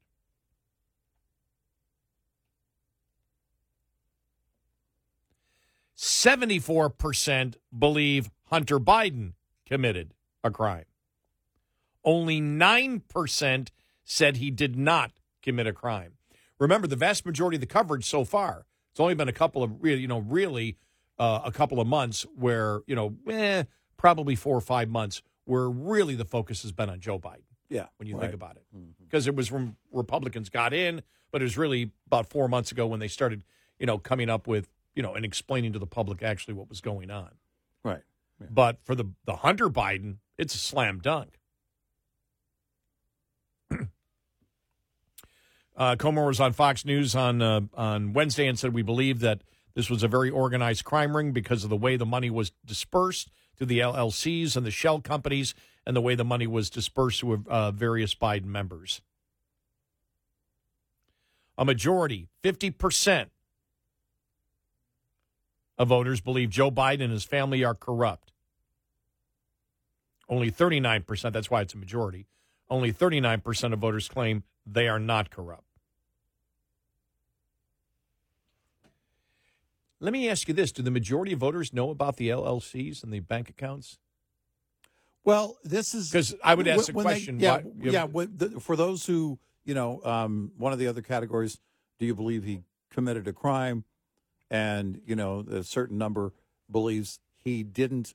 Seventy-four 5.94 6.90
percent 6.90 7.59
believe 7.77 8.31
Hunter 8.47 8.81
Biden 8.81 9.35
committed 9.65 10.15
a 10.43 10.51
crime. 10.51 10.86
Only 12.05 12.40
nine 12.40 13.03
percent 13.09 13.70
said 14.05 14.36
he 14.36 14.51
did 14.51 14.77
not 14.77 15.12
commit 15.43 15.69
a 15.69 15.73
crime. 15.73 16.15
Remember, 16.59 16.89
the 16.89 16.97
vast 16.97 17.24
majority 17.24 17.57
of 17.57 17.61
the 17.61 17.66
coverage 17.66 18.05
so 18.05 18.24
far, 18.24 18.66
it's 18.93 19.01
only 19.01 19.14
been 19.14 19.28
a 19.28 19.32
couple 19.32 19.62
of 19.62 19.82
really, 19.82 20.01
you 20.02 20.09
know, 20.09 20.19
really 20.20 20.77
uh, 21.19 21.40
a 21.44 21.51
couple 21.51 21.81
of 21.81 21.86
months 21.86 22.27
where, 22.36 22.82
you 22.86 22.94
know, 22.94 23.16
eh, 23.28 23.64
probably 23.97 24.35
four 24.35 24.56
or 24.56 24.60
five 24.60 24.89
months 24.89 25.23
where 25.44 25.69
really 25.69 26.14
the 26.14 26.24
focus 26.24 26.62
has 26.62 26.73
been 26.73 26.90
on 26.90 27.01
Joe 27.01 27.19
Biden. 27.19 27.43
Yeah, 27.69 27.86
when 27.97 28.06
you 28.06 28.16
right. 28.16 28.23
think 28.23 28.35
about 28.35 28.56
it, 28.56 28.66
because 29.01 29.27
it 29.27 29.35
was 29.35 29.51
when 29.51 29.77
Republicans 29.90 30.51
got 30.51 30.74
in, 30.74 31.01
but 31.31 31.40
it 31.40 31.44
was 31.44 31.56
really 31.56 31.90
about 32.06 32.28
four 32.28 32.47
months 32.47 32.70
ago 32.70 32.86
when 32.86 33.01
they 33.01 33.09
started, 33.09 33.44
you 33.78 33.86
know, 33.86 33.97
coming 33.97 34.28
up 34.28 34.47
with, 34.47 34.69
you 34.94 35.02
know, 35.02 35.14
and 35.14 35.24
explaining 35.24 35.73
to 35.73 35.78
the 35.78 35.86
public 35.86 36.23
actually 36.23 36.52
what 36.52 36.69
was 36.69 36.82
going 36.82 37.10
on. 37.10 37.31
Right. 37.82 38.02
But 38.51 38.78
for 38.82 38.94
the 38.94 39.06
the 39.24 39.36
Hunter 39.36 39.70
Biden, 39.70 40.16
it's 40.36 40.55
a 40.55 40.59
slam 40.59 40.98
dunk. 40.98 41.39
Uh, 45.77 45.97
Comer 45.97 46.27
was 46.27 46.40
on 46.40 46.53
Fox 46.53 46.85
News 46.85 47.15
on 47.15 47.40
uh, 47.40 47.62
on 47.74 48.12
Wednesday 48.12 48.47
and 48.47 48.59
said 48.59 48.74
we 48.74 48.82
believe 48.82 49.20
that 49.20 49.43
this 49.74 49.89
was 49.89 50.03
a 50.03 50.09
very 50.09 50.31
organized 50.31 50.85
crime 50.85 51.16
ring 51.16 51.32
because 51.32 51.65
of 51.65 51.70
the 51.70 51.77
way 51.77 51.97
the 51.97 52.07
money 52.07 52.28
was 52.31 52.53
dispersed 52.65 53.31
to 53.59 53.65
the 53.65 53.78
LLCs 53.78 54.57
and 54.57 54.66
the 54.66 54.70
shell 54.70 55.01
companies, 55.01 55.55
and 55.86 55.97
the 55.97 56.01
way 56.01 56.15
the 56.15 56.24
money 56.24 56.47
was 56.47 56.69
dispersed 56.69 57.20
to 57.20 57.44
uh, 57.49 57.70
various 57.70 58.15
Biden 58.15 58.44
members. 58.44 59.01
A 61.57 61.65
majority, 61.65 62.28
fifty 62.43 62.70
percent, 62.70 63.31
of 65.78 65.89
voters 65.89 66.20
believe 66.20 66.51
Joe 66.51 66.70
Biden 66.70 67.03
and 67.03 67.12
his 67.12 67.24
family 67.24 67.65
are 67.65 67.74
corrupt. 67.74 68.32
Only 70.28 70.51
39%, 70.51 71.32
that's 71.32 71.51
why 71.51 71.61
it's 71.61 71.74
a 71.74 71.78
majority, 71.78 72.27
only 72.73 72.90
39% 72.93 73.73
of 73.74 73.78
voters 73.78 74.09
claim 74.09 74.43
they 74.66 74.89
are 74.89 74.99
not 74.99 75.31
corrupt. 75.31 75.65
Let 80.01 80.12
me 80.12 80.28
ask 80.28 80.49
you 80.49 80.55
this 80.55 80.73
Do 80.73 80.82
the 80.82 80.90
majority 80.90 81.32
of 81.35 81.39
voters 81.39 81.73
know 81.73 81.90
about 81.90 82.16
the 82.16 82.31
LLCs 82.31 83.05
and 83.05 83.12
the 83.12 83.20
bank 83.20 83.49
accounts? 83.49 83.99
Well, 85.23 85.59
this 85.62 85.94
is 85.94 86.11
because 86.11 86.35
I 86.43 86.55
would 86.57 86.66
ask 86.66 86.86
the 86.86 86.94
when 86.94 87.07
they- 87.07 87.12
question. 87.12 87.39
yeah, 87.39 87.59
why- 88.07 88.23
yeah. 88.23 88.27
the, 88.35 88.59
for 88.59 88.74
those 88.74 89.07
who 89.07 89.39
you 89.65 89.74
know, 89.74 90.01
um, 90.05 90.51
one 90.57 90.73
of 90.73 90.81
the 90.81 90.89
other 90.89 91.03
categories, 91.03 91.61
do 92.01 92.07
you 92.07 92.16
believe 92.16 92.43
he 92.43 92.62
committed 92.90 93.28
a 93.28 93.32
crime? 93.32 93.85
And 94.51 95.01
you 95.07 95.15
know, 95.15 95.44
a 95.49 95.62
certain 95.62 95.99
number 95.99 96.32
believes 96.70 97.20
he 97.36 97.62
didn't 97.62 98.15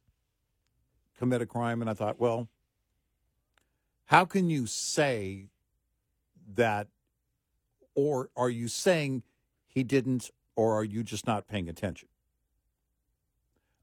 commit 1.17 1.41
a 1.41 1.45
crime. 1.45 1.79
And 1.79 1.89
I 1.89 1.93
thought, 1.93 2.19
well, 2.19 2.49
how 4.07 4.25
can 4.25 4.49
you 4.49 4.65
say 4.65 5.49
that, 6.55 6.87
or 7.93 8.29
are 8.35 8.49
you 8.49 8.67
saying 8.67 9.23
he 9.67 9.83
didn't, 9.83 10.31
or 10.55 10.77
are 10.77 10.83
you 10.83 11.03
just 11.03 11.27
not 11.27 11.47
paying 11.47 11.67
attention? 11.67 12.07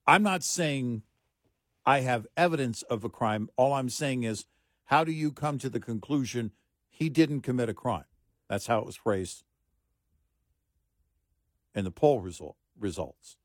I'm 0.06 0.22
not 0.22 0.42
saying 0.42 1.02
I 1.86 2.00
have 2.00 2.26
evidence 2.36 2.82
of 2.82 3.04
a 3.04 3.10
crime. 3.10 3.48
All 3.56 3.74
I'm 3.74 3.90
saying 3.90 4.22
is, 4.22 4.46
how 4.86 5.04
do 5.04 5.12
you 5.12 5.30
come 5.30 5.58
to 5.58 5.68
the 5.68 5.80
conclusion 5.80 6.52
he 6.88 7.08
didn't 7.08 7.42
commit 7.42 7.68
a 7.68 7.74
crime? 7.74 8.04
That's 8.48 8.66
how 8.66 8.78
it 8.78 8.86
was 8.86 8.96
phrased 8.96 9.44
in 11.74 11.84
the 11.84 11.90
poll 11.90 12.20
result 12.20 12.56
results. 12.78 13.36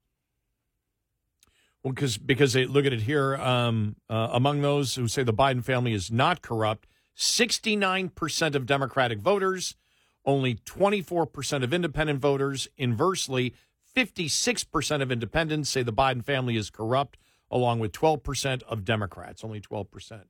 Well, 1.83 1.93
because 1.93 2.17
because 2.17 2.53
they 2.53 2.65
look 2.65 2.85
at 2.85 2.93
it 2.93 3.01
here. 3.01 3.35
Um, 3.37 3.95
uh, 4.09 4.29
among 4.33 4.61
those 4.61 4.95
who 4.95 5.07
say 5.07 5.23
the 5.23 5.33
Biden 5.33 5.63
family 5.63 5.93
is 5.93 6.11
not 6.11 6.41
corrupt, 6.41 6.87
sixty 7.15 7.75
nine 7.75 8.09
percent 8.09 8.55
of 8.55 8.65
Democratic 8.65 9.19
voters, 9.19 9.75
only 10.25 10.55
twenty 10.55 11.01
four 11.01 11.25
percent 11.25 11.63
of 11.63 11.73
Independent 11.73 12.19
voters. 12.19 12.67
Inversely, 12.77 13.53
fifty 13.81 14.27
six 14.27 14.65
percent 14.65 15.01
of 15.01 15.09
Independents 15.11 15.69
say 15.69 15.81
the 15.81 15.93
Biden 15.93 16.23
family 16.23 16.57
is 16.57 16.69
corrupt, 16.69 17.17
along 17.49 17.79
with 17.79 17.93
twelve 17.93 18.23
percent 18.23 18.61
of 18.63 18.83
Democrats. 18.83 19.41
Only 19.41 19.61
twelve 19.61 19.89
percent. 19.89 20.27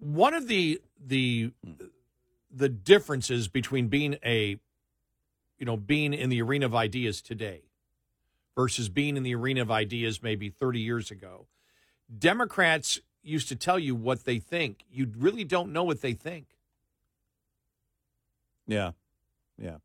One 0.00 0.34
of 0.34 0.48
the 0.48 0.80
the 0.98 1.52
the 2.50 2.68
differences 2.68 3.46
between 3.46 3.86
being 3.86 4.16
a 4.24 4.58
you 5.58 5.66
know 5.66 5.76
being 5.76 6.12
in 6.12 6.28
the 6.28 6.42
arena 6.42 6.66
of 6.66 6.74
ideas 6.74 7.22
today 7.22 7.69
versus 8.60 8.90
being 8.90 9.16
in 9.16 9.22
the 9.22 9.34
arena 9.34 9.62
of 9.62 9.70
ideas 9.70 10.22
maybe 10.22 10.50
30 10.50 10.80
years 10.80 11.10
ago. 11.10 11.46
Democrats 12.18 13.00
used 13.22 13.48
to 13.48 13.56
tell 13.56 13.78
you 13.78 13.94
what 13.94 14.24
they 14.26 14.38
think. 14.38 14.84
You 14.92 15.10
really 15.16 15.44
don't 15.44 15.72
know 15.72 15.82
what 15.84 16.02
they 16.02 16.12
think 16.12 16.44
Yeah, 18.66 18.90
yeah. 19.56 19.76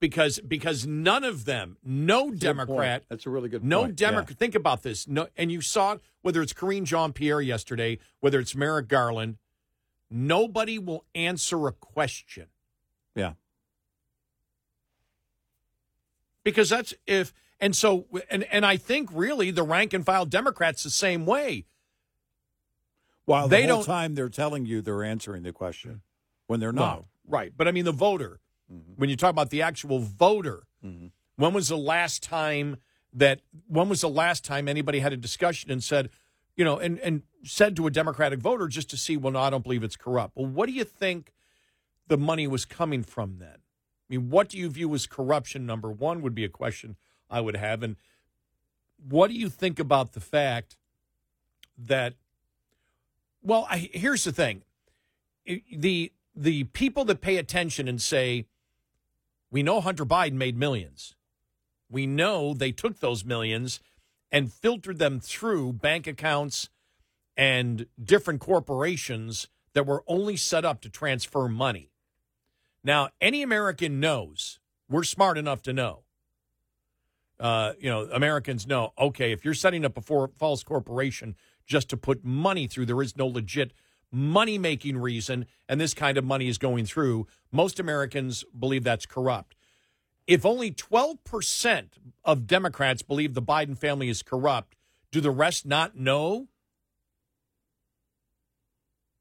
because 0.00 0.40
because 0.40 0.84
none 0.84 1.22
of 1.22 1.44
them, 1.44 1.76
no 1.84 2.30
Good 2.30 2.40
Democrat. 2.40 3.04
That's 3.08 3.24
a 3.24 3.30
really 3.30 3.48
good 3.48 3.62
no 3.62 3.82
point. 3.82 3.94
Democrat. 3.96 4.36
Think 4.36 4.56
about 4.56 4.82
this. 4.82 5.06
No, 5.06 5.28
and 5.36 5.52
you 5.52 5.60
saw 5.60 5.92
it 5.92 6.00
whether 6.22 6.42
it's 6.42 6.52
Karine 6.52 6.84
Jean 6.86 7.12
Pierre 7.12 7.40
yesterday, 7.40 7.98
whether 8.18 8.40
it's 8.40 8.56
Merrick 8.56 8.88
Garland. 8.88 9.36
Nobody 10.10 10.76
will 10.80 11.04
answer 11.14 11.68
a 11.68 11.72
question 11.72 12.46
Yeah. 13.14 13.34
because 16.42 16.68
that's 16.70 16.94
if 17.06 17.32
and 17.60 17.74
so 17.76 18.06
and 18.30 18.44
and 18.44 18.64
I 18.66 18.76
think 18.76 19.10
really 19.12 19.50
the 19.50 19.62
rank 19.62 19.92
and 19.92 20.04
file 20.04 20.26
Democrats 20.26 20.82
the 20.82 20.90
same 20.90 21.26
way. 21.26 21.64
While 23.24 23.48
They 23.48 23.62
the 23.62 23.68
whole 23.68 23.76
don't- 23.78 23.86
time 23.86 24.14
they're 24.14 24.28
telling 24.28 24.66
you 24.66 24.80
they're 24.82 25.02
answering 25.04 25.42
the 25.42 25.52
question 25.52 26.02
when 26.46 26.60
they're 26.60 26.72
not. 26.72 26.98
No, 27.00 27.04
right. 27.26 27.52
But 27.56 27.66
I 27.68 27.72
mean, 27.72 27.84
the 27.84 27.92
voter, 27.92 28.40
Mm-hmm. 28.72 28.94
when 28.96 29.08
you 29.08 29.14
talk 29.16 29.30
about 29.30 29.50
the 29.50 29.62
actual 29.62 30.00
voter, 30.00 30.64
when 30.80 31.52
was 31.52 31.68
the 31.68 31.78
last 31.78 32.20
time 32.20 32.78
that, 33.12 33.40
when 33.68 33.88
was 33.88 34.00
the 34.00 34.08
last 34.08 34.44
time 34.44 34.66
anybody 34.66 34.98
had 34.98 35.12
a 35.12 35.16
discussion 35.16 35.70
and 35.70 35.84
said, 35.84 36.10
you 36.56 36.64
know, 36.64 36.76
and, 36.76 36.98
and 36.98 37.22
said 37.44 37.76
to 37.76 37.86
a 37.86 37.92
Democratic 37.92 38.40
voter 38.40 38.66
just 38.66 38.90
to 38.90 38.96
see, 38.96 39.16
well, 39.16 39.32
no, 39.32 39.38
I 39.38 39.50
don't 39.50 39.62
believe 39.62 39.84
it's 39.84 39.94
corrupt. 39.94 40.32
Well, 40.36 40.46
what 40.46 40.66
do 40.66 40.72
you 40.72 40.82
think 40.82 41.32
the 42.08 42.16
money 42.18 42.48
was 42.48 42.64
coming 42.64 43.04
from 43.04 43.38
then? 43.38 43.54
I 43.58 44.06
mean, 44.08 44.30
what 44.30 44.48
do 44.48 44.58
you 44.58 44.68
view 44.68 44.92
as 44.96 45.06
corruption? 45.06 45.64
Number 45.64 45.88
one 45.92 46.20
would 46.22 46.34
be 46.34 46.44
a 46.44 46.48
question 46.48 46.96
I 47.30 47.40
would 47.40 47.56
have. 47.56 47.82
And 47.82 47.96
what 49.08 49.28
do 49.28 49.34
you 49.34 49.48
think 49.48 49.78
about 49.78 50.12
the 50.12 50.20
fact 50.20 50.76
that, 51.78 52.14
well, 53.42 53.66
I, 53.70 53.90
here's 53.92 54.24
the 54.24 54.32
thing 54.32 54.62
the 55.44 56.12
the 56.34 56.64
people 56.64 57.04
that 57.06 57.20
pay 57.20 57.36
attention 57.38 57.88
and 57.88 58.02
say, 58.02 58.46
we 59.50 59.62
know 59.62 59.80
Hunter 59.80 60.04
Biden 60.04 60.32
made 60.32 60.56
millions. 60.56 61.14
We 61.88 62.06
know 62.06 62.52
they 62.52 62.72
took 62.72 62.98
those 62.98 63.24
millions 63.24 63.80
and 64.30 64.52
filtered 64.52 64.98
them 64.98 65.20
through 65.20 65.74
bank 65.74 66.06
accounts 66.06 66.68
and 67.36 67.86
different 68.02 68.40
corporations 68.40 69.48
that 69.72 69.86
were 69.86 70.02
only 70.06 70.36
set 70.36 70.64
up 70.64 70.80
to 70.80 70.90
transfer 70.90 71.48
money. 71.48 71.90
Now, 72.82 73.10
any 73.20 73.42
American 73.42 74.00
knows, 74.00 74.58
we're 74.88 75.04
smart 75.04 75.38
enough 75.38 75.62
to 75.62 75.72
know. 75.72 76.05
Uh, 77.38 77.72
you 77.78 77.90
know, 77.90 78.02
Americans 78.12 78.66
know, 78.66 78.92
okay, 78.98 79.32
if 79.32 79.44
you're 79.44 79.54
setting 79.54 79.84
up 79.84 79.96
a 79.98 80.00
for, 80.00 80.30
false 80.38 80.62
corporation 80.62 81.36
just 81.66 81.90
to 81.90 81.96
put 81.96 82.24
money 82.24 82.66
through, 82.66 82.86
there 82.86 83.02
is 83.02 83.16
no 83.16 83.26
legit 83.26 83.72
money 84.10 84.56
making 84.56 84.96
reason, 84.96 85.46
and 85.68 85.80
this 85.80 85.92
kind 85.92 86.16
of 86.16 86.24
money 86.24 86.48
is 86.48 86.58
going 86.58 86.86
through. 86.86 87.26
Most 87.52 87.78
Americans 87.78 88.44
believe 88.58 88.84
that's 88.84 89.06
corrupt. 89.06 89.56
If 90.26 90.44
only 90.44 90.72
12% 90.72 91.88
of 92.24 92.46
Democrats 92.46 93.02
believe 93.02 93.34
the 93.34 93.42
Biden 93.42 93.76
family 93.76 94.08
is 94.08 94.22
corrupt, 94.22 94.76
do 95.12 95.20
the 95.20 95.30
rest 95.30 95.66
not 95.66 95.96
know 95.96 96.48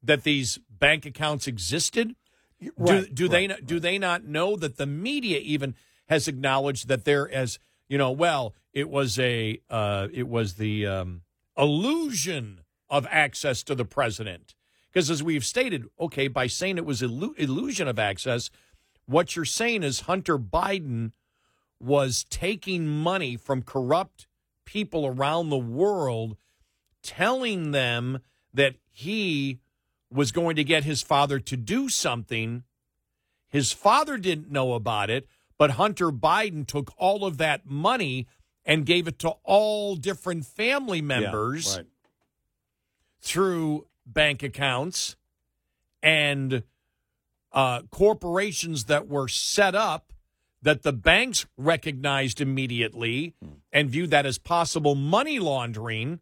that 0.01 0.23
these 0.23 0.59
bank 0.69 1.05
accounts 1.05 1.47
existed? 1.47 2.15
do 2.59 2.71
Right, 2.77 3.15
they 3.15 3.27
right, 3.27 3.49
not, 3.49 3.65
do 3.65 3.79
they 3.79 3.97
not 3.99 4.23
know 4.23 4.55
that 4.55 4.77
the 4.77 4.85
media 4.85 5.39
even 5.39 5.75
has 6.07 6.27
acknowledged 6.27 6.87
that 6.87 7.03
there 7.03 7.29
as 7.29 7.59
you 7.87 7.97
know 7.97 8.11
well 8.11 8.53
it 8.73 8.89
was 8.89 9.17
a 9.19 9.59
uh, 9.69 10.07
it 10.13 10.27
was 10.27 10.55
the 10.55 10.85
um, 10.85 11.21
illusion 11.57 12.61
of 12.89 13.07
access 13.09 13.63
to 13.63 13.75
the 13.75 13.85
president 13.85 14.55
because 14.91 15.09
as 15.09 15.23
we've 15.23 15.45
stated 15.45 15.85
okay 15.99 16.27
by 16.27 16.47
saying 16.47 16.77
it 16.77 16.85
was 16.85 17.01
illu- 17.01 17.37
illusion 17.37 17.87
of 17.87 17.99
access 17.99 18.49
what 19.05 19.35
you're 19.35 19.45
saying 19.45 19.83
is 19.83 20.01
Hunter 20.01 20.37
Biden 20.37 21.11
was 21.79 22.25
taking 22.29 22.87
money 22.87 23.37
from 23.37 23.61
corrupt 23.61 24.27
people 24.65 25.05
around 25.05 25.49
the 25.49 25.57
world 25.57 26.37
telling 27.03 27.71
them 27.71 28.19
that 28.53 28.75
he 28.91 29.59
was 30.11 30.31
going 30.31 30.55
to 30.55 30.63
get 30.63 30.83
his 30.83 31.01
father 31.01 31.39
to 31.39 31.57
do 31.57 31.89
something. 31.89 32.63
His 33.47 33.71
father 33.71 34.17
didn't 34.17 34.51
know 34.51 34.73
about 34.73 35.09
it, 35.09 35.27
but 35.57 35.71
Hunter 35.71 36.11
Biden 36.11 36.65
took 36.65 36.93
all 36.97 37.25
of 37.25 37.37
that 37.37 37.65
money 37.65 38.27
and 38.65 38.85
gave 38.85 39.07
it 39.07 39.19
to 39.19 39.29
all 39.43 39.95
different 39.95 40.45
family 40.45 41.01
members 41.01 41.77
right. 41.77 41.85
through 43.21 43.87
bank 44.05 44.43
accounts 44.43 45.15
and 46.01 46.63
uh, 47.51 47.81
corporations 47.89 48.85
that 48.85 49.07
were 49.07 49.27
set 49.27 49.75
up 49.75 50.13
that 50.61 50.81
the 50.81 50.93
banks 50.93 51.45
recognized 51.57 52.41
immediately 52.41 53.33
and 53.71 53.89
viewed 53.89 54.09
that 54.09 54.25
as 54.25 54.37
possible 54.37 54.95
money 54.95 55.37
laundering. 55.37 56.19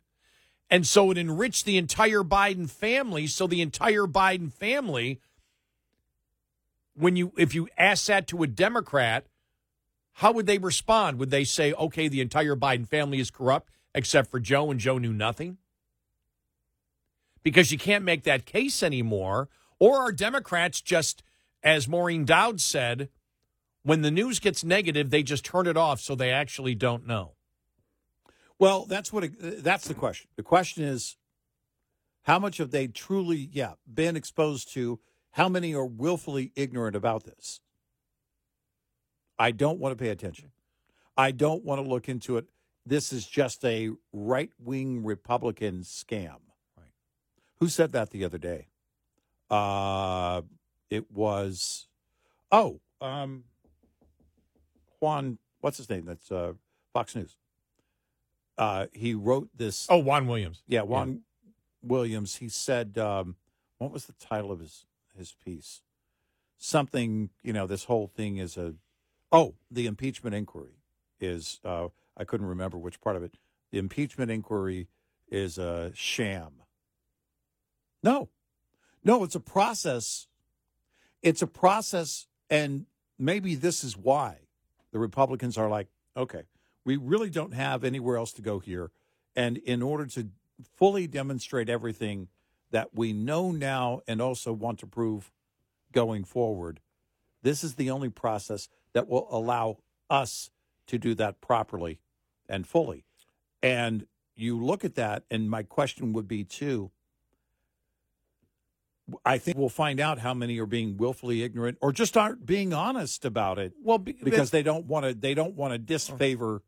And 0.70 0.86
so 0.86 1.12
it 1.12 1.18
enriched 1.18 1.66
the 1.66 1.78
entire 1.78 2.24
Biden 2.24 2.70
family. 2.70 3.28
So 3.28 3.48
the 3.48 3.62
entire 3.62 4.06
Biden 4.06 4.52
family, 4.52 5.22
when 6.96 7.16
you 7.16 7.34
if 7.38 7.56
you 7.56 7.68
ask 7.78 8.06
that 8.08 8.28
to 8.28 8.44
a 8.44 8.48
Democrat, 8.48 9.26
how 10.14 10.32
would 10.32 10.46
they 10.46 10.58
respond? 10.58 11.18
Would 11.20 11.32
they 11.32 11.44
say, 11.44 11.74
okay, 11.74 12.08
the 12.08 12.22
entire 12.22 12.56
Biden 12.56 12.88
family 12.88 13.20
is 13.20 13.32
corrupt 13.32 13.72
except 13.96 14.30
for 14.30 14.40
Joe 14.40 14.72
and 14.72 14.80
Joe 14.80 14.98
knew 14.98 15.14
nothing? 15.14 15.58
Because 17.42 17.72
you 17.72 17.78
can't 17.78 18.06
make 18.06 18.24
that 18.24 18.46
case 18.46 18.84
anymore. 18.84 19.50
Or 19.80 19.98
are 19.98 20.12
Democrats 20.12 20.82
just 20.82 21.24
as 21.62 21.88
Maureen 21.88 22.26
Dowd 22.26 22.62
said, 22.62 23.10
when 23.84 24.02
the 24.02 24.12
news 24.12 24.40
gets 24.40 24.64
negative, 24.64 25.10
they 25.10 25.24
just 25.24 25.44
turn 25.44 25.68
it 25.68 25.76
off 25.76 26.00
so 26.00 26.16
they 26.16 26.32
actually 26.32 26.76
don't 26.76 27.06
know. 27.06 27.34
Well, 28.60 28.86
that's 28.86 29.12
what 29.12 29.26
it, 29.26 29.64
that's 29.64 29.88
the 29.88 29.94
question. 29.94 30.30
The 30.36 30.44
question 30.44 30.84
is 30.84 31.18
how 32.24 32.40
much 32.40 32.58
have 32.58 32.72
they 32.72 32.88
truly, 32.88 33.50
yeah, 33.52 33.74
been 33.92 34.16
exposed 34.16 34.72
to? 34.74 35.00
How 35.34 35.50
many 35.50 35.74
are 35.74 35.86
willfully 35.86 36.52
ignorant 36.56 36.96
about 36.96 37.24
this? 37.24 37.60
I 39.40 39.50
don't 39.50 39.80
want 39.80 39.98
to 39.98 40.02
pay 40.02 40.10
attention. 40.10 40.52
I 41.18 41.32
don't 41.32 41.66
want 41.66 41.84
to 41.84 41.90
look 41.90 42.08
into 42.08 42.38
it. 42.38 42.46
This 42.86 43.12
is 43.12 43.26
just 43.26 43.66
a 43.66 43.90
right 44.12 44.52
wing 44.60 45.04
Republican 45.04 45.82
scam. 45.82 46.38
Right. 46.78 46.92
Who 47.60 47.68
said 47.68 47.94
that 47.94 48.12
the 48.12 48.24
other 48.24 48.38
day? 48.38 48.68
Uh, 49.50 50.44
it 50.92 51.12
was, 51.12 51.88
oh, 52.52 52.80
um, 53.02 53.46
Juan, 55.00 55.40
what's 55.62 55.78
his 55.78 55.90
name? 55.90 56.06
That's 56.06 56.32
uh, 56.32 56.54
Fox 56.94 57.16
News. 57.16 57.38
Uh, 58.56 58.86
he 58.94 59.16
wrote 59.16 59.50
this. 59.56 59.88
Oh, 59.90 59.98
Juan 59.98 60.28
Williams. 60.28 60.62
Yeah, 60.68 60.84
Juan 60.84 61.22
Williams. 61.82 62.36
He 62.36 62.50
said, 62.50 63.00
um, 63.00 63.36
what 63.80 63.92
was 63.92 64.06
the 64.06 64.14
title 64.14 64.52
of 64.52 64.60
his 64.60 64.86
his 65.18 65.34
piece? 65.44 65.82
Something, 66.58 67.30
you 67.42 67.54
know, 67.54 67.68
this 67.68 67.86
whole 67.86 68.08
thing 68.08 68.38
is 68.38 68.58
a. 68.58 68.76
Oh, 69.32 69.56
the 69.72 69.86
impeachment 69.86 70.36
inquiry 70.36 70.78
is. 71.20 71.60
Uh, 71.64 71.90
I 72.16 72.24
couldn't 72.24 72.48
remember 72.48 72.78
which 72.78 73.02
part 73.02 73.16
of 73.16 73.24
it. 73.24 73.38
The 73.72 73.80
impeachment 73.80 74.30
inquiry 74.30 74.88
is 75.30 75.58
a 75.58 75.92
sham. 75.96 76.62
No, 78.04 78.30
no, 79.04 79.24
it's 79.24 79.36
a 79.36 79.40
process. 79.40 80.28
It's 81.22 81.42
a 81.42 81.48
process, 81.48 82.28
and 82.50 82.86
maybe 83.18 83.56
this 83.56 83.84
is 83.84 83.98
why 83.98 84.40
the 84.92 85.00
Republicans 85.00 85.58
are 85.58 85.70
like, 85.70 85.88
okay, 86.16 86.44
we 86.86 86.98
really 86.98 87.30
don't 87.30 87.54
have 87.54 87.84
anywhere 87.84 88.18
else 88.18 88.34
to 88.34 88.42
go 88.42 88.60
here. 88.60 88.92
And 89.36 89.58
in 89.58 89.82
order 89.82 90.06
to 90.08 90.30
fully 90.78 91.08
demonstrate 91.08 91.70
everything 91.70 92.28
that 92.74 92.90
we 92.94 93.14
know 93.14 93.52
now 93.52 94.02
and 94.08 94.22
also 94.22 94.52
want 94.52 94.80
to 94.80 94.88
prove 94.88 95.32
going 95.94 96.26
forward, 96.26 96.82
this 97.42 97.64
is 97.64 97.76
the 97.76 97.90
only 97.90 98.10
process 98.10 98.68
that 98.94 99.08
will 99.08 99.28
allow 99.32 99.78
us 100.10 100.50
to 100.88 100.98
do 100.98 101.16
that 101.16 101.40
properly 101.40 102.00
and 102.50 102.68
fully. 102.68 103.06
And 103.62 104.06
you 104.36 104.62
look 104.62 104.84
at 104.84 104.96
that, 104.96 105.24
and 105.32 105.50
my 105.50 105.64
question 105.64 106.12
would 106.12 106.28
be 106.28 106.44
too 106.44 106.92
I 109.26 109.38
think 109.38 109.58
we'll 109.58 109.70
find 109.70 110.00
out 110.00 110.20
how 110.20 110.34
many 110.34 110.60
are 110.60 110.66
being 110.66 110.98
willfully 110.98 111.44
ignorant 111.44 111.78
or 111.82 111.92
just 111.92 112.16
aren't 112.16 112.46
being 112.46 112.74
honest 112.74 113.26
about 113.26 113.60
it. 113.60 113.74
Well, 113.84 113.98
because 113.98 114.52
they 114.52 114.64
don't 114.64 114.86
want 114.86 115.06
to 115.06 115.14
they 115.14 115.34
don't 115.34 115.56
want 115.56 115.74
to 115.74 115.80
oh. 115.80 115.86
disfavor 115.86 116.64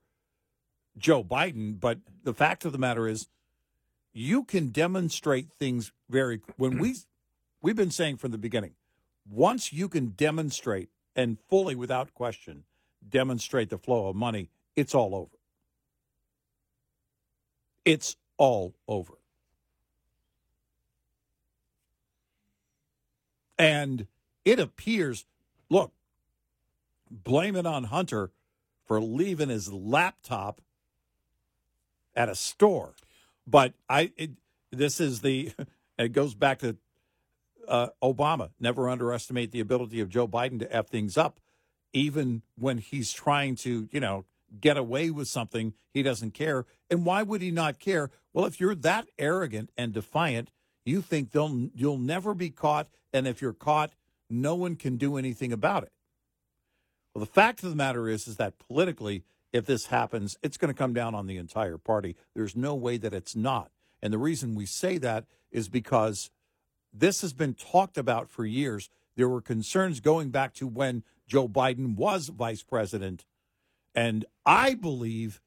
Joe 0.98 1.24
Biden, 1.24 1.80
but 1.80 2.00
the 2.24 2.34
fact 2.34 2.66
of 2.66 2.72
the 2.72 2.78
matter 2.78 3.08
is 3.08 3.28
you 4.18 4.46
can 4.46 4.70
demonstrate 4.70 5.50
things 5.60 5.92
very 6.10 6.40
when 6.56 6.80
we 6.80 6.96
we've 7.62 7.76
been 7.76 7.92
saying 7.92 8.16
from 8.16 8.32
the 8.32 8.38
beginning. 8.38 8.72
Once 9.30 9.74
you 9.74 9.90
can 9.90 10.08
demonstrate 10.10 10.90
and 11.16 11.38
fully 11.50 11.76
without 11.76 12.14
question 12.14 12.64
demonstrate 13.08 13.70
the 13.70 13.78
flow 13.78 14.08
of 14.08 14.16
money, 14.16 14.50
it's 14.76 14.96
all 14.96 15.14
over. 15.14 15.38
It's 17.84 18.16
all 18.38 18.74
over. 18.88 19.14
And 23.60 24.08
it 24.46 24.60
appears, 24.60 25.26
look, 25.70 25.92
blame 27.12 27.56
it 27.56 27.66
on 27.66 27.86
Hunter 27.86 28.32
for 28.86 29.02
leaving 29.02 29.50
his 29.50 29.72
laptop 29.72 30.62
at 32.16 32.30
a 32.30 32.36
store. 32.36 32.94
But 33.48 33.74
I, 33.90 34.12
it, 34.18 34.32
this 34.72 35.00
is 35.00 35.22
the, 35.22 35.52
it 35.98 36.12
goes 36.14 36.34
back 36.34 36.60
to 36.60 36.78
uh, 37.68 37.88
Obama. 38.04 38.50
Never 38.60 38.90
underestimate 38.90 39.52
the 39.52 39.60
ability 39.60 40.00
of 40.00 40.10
Joe 40.10 40.28
Biden 40.28 40.60
to 40.60 40.76
F 40.76 40.88
things 40.88 41.18
up, 41.18 41.40
even 41.94 42.42
when 42.58 42.78
he's 42.78 43.12
trying 43.12 43.56
to, 43.58 43.88
you 43.92 44.00
know, 44.00 44.26
get 44.60 44.78
away 44.78 45.10
with 45.10 45.28
something, 45.28 45.74
he 45.94 46.04
doesn't 46.04 46.32
care. 46.32 46.66
And 46.90 47.06
why 47.06 47.24
would 47.24 47.42
he 47.42 47.52
not 47.52 47.80
care? 47.80 48.12
Well, 48.34 48.46
if 48.46 48.60
you're 48.60 48.76
that 48.76 49.08
arrogant 49.18 49.72
and 49.78 49.94
defiant, 49.94 50.52
you 50.86 51.02
think 51.02 51.32
they'll 51.32 51.70
you'll 51.74 51.98
never 51.98 52.34
be 52.34 52.52
caught, 52.52 52.90
and 53.12 53.28
if 53.28 53.42
you're 53.42 53.54
caught, 53.54 53.94
no 54.30 54.56
one 54.56 54.76
can 54.76 54.98
do 54.98 55.18
anything 55.18 55.52
about 55.52 55.84
it. 55.84 55.92
Well, 57.14 57.26
the 57.26 57.32
fact 57.32 57.64
of 57.64 57.70
the 57.70 57.76
matter 57.76 58.08
is, 58.08 58.28
is 58.28 58.38
that 58.38 58.60
politically, 58.60 59.24
if 59.56 59.66
this 59.66 59.86
happens, 59.86 60.38
it's 60.44 60.58
going 60.58 60.74
to 60.74 60.78
come 60.78 60.94
down 60.94 61.16
on 61.16 61.28
the 61.28 61.38
entire 61.38 61.78
party. 61.78 62.18
There's 62.36 62.58
no 62.58 62.76
way 62.76 62.98
that 62.98 63.14
it's 63.14 63.38
not. 63.38 63.72
And 64.02 64.12
the 64.12 64.18
reason 64.18 64.54
we 64.54 64.66
say 64.66 64.98
that 64.98 65.26
is 65.50 65.70
because 65.70 66.30
this 66.94 67.22
has 67.22 67.32
been 67.32 67.54
talked 67.54 67.98
about 67.98 68.30
for 68.30 68.46
years. 68.46 68.90
There 69.16 69.30
were 69.30 69.42
concerns 69.42 70.02
going 70.02 70.30
back 70.30 70.54
to 70.56 70.68
when 70.68 71.04
Joe 71.26 71.48
Biden 71.48 71.96
was 71.96 72.28
vice 72.28 72.64
president. 72.64 73.24
And 73.96 74.26
I 74.46 74.74
believe 74.74 75.40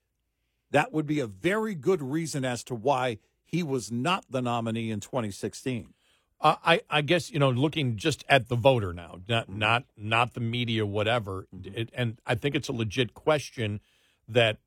that 0.71 0.91
would 0.91 1.07
be 1.07 1.21
a 1.21 1.27
very 1.27 1.75
good 1.75 2.01
reason 2.01 2.47
as 2.47 2.65
to 2.65 2.75
why 2.75 3.19
he 3.45 3.63
was 3.63 3.93
not 3.93 4.25
the 4.31 4.41
nominee 4.41 4.91
in 4.91 5.01
2016. 5.01 5.93
Uh, 6.41 6.55
I, 6.65 6.81
I 6.89 7.03
guess 7.03 7.31
you 7.31 7.39
know, 7.39 7.51
looking 7.51 7.97
just 7.97 8.25
at 8.27 8.49
the 8.49 8.57
voter 8.57 8.95
now, 8.95 9.19
not 9.29 9.49
not 9.49 9.85
not 9.97 10.35
the 10.35 10.41
media, 10.41 10.87
whatever. 10.87 11.47
It, 11.65 11.91
and 11.93 12.21
I 12.25 12.37
think 12.37 12.55
it's 12.55 12.69
a 12.69 12.73
legit 12.73 13.13
question 13.13 13.81
that, 14.29 14.59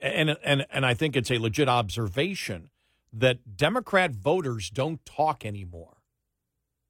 and 0.00 0.36
and 0.44 0.66
and 0.70 0.86
I 0.86 0.94
think 0.94 1.16
it's 1.16 1.30
a 1.30 1.38
legit 1.38 1.68
observation 1.68 2.70
that 3.12 3.56
Democrat 3.56 4.12
voters 4.12 4.70
don't 4.70 5.04
talk 5.04 5.44
anymore. 5.44 5.98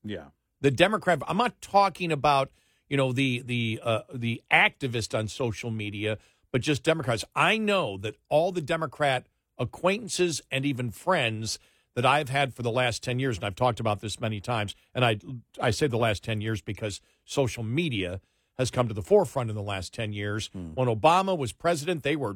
Yeah, 0.04 0.26
the 0.60 0.70
Democrat. 0.70 1.20
I'm 1.26 1.36
not 1.36 1.60
talking 1.60 2.12
about 2.12 2.50
you 2.88 2.96
know 2.96 3.12
the 3.12 3.42
the 3.44 3.80
uh, 3.82 4.00
the 4.12 4.42
activist 4.52 5.16
on 5.18 5.28
social 5.28 5.70
media, 5.70 6.18
but 6.52 6.60
just 6.60 6.82
Democrats. 6.82 7.24
I 7.34 7.58
know 7.58 7.96
that 7.98 8.16
all 8.28 8.52
the 8.52 8.60
Democrat 8.60 9.26
acquaintances 9.58 10.40
and 10.50 10.64
even 10.64 10.90
friends 10.90 11.58
that 11.94 12.04
I've 12.04 12.28
had 12.28 12.52
for 12.52 12.62
the 12.62 12.70
last 12.70 13.02
10 13.02 13.18
years, 13.18 13.38
and 13.38 13.44
I've 13.44 13.54
talked 13.54 13.80
about 13.80 14.00
this 14.00 14.20
many 14.20 14.38
times, 14.38 14.76
and 14.94 15.02
I, 15.02 15.18
I 15.60 15.70
say 15.70 15.86
the 15.86 15.96
last 15.96 16.22
10 16.22 16.42
years 16.42 16.60
because 16.60 17.00
social 17.24 17.62
media 17.62 18.20
has 18.58 18.70
come 18.70 18.88
to 18.88 18.94
the 18.94 19.02
forefront 19.02 19.50
in 19.50 19.56
the 19.56 19.62
last 19.62 19.92
10 19.94 20.12
years. 20.12 20.48
Hmm. 20.52 20.70
When 20.74 20.88
Obama 20.88 21.36
was 21.36 21.52
president, 21.52 22.02
they 22.02 22.16
were 22.16 22.34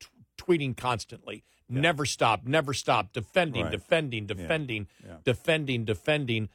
t- 0.00 0.06
tweeting 0.36 0.76
constantly, 0.76 1.44
never 1.68 2.04
stop, 2.04 2.44
never 2.44 2.74
stop, 2.74 3.12
defending, 3.12 3.64
Right. 3.64 3.72
defending, 3.72 4.26
defending, 4.26 4.88
Yeah. 5.04 5.16
defending, 5.24 5.84
defending. 5.84 6.48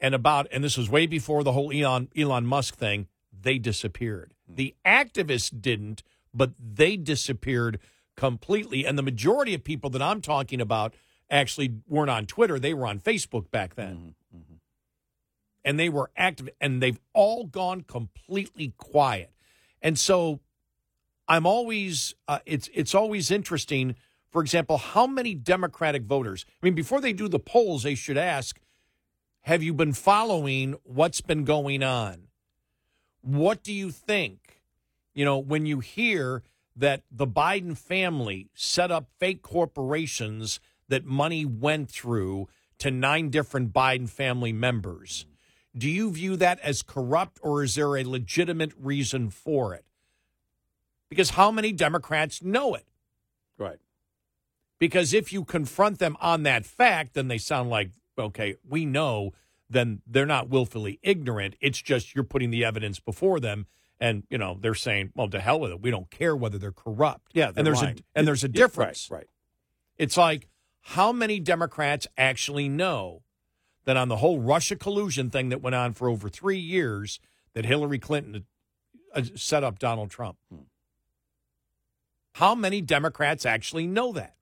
And 0.00 0.14
about, 0.14 0.48
and 0.52 0.62
this 0.62 0.76
was 0.76 0.88
way 0.90 1.06
before 1.06 1.42
the 1.44 1.52
whole 1.52 1.72
Elon, 1.72 2.08
Elon 2.16 2.46
Musk 2.46 2.76
thing, 2.76 3.06
they 3.32 3.58
disappeared. 3.58 4.34
Hmm. 4.48 4.54
The 4.56 4.74
activists 4.84 5.52
didn't, 5.60 6.02
but 6.34 6.52
they 6.58 6.96
disappeared 6.96 7.78
completely. 8.16 8.84
And 8.84 8.98
the 8.98 9.02
majority 9.02 9.54
of 9.54 9.62
people 9.62 9.90
that 9.90 10.02
I'm 10.02 10.20
talking 10.20 10.60
about 10.60 10.94
actually 11.30 11.74
weren't 11.86 12.10
on 12.10 12.26
Twitter, 12.26 12.58
they 12.58 12.74
were 12.74 12.86
on 12.86 12.98
Facebook 12.98 13.50
back 13.52 13.74
then. 13.76 14.14
And 15.68 15.78
they 15.78 15.90
were 15.90 16.10
active, 16.16 16.48
and 16.62 16.82
they've 16.82 16.98
all 17.12 17.44
gone 17.44 17.82
completely 17.82 18.72
quiet. 18.78 19.30
And 19.82 19.98
so 19.98 20.40
I'm 21.28 21.44
always, 21.44 22.14
uh, 22.26 22.38
it's, 22.46 22.70
it's 22.72 22.94
always 22.94 23.30
interesting. 23.30 23.94
For 24.30 24.40
example, 24.40 24.78
how 24.78 25.06
many 25.06 25.34
Democratic 25.34 26.04
voters? 26.04 26.46
I 26.48 26.64
mean, 26.64 26.74
before 26.74 27.02
they 27.02 27.12
do 27.12 27.28
the 27.28 27.38
polls, 27.38 27.82
they 27.82 27.94
should 27.94 28.16
ask, 28.16 28.58
have 29.42 29.62
you 29.62 29.74
been 29.74 29.92
following 29.92 30.74
what's 30.84 31.20
been 31.20 31.44
going 31.44 31.82
on? 31.82 32.28
What 33.20 33.62
do 33.62 33.74
you 33.74 33.90
think? 33.90 34.62
You 35.12 35.26
know, 35.26 35.36
when 35.36 35.66
you 35.66 35.80
hear 35.80 36.44
that 36.76 37.02
the 37.10 37.26
Biden 37.26 37.76
family 37.76 38.48
set 38.54 38.90
up 38.90 39.10
fake 39.18 39.42
corporations 39.42 40.60
that 40.88 41.04
money 41.04 41.44
went 41.44 41.90
through 41.90 42.48
to 42.78 42.90
nine 42.90 43.28
different 43.28 43.74
Biden 43.74 44.08
family 44.08 44.54
members, 44.54 45.26
do 45.76 45.88
you 45.88 46.10
view 46.10 46.36
that 46.36 46.58
as 46.60 46.82
corrupt 46.82 47.38
or 47.42 47.62
is 47.62 47.74
there 47.74 47.96
a 47.96 48.04
legitimate 48.04 48.72
reason 48.78 49.30
for 49.30 49.74
it? 49.74 49.84
Because 51.08 51.30
how 51.30 51.50
many 51.50 51.72
Democrats 51.72 52.42
know 52.42 52.74
it? 52.74 52.86
Right. 53.58 53.78
Because 54.78 55.12
if 55.12 55.32
you 55.32 55.44
confront 55.44 55.98
them 55.98 56.16
on 56.20 56.42
that 56.44 56.64
fact, 56.64 57.14
then 57.14 57.28
they 57.28 57.38
sound 57.38 57.70
like, 57.70 57.90
okay, 58.18 58.56
we 58.68 58.84
know, 58.84 59.32
then 59.68 60.00
they're 60.06 60.26
not 60.26 60.48
willfully 60.48 60.98
ignorant. 61.02 61.56
It's 61.60 61.80
just 61.80 62.14
you're 62.14 62.24
putting 62.24 62.50
the 62.50 62.64
evidence 62.64 63.00
before 63.00 63.40
them. 63.40 63.66
And, 64.00 64.22
you 64.30 64.38
know, 64.38 64.56
they're 64.60 64.74
saying, 64.76 65.10
well, 65.16 65.28
to 65.30 65.40
hell 65.40 65.58
with 65.58 65.72
it. 65.72 65.80
We 65.82 65.90
don't 65.90 66.08
care 66.10 66.36
whether 66.36 66.56
they're 66.58 66.70
corrupt. 66.70 67.32
Yeah, 67.34 67.46
they're 67.50 67.54
and 67.60 67.66
there's 67.66 67.82
lying. 67.82 67.98
a 67.98 68.18
and 68.18 68.28
there's 68.28 68.44
a 68.44 68.46
Yeah, 68.46 68.62
right, 68.62 68.68
difference. 68.68 69.10
right. 69.10 69.26
It's 69.96 70.16
like 70.16 70.46
how 70.82 71.10
many 71.12 71.40
Democrats 71.40 72.06
actually 72.16 72.68
know 72.68 73.22
than 73.88 73.96
on 73.96 74.08
the 74.08 74.18
whole 74.18 74.38
Russia 74.38 74.76
collusion 74.76 75.30
thing 75.30 75.48
that 75.48 75.62
went 75.62 75.74
on 75.74 75.94
for 75.94 76.10
over 76.10 76.28
three 76.28 76.58
years 76.58 77.20
that 77.54 77.64
Hillary 77.64 77.98
Clinton 77.98 78.44
uh, 79.14 79.22
set 79.34 79.64
up 79.64 79.78
Donald 79.78 80.10
Trump. 80.10 80.36
How 82.34 82.54
many 82.54 82.82
Democrats 82.82 83.46
actually 83.46 83.86
know 83.86 84.12
that? 84.12 84.34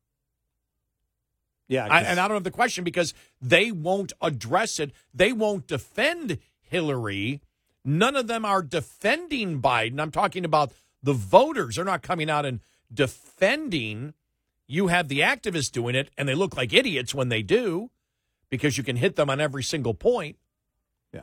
Yeah, 1.68 1.86
I, 1.88 2.02
and 2.02 2.18
I 2.18 2.26
don't 2.26 2.34
have 2.34 2.42
the 2.42 2.50
question 2.50 2.82
because 2.82 3.14
they 3.40 3.70
won't 3.70 4.12
address 4.20 4.80
it. 4.80 4.90
They 5.14 5.32
won't 5.32 5.68
defend 5.68 6.38
Hillary. 6.60 7.40
None 7.84 8.16
of 8.16 8.26
them 8.26 8.44
are 8.44 8.62
defending 8.62 9.62
Biden. 9.62 10.00
I'm 10.00 10.10
talking 10.10 10.44
about 10.44 10.72
the 11.04 11.12
voters. 11.12 11.76
They're 11.76 11.84
not 11.84 12.02
coming 12.02 12.28
out 12.28 12.44
and 12.44 12.58
defending. 12.92 14.12
You 14.66 14.88
have 14.88 15.06
the 15.06 15.20
activists 15.20 15.70
doing 15.70 15.94
it, 15.94 16.10
and 16.18 16.28
they 16.28 16.34
look 16.34 16.56
like 16.56 16.72
idiots 16.72 17.14
when 17.14 17.28
they 17.28 17.42
do 17.42 17.90
because 18.50 18.78
you 18.78 18.84
can 18.84 18.96
hit 18.96 19.16
them 19.16 19.30
on 19.30 19.40
every 19.40 19.62
single 19.62 19.94
point. 19.94 20.36
Yeah. 21.12 21.22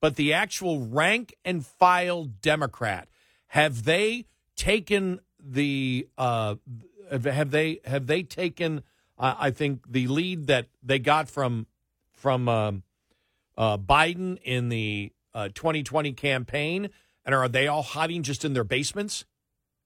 But 0.00 0.16
the 0.16 0.32
actual 0.32 0.86
rank 0.86 1.34
and 1.44 1.64
file 1.64 2.24
Democrat, 2.24 3.08
have 3.48 3.84
they 3.84 4.26
taken 4.56 5.20
the 5.38 6.08
uh 6.16 6.54
have 7.10 7.50
they 7.50 7.80
have 7.84 8.06
they 8.06 8.22
taken 8.22 8.82
uh, 9.18 9.34
I 9.38 9.50
think 9.50 9.90
the 9.90 10.06
lead 10.08 10.46
that 10.48 10.68
they 10.82 10.98
got 10.98 11.28
from 11.28 11.66
from 12.12 12.48
um, 12.48 12.82
uh, 13.56 13.78
Biden 13.78 14.38
in 14.42 14.68
the 14.68 15.12
uh, 15.34 15.48
2020 15.54 16.12
campaign, 16.12 16.90
and 17.24 17.34
are 17.34 17.48
they 17.48 17.68
all 17.68 17.82
hiding 17.82 18.22
just 18.22 18.44
in 18.44 18.54
their 18.54 18.64
basements? 18.64 19.24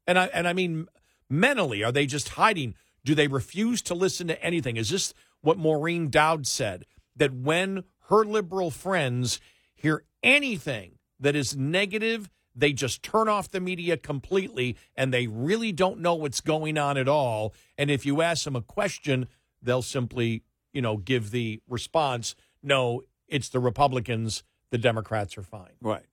And 0.07 0.19
I 0.19 0.27
and 0.27 0.49
I 0.49 0.53
mean 0.53 0.89
mentally, 1.29 1.85
are 1.85 1.93
they 1.93 2.07
just 2.07 2.31
hiding? 2.31 2.75
Do 3.05 3.15
they 3.15 3.29
refuse 3.29 3.83
to 3.83 3.95
listen 3.95 4.29
to 4.29 4.43
anything? 4.43 4.77
Is 4.77 4.91
this 4.91 5.15
what 5.41 5.59
Maureen 5.59 6.11
Dowd 6.11 6.47
said? 6.47 6.85
That 7.17 7.33
when 7.33 7.85
her 8.09 8.25
liberal 8.25 8.71
friends 8.71 9.41
hear 9.75 10.05
anything 10.23 10.99
that 11.21 11.35
is 11.35 11.57
negative, 11.57 12.31
they 12.55 12.73
just 12.73 13.03
turn 13.03 13.29
off 13.29 13.49
the 13.49 13.61
media 13.61 13.97
completely 13.97 14.77
and 14.97 15.13
they 15.13 15.27
really 15.27 15.73
don't 15.73 16.01
know 16.01 16.15
what's 16.15 16.41
going 16.41 16.77
on 16.79 16.97
at 16.97 17.09
all. 17.09 17.55
And 17.77 17.91
if 17.91 18.05
you 18.05 18.23
ask 18.23 18.45
them 18.45 18.57
a 18.57 18.63
question, 18.63 19.29
they'll 19.63 19.83
simply, 19.83 20.43
you 20.73 20.83
know, 20.83 20.97
give 20.97 21.31
the 21.31 21.61
response, 21.69 22.35
no, 22.63 23.03
it's 23.29 23.49
the 23.49 23.61
Republicans, 23.61 24.43
the 24.71 24.79
Democrats 24.79 25.39
are 25.39 25.43
fine. 25.43 25.75
Right. 25.81 26.07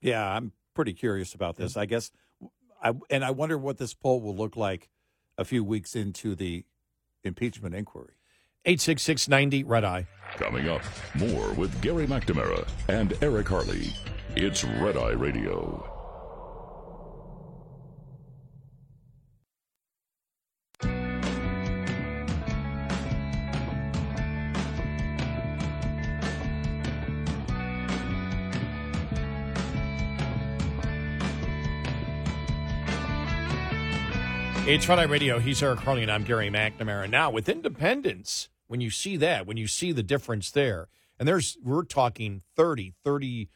Yeah, 0.00 0.26
I'm 0.26 0.52
pretty 0.74 0.92
curious 0.92 1.34
about 1.34 1.56
this. 1.56 1.76
I 1.76 1.86
guess, 1.86 2.10
I, 2.82 2.92
and 3.10 3.24
I 3.24 3.32
wonder 3.32 3.58
what 3.58 3.78
this 3.78 3.94
poll 3.94 4.20
will 4.20 4.36
look 4.36 4.56
like 4.56 4.88
a 5.36 5.44
few 5.44 5.64
weeks 5.64 5.96
into 5.96 6.34
the 6.34 6.64
impeachment 7.24 7.74
inquiry. 7.74 8.14
86690 8.64 9.64
Red 9.64 9.84
Eye. 9.84 10.06
Coming 10.36 10.68
up, 10.68 10.82
more 11.14 11.52
with 11.54 11.80
Gary 11.80 12.06
McNamara 12.06 12.68
and 12.88 13.14
Eric 13.22 13.48
Harley. 13.48 13.92
It's 14.36 14.64
Red 14.64 14.96
Eye 14.96 15.12
Radio. 15.12 15.97
It's 34.68 34.86
Red 34.86 34.98
Eye 34.98 35.04
Radio. 35.04 35.38
He's 35.38 35.62
Eric 35.62 35.80
Harley, 35.80 36.02
and 36.02 36.12
I'm 36.12 36.24
Gary 36.24 36.50
McNamara. 36.50 37.08
Now, 37.08 37.30
with 37.30 37.48
independence, 37.48 38.50
when 38.66 38.82
you 38.82 38.90
see 38.90 39.16
that, 39.16 39.46
when 39.46 39.56
you 39.56 39.66
see 39.66 39.92
the 39.92 40.02
difference 40.02 40.50
there, 40.50 40.88
and 41.18 41.26
there's, 41.26 41.56
we're 41.64 41.84
talking 41.84 42.42
30, 42.54 42.92
30, 43.02 43.48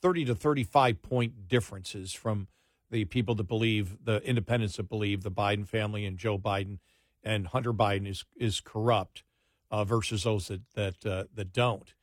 30 0.00 0.24
to 0.26 0.34
35 0.36 1.02
point 1.02 1.48
differences 1.48 2.12
from 2.12 2.46
the 2.88 3.04
people 3.06 3.34
that 3.34 3.48
believe, 3.48 3.96
the 4.04 4.22
independents 4.22 4.76
that 4.76 4.88
believe 4.88 5.24
the 5.24 5.30
Biden 5.32 5.66
family 5.66 6.06
and 6.06 6.16
Joe 6.16 6.38
Biden 6.38 6.78
and 7.24 7.48
Hunter 7.48 7.72
Biden 7.72 8.06
is, 8.06 8.24
is 8.36 8.60
corrupt 8.60 9.24
uh, 9.72 9.82
versus 9.82 10.22
those 10.22 10.46
that, 10.46 10.60
that, 10.76 11.04
uh, 11.04 11.24
that 11.34 11.52
don't. 11.52 11.94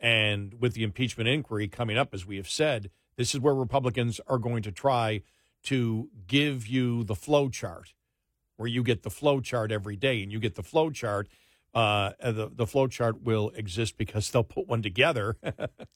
And 0.00 0.54
with 0.62 0.72
the 0.72 0.82
impeachment 0.82 1.28
inquiry 1.28 1.68
coming 1.68 1.98
up, 1.98 2.14
as 2.14 2.24
we 2.24 2.38
have 2.38 2.48
said, 2.48 2.90
this 3.18 3.34
is 3.34 3.40
where 3.40 3.54
Republicans 3.54 4.18
are 4.26 4.38
going 4.38 4.62
to 4.62 4.72
try 4.72 5.20
to 5.64 6.08
give 6.26 6.66
you 6.66 7.04
the 7.04 7.14
flow 7.14 7.50
chart 7.50 7.92
where 8.56 8.68
you 8.68 8.82
get 8.82 9.02
the 9.02 9.10
flow 9.10 9.40
chart 9.40 9.72
every 9.72 9.96
day 9.96 10.22
and 10.22 10.30
you 10.32 10.38
get 10.38 10.54
the 10.54 10.62
flow 10.62 10.90
chart. 10.90 11.28
Uh, 11.74 12.12
the, 12.20 12.50
the 12.54 12.66
flow 12.66 12.86
chart 12.86 13.22
will 13.22 13.50
exist 13.56 13.96
because 13.96 14.30
they'll 14.30 14.44
put 14.44 14.68
one 14.68 14.82
together. 14.82 15.36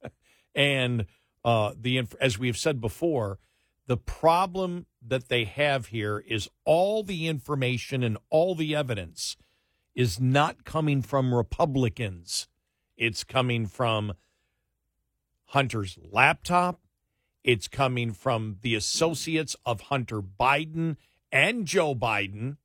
and 0.54 1.06
uh, 1.44 1.72
the 1.78 2.02
as 2.20 2.38
we 2.38 2.48
have 2.48 2.56
said 2.56 2.80
before, 2.80 3.38
the 3.86 3.96
problem 3.96 4.86
that 5.06 5.28
they 5.28 5.44
have 5.44 5.86
here 5.86 6.18
is 6.18 6.48
all 6.64 7.02
the 7.02 7.26
information 7.26 8.02
and 8.02 8.18
all 8.28 8.54
the 8.54 8.74
evidence 8.74 9.36
is 9.94 10.20
not 10.20 10.64
coming 10.64 11.00
from 11.00 11.34
Republicans. 11.34 12.48
It's 12.96 13.24
coming 13.24 13.66
from 13.66 14.12
Hunter's 15.46 15.98
laptop. 16.12 16.80
It's 17.42 17.68
coming 17.68 18.12
from 18.12 18.58
the 18.60 18.74
associates 18.74 19.56
of 19.64 19.82
Hunter 19.82 20.20
Biden 20.20 20.96
and 21.32 21.66
Joe 21.66 21.94
Biden 21.94 22.56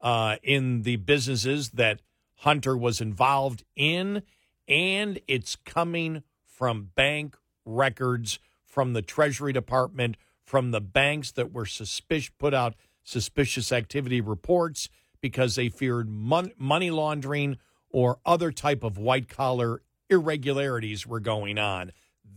uh, 0.00 0.36
in 0.42 0.82
the 0.82 0.96
businesses 0.96 1.70
that 1.70 2.00
Hunter 2.36 2.76
was 2.76 3.00
involved 3.00 3.64
in, 3.74 4.22
and 4.68 5.18
it's 5.26 5.56
coming 5.56 6.22
from 6.44 6.90
bank 6.94 7.36
records, 7.64 8.38
from 8.66 8.92
the 8.92 9.02
Treasury 9.02 9.52
Department, 9.52 10.16
from 10.44 10.70
the 10.70 10.80
banks 10.80 11.32
that 11.32 11.52
were 11.52 11.66
suspicious, 11.66 12.30
put 12.38 12.52
out 12.52 12.74
suspicious 13.02 13.72
activity 13.72 14.20
reports 14.20 14.88
because 15.20 15.54
they 15.54 15.68
feared 15.68 16.08
mon- 16.08 16.52
money 16.58 16.90
laundering 16.90 17.56
or 17.90 18.18
other 18.26 18.50
type 18.50 18.82
of 18.82 18.98
white 18.98 19.28
collar 19.28 19.80
irregularities 20.10 21.06
were 21.06 21.20
going 21.20 21.58
on. 21.58 21.92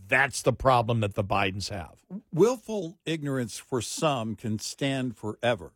That's 0.08 0.42
the 0.42 0.52
problem 0.52 1.00
that 1.00 1.14
the 1.14 1.24
Bidens 1.24 1.68
have. 1.70 1.96
Willful 2.32 2.98
ignorance 3.04 3.58
for 3.58 3.82
some 3.82 4.36
can 4.36 4.58
stand 4.58 5.16
forever. 5.16 5.72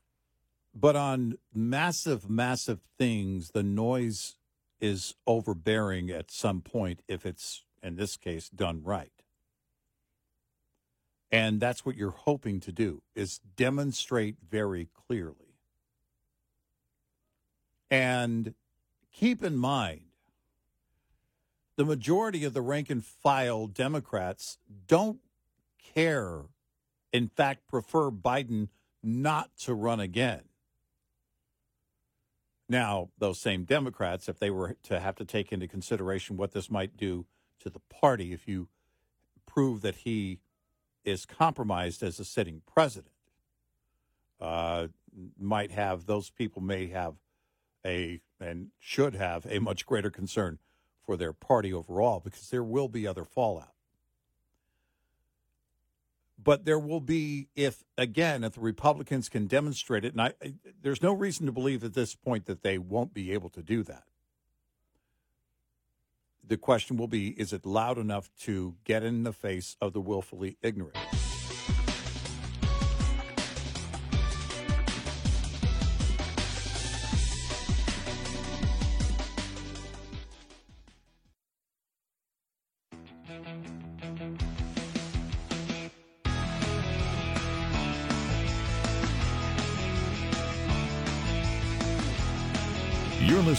But 0.75 0.97
on 0.97 1.37
massive, 1.53 2.31
massive 2.31 2.81
things, 2.99 3.51
the 3.51 3.63
noise 3.63 4.37
is 4.81 5.15
overbearing 5.27 6.11
at 6.11 6.31
some 6.31 6.63
point 6.63 7.03
if 7.07 7.27
it's, 7.27 7.65
in 7.83 7.97
this 7.97 8.17
case, 8.17 8.49
done 8.49 8.83
right. 8.83 9.13
And 11.31 11.61
that's 11.61 11.85
what 11.85 11.97
you're 11.97 12.11
hoping 12.11 12.61
to 12.61 12.73
do 12.73 13.03
is 13.15 13.41
demonstrate 13.57 14.37
very 14.51 14.89
clearly. 15.07 15.57
And 17.91 18.55
keep 19.13 19.43
in 19.43 19.57
mind, 19.57 20.12
the 21.83 21.87
majority 21.87 22.45
of 22.45 22.55
the 22.55 22.63
rank 22.63 22.91
and 22.91 23.05
file 23.05 23.67
Democrats 23.67 24.57
don't 24.87 25.19
care, 25.83 26.43
in 27.13 27.27
fact, 27.27 27.67
prefer 27.67 28.09
Biden 28.09 28.69
not 29.03 29.51
to 29.57 29.75
run 29.75 29.99
again. 29.99 30.43
Now, 32.69 33.09
those 33.19 33.41
same 33.41 33.65
Democrats, 33.65 34.29
if 34.29 34.39
they 34.39 34.49
were 34.49 34.77
to 34.85 35.01
have 35.01 35.17
to 35.17 35.25
take 35.25 35.51
into 35.51 35.67
consideration 35.67 36.37
what 36.37 36.53
this 36.53 36.71
might 36.71 36.97
do 36.97 37.27
to 37.59 37.69
the 37.69 37.81
party, 37.91 38.33
if 38.33 38.47
you 38.47 38.69
prove 39.45 39.81
that 39.81 39.97
he 39.97 40.39
is 41.05 41.27
compromised 41.27 42.01
as 42.05 42.21
a 42.21 42.25
sitting 42.25 42.63
president, 42.65 43.15
uh, 44.41 44.87
might 45.37 45.73
have 45.73 46.07
those 46.07 46.31
people 46.31 46.63
may 46.63 46.87
have 46.87 47.15
a 47.85 48.21
and 48.39 48.69
should 48.79 49.17
have 49.17 49.45
a 49.51 49.59
much 49.59 49.85
greater 49.85 50.11
concern 50.11 50.61
for 51.05 51.17
their 51.17 51.33
party 51.33 51.73
overall 51.73 52.21
because 52.21 52.51
there 52.51 52.63
will 52.63 52.89
be 52.89 53.07
other 53.07 53.25
fallout. 53.25 53.73
But 56.43 56.65
there 56.65 56.79
will 56.79 57.01
be, 57.01 57.49
if 57.55 57.85
again, 57.97 58.43
if 58.43 58.55
the 58.55 58.61
Republicans 58.61 59.29
can 59.29 59.47
demonstrate 59.47 60.05
it, 60.05 60.13
and 60.13 60.23
I, 60.23 60.33
there's 60.83 61.03
no 61.03 61.13
reason 61.13 61.47
to 61.47 61.53
believe 61.53 61.85
at 61.85 61.95
this 61.95 62.15
point 62.15 62.47
that 62.47 62.63
they 62.63 62.79
won't 62.79 63.15
be 63.15 63.33
able 63.33 63.51
to 63.51 63.63
do 63.63 63.83
that. 63.85 64.05
The 66.45 66.57
question 66.57 66.97
will 66.97 67.07
be 67.07 67.29
is 67.29 67.53
it 67.53 67.65
loud 67.65 67.97
enough 67.97 68.31
to 68.41 68.75
get 68.85 69.05
in 69.05 69.23
the 69.23 69.33
face 69.33 69.77
of 69.81 69.93
the 69.93 70.01
willfully 70.01 70.57
ignorant? 70.63 70.97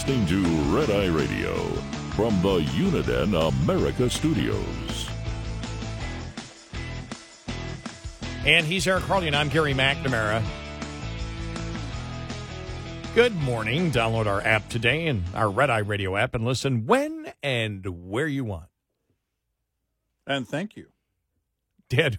Listening 0.06 0.26
to 0.26 0.42
Red 0.76 0.90
Eye 0.90 1.06
Radio 1.06 1.54
from 2.14 2.30
the 2.42 2.60
Uniden 2.60 3.48
America 3.62 4.10
Studios. 4.10 5.08
And 8.44 8.66
he's 8.66 8.86
Eric 8.86 9.04
Harley, 9.04 9.28
and 9.28 9.36
I'm 9.36 9.48
Gary 9.48 9.72
McNamara. 9.72 10.42
Good 13.14 13.34
morning. 13.36 13.90
Download 13.92 14.26
our 14.26 14.42
app 14.42 14.68
today 14.68 15.06
and 15.06 15.22
our 15.34 15.48
Red 15.50 15.70
Eye 15.70 15.78
Radio 15.78 16.16
app 16.16 16.34
and 16.34 16.44
listen 16.44 16.84
when 16.86 17.32
and 17.42 18.10
where 18.10 18.26
you 18.26 18.44
want. 18.44 18.66
And 20.26 20.46
thank 20.46 20.76
you. 20.76 20.88
Dad, 21.88 22.18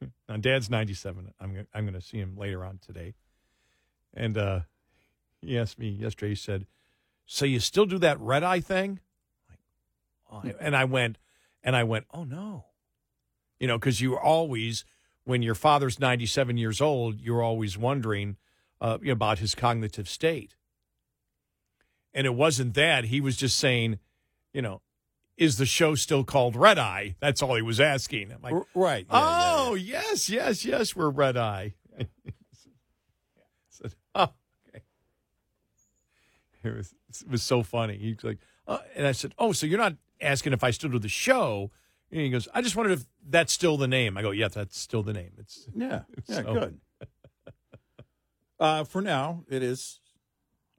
now 0.28 0.36
Dad's 0.36 0.68
97. 0.68 1.32
I'm, 1.40 1.52
gonna- 1.54 1.66
I'm 1.72 1.84
going 1.84 1.94
to 1.94 2.00
see 2.02 2.18
him 2.18 2.36
later 2.36 2.64
on 2.64 2.78
today. 2.84 3.14
And 4.12 4.36
uh, 4.36 4.60
he 5.40 5.58
asked 5.58 5.78
me 5.78 5.88
yesterday, 5.88 6.30
he 6.30 6.34
said, 6.34 6.66
So 7.32 7.46
you 7.46 7.60
still 7.60 7.86
do 7.86 7.96
that 8.00 8.20
red 8.20 8.42
eye 8.42 8.60
thing? 8.60 9.00
Like, 9.48 9.58
oh, 10.30 10.58
and 10.60 10.76
I 10.76 10.84
went, 10.84 11.16
and 11.64 11.74
I 11.74 11.82
went, 11.82 12.04
Oh 12.12 12.24
no. 12.24 12.66
You 13.58 13.66
know, 13.68 13.78
because 13.78 14.02
you 14.02 14.18
always, 14.18 14.84
when 15.24 15.40
your 15.40 15.54
father's 15.54 15.98
97 15.98 16.58
years 16.58 16.82
old, 16.82 17.20
you're 17.20 17.42
always 17.42 17.78
wondering 17.78 18.36
uh, 18.82 18.98
about 19.08 19.38
his 19.38 19.54
cognitive 19.54 20.10
state. 20.10 20.56
And 22.12 22.26
it 22.26 22.34
wasn't 22.34 22.74
that. 22.74 23.04
He 23.04 23.22
was 23.22 23.38
just 23.38 23.56
saying, 23.56 23.98
you 24.52 24.60
know, 24.60 24.82
is 25.38 25.56
the 25.56 25.64
show 25.64 25.94
still 25.94 26.24
called 26.24 26.54
Red 26.54 26.78
Eye? 26.78 27.16
That's 27.18 27.40
all 27.40 27.54
he 27.54 27.62
was 27.62 27.80
asking. 27.80 28.30
I'm 28.30 28.42
like, 28.42 28.52
R- 28.52 28.66
right. 28.74 29.06
yeah, 29.10 29.16
yeah, 29.16 29.54
oh, 29.56 29.74
yes, 29.74 30.28
yes, 30.28 30.66
yes, 30.66 30.94
we're 30.94 31.08
Red 31.08 31.38
Eye. 31.38 31.72
Said, 33.70 33.94
oh. 34.14 34.32
It 36.64 36.76
was, 36.76 36.94
it 37.22 37.30
was 37.30 37.42
so 37.42 37.62
funny. 37.62 37.96
He's 37.98 38.22
like, 38.22 38.38
uh, 38.68 38.78
and 38.96 39.06
I 39.06 39.12
said, 39.12 39.34
oh, 39.38 39.52
so 39.52 39.66
you're 39.66 39.78
not 39.78 39.94
asking 40.20 40.52
if 40.52 40.62
I 40.62 40.70
still 40.70 40.90
do 40.90 40.98
the 40.98 41.08
show? 41.08 41.70
And 42.10 42.20
he 42.20 42.30
goes, 42.30 42.46
I 42.54 42.62
just 42.62 42.76
wondered 42.76 42.92
if 42.98 43.06
that's 43.28 43.52
still 43.52 43.76
the 43.76 43.88
name. 43.88 44.16
I 44.16 44.22
go, 44.22 44.30
yeah, 44.30 44.48
that's 44.48 44.78
still 44.78 45.02
the 45.02 45.12
name. 45.12 45.32
It's 45.38 45.66
Yeah, 45.74 46.02
yeah, 46.28 46.42
So- 46.42 46.54
good. 46.54 46.80
Uh, 48.60 48.84
for 48.84 49.02
now, 49.02 49.42
it 49.48 49.60
is, 49.60 49.98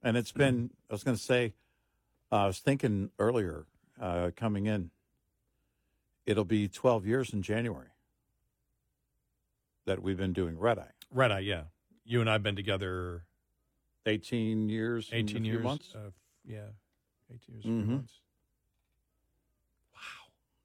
and 0.02 0.16
it's 0.16 0.32
been. 0.32 0.70
I 0.90 0.94
was 0.94 1.04
going 1.04 1.18
to 1.18 1.22
say, 1.22 1.54
uh, 2.32 2.36
I 2.38 2.48
was 2.48 2.60
thinking 2.60 3.10
earlier, 3.20 3.66
uh, 4.00 4.32
coming 4.38 4.68
in. 4.68 4.90
It'll 6.26 6.46
be 6.46 6.70
twelve 6.70 7.06
years 7.06 7.34
in 7.34 7.42
January 7.42 7.90
that 9.86 10.02
we've 10.02 10.16
been 10.16 10.32
doing 10.32 10.58
Red 10.58 10.80
Eye. 10.80 10.92
Red 11.12 11.34
Eye, 11.34 11.40
yeah. 11.40 11.64
You 12.06 12.22
and 12.22 12.30
I've 12.30 12.42
been 12.42 12.56
together 12.56 13.24
Eighteen 14.06 14.68
years, 14.70 15.10
and 15.12 15.30
a 15.30 15.32
18 15.32 15.44
few 15.44 15.52
years. 15.54 15.64
months. 15.64 15.96
Uh, 15.96 16.10
yeah, 16.46 16.68
18 17.34 17.56
years, 17.56 17.66
and 17.66 17.80
a 17.82 17.84
few 17.86 17.92
Mhm. 17.94 17.96
months. 17.98 18.20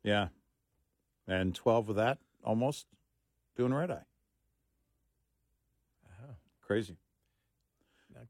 Yeah, 0.03 0.29
and 1.27 1.55
twelve 1.55 1.89
of 1.89 1.97
that 1.97 2.19
almost 2.45 2.87
doing 3.57 3.73
Red 3.75 3.91
Eye. 3.91 4.05
Uh-huh. 6.07 6.33
Crazy, 6.63 6.97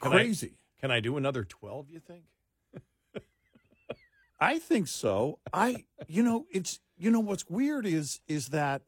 Can 0.01 0.12
I- 0.12 0.16
crazy. 0.16 0.59
can 0.80 0.90
I 0.90 1.01
do 1.01 1.16
another 1.16 1.44
12, 1.44 1.90
you 1.90 2.01
think? 2.01 2.24
I 4.40 4.59
think 4.60 4.86
so. 4.86 5.40
I, 5.52 5.85
you 6.06 6.22
know, 6.22 6.47
it's, 6.52 6.78
you 6.97 7.10
know, 7.10 7.18
what's 7.18 7.48
weird 7.51 7.85
is, 7.85 8.20
is 8.28 8.48
that, 8.51 8.82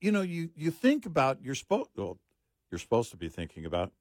you 0.00 0.10
know, 0.10 0.22
you, 0.22 0.50
you 0.56 0.72
think 0.72 1.06
about, 1.06 1.40
you're 1.40 1.54
supposed, 1.54 1.90
well, 1.94 2.18
you're 2.74 2.80
supposed 2.80 3.12
to 3.12 3.16
be 3.16 3.28
thinking 3.28 3.64
about 3.64 3.92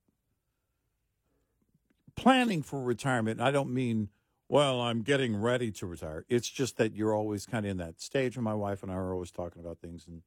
planning 2.16 2.64
for 2.64 2.82
retirement. 2.82 3.40
I 3.40 3.52
don't 3.52 3.72
mean, 3.72 4.10
well, 4.50 4.82
I'm 4.82 5.04
getting 5.04 5.36
ready 5.36 5.70
to 5.74 5.86
retire. 5.86 6.26
It's 6.28 6.50
just 6.50 6.78
that 6.78 6.96
you're 6.96 7.14
always 7.14 7.46
kind 7.46 7.68
of 7.68 7.70
in 7.70 7.78
that 7.78 8.02
stage. 8.02 8.36
And 8.36 8.44
my 8.44 8.56
wife 8.56 8.82
and 8.82 8.92
I 8.92 8.96
are 8.96 9.14
always 9.14 9.30
talking 9.30 9.62
about 9.62 9.78
things 9.78 10.08
and, 10.08 10.24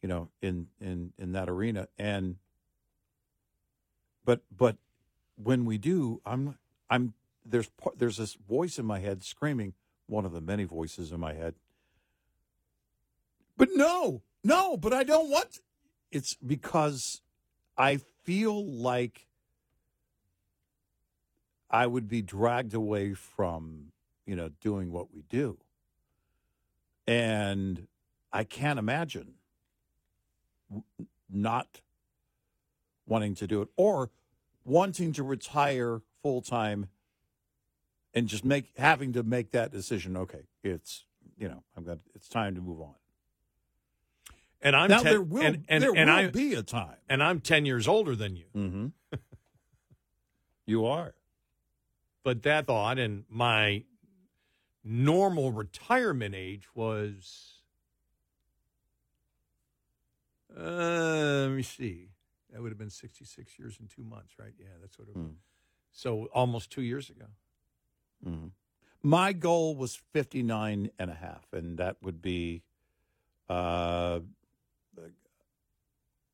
you 0.00 0.08
know, 0.08 0.28
in, 0.40 0.68
in, 0.80 1.12
in 1.18 1.32
that 1.32 1.48
arena. 1.48 1.88
And, 1.98 2.36
but, 4.24 4.42
but 4.56 4.76
when 5.34 5.64
we 5.64 5.76
do, 5.76 6.20
I'm, 6.24 6.56
I'm, 6.88 7.14
there's 7.44 7.68
there's 7.96 8.18
this 8.18 8.34
voice 8.34 8.78
in 8.78 8.86
my 8.86 9.00
head 9.00 9.24
screaming, 9.24 9.74
one 10.06 10.24
of 10.24 10.30
the 10.30 10.40
many 10.40 10.62
voices 10.62 11.10
in 11.10 11.18
my 11.18 11.32
head. 11.32 11.56
But 13.56 13.70
no, 13.74 14.22
no, 14.44 14.76
but 14.76 14.92
I 14.92 15.02
don't 15.02 15.28
want. 15.28 15.58
It's 16.12 16.34
because 16.34 17.21
I 17.76 18.00
feel 18.24 18.64
like 18.64 19.26
I 21.70 21.86
would 21.86 22.08
be 22.08 22.22
dragged 22.22 22.74
away 22.74 23.14
from, 23.14 23.92
you 24.26 24.36
know, 24.36 24.50
doing 24.60 24.92
what 24.92 25.12
we 25.12 25.22
do. 25.22 25.58
And 27.06 27.86
I 28.32 28.44
can't 28.44 28.78
imagine 28.78 29.34
not 31.30 31.80
wanting 33.06 33.34
to 33.34 33.46
do 33.46 33.62
it 33.62 33.68
or 33.76 34.10
wanting 34.64 35.12
to 35.14 35.22
retire 35.22 36.00
full 36.22 36.40
time 36.40 36.88
and 38.14 38.28
just 38.28 38.44
make 38.44 38.72
having 38.76 39.12
to 39.14 39.22
make 39.22 39.50
that 39.52 39.72
decision. 39.72 40.16
Okay, 40.16 40.42
it's 40.62 41.04
you 41.38 41.48
know 41.48 41.62
going. 41.74 41.98
to 41.98 42.04
It's 42.14 42.28
time 42.28 42.54
to 42.54 42.60
move 42.60 42.80
on. 42.80 42.94
And 44.62 44.76
I'm 44.76 44.88
now 44.88 45.02
ten- 45.02 45.12
there 45.12 45.22
will 45.22 45.42
and, 45.42 45.64
and, 45.68 45.82
there 45.82 45.92
and 45.94 46.08
will 46.08 46.16
I, 46.16 46.26
be 46.28 46.54
a 46.54 46.62
time. 46.62 46.96
and 47.08 47.22
I'm 47.22 47.40
10 47.40 47.66
years 47.66 47.88
older 47.88 48.14
than 48.14 48.36
you. 48.36 48.44
Mm-hmm. 48.56 48.86
you 50.66 50.86
are. 50.86 51.14
But 52.22 52.44
that 52.44 52.66
thought 52.66 52.98
and 53.00 53.24
my 53.28 53.82
normal 54.84 55.50
retirement 55.50 56.36
age 56.36 56.68
was 56.74 57.54
uh, 60.56 60.62
let 60.62 61.50
me 61.50 61.62
see. 61.62 62.10
That 62.52 62.62
would 62.62 62.70
have 62.70 62.78
been 62.78 62.90
66 62.90 63.58
years 63.58 63.78
and 63.80 63.88
2 63.90 64.04
months, 64.04 64.34
right? 64.38 64.52
Yeah, 64.58 64.66
that's 64.80 64.98
what 64.98 65.08
it 65.08 65.16
was. 65.16 65.32
So 65.90 66.28
almost 66.34 66.70
2 66.70 66.82
years 66.82 67.10
ago. 67.10 67.24
Mm-hmm. 68.26 68.48
My 69.02 69.32
goal 69.32 69.74
was 69.74 69.96
59 70.12 70.90
and 70.98 71.10
a 71.10 71.14
half, 71.14 71.46
and 71.52 71.78
that 71.78 71.96
would 72.02 72.22
be 72.22 72.62
uh, 73.48 74.20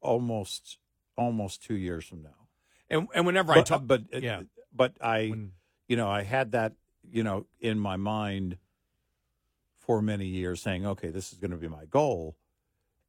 almost 0.00 0.78
almost 1.16 1.62
two 1.62 1.76
years 1.76 2.04
from 2.04 2.22
now. 2.22 2.46
And 2.90 3.08
and 3.14 3.26
whenever 3.26 3.52
I 3.52 3.56
But- 3.56 3.66
talk 3.66 3.82
but 3.86 4.02
uh, 4.14 4.18
yeah. 4.18 4.42
but 4.74 4.92
I, 5.00 5.32
you 5.88 5.96
know, 5.96 6.08
I 6.08 6.22
had 6.22 6.52
that, 6.52 6.72
you 7.10 7.22
know, 7.22 7.46
in 7.60 7.78
my 7.78 7.96
mind 7.96 8.58
for 9.76 10.00
many 10.02 10.26
years, 10.26 10.60
saying, 10.62 10.86
okay, 10.86 11.08
this 11.08 11.32
is 11.32 11.38
going 11.38 11.50
to 11.50 11.56
be 11.56 11.68
my 11.68 11.86
goal, 11.86 12.36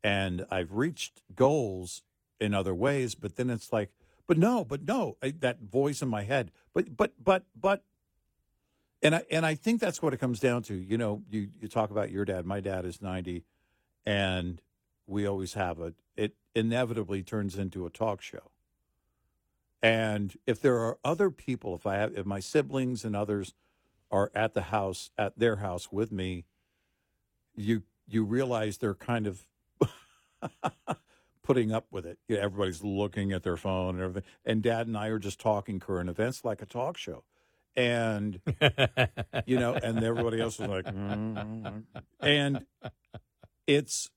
and 0.04 0.46
I've 0.50 0.72
reached 0.74 1.22
goals 1.36 2.04
in 2.40 2.54
other 2.54 2.74
ways, 2.74 3.16
but 3.16 3.36
then 3.36 3.50
it's 3.50 3.74
like, 3.74 3.92
but 4.28 4.38
no, 4.38 4.64
but 4.64 4.84
no, 4.88 5.18
I, 5.22 5.32
that 5.40 5.60
voice 5.60 6.02
in 6.02 6.08
my 6.08 6.24
head, 6.24 6.52
but 6.74 6.96
but 6.96 7.14
but 7.24 7.44
but. 7.60 7.84
And 9.02 9.16
I 9.16 9.24
and 9.32 9.46
I 9.46 9.56
think 9.56 9.80
that's 9.80 10.02
what 10.02 10.14
it 10.14 10.18
comes 10.18 10.42
down 10.42 10.62
to. 10.64 10.74
You 10.74 10.98
know, 10.98 11.24
you, 11.30 11.48
you 11.62 11.70
talk 11.70 11.90
about 11.90 12.12
your 12.12 12.26
dad. 12.26 12.46
My 12.46 12.60
dad 12.60 12.84
is 12.84 13.02
ninety, 13.02 13.46
and 14.06 14.62
we 15.08 15.26
always 15.26 15.54
have 15.54 15.80
a. 15.80 15.94
It 16.60 16.66
inevitably 16.66 17.24
turns 17.24 17.58
into 17.58 17.86
a 17.86 17.90
talk 17.90 18.22
show. 18.22 18.52
And 19.82 20.36
if 20.46 20.60
there 20.62 20.78
are 20.80 20.98
other 21.06 21.32
people, 21.32 21.74
if 21.74 21.86
I 21.88 21.96
have, 21.96 22.18
if 22.18 22.26
my 22.26 22.42
siblings 22.42 23.06
and 23.06 23.16
others 23.16 23.54
are 24.12 24.30
at 24.36 24.54
the 24.54 24.64
house, 24.64 25.10
at 25.18 25.40
their 25.40 25.58
house 25.58 25.90
with 25.90 26.12
me, 26.12 26.44
you 27.56 27.84
you 28.10 28.26
realize 28.26 28.78
they're 28.78 28.94
kind 28.94 29.26
of 29.26 29.46
putting 31.44 31.72
up 31.72 31.86
with 31.92 32.06
it. 32.06 32.20
You 32.28 32.36
know, 32.36 32.42
everybody's 32.42 32.84
looking 32.84 33.32
at 33.32 33.44
their 33.44 33.56
phone 33.56 33.96
and 33.96 34.04
everything. 34.04 34.30
And 34.44 34.62
Dad 34.62 34.86
and 34.88 34.98
I 34.98 35.08
are 35.08 35.20
just 35.20 35.40
talking 35.40 35.80
current 35.80 36.10
events 36.10 36.44
like 36.44 36.62
a 36.62 36.66
talk 36.66 36.98
show, 36.98 37.24
and 37.78 38.42
you 39.46 39.58
know, 39.58 39.76
and 39.76 40.04
everybody 40.04 40.42
else 40.42 40.60
is 40.60 40.68
like, 40.68 40.86
"Mm." 40.88 41.84
and 42.20 42.66
it's 43.66 44.12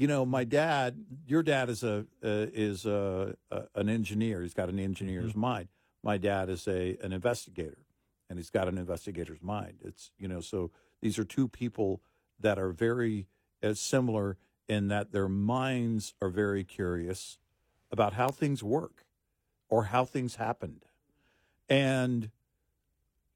you 0.00 0.06
know, 0.06 0.24
my 0.24 0.44
dad, 0.44 1.04
your 1.26 1.42
dad 1.42 1.68
is 1.68 1.84
a 1.84 2.06
uh, 2.24 2.46
is 2.54 2.86
a, 2.86 3.36
a 3.50 3.64
an 3.74 3.90
engineer. 3.90 4.40
He's 4.40 4.54
got 4.54 4.70
an 4.70 4.78
engineer's 4.78 5.36
mind. 5.36 5.68
My 6.02 6.16
dad 6.16 6.48
is 6.48 6.66
a 6.66 6.96
an 7.02 7.12
investigator, 7.12 7.84
and 8.30 8.38
he's 8.38 8.48
got 8.48 8.66
an 8.66 8.78
investigator's 8.78 9.42
mind. 9.42 9.74
It's 9.84 10.10
you 10.18 10.26
know, 10.26 10.40
so 10.40 10.70
these 11.02 11.18
are 11.18 11.24
two 11.24 11.48
people 11.48 12.00
that 12.38 12.58
are 12.58 12.70
very 12.70 13.26
uh, 13.62 13.74
similar 13.74 14.38
in 14.70 14.88
that 14.88 15.12
their 15.12 15.28
minds 15.28 16.14
are 16.22 16.30
very 16.30 16.64
curious 16.64 17.38
about 17.92 18.14
how 18.14 18.28
things 18.28 18.62
work 18.62 19.04
or 19.68 19.84
how 19.84 20.06
things 20.06 20.36
happened, 20.36 20.86
and 21.68 22.30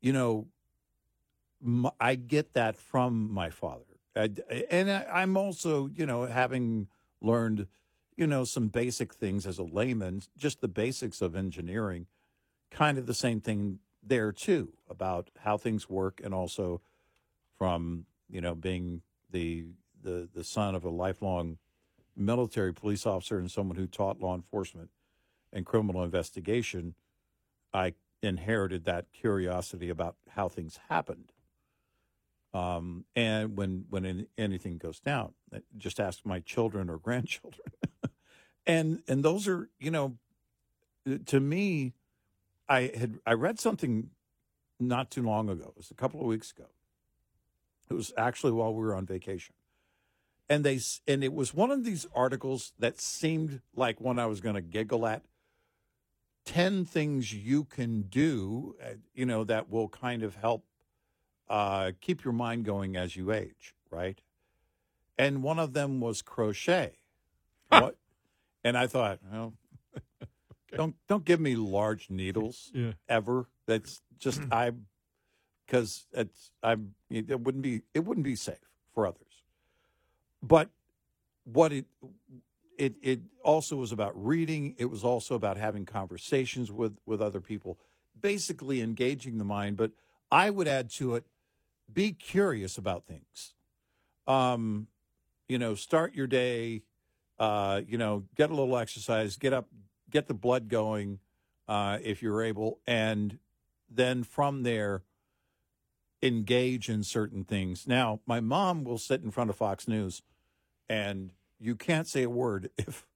you 0.01 0.15
know, 0.15 0.47
I 2.01 2.15
get 2.15 2.55
that 2.55 2.75
from 2.75 3.31
my 3.31 3.51
father. 3.51 3.94
Uh, 4.17 4.29
I, 4.51 4.65
and 4.71 4.91
I, 4.91 5.07
I'm 5.23 5.37
also, 5.37 5.89
you 5.95 6.07
know, 6.07 6.27
having 6.27 6.89
learned, 7.21 7.67
you 8.17 8.27
know, 8.27 8.45
some 8.45 8.69
basic 8.69 9.15
things 9.15 9.47
as 9.47 9.59
a 9.59 9.65
layman, 9.65 10.23
just 10.37 10.61
the 10.61 10.69
basics 10.69 11.21
of 11.23 11.35
engineering. 11.37 12.07
kind 12.71 12.99
of 12.99 13.07
the 13.07 13.15
same 13.15 13.41
thing 13.41 13.81
there 14.03 14.33
too 14.33 14.75
about 14.91 15.31
how 15.41 15.57
things 15.59 15.91
work, 15.91 16.21
and 16.25 16.35
also 16.35 16.83
from 17.59 18.07
you 18.31 18.41
know 18.41 18.55
being 18.55 19.03
the 19.31 19.67
the 20.03 20.29
the 20.35 20.45
son 20.45 20.75
of 20.75 20.85
a 20.85 20.91
lifelong 20.91 21.59
military 22.17 22.75
police 22.75 23.07
officer 23.07 23.39
and 23.39 23.51
someone 23.51 23.77
who 23.79 23.87
taught 23.89 24.21
law 24.21 24.35
enforcement 24.35 24.91
and 25.53 25.67
criminal 25.67 26.05
investigation, 26.05 26.97
I 27.75 27.95
inherited 28.23 28.85
that 28.87 29.13
curiosity 29.13 29.91
about 29.91 30.17
how 30.31 30.49
things 30.49 30.81
happened. 30.91 31.34
Um, 32.55 33.05
and 33.17 33.57
when 33.57 33.85
when 33.91 34.29
anything 34.39 34.79
goes 34.79 35.01
down, 35.01 35.35
just 35.77 35.99
ask 35.99 36.25
my 36.25 36.39
children 36.39 36.89
or 36.89 36.99
grandchildren. 37.03 37.67
and 38.65 39.03
and 39.09 39.25
those 39.25 39.49
are 39.49 39.69
you 39.81 39.91
know, 39.91 40.17
to 41.27 41.41
me, 41.41 41.95
I 42.69 42.93
had 42.97 43.19
I 43.27 43.33
read 43.33 43.59
something 43.59 44.11
not 44.79 45.11
too 45.11 45.23
long 45.23 45.51
ago. 45.51 45.65
It 45.71 45.77
was 45.77 45.91
a 45.91 45.95
couple 45.95 46.21
of 46.21 46.27
weeks 46.27 46.53
ago. 46.53 46.69
It 47.91 47.95
was 47.95 48.13
actually 48.17 48.53
while 48.53 48.73
we 48.73 48.85
were 48.85 48.95
on 48.95 49.05
vacation, 49.05 49.57
and 50.49 50.65
they 50.65 50.79
and 51.09 51.25
it 51.25 51.33
was 51.35 51.53
one 51.53 51.73
of 51.73 51.85
these 51.85 52.07
articles 52.15 52.73
that 52.79 53.01
seemed 53.01 53.63
like 53.75 54.01
one 54.01 54.21
I 54.21 54.27
was 54.27 54.41
going 54.41 54.55
to 54.55 54.63
giggle 54.63 55.07
at. 55.07 55.23
Ten 56.47 56.85
things 56.85 57.33
you 57.33 57.65
can 57.65 58.03
do, 58.03 58.77
uh, 58.81 58.95
you 59.15 59.25
know, 59.25 59.45
that 59.45 59.71
will 59.71 59.89
kind 59.89 60.23
of 60.23 60.37
help 60.37 60.65
uh, 61.49 61.93
keep 62.01 62.25
your 62.25 62.33
mind 62.33 62.65
going 62.65 62.97
as 62.97 63.17
you 63.17 63.33
age, 63.33 63.75
right? 63.91 64.21
And 65.19 65.43
one 65.43 65.59
of 65.59 65.73
them 65.73 66.01
was 66.01 66.23
crochet. 66.23 66.99
What? 67.69 67.97
And 68.65 68.77
I 68.77 68.87
thought, 68.87 69.21
well, 69.31 69.55
don't 70.77 70.97
don't 71.09 71.25
give 71.25 71.41
me 71.41 71.55
large 71.57 72.11
needles 72.11 72.71
Yeah. 72.75 72.93
ever. 73.09 73.47
That's 73.67 74.03
just 74.19 74.41
I, 74.51 74.73
because 75.67 76.07
it's 76.13 76.51
I'm 76.63 76.95
it 77.11 77.41
wouldn't 77.41 77.63
be 77.63 77.83
it 77.93 78.05
wouldn't 78.05 78.25
be 78.25 78.37
safe 78.37 78.59
for 78.93 79.07
others. 79.07 79.43
But 80.43 80.71
what 81.45 81.73
it 81.73 81.87
it 82.79 82.95
it 83.03 83.21
also 83.43 83.77
was 83.77 83.93
about 83.93 84.13
reading. 84.15 84.75
It 84.79 84.87
was 84.87 85.05
also 85.05 85.35
about 85.35 85.57
having 85.57 85.85
conversations 85.87 86.73
with 86.73 86.99
with 87.07 87.21
other 87.23 87.41
people, 87.41 87.79
basically 88.21 88.81
engaging 88.81 89.39
the 89.39 89.45
mind. 89.45 89.77
But 89.77 89.93
I 90.31 90.51
would 90.51 90.67
add 90.67 90.91
to 90.93 91.15
it, 91.15 91.25
be 91.93 92.13
curious 92.13 92.79
about 92.79 93.07
things. 93.07 93.55
Um, 94.27 94.89
you 95.49 95.59
know, 95.59 95.75
start 95.75 96.15
your 96.15 96.27
day. 96.27 96.83
Uh, 97.39 97.83
you 97.87 97.99
know, 97.99 98.25
get 98.37 98.51
a 98.51 98.55
little 98.55 98.79
exercise, 98.79 99.37
get 99.37 99.53
up, 99.53 99.67
get 100.09 100.29
the 100.29 100.35
blood 100.35 100.69
going, 100.69 101.19
uh, 101.67 101.99
if 102.03 102.23
you're 102.23 102.43
able, 102.43 102.79
and 102.87 103.39
then 103.91 104.23
from 104.23 104.63
there, 104.63 105.03
engage 106.23 106.89
in 106.89 107.03
certain 107.03 107.45
things. 107.45 107.87
Now, 107.87 108.21
my 108.27 108.41
mom 108.41 108.85
will 108.85 108.99
sit 108.99 109.23
in 109.23 109.31
front 109.31 109.51
of 109.51 109.57
Fox 109.57 109.89
News, 109.89 110.23
and 110.89 111.33
you 111.59 111.75
can't 111.75 112.07
say 112.07 112.23
a 112.23 112.31
word 112.31 112.71
if, 112.79 113.07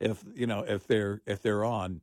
if 0.00 0.24
you 0.34 0.46
know, 0.46 0.60
if 0.60 0.86
they're 0.86 1.20
if 1.26 1.42
they're 1.42 1.64
on, 1.64 2.00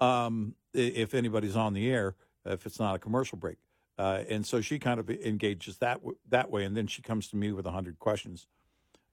um, 0.00 0.54
if 0.72 1.14
anybody's 1.14 1.56
on 1.56 1.72
the 1.72 1.90
air, 1.90 2.14
if 2.44 2.66
it's 2.66 2.78
not 2.78 2.96
a 2.96 2.98
commercial 2.98 3.38
break. 3.38 3.56
Uh, 4.00 4.24
and 4.30 4.46
so 4.46 4.62
she 4.62 4.78
kind 4.78 4.98
of 4.98 5.10
engages 5.10 5.76
that 5.76 5.98
w- 5.98 6.16
that 6.26 6.50
way, 6.50 6.64
and 6.64 6.74
then 6.74 6.86
she 6.86 7.02
comes 7.02 7.28
to 7.28 7.36
me 7.36 7.52
with 7.52 7.66
a 7.66 7.70
hundred 7.70 7.98
questions 7.98 8.46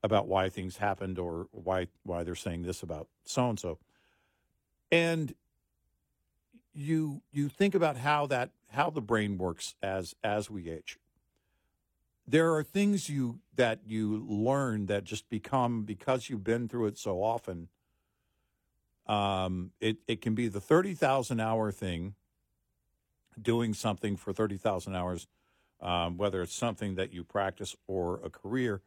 about 0.02 0.30
why 0.30 0.48
things 0.48 0.78
happened 0.78 1.20
or 1.20 1.50
why 1.52 1.88
why 2.04 2.24
they're 2.24 2.36
saying 2.36 2.62
this 2.62 2.82
about 2.82 3.10
so 3.26 3.50
and 3.50 3.60
so. 3.60 3.80
And 4.90 5.36
you 6.74 7.22
you 7.34 7.50
think 7.50 7.76
about 7.76 7.98
how 7.98 8.28
that 8.28 8.52
how 8.70 8.90
the 8.90 9.02
brain 9.02 9.38
works 9.38 9.76
as 9.84 10.16
as 10.24 10.50
we 10.50 10.70
age. 10.70 10.98
There 12.26 12.56
are 12.56 12.64
things 12.64 13.10
you 13.10 13.40
that 13.58 13.82
you 13.86 14.26
learn 14.26 14.86
that 14.86 15.04
just 15.04 15.28
become 15.30 15.84
because 15.84 16.30
you've 16.30 16.46
been 16.46 16.70
through 16.70 16.86
it 16.86 16.98
so 16.98 17.22
often. 17.22 17.68
Um, 19.06 19.72
it 19.82 19.98
it 20.08 20.22
can 20.22 20.34
be 20.34 20.48
the 20.48 20.62
thirty 20.62 20.94
thousand 20.94 21.42
hour 21.42 21.74
thing. 21.74 22.16
Doing 23.40 23.74
something 23.74 24.18
for 24.18 24.34
thirty 24.34 24.58
thousand 24.58 24.96
hours, 24.96 25.28
um, 25.82 26.18
whether 26.18 26.42
it's 26.42 26.56
something 26.56 26.96
that 26.96 27.14
you 27.14 27.24
practice 27.24 27.76
or 27.88 28.20
a 28.24 28.30
career, 28.30 28.82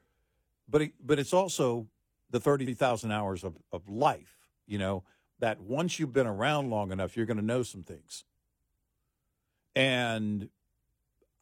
but 0.69 0.83
it, 0.83 0.93
but 1.05 1.19
it's 1.19 1.33
also 1.33 1.87
the 2.31 2.41
30,000 2.41 3.11
hours 3.11 3.45
of, 3.45 3.57
of 3.73 3.89
life, 3.89 4.37
you 4.67 4.79
know, 4.79 5.03
that 5.41 5.61
once 5.61 5.99
you've 5.99 6.13
been 6.13 6.27
around 6.27 6.71
long 6.71 6.93
enough, 6.93 7.17
you're 7.17 7.27
going 7.27 7.37
to 7.37 7.45
know 7.45 7.63
some 7.63 7.83
things. 7.83 8.25
And 9.75 10.49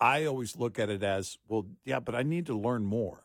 I 0.00 0.24
always 0.24 0.56
look 0.56 0.78
at 0.78 0.88
it 0.88 1.02
as, 1.02 1.38
well, 1.48 1.66
yeah, 1.84 2.00
but 2.00 2.14
I 2.14 2.22
need 2.22 2.46
to 2.46 2.58
learn 2.58 2.84
more. 2.84 3.24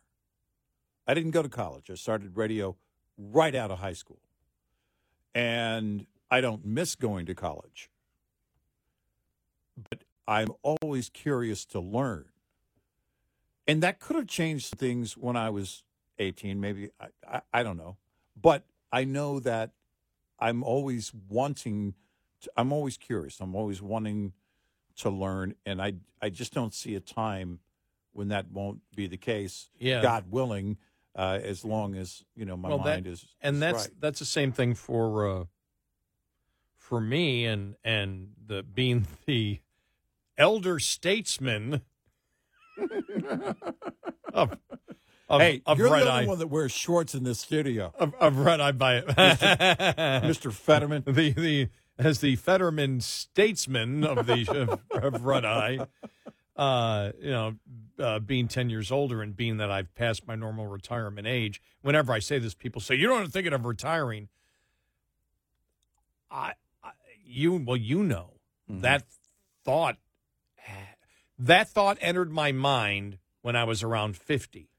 I 1.08 1.14
didn't 1.14 1.32
go 1.32 1.42
to 1.42 1.50
college. 1.50 1.90
I 1.90 1.96
started 1.96 2.36
radio 2.36 2.76
right 3.18 3.54
out 3.54 3.72
of 3.72 3.80
high 3.80 3.94
school. 3.94 4.20
And 5.36 6.06
I 6.32 6.42
don't 6.42 6.66
miss 6.66 6.96
going 6.96 7.26
to 7.28 7.36
college. 7.36 7.90
But 9.90 10.04
I'm 10.28 10.50
always 10.62 11.10
curious 11.10 11.66
to 11.68 11.80
learn. 11.80 12.26
And 13.68 13.82
that 13.82 14.00
could 14.00 14.16
have 14.16 14.28
changed 14.28 14.78
things 14.78 15.16
when 15.18 15.36
I 15.36 15.50
was 15.50 15.84
18, 16.20 16.60
maybe. 16.60 16.90
I, 17.00 17.08
I, 17.28 17.42
I 17.54 17.64
don't 17.64 17.78
know. 17.78 17.98
But 18.40 18.66
I 18.92 19.04
know 19.06 19.40
that 19.40 19.72
I'm 20.40 20.64
always 20.64 21.14
wanting, 21.30 21.94
to, 22.42 22.52
I'm 22.58 22.74
always 22.74 22.98
curious. 22.98 23.40
I'm 23.40 23.56
always 23.56 23.82
wanting 23.82 24.34
to 24.98 25.10
learn. 25.10 25.56
And 25.66 25.82
I, 25.82 25.94
I 26.22 26.30
just 26.30 26.54
don't 26.54 26.74
see 26.74 26.96
a 26.96 27.00
time 27.00 27.60
when 28.12 28.28
that 28.30 28.52
won't 28.52 28.82
be 28.96 29.08
the 29.08 29.18
case. 29.18 29.70
Yeah. 29.80 30.02
God 30.02 30.26
willing, 30.30 30.78
uh, 31.16 31.40
as 31.42 31.64
long 31.64 31.96
as, 31.96 32.24
you 32.36 32.44
know, 32.46 32.58
my 32.58 32.70
Well, 32.70 32.80
that- 32.80 32.86
mind 32.86 33.08
is. 33.08 33.26
and 33.42 33.62
that's 33.62 33.86
right. 33.88 33.90
that's 34.00 34.20
the 34.20 34.26
same 34.26 34.52
thing 34.52 34.76
for 34.76 35.28
uh, 35.30 35.44
for 36.84 37.00
me 37.00 37.46
and 37.46 37.76
and 37.84 38.32
the 38.46 38.62
being 38.62 39.08
the 39.26 39.60
elder 40.38 40.80
statesman 40.80 41.82
of, 44.34 44.58
of, 45.30 45.42
hey, 45.42 45.62
of 45.66 45.78
you're 45.78 45.90
red 45.90 46.06
the 46.06 46.12
eye 46.12 46.26
one 46.26 46.40
that 46.40 46.48
wears 46.48 46.72
shorts 46.72 47.16
in 47.16 47.24
this 47.24 47.40
studio. 47.40 47.94
of, 47.98 48.14
of 48.20 48.38
red 48.38 48.60
eye 48.60 48.74
by 48.74 49.02
Mr. 49.02 50.22
Mr. 50.22 50.52
Fetterman. 50.52 51.04
the 51.06 51.32
the 51.32 51.70
as 51.98 52.20
the 52.20 52.36
Fetterman 52.36 53.00
statesman 53.00 54.04
of 54.04 54.26
the 54.26 54.80
of, 54.92 55.04
of 55.04 55.26
red 55.26 55.46
eye. 55.46 55.88
Uh, 56.56 57.12
you 57.20 57.32
know, 57.32 57.56
uh, 57.98 58.20
being 58.20 58.48
ten 58.48 58.70
years 58.70 58.92
older 58.92 59.22
and 59.22 59.36
being 59.36 59.58
that 59.58 59.72
I've 59.72 59.96
passed 59.96 60.28
my 60.28 60.36
normal 60.36 60.68
retirement 60.68 61.26
age. 61.28 61.62
Whenever 61.82 62.12
I 62.14 62.20
say 62.20 62.40
this, 62.40 62.54
people 62.54 62.82
say 62.82 62.96
you 62.96 63.08
don't 63.08 63.32
thinking 63.32 63.54
of 63.54 63.66
retiring. 63.66 64.28
I, 66.30 66.46
I 66.48 66.54
you 67.34 67.54
well, 67.66 67.78
you 67.78 68.04
know 68.04 68.32
that 68.70 69.04
thought 69.66 69.98
that 71.38 71.70
thought 71.70 71.98
entered 72.02 72.32
my 72.32 72.52
mind 72.52 73.18
when 73.42 73.56
I 73.56 73.64
was 73.64 73.84
around 73.84 74.16
fifty. 74.18 74.70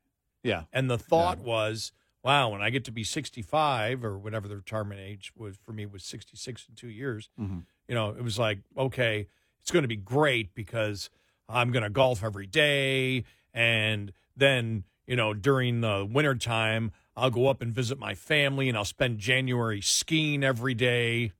Yeah. 0.42 0.64
And 0.72 0.90
the 0.90 0.98
thought 0.98 1.38
was, 1.38 1.92
wow, 2.22 2.50
when 2.50 2.60
I 2.60 2.68
get 2.70 2.84
to 2.84 2.92
be 2.92 3.02
65 3.02 4.04
or 4.04 4.18
whatever 4.18 4.46
the 4.46 4.56
retirement 4.56 5.00
age 5.00 5.32
was 5.34 5.56
for 5.56 5.72
me 5.72 5.86
was 5.86 6.04
66 6.04 6.66
in 6.68 6.74
two 6.74 6.88
years, 6.88 7.30
Mhm. 7.40 7.64
you 7.88 7.94
know, 7.94 8.10
it 8.10 8.22
was 8.22 8.38
like, 8.38 8.58
okay, 8.76 9.26
it's 9.62 9.70
going 9.70 9.84
to 9.84 9.88
be 9.88 9.96
great 9.96 10.54
because 10.54 11.08
I'm 11.48 11.70
going 11.72 11.82
to 11.82 11.88
golf 11.88 12.22
every 12.22 12.46
day. 12.46 13.24
And 13.54 14.12
then, 14.36 14.84
you 15.06 15.16
know, 15.16 15.32
during 15.32 15.80
the 15.80 16.04
wintertime, 16.10 16.92
I'll 17.16 17.30
go 17.30 17.46
up 17.48 17.62
and 17.62 17.72
visit 17.74 17.98
my 17.98 18.14
family 18.14 18.68
and 18.68 18.76
I'll 18.76 18.84
spend 18.84 19.18
January 19.20 19.80
skiing 19.80 20.44
every 20.44 20.74
day. 20.74 21.32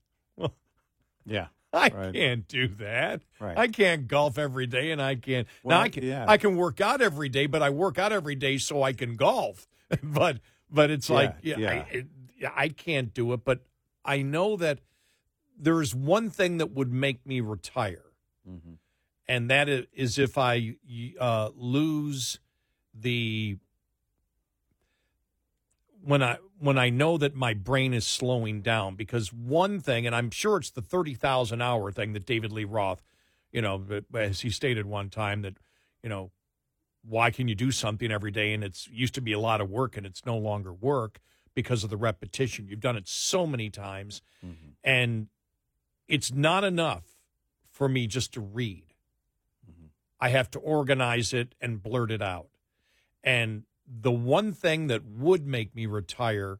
Yeah. 1.25 1.47
I 1.73 1.89
Right. 1.89 2.13
can't 2.13 2.47
do 2.47 2.67
that. 2.79 3.21
Right. 3.39 3.57
I 3.57 3.67
can't 3.67 4.07
golf 4.07 4.37
every 4.37 4.65
day, 4.67 4.91
and 4.91 5.01
I 5.01 5.15
can't. 5.15 5.45
Well, 5.63 5.77
now 5.77 5.83
I 5.83 5.89
can. 5.89 6.03
yeah. 6.03 6.25
I 6.27 6.37
can 6.37 6.55
work 6.55 6.79
out 6.79 7.01
every 7.01 7.27
day, 7.29 7.47
but 7.47 7.61
I 7.61 7.69
work 7.69 7.99
out 7.99 8.13
every 8.13 8.35
day 8.35 8.57
so 8.57 8.81
I 8.81 8.93
can 8.93 9.15
golf. 9.17 9.67
but 10.03 10.39
but 10.69 10.89
it's 10.89 11.09
like 11.09 11.35
Yeah, 11.41 11.57
yeah, 11.57 11.73
yeah. 11.73 11.79
I, 11.81 11.89
it, 11.91 12.07
I 12.55 12.69
can't 12.69 13.13
do 13.13 13.33
it. 13.33 13.43
But 13.43 13.65
I 14.05 14.21
know 14.21 14.55
that 14.57 14.79
there's 15.57 15.93
one 15.93 16.29
thing 16.29 16.57
that 16.59 16.71
would 16.71 16.91
make 16.93 17.25
me 17.25 17.39
retire, 17.41 18.05
Mhm. 18.49 18.77
and 19.27 19.49
that 19.49 19.67
is 19.69 20.17
if 20.17 20.37
I 20.37 20.75
uh, 21.19 21.49
lose 21.55 22.39
the 22.93 23.57
when 26.03 26.21
I 26.23 26.37
when 26.59 26.77
I 26.77 26.89
know 26.89 27.17
that 27.17 27.35
my 27.35 27.53
brain 27.53 27.93
is 27.93 28.07
slowing 28.07 28.61
down 28.61 28.95
because 28.95 29.33
one 29.33 29.79
thing, 29.79 30.05
and 30.05 30.15
I'm 30.15 30.31
sure 30.31 30.57
it's 30.57 30.71
the 30.71 30.81
thirty 30.81 31.13
thousand 31.13 31.61
hour 31.61 31.91
thing 31.91 32.13
that 32.13 32.25
David 32.25 32.51
Lee 32.51 32.63
Roth, 32.63 33.03
you 33.51 33.61
know, 33.61 33.83
as 34.13 34.41
he 34.41 34.49
stated 34.49 34.85
one 34.85 35.09
time 35.09 35.41
that, 35.41 35.57
you 36.01 36.09
know, 36.09 36.31
why 37.03 37.29
can 37.29 37.47
you 37.47 37.55
do 37.55 37.71
something 37.71 38.11
every 38.11 38.31
day 38.31 38.53
and 38.53 38.63
it's 38.63 38.87
used 38.87 39.13
to 39.15 39.21
be 39.21 39.33
a 39.33 39.39
lot 39.39 39.61
of 39.61 39.69
work 39.69 39.95
and 39.97 40.05
it's 40.05 40.25
no 40.25 40.37
longer 40.37 40.73
work 40.73 41.19
because 41.53 41.83
of 41.83 41.89
the 41.89 41.97
repetition. 41.97 42.67
You've 42.67 42.79
done 42.79 42.97
it 42.97 43.07
so 43.07 43.45
many 43.47 43.69
times, 43.69 44.21
mm-hmm. 44.45 44.71
and 44.83 45.27
it's 46.07 46.31
not 46.31 46.63
enough 46.63 47.03
for 47.69 47.87
me 47.89 48.07
just 48.07 48.33
to 48.33 48.41
read. 48.41 48.93
Mm-hmm. 49.69 49.87
I 50.19 50.29
have 50.29 50.51
to 50.51 50.59
organize 50.59 51.33
it 51.33 51.55
and 51.59 51.81
blurt 51.81 52.11
it 52.11 52.21
out. 52.21 52.49
And 53.23 53.63
the 53.87 54.11
one 54.11 54.51
thing 54.53 54.87
that 54.87 55.05
would 55.05 55.45
make 55.45 55.75
me 55.75 55.85
retire 55.85 56.59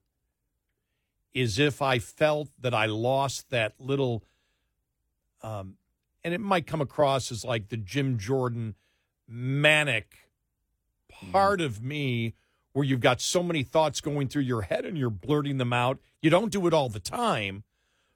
is 1.33 1.59
if 1.59 1.81
I 1.81 1.99
felt 1.99 2.49
that 2.59 2.73
I 2.73 2.85
lost 2.85 3.49
that 3.49 3.73
little, 3.79 4.23
um, 5.41 5.75
and 6.23 6.33
it 6.33 6.39
might 6.39 6.65
come 6.65 6.81
across 6.81 7.31
as 7.31 7.43
like 7.43 7.69
the 7.69 7.77
Jim 7.77 8.17
Jordan 8.17 8.75
manic 9.27 10.29
part 11.09 11.61
of 11.61 11.83
me 11.83 12.33
where 12.73 12.85
you've 12.85 12.99
got 12.99 13.21
so 13.21 13.41
many 13.41 13.63
thoughts 13.63 14.01
going 14.01 14.27
through 14.27 14.43
your 14.43 14.63
head 14.63 14.85
and 14.85 14.97
you're 14.97 15.09
blurting 15.09 15.57
them 15.57 15.73
out. 15.73 15.99
You 16.21 16.29
don't 16.29 16.51
do 16.51 16.67
it 16.67 16.73
all 16.73 16.89
the 16.89 16.99
time, 16.99 17.63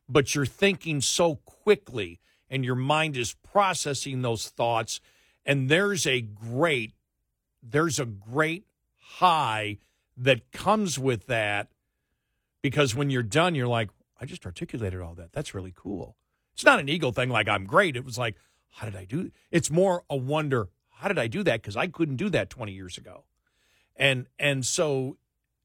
but 0.08 0.36
you're 0.36 0.46
thinking 0.46 1.02
so 1.02 1.36
quickly 1.46 2.20
and 2.50 2.66
your 2.66 2.76
mind 2.76 3.16
is 3.16 3.36
processing 3.36 4.22
those 4.22 4.50
thoughts. 4.50 5.00
And 5.46 5.70
there's 5.70 6.06
a 6.06 6.22
great, 6.22 6.94
there's 7.64 8.00
a 8.00 8.06
great 8.06 8.66
high 9.18 9.78
that 10.18 10.52
comes 10.52 11.00
with 11.00 11.28
that 11.28 11.70
because 12.62 12.96
when 12.96 13.10
you're 13.10 13.24
done, 13.24 13.56
you're 13.56 13.68
like, 13.68 13.90
I 14.20 14.26
just 14.26 14.46
articulated 14.46 15.02
all 15.02 15.16
that. 15.16 15.32
That's 15.32 15.54
really 15.54 15.74
cool. 15.76 16.16
It's 16.54 16.66
not 16.66 16.80
an 16.80 16.90
ego 16.90 17.12
thing 17.12 17.30
like 17.30 17.48
I'm 17.48 17.66
great. 17.66 17.96
It 17.96 18.06
was 18.06 18.18
like, 18.18 18.36
how 18.72 18.86
did 18.86 18.96
I 18.96 19.06
do? 19.06 19.32
It's 19.50 19.72
more 19.72 20.04
a 20.10 20.16
wonder, 20.16 20.70
how 20.90 21.08
did 21.08 21.18
I 21.18 21.28
do 21.28 21.42
that? 21.44 21.62
Because 21.62 21.78
I 21.78 21.88
couldn't 21.88 22.18
do 22.18 22.30
that 22.30 22.50
20 22.50 22.72
years 22.72 22.98
ago. 22.98 23.24
And 23.96 24.28
and 24.38 24.66
so 24.66 25.18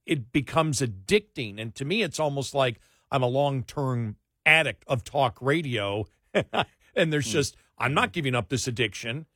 it 0.06 0.32
becomes 0.32 0.80
addicting. 0.80 1.60
And 1.60 1.74
to 1.74 1.84
me, 1.84 2.02
it's 2.02 2.20
almost 2.20 2.54
like 2.54 2.80
I'm 3.10 3.22
a 3.22 3.28
long 3.28 3.62
term 3.62 4.16
addict 4.46 4.84
of 4.86 5.04
talk 5.04 5.38
radio. 5.40 6.06
and 6.34 7.12
there's 7.12 7.26
hmm. 7.26 7.32
just, 7.32 7.56
I'm 7.78 7.94
not 7.94 8.12
giving 8.12 8.34
up 8.34 8.48
this 8.48 8.66
addiction. 8.66 9.26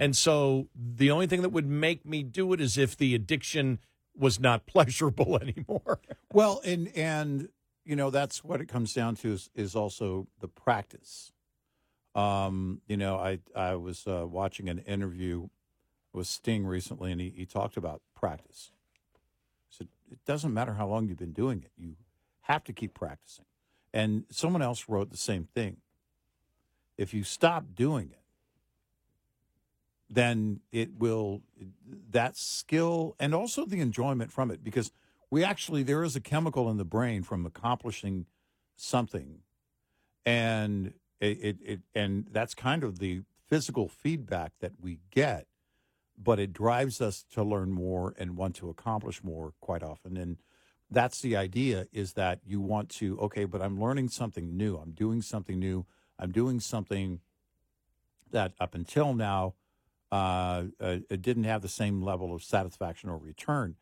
And 0.00 0.16
so 0.16 0.68
the 0.74 1.10
only 1.10 1.26
thing 1.26 1.42
that 1.42 1.50
would 1.50 1.66
make 1.66 2.04
me 2.04 2.22
do 2.22 2.52
it 2.52 2.60
is 2.60 2.76
if 2.76 2.96
the 2.96 3.14
addiction 3.14 3.78
was 4.16 4.40
not 4.40 4.66
pleasurable 4.66 5.38
anymore. 5.40 6.00
Well, 6.32 6.60
and 6.64 6.88
and 6.96 7.48
you 7.84 7.96
know 7.96 8.10
that's 8.10 8.42
what 8.42 8.60
it 8.60 8.66
comes 8.66 8.92
down 8.92 9.16
to 9.16 9.32
is, 9.32 9.50
is 9.54 9.76
also 9.76 10.26
the 10.40 10.48
practice. 10.48 11.32
Um, 12.14 12.80
you 12.88 12.96
know, 12.96 13.16
I 13.16 13.38
I 13.54 13.76
was 13.76 14.06
uh, 14.06 14.26
watching 14.26 14.68
an 14.68 14.80
interview 14.80 15.48
with 16.12 16.26
Sting 16.26 16.66
recently, 16.66 17.12
and 17.12 17.20
he, 17.20 17.30
he 17.30 17.46
talked 17.46 17.76
about 17.76 18.02
practice. 18.14 18.72
He 19.68 19.76
said 19.76 19.88
it 20.10 20.24
doesn't 20.24 20.52
matter 20.52 20.74
how 20.74 20.88
long 20.88 21.06
you've 21.06 21.18
been 21.18 21.32
doing 21.32 21.62
it; 21.62 21.70
you 21.76 21.94
have 22.42 22.64
to 22.64 22.72
keep 22.72 22.94
practicing. 22.94 23.44
And 23.92 24.24
someone 24.30 24.62
else 24.62 24.88
wrote 24.88 25.10
the 25.10 25.16
same 25.16 25.44
thing. 25.54 25.78
If 26.96 27.14
you 27.14 27.22
stop 27.22 27.66
doing 27.74 28.10
it, 28.10 28.18
then 30.10 30.60
it 30.72 30.90
will 30.98 31.42
that 32.10 32.36
skill 32.36 33.14
and 33.20 33.34
also 33.34 33.66
the 33.66 33.80
enjoyment 33.80 34.32
from 34.32 34.50
it 34.50 34.64
because 34.64 34.90
we 35.30 35.44
actually 35.44 35.82
there 35.82 36.02
is 36.02 36.16
a 36.16 36.20
chemical 36.20 36.70
in 36.70 36.78
the 36.78 36.84
brain 36.84 37.22
from 37.22 37.44
accomplishing 37.44 38.26
something. 38.76 39.40
And 40.24 40.94
it, 41.20 41.38
it, 41.42 41.56
it 41.64 41.80
and 41.94 42.26
that's 42.30 42.54
kind 42.54 42.84
of 42.84 42.98
the 42.98 43.22
physical 43.48 43.88
feedback 43.88 44.52
that 44.60 44.72
we 44.80 45.00
get 45.10 45.46
but 46.20 46.40
it 46.40 46.52
drives 46.52 47.00
us 47.00 47.24
to 47.32 47.44
learn 47.44 47.70
more 47.70 48.14
and 48.18 48.36
want 48.36 48.56
to 48.56 48.68
accomplish 48.68 49.22
more 49.22 49.52
quite 49.60 49.84
often. 49.84 50.16
And 50.16 50.38
that's 50.90 51.20
the 51.20 51.36
idea 51.36 51.86
is 51.92 52.14
that 52.14 52.40
you 52.44 52.60
want 52.60 52.88
to 52.88 53.18
okay 53.20 53.44
but 53.44 53.60
i'm 53.60 53.80
learning 53.80 54.08
something 54.08 54.56
new. 54.56 54.76
I'm 54.76 54.92
doing 54.92 55.22
something 55.22 55.58
new. 55.58 55.86
I'm 56.18 56.32
doing 56.32 56.60
something 56.60 57.20
that 58.30 58.52
up 58.58 58.74
until 58.74 59.14
now 59.14 59.54
uh, 60.10 60.64
uh, 60.80 60.98
it 61.10 61.22
didn't 61.22 61.44
have 61.44 61.62
the 61.62 61.68
same 61.68 62.02
level 62.02 62.34
of 62.34 62.42
satisfaction 62.42 63.10
or 63.10 63.18
return. 63.18 63.76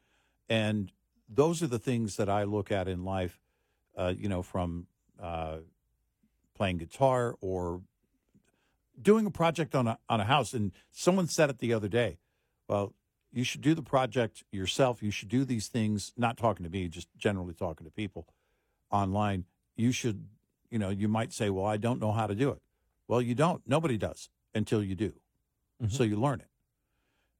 And 0.48 0.92
those 1.28 1.62
are 1.62 1.66
the 1.66 1.78
things 1.78 2.16
that 2.16 2.28
I 2.28 2.44
look 2.44 2.70
at 2.72 2.88
in 2.88 3.04
life, 3.04 3.40
uh, 3.96 4.14
you 4.16 4.28
know, 4.28 4.42
from 4.42 4.86
uh, 5.20 5.58
playing 6.54 6.78
guitar 6.78 7.36
or 7.40 7.82
doing 9.00 9.26
a 9.26 9.30
project 9.30 9.74
on 9.74 9.86
a, 9.86 9.98
on 10.08 10.20
a 10.20 10.24
house. 10.24 10.52
And 10.52 10.72
someone 10.90 11.26
said 11.28 11.50
it 11.50 11.58
the 11.58 11.72
other 11.72 11.88
day. 11.88 12.18
Well, 12.68 12.94
you 13.32 13.44
should 13.44 13.60
do 13.60 13.74
the 13.74 13.82
project 13.82 14.44
yourself. 14.50 15.02
You 15.02 15.10
should 15.10 15.28
do 15.28 15.44
these 15.44 15.68
things, 15.68 16.12
not 16.16 16.36
talking 16.36 16.64
to 16.64 16.70
me, 16.70 16.88
just 16.88 17.08
generally 17.16 17.54
talking 17.54 17.84
to 17.84 17.90
people 17.90 18.26
online. 18.90 19.44
You 19.76 19.92
should, 19.92 20.26
you 20.70 20.78
know, 20.78 20.88
you 20.88 21.06
might 21.06 21.32
say, 21.32 21.50
well, 21.50 21.66
I 21.66 21.76
don't 21.76 22.00
know 22.00 22.12
how 22.12 22.26
to 22.26 22.34
do 22.34 22.50
it. 22.50 22.62
Well, 23.06 23.20
you 23.20 23.34
don't. 23.34 23.62
Nobody 23.66 23.98
does 23.98 24.30
until 24.54 24.82
you 24.82 24.94
do. 24.94 25.12
So 25.88 26.02
you 26.02 26.16
learn 26.16 26.40
it. 26.40 26.48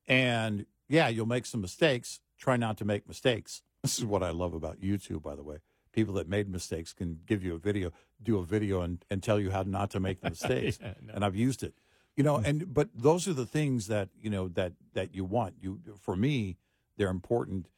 And 0.07 0.67
yeah, 0.89 1.09
you'll 1.09 1.27
make 1.27 1.47
some 1.47 1.61
mistakes. 1.61 2.21
Try 2.39 2.57
not 2.57 2.77
to 2.79 2.85
make 2.85 3.07
mistakes. 3.09 3.63
This 3.83 3.99
is 4.01 4.05
what 4.05 4.25
I 4.25 4.31
love 4.31 4.53
about 4.53 4.81
YouTube, 4.81 5.23
by 5.23 5.37
the 5.37 5.45
way. 5.45 5.59
People 5.93 6.15
that 6.15 6.29
made 6.29 6.49
mistakes 6.49 6.93
can 6.93 7.21
give 7.25 7.45
you 7.45 7.55
a 7.55 7.59
video, 7.59 7.93
do 8.21 8.37
a 8.39 8.45
video, 8.45 8.81
and, 8.81 9.05
and 9.09 9.23
tell 9.23 9.39
you 9.39 9.53
how 9.53 9.63
not 9.63 9.91
to 9.91 10.01
make 10.01 10.21
the 10.23 10.31
mistakes. 10.31 10.81
Yeah, 10.83 10.95
no. 11.01 11.13
And 11.15 11.25
I've 11.25 11.37
used 11.37 11.63
it. 11.63 11.75
You 12.17 12.25
know, 12.25 12.37
and 12.39 12.75
but 12.75 12.89
those 12.97 13.29
are 13.29 13.33
the 13.33 13.47
things 13.47 13.87
that 13.87 14.09
you 14.21 14.29
know 14.29 14.49
that 14.49 14.73
that 14.95 15.15
you 15.15 15.25
want. 15.25 15.55
You 15.61 15.79
for 16.01 16.17
me, 16.17 16.57
they're 16.97 17.11
important 17.11 17.69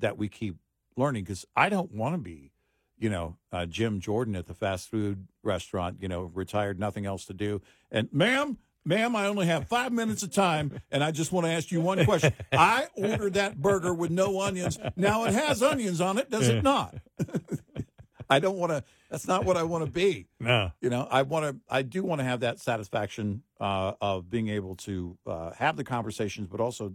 that 0.00 0.18
we 0.18 0.28
keep 0.28 0.56
learning 0.96 1.24
because 1.24 1.44
I 1.54 1.68
don't 1.68 1.92
want 1.92 2.14
to 2.14 2.18
be, 2.18 2.50
you 2.98 3.10
know, 3.10 3.36
uh, 3.52 3.66
Jim 3.66 4.00
Jordan 4.00 4.34
at 4.34 4.46
the 4.46 4.54
fast 4.54 4.90
food 4.90 5.28
restaurant. 5.44 5.98
You 6.00 6.08
know, 6.08 6.22
retired, 6.22 6.80
nothing 6.80 7.06
else 7.06 7.24
to 7.26 7.34
do, 7.34 7.60
and 7.90 8.08
ma'am, 8.12 8.56
Ma'am, 8.84 9.14
I 9.14 9.26
only 9.26 9.46
have 9.46 9.68
five 9.68 9.92
minutes 9.92 10.22
of 10.22 10.32
time, 10.32 10.80
and 10.90 11.04
I 11.04 11.12
just 11.12 11.30
want 11.30 11.46
to 11.46 11.52
ask 11.52 11.70
you 11.70 11.80
one 11.80 12.04
question. 12.04 12.32
I 12.52 12.88
ordered 12.96 13.34
that 13.34 13.60
burger 13.60 13.94
with 13.94 14.10
no 14.10 14.40
onions. 14.40 14.78
Now 14.96 15.24
it 15.24 15.34
has 15.34 15.62
onions 15.62 16.00
on 16.00 16.18
it, 16.18 16.30
does 16.30 16.48
it 16.48 16.62
not? 16.64 16.96
I 18.30 18.40
don't 18.40 18.56
want 18.56 18.72
to. 18.72 18.82
That's 19.10 19.28
not 19.28 19.44
what 19.44 19.56
I 19.56 19.62
want 19.62 19.84
to 19.84 19.90
be. 19.90 20.26
No. 20.40 20.72
You 20.80 20.90
know, 20.90 21.06
I 21.10 21.22
want 21.22 21.44
to. 21.44 21.60
I 21.68 21.82
do 21.82 22.02
want 22.02 22.20
to 22.20 22.24
have 22.24 22.40
that 22.40 22.58
satisfaction 22.58 23.42
uh, 23.60 23.92
of 24.00 24.30
being 24.30 24.48
able 24.48 24.74
to 24.76 25.18
uh, 25.26 25.50
have 25.52 25.76
the 25.76 25.84
conversations, 25.84 26.48
but 26.48 26.60
also 26.60 26.94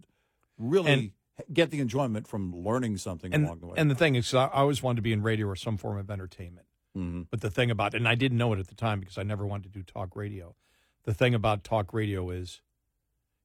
really 0.57 1.13
get 1.53 1.69
the 1.69 1.79
enjoyment 1.79 2.27
from 2.27 2.53
learning 2.63 2.97
something 2.97 3.33
and, 3.33 3.45
along 3.45 3.59
the 3.59 3.67
way. 3.67 3.75
and 3.77 3.91
the 3.91 3.95
thing 3.95 4.15
is, 4.15 4.33
I 4.33 4.45
I 4.45 4.61
always 4.61 4.81
wanted 4.81 4.97
to 4.97 5.01
be 5.03 5.13
in 5.13 5.21
radio 5.21 5.47
or 5.47 5.55
some 5.55 5.77
form 5.77 5.97
of 5.97 6.09
entertainment. 6.09 6.65
Mm-hmm. 6.97 7.23
But 7.29 7.41
the 7.41 7.51
thing 7.51 7.69
about, 7.69 7.93
and 7.93 8.07
I 8.07 8.15
didn't 8.15 8.39
know 8.39 8.51
it 8.53 8.59
at 8.59 8.67
the 8.67 8.75
time 8.75 8.99
because 8.99 9.17
I 9.17 9.23
never 9.23 9.45
wanted 9.45 9.71
to 9.71 9.79
do 9.79 9.83
talk 9.83 10.15
radio. 10.15 10.55
The 11.07 11.13
thing 11.13 11.33
about 11.33 11.63
talk 11.63 11.93
radio 11.93 12.29
is 12.29 12.61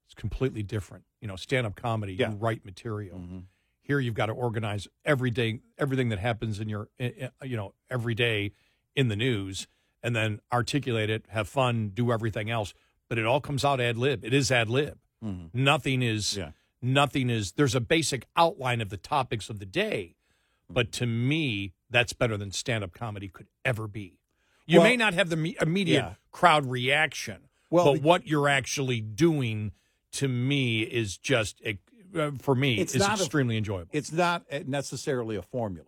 it's 0.05 0.14
completely 0.14 0.62
different. 0.64 1.05
You 1.20 1.28
know, 1.28 1.36
stand 1.36 1.64
up 1.66 1.76
comedy, 1.76 2.14
Yeah. 2.14 2.30
you 2.30 2.36
write 2.36 2.64
material. 2.66 3.18
Mm-hmm. 3.20 3.39
Here 3.80 4.01
you've 4.01 4.14
got 4.14 4.26
to 4.26 4.32
organize 4.32 4.89
every 5.05 5.30
day, 5.30 5.60
everything 5.78 6.09
that 6.10 6.18
happens 6.18 6.59
in 6.59 6.68
your, 6.68 6.89
you 6.98 7.56
know, 7.56 7.72
every 7.89 8.14
day 8.16 8.52
in 8.97 9.06
the 9.09 9.14
news, 9.16 9.68
and 10.02 10.14
then 10.14 10.40
articulate 10.52 11.09
it, 11.09 11.24
have 11.28 11.48
fun, 11.48 11.93
do 11.94 12.10
everything 12.12 12.51
else. 12.51 12.74
But 13.09 13.18
it 13.18 13.26
all 13.26 13.40
comes 13.40 13.64
out 13.64 13.80
ad 13.80 13.97
lib. 13.97 14.24
It 14.24 14.34
is 14.34 14.51
ad 14.51 14.68
lib. 14.68 14.98
Mhm. 15.24 15.51
Nothing 15.55 16.02
is. 16.02 16.36
Yeah. 16.36 16.51
Nothing 16.80 17.30
is. 17.30 17.52
There's 17.52 17.76
a 17.76 17.80
basic 17.80 18.26
outline 18.36 18.80
of 18.80 18.89
the 18.90 18.97
topics 18.97 19.48
of 19.48 19.60
the 19.60 19.66
day, 19.66 20.16
Mm-hmm. 20.64 20.74
but 20.74 20.90
to 20.93 21.06
me, 21.06 21.74
that's 21.89 22.12
better 22.12 22.36
than 22.36 22.51
stand 22.51 22.82
up 22.82 22.93
comedy 22.93 23.28
could 23.28 23.47
ever 23.64 23.86
be. 23.86 24.18
You 24.66 24.80
Well- 24.80 24.89
may 24.89 24.97
not 24.97 25.14
have 25.14 25.28
the 25.28 25.56
immediate 25.60 26.01
Yeah. 26.02 26.14
crowd 26.32 26.66
reaction, 26.66 27.48
Well, 27.73 27.94
but 27.94 28.03
what 28.03 28.27
you're 28.27 28.49
actually 28.49 29.01
doing 29.01 29.73
to 30.12 30.28
me 30.28 30.82
is 30.82 31.16
just 31.16 31.61
eh, 31.65 31.74
uh, 32.16 32.32
for 32.39 32.55
me 32.55 32.78
It's 32.78 32.94
is 32.94 33.01
not 33.01 33.19
a- 33.19 33.23
extremely 33.23 33.57
enjoyable. 33.57 33.89
it's 33.93 34.12
not 34.12 34.44
uh, 34.53 34.61
necessarily 34.66 35.36
a 35.36 35.43
formula. 35.43 35.86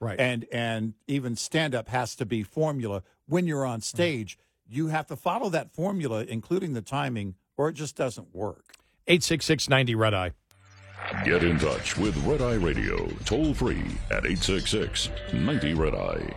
Right. 0.00 0.18
And 0.18 0.46
and 0.52 0.94
even 1.06 1.36
stand 1.36 1.74
up 1.74 1.88
has 1.88 2.16
to 2.16 2.26
be 2.26 2.42
formula. 2.42 3.02
When 3.28 3.46
you're 3.46 3.64
on 3.66 3.80
stage, 3.80 4.38
you 4.68 4.88
have 4.88 5.06
to 5.08 5.16
follow 5.16 5.48
that 5.50 5.72
formula, 5.74 6.24
including 6.26 6.72
the 6.74 6.82
timing, 6.82 7.34
or 7.56 7.68
it 7.68 7.74
just 7.74 7.96
doesn't 7.96 8.34
work. 8.34 8.74
866 9.06 9.68
90 9.68 9.94
Red 9.94 10.14
Eye. 10.14 10.32
Get 11.24 11.44
in 11.44 11.58
touch 11.58 11.96
with 11.96 12.16
Red 12.26 12.42
Eye 12.42 12.54
Radio 12.54 13.06
toll 13.24 13.54
free 13.54 13.82
at 14.10 14.24
866 14.26 15.10
90 15.32 15.74
Red 15.74 15.94
Eye. 15.94 16.34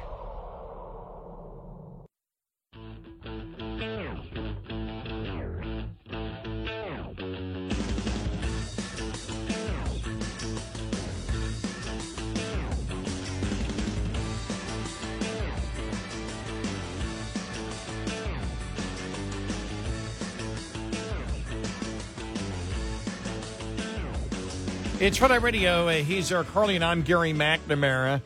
It's 24.99 25.21
Red 25.21 25.31
Eye 25.31 25.37
Radio. 25.37 25.87
Uh, 25.87 25.93
he's 25.93 26.29
Eric 26.29 26.49
Harley, 26.49 26.75
and 26.75 26.83
I'm 26.83 27.03
Gary 27.03 27.31
McNamara. 27.31 28.21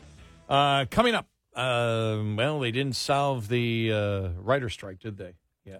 Uh, 0.48 0.86
coming 0.90 1.14
up, 1.14 1.28
uh, 1.54 2.18
well, 2.36 2.58
they 2.58 2.72
didn't 2.72 2.96
solve 2.96 3.46
the 3.46 3.92
uh, 3.92 4.28
writer 4.40 4.68
strike, 4.68 4.98
did 4.98 5.16
they? 5.16 5.34
Yeah. 5.64 5.78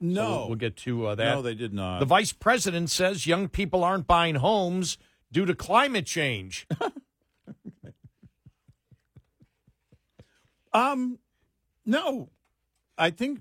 No. 0.00 0.22
we'll, 0.22 0.46
we'll 0.50 0.56
get 0.56 0.76
to 0.76 1.06
uh, 1.08 1.14
that. 1.16 1.34
No, 1.34 1.42
they 1.42 1.56
did 1.56 1.74
not. 1.74 1.98
The 1.98 2.06
vice 2.06 2.32
president 2.32 2.90
says 2.90 3.26
young 3.26 3.48
people 3.48 3.82
aren't 3.82 4.06
buying 4.06 4.36
homes 4.36 4.98
due 5.32 5.46
to 5.46 5.54
climate 5.54 6.06
change. 6.06 6.68
Um, 10.72 11.18
no, 11.86 12.28
I 12.98 13.08
think, 13.08 13.40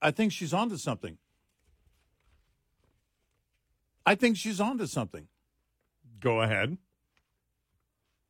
I 0.00 0.12
think 0.12 0.32
she's 0.32 0.54
onto 0.54 0.78
something. 0.78 1.18
I 4.06 4.14
think 4.14 4.38
she's 4.38 4.60
onto 4.62 4.86
something 4.86 5.28
Go 6.24 6.40
ahead. 6.40 6.78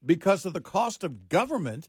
because 0.04 0.44
of 0.44 0.52
the 0.52 0.60
cost 0.60 1.02
of 1.04 1.28
government 1.30 1.88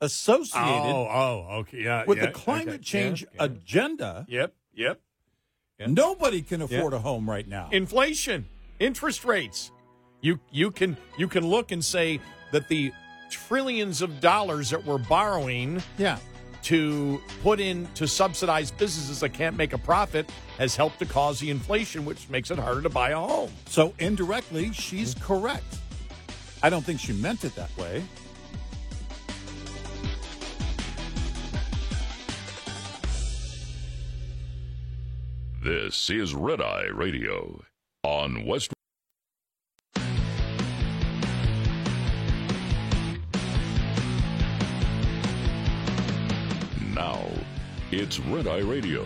associated 0.00 0.68
Oh, 0.68 1.08
oh, 1.10 1.46
okay, 1.60 1.82
yeah, 1.84 2.04
with 2.06 2.18
yeah, 2.18 2.26
the 2.26 2.32
climate 2.32 2.74
okay, 2.74 2.82
change 2.82 3.22
yeah, 3.22 3.44
agenda. 3.44 4.26
Yep, 4.28 4.54
yep. 4.74 5.00
Nobody 5.86 6.42
can 6.42 6.60
afford 6.60 6.92
a 6.92 6.98
home 6.98 7.28
right 7.30 7.46
now. 7.48 7.68
Inflation, 7.72 8.46
interest 8.78 9.24
rates. 9.24 9.70
You 10.20 10.38
you 10.50 10.70
can 10.70 10.96
you 11.16 11.26
can 11.28 11.46
look 11.46 11.72
and 11.72 11.84
say 11.84 12.20
that 12.52 12.68
the 12.68 12.92
trillions 13.30 14.02
of 14.02 14.20
dollars 14.20 14.70
that 14.70 14.84
we're 14.84 14.98
borrowing 14.98 15.82
yeah. 15.98 16.18
To 16.62 17.20
put 17.42 17.60
in 17.60 17.88
to 17.94 18.06
subsidize 18.06 18.70
businesses 18.70 19.20
that 19.20 19.30
can't 19.30 19.56
make 19.56 19.72
a 19.72 19.78
profit 19.78 20.30
has 20.58 20.76
helped 20.76 20.98
to 21.00 21.06
cause 21.06 21.40
the 21.40 21.50
inflation, 21.50 22.04
which 22.04 22.28
makes 22.28 22.50
it 22.50 22.58
harder 22.58 22.82
to 22.82 22.88
buy 22.88 23.10
a 23.10 23.16
home. 23.16 23.50
So 23.66 23.94
indirectly, 23.98 24.72
she's 24.72 25.14
correct. 25.14 25.78
I 26.62 26.70
don't 26.70 26.84
think 26.84 27.00
she 27.00 27.12
meant 27.12 27.44
it 27.44 27.54
that 27.56 27.76
way. 27.76 28.04
This 35.62 36.10
is 36.10 36.34
Red 36.34 36.60
Eye 36.60 36.88
Radio 36.92 37.62
on 38.02 38.44
West. 38.44 38.72
It's 47.94 48.18
Red 48.20 48.48
Eye 48.48 48.60
Radio. 48.60 49.04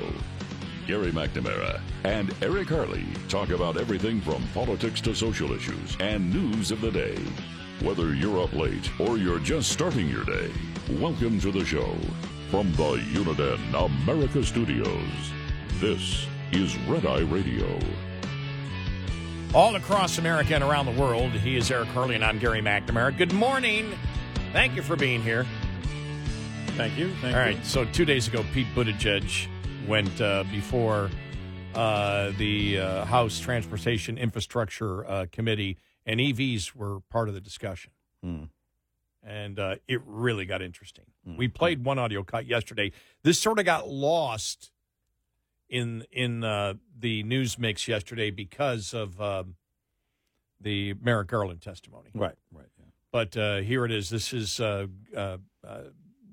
Gary 0.87 1.11
McNamara 1.11 1.81
and 2.05 2.33
Eric 2.41 2.69
Harley 2.69 3.05
talk 3.29 3.49
about 3.49 3.77
everything 3.77 4.21
from 4.21 4.47
politics 4.55 5.01
to 5.01 5.13
social 5.13 5.51
issues 5.51 5.97
and 5.99 6.33
news 6.33 6.71
of 6.71 6.81
the 6.81 6.93
day. 6.93 7.19
Whether 7.83 8.15
you're 8.15 8.41
up 8.41 8.53
late 8.53 8.89
or 9.01 9.19
you're 9.19 9.41
just 9.41 9.73
starting 9.73 10.09
your 10.09 10.23
day, 10.23 10.53
welcome 11.01 11.41
to 11.41 11.51
the 11.51 11.65
show. 11.65 11.97
From 12.49 12.71
the 12.75 12.99
Uniden 13.13 13.59
America 13.75 14.45
Studios, 14.45 15.33
this 15.81 16.29
is 16.53 16.79
Red 16.83 17.07
Eye 17.07 17.23
Radio. 17.23 17.81
All 19.53 19.75
across 19.75 20.19
America 20.19 20.55
and 20.55 20.63
around 20.63 20.87
the 20.87 20.93
world, 20.93 21.33
he 21.33 21.57
is 21.57 21.69
Eric 21.73 21.89
Harley 21.89 22.15
and 22.15 22.25
I'm 22.25 22.39
Gary 22.39 22.61
McNamara. 22.61 23.19
Good 23.19 23.33
morning. 23.33 23.99
Thank 24.53 24.77
you 24.77 24.83
for 24.83 24.95
being 24.95 25.23
here. 25.23 25.45
Thank 26.77 26.99
you. 26.99 27.11
Thank 27.23 27.35
All 27.35 27.43
you. 27.47 27.55
right. 27.55 27.65
So 27.65 27.87
two 27.87 28.05
days 28.05 28.29
ago, 28.29 28.45
Pete 28.53 28.67
Buttigieg 28.75 29.49
went 29.89 30.21
uh, 30.21 30.45
before 30.51 31.11
uh, 31.75 32.33
the 32.37 32.79
uh, 32.79 33.05
House 33.07 33.41
Transportation 33.41 34.19
Infrastructure 34.19 35.09
uh, 35.09 35.27
Committee, 35.33 35.79
and 36.05 36.21
EVs 36.21 36.75
were 36.75 37.01
part 37.11 37.29
of 37.29 37.35
the 37.35 37.41
discussion. 37.41 37.93
Hmm. 38.23 38.45
And 39.23 39.59
uh, 39.59 39.77
it 39.89 40.03
really 40.05 40.45
got 40.45 40.61
interesting. 40.61 41.07
We 41.37 41.49
played 41.49 41.85
one 41.85 41.99
audio 41.99 42.23
cut 42.23 42.47
yesterday. 42.47 42.93
This 43.25 43.41
sort 43.41 43.59
of 43.59 43.65
got 43.65 43.89
lost 43.89 44.71
in 45.69 46.05
in 46.13 46.45
uh, 46.45 46.75
the 46.97 47.23
news 47.25 47.59
mix 47.59 47.89
yesterday 47.89 48.31
because 48.31 48.95
of 48.95 49.21
um, 49.21 49.57
the 50.61 50.95
Merrick 51.03 51.29
Garland 51.29 51.63
testimony. 51.63 52.11
Right, 52.15 52.37
right. 52.53 52.67
But 53.17 53.35
uh, 53.35 53.57
here 53.61 53.87
it 53.87 53.93
is. 53.93 54.11
This 54.11 54.35
is 54.35 54.61
uh, 54.61 54.89
uh, 55.17 55.39
uh, 55.67 55.79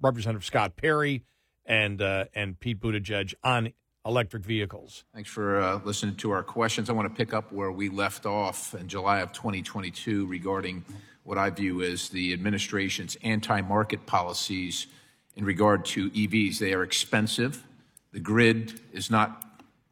Representative 0.03 0.45
Scott 0.45 0.75
Perry 0.75 1.23
and 1.65 2.01
uh, 2.01 2.25
and 2.35 2.59
Pete 2.59 2.80
Buttigieg 2.80 3.34
on 3.43 3.73
electric 4.05 4.43
vehicles. 4.43 5.05
Thanks 5.13 5.30
for 5.30 5.61
uh, 5.61 5.80
listening 5.85 6.15
to 6.17 6.31
our 6.31 6.43
questions. 6.43 6.89
I 6.89 6.93
want 6.93 7.07
to 7.07 7.15
pick 7.15 7.34
up 7.34 7.51
where 7.51 7.71
we 7.71 7.89
left 7.89 8.25
off 8.25 8.75
in 8.75 8.88
July 8.88 9.19
of 9.21 9.31
2022 9.31 10.25
regarding 10.25 10.84
what 11.23 11.38
I 11.38 11.49
view 11.49 11.81
as 11.81 12.09
the 12.09 12.34
administration's 12.34 13.15
anti 13.23 13.61
market 13.61 14.05
policies 14.05 14.88
in 15.35 15.45
regard 15.45 15.85
to 15.85 16.09
EVs. 16.11 16.59
They 16.59 16.73
are 16.73 16.84
expensive. 16.84 17.63
The 18.11 18.19
grid 18.19 18.80
is 18.91 19.09
not, 19.09 19.43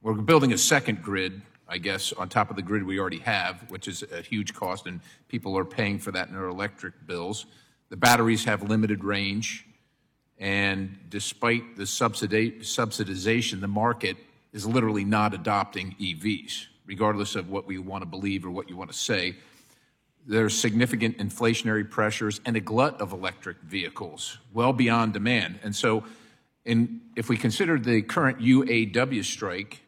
we're 0.02 0.14
building 0.14 0.54
a 0.54 0.58
second 0.58 1.02
grid, 1.02 1.42
I 1.68 1.78
guess, 1.78 2.14
on 2.14 2.30
top 2.30 2.50
of 2.50 2.56
the 2.56 2.62
grid 2.62 2.84
we 2.84 3.00
already 3.00 3.20
have, 3.20 3.66
which 3.70 3.88
is 3.88 4.04
a 4.12 4.22
huge 4.22 4.54
cost, 4.54 4.86
and 4.86 5.00
people 5.28 5.58
are 5.58 5.66
paying 5.66 5.98
for 5.98 6.12
that 6.12 6.28
in 6.28 6.36
their 6.36 6.46
electric 6.46 7.08
bills. 7.08 7.46
The 7.90 7.98
batteries 7.98 8.44
have 8.46 8.62
limited 8.62 9.04
range. 9.04 9.66
And 10.42 10.98
despite 11.08 11.78
the 11.78 11.84
subsidization, 11.84 13.62
the 13.62 13.68
market 13.68 14.18
is 14.52 14.66
literally 14.66 15.06
not 15.06 15.36
adopting 15.36 15.96
EVs, 16.02 16.66
regardless 16.88 17.36
of 17.36 17.50
what 17.50 17.68
we 17.68 17.78
want 17.78 18.02
to 18.02 18.08
believe 18.08 18.44
or 18.44 18.50
what 18.50 18.68
you 18.68 18.76
want 18.76 18.92
to 18.92 18.98
say. 18.98 19.36
There's 20.26 20.58
significant 20.58 21.20
inflationary 21.20 21.88
pressures 21.88 22.42
and 22.44 22.58
a 22.58 22.60
glut 22.60 23.00
of 23.02 23.14
electric 23.14 23.62
vehicles, 23.62 24.40
well 24.52 24.74
beyond 24.74 25.14
demand. 25.14 25.60
And 25.64 25.76
so, 25.76 26.04
in, 26.66 27.02
if 27.16 27.30
we 27.30 27.38
consider 27.38 27.80
the 27.80 28.02
current 28.02 28.40
UAW 28.40 29.24
strike, 29.24 29.84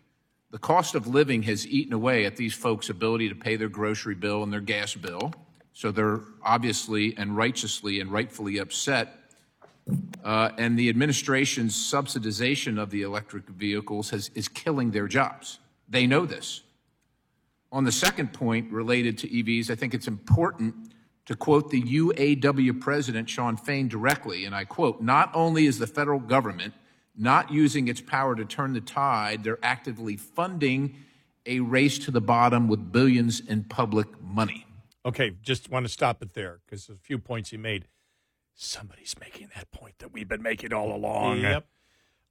the 0.51 0.59
cost 0.59 0.93
of 0.93 1.07
living 1.07 1.43
has 1.43 1.67
eaten 1.67 1.93
away 1.93 2.25
at 2.25 2.35
these 2.35 2.53
folks' 2.53 2.89
ability 2.89 3.29
to 3.29 3.35
pay 3.35 3.55
their 3.55 3.69
grocery 3.69 4.15
bill 4.15 4.43
and 4.43 4.53
their 4.53 4.61
gas 4.61 4.93
bill. 4.93 5.33
So 5.73 5.91
they're 5.91 6.21
obviously 6.43 7.17
and 7.17 7.35
righteously 7.35 7.99
and 7.99 8.11
rightfully 8.11 8.59
upset 8.59 9.22
uh, 10.23 10.49
and 10.57 10.77
the 10.77 10.89
administration's 10.89 11.75
subsidization 11.75 12.81
of 12.81 12.89
the 12.89 13.01
electric 13.01 13.47
vehicles 13.49 14.09
has, 14.11 14.29
is 14.35 14.47
killing 14.47 14.91
their 14.91 15.07
jobs. 15.07 15.59
They 15.89 16.07
know 16.07 16.25
this. 16.25 16.61
On 17.71 17.83
the 17.83 17.91
second 17.91 18.33
point 18.33 18.71
related 18.71 19.17
to 19.19 19.27
EVs, 19.27 19.69
I 19.69 19.75
think 19.75 19.93
it's 19.93 20.07
important 20.07 20.93
to 21.25 21.35
quote 21.35 21.69
the 21.69 21.81
UAW 21.81 22.79
president, 22.79 23.29
Shawn 23.29 23.57
Fain, 23.57 23.87
directly, 23.87 24.45
and 24.45 24.53
I 24.53 24.65
quote 24.65 25.01
Not 25.01 25.31
only 25.33 25.65
is 25.65 25.79
the 25.79 25.87
federal 25.87 26.19
government 26.19 26.73
not 27.15 27.51
using 27.51 27.87
its 27.87 28.01
power 28.01 28.35
to 28.35 28.45
turn 28.45 28.73
the 28.73 28.81
tide, 28.81 29.43
they're 29.43 29.63
actively 29.63 30.17
funding 30.17 30.95
a 31.45 31.59
race 31.59 31.99
to 31.99 32.11
the 32.11 32.21
bottom 32.21 32.67
with 32.67 32.91
billions 32.91 33.39
in 33.39 33.63
public 33.63 34.07
money. 34.21 34.65
Okay, 35.05 35.33
just 35.41 35.69
want 35.69 35.85
to 35.85 35.91
stop 35.91 36.21
it 36.21 36.33
there 36.33 36.59
because 36.65 36.89
a 36.89 36.95
few 36.95 37.19
points 37.19 37.49
he 37.49 37.57
made. 37.57 37.85
Somebody's 38.55 39.15
making 39.19 39.49
that 39.55 39.71
point 39.71 39.99
that 39.99 40.13
we've 40.13 40.27
been 40.27 40.43
making 40.43 40.73
all 40.73 40.95
along. 40.95 41.39
Yep. 41.39 41.65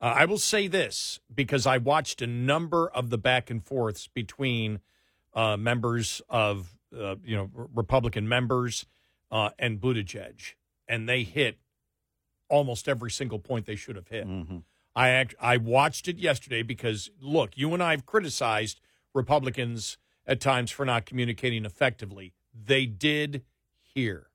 Uh, 0.01 0.15
I 0.17 0.25
will 0.25 0.39
say 0.39 0.67
this 0.67 1.21
because 1.33 1.67
I 1.67 1.79
watched 1.79 2.23
a 2.23 2.27
number 2.27 2.89
of 2.89 3.11
the 3.11 3.19
back 3.19 3.51
and 3.51 3.65
forths 3.65 4.09
between 4.09 4.81
uh, 5.35 5.57
members 5.57 6.21
of, 6.29 6.77
uh, 6.97 7.17
you 7.25 7.37
know, 7.37 7.51
Republican 7.55 8.29
members 8.29 8.87
uh, 9.31 9.51
and 9.59 9.81
Buttigieg, 9.81 10.55
and 10.89 11.09
they 11.09 11.23
hit 11.23 11.59
almost 12.49 12.89
every 12.89 13.11
single 13.11 13.39
point 13.39 13.67
they 13.67 13.77
should 13.77 13.97
have 13.97 14.09
hit. 14.09 14.27
I 14.95 15.09
act, 15.09 15.35
I 15.41 15.57
watched 15.57 16.07
it 16.09 16.19
yesterday 16.19 16.63
because 16.63 17.11
look, 17.21 17.57
you 17.57 17.73
and 17.73 17.83
I 17.83 17.93
have 17.93 18.05
criticized 18.05 18.81
Republicans 19.15 19.97
at 20.27 20.41
times 20.41 20.71
for 20.71 20.85
not 20.85 21.07
communicating 21.07 21.65
effectively. 21.65 22.35
They 22.53 22.87
did 22.87 23.43
here. 23.81 24.27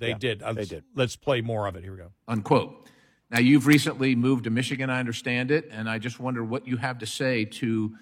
Yeah. 0.00 0.06
They 0.06 0.10
Yeah, 0.12 0.18
did. 0.18 0.42
Uh, 0.42 0.52
they 0.52 0.60
let's- 0.60 0.68
did. 0.70 0.84
Let's 0.94 1.16
play 1.16 1.40
more 1.40 1.66
of 1.66 1.76
it. 1.76 1.82
Here 1.82 1.92
we 1.92 1.98
go. 1.98 2.12
unquote. 2.28 2.88
Now, 3.30 3.38
you've 3.38 3.66
recently 3.68 4.16
moved 4.16 4.44
to 4.44 4.50
Michigan, 4.50 4.90
I 4.90 4.98
understand 4.98 5.52
it, 5.52 5.68
and 5.70 5.88
I 5.88 5.98
just 5.98 6.18
wonder 6.18 6.42
what 6.42 6.66
you 6.66 6.76
have 6.78 6.98
to 6.98 7.06
say 7.06 7.44
to 7.44 7.94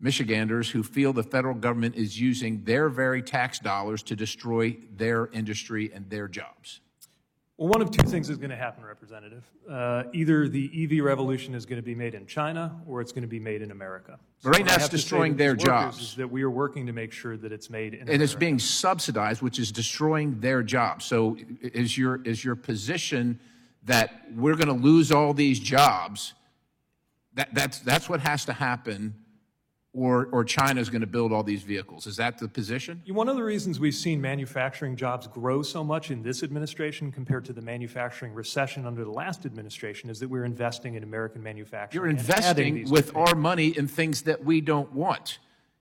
Michiganders 0.00 0.70
who 0.70 0.82
feel 0.82 1.12
the 1.12 1.22
federal 1.22 1.54
government 1.54 1.96
is 1.96 2.18
using 2.18 2.64
their 2.64 2.88
very 2.88 3.20
tax 3.20 3.58
dollars 3.58 4.02
to 4.04 4.16
destroy 4.16 4.78
their 4.96 5.26
industry 5.32 5.90
and 5.92 6.08
their 6.08 6.26
jobs. 6.28 6.80
Well, 7.60 7.68
one 7.68 7.82
of 7.82 7.90
two 7.90 8.06
things 8.06 8.30
is 8.30 8.38
going 8.38 8.48
to 8.48 8.56
happen, 8.56 8.82
Representative. 8.86 9.44
Uh, 9.70 10.04
either 10.14 10.48
the 10.48 10.70
EV 10.82 11.04
revolution 11.04 11.54
is 11.54 11.66
going 11.66 11.76
to 11.76 11.82
be 11.82 11.94
made 11.94 12.14
in 12.14 12.24
China 12.24 12.80
or 12.86 13.02
it's 13.02 13.12
going 13.12 13.20
to 13.20 13.28
be 13.28 13.38
made 13.38 13.60
in 13.60 13.70
America. 13.70 14.18
But 14.42 14.56
right 14.56 14.64
now 14.64 14.72
it's 14.72 14.84
have 14.84 14.90
to 14.92 14.96
say 14.96 15.02
destroying 15.02 15.36
their 15.36 15.54
jobs. 15.54 16.00
Is 16.00 16.14
that 16.14 16.30
we 16.30 16.42
are 16.42 16.48
working 16.48 16.86
to 16.86 16.94
make 16.94 17.12
sure 17.12 17.36
that 17.36 17.52
it's 17.52 17.68
made 17.68 17.92
in 17.92 18.00
and 18.00 18.08
America. 18.08 18.24
it's 18.24 18.34
being 18.34 18.58
subsidized, 18.58 19.42
which 19.42 19.58
is 19.58 19.72
destroying 19.72 20.40
their 20.40 20.62
jobs. 20.62 21.04
So, 21.04 21.36
is 21.60 21.98
your 21.98 22.22
is 22.22 22.42
your 22.42 22.56
position 22.56 23.38
that 23.82 24.22
we're 24.34 24.56
going 24.56 24.68
to 24.68 24.82
lose 24.82 25.12
all 25.12 25.34
these 25.34 25.60
jobs? 25.60 26.32
That 27.34 27.54
that's 27.54 27.80
that's 27.80 28.08
what 28.08 28.20
has 28.20 28.46
to 28.46 28.54
happen 28.54 29.14
or, 29.92 30.28
or 30.30 30.44
China 30.44 30.80
is 30.80 30.88
going 30.88 31.00
to 31.00 31.06
build 31.06 31.32
all 31.32 31.42
these 31.42 31.62
vehicles. 31.62 32.06
Is 32.06 32.16
that 32.16 32.38
the 32.38 32.46
position? 32.46 33.02
One 33.08 33.28
of 33.28 33.36
the 33.36 33.42
reasons 33.42 33.80
we've 33.80 33.94
seen 33.94 34.20
manufacturing 34.20 34.94
jobs 34.94 35.26
grow 35.26 35.62
so 35.62 35.82
much 35.82 36.12
in 36.12 36.22
this 36.22 36.44
administration 36.44 37.10
compared 37.10 37.44
to 37.46 37.52
the 37.52 37.60
manufacturing 37.60 38.32
recession 38.32 38.86
under 38.86 39.04
the 39.04 39.10
last 39.10 39.44
administration 39.46 40.08
is 40.08 40.20
that 40.20 40.28
we're 40.28 40.44
investing 40.44 40.94
in 40.94 41.02
American 41.02 41.42
manufacturing. 41.42 42.02
You're 42.02 42.10
investing 42.10 42.88
with 42.88 43.16
our 43.16 43.34
money 43.34 43.76
in 43.76 43.88
things 43.88 44.22
that 44.22 44.44
we 44.44 44.60
don't 44.60 44.92
want. 44.92 45.38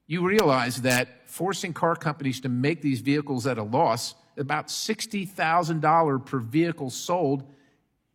You 0.08 0.26
realize 0.26 0.82
that 0.82 1.30
forcing 1.30 1.74
car 1.74 1.96
companies 1.96 2.40
to 2.42 2.50
make 2.50 2.82
these 2.82 3.02
vehicles 3.02 3.46
at 3.46 3.60
a 3.60 3.64
loss, 3.64 4.16
about 4.38 4.70
$60,000 4.70 6.26
per 6.26 6.40
vehicle 6.40 6.90
sold, 6.90 7.44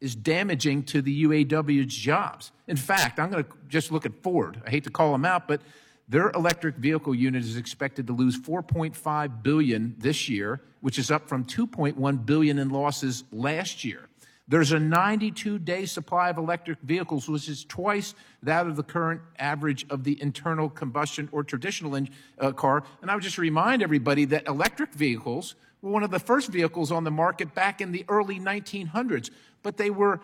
is 0.00 0.16
damaging 0.16 0.82
to 0.82 1.00
the 1.00 1.24
UAW's 1.24 1.94
jobs. 1.94 2.50
In 2.66 2.76
fact, 2.76 3.20
I'm 3.20 3.30
going 3.30 3.44
to 3.44 3.50
just 3.68 3.92
look 3.92 4.04
at 4.04 4.22
Ford. 4.24 4.60
I 4.66 4.70
hate 4.70 4.84
to 4.84 4.90
call 4.90 5.12
them 5.12 5.24
out, 5.24 5.46
but 5.46 5.62
their 6.08 6.30
electric 6.30 6.76
vehicle 6.76 7.14
unit 7.14 7.42
is 7.42 7.56
expected 7.56 8.06
to 8.08 8.12
lose 8.12 8.38
4.5 8.38 9.42
billion 9.42 9.94
this 9.98 10.28
year, 10.28 10.60
which 10.80 10.98
is 10.98 11.10
up 11.10 11.28
from 11.28 11.44
2.1 11.44 12.26
billion 12.26 12.58
in 12.58 12.68
losses 12.68 13.24
last 13.32 13.84
year. 13.84 14.08
There's 14.46 14.72
a 14.72 14.78
92 14.78 15.58
day 15.58 15.86
supply 15.86 16.28
of 16.28 16.36
electric 16.36 16.78
vehicles, 16.80 17.28
which 17.28 17.48
is 17.48 17.64
twice 17.64 18.14
that 18.42 18.66
of 18.66 18.76
the 18.76 18.82
current 18.82 19.22
average 19.38 19.86
of 19.88 20.04
the 20.04 20.20
internal 20.20 20.68
combustion 20.68 21.30
or 21.32 21.42
traditional 21.42 21.96
en- 21.96 22.10
uh, 22.38 22.52
car. 22.52 22.84
And 23.00 23.10
I 23.10 23.14
would 23.14 23.24
just 23.24 23.38
remind 23.38 23.82
everybody 23.82 24.26
that 24.26 24.46
electric 24.46 24.92
vehicles 24.92 25.54
were 25.80 25.90
one 25.90 26.02
of 26.02 26.10
the 26.10 26.18
first 26.18 26.50
vehicles 26.50 26.92
on 26.92 27.04
the 27.04 27.10
market 27.10 27.54
back 27.54 27.80
in 27.80 27.90
the 27.90 28.04
early 28.08 28.38
1900s, 28.38 29.30
but 29.62 29.78
they 29.78 29.88
were, 29.88 30.20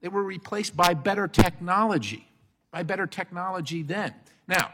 they 0.00 0.08
were 0.08 0.22
replaced 0.22 0.74
by 0.74 0.94
better 0.94 1.28
technology, 1.28 2.26
by 2.70 2.82
better 2.82 3.06
technology 3.06 3.82
then. 3.82 4.14
Now, 4.48 4.72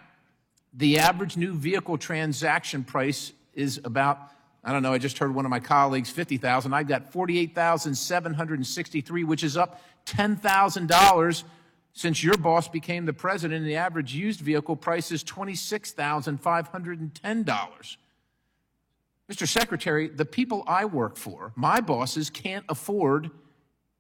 the 0.73 0.99
average 0.99 1.37
new 1.37 1.53
vehicle 1.53 1.99
transaction 1.99 2.85
price 2.85 3.33
is 3.55 3.81
about 3.85 4.19
I 4.65 4.73
don't 4.73 4.83
know, 4.83 4.93
I 4.93 4.99
just 4.99 5.19
heard 5.19 5.33
one 5.35 5.47
of 5.47 5.51
my 5.51 5.61
colleagues 5.61 6.11
50,000. 6.11 6.75
I've 6.75 6.89
got 6.89 7.13
48,763, 7.13 9.25
which 9.25 9.45
is 9.45 9.57
up 9.57 9.81
$10,000 10.05 11.45
since 11.93 12.23
your 12.23 12.37
boss 12.37 12.69
became 12.69 13.07
the 13.07 13.13
president. 13.13 13.65
The 13.65 13.77
average 13.77 14.15
used 14.15 14.41
vehicle 14.41 14.77
price 14.77 15.11
is 15.13 15.25
$26,510. 15.25 17.97
Mr. 19.31 19.47
Secretary, 19.47 20.09
the 20.09 20.25
people 20.25 20.65
I 20.67 20.87
work 20.87 21.17
for, 21.17 21.53
my 21.55 21.81
bosses 21.81 22.31
can't 22.31 22.65
afford 22.69 23.31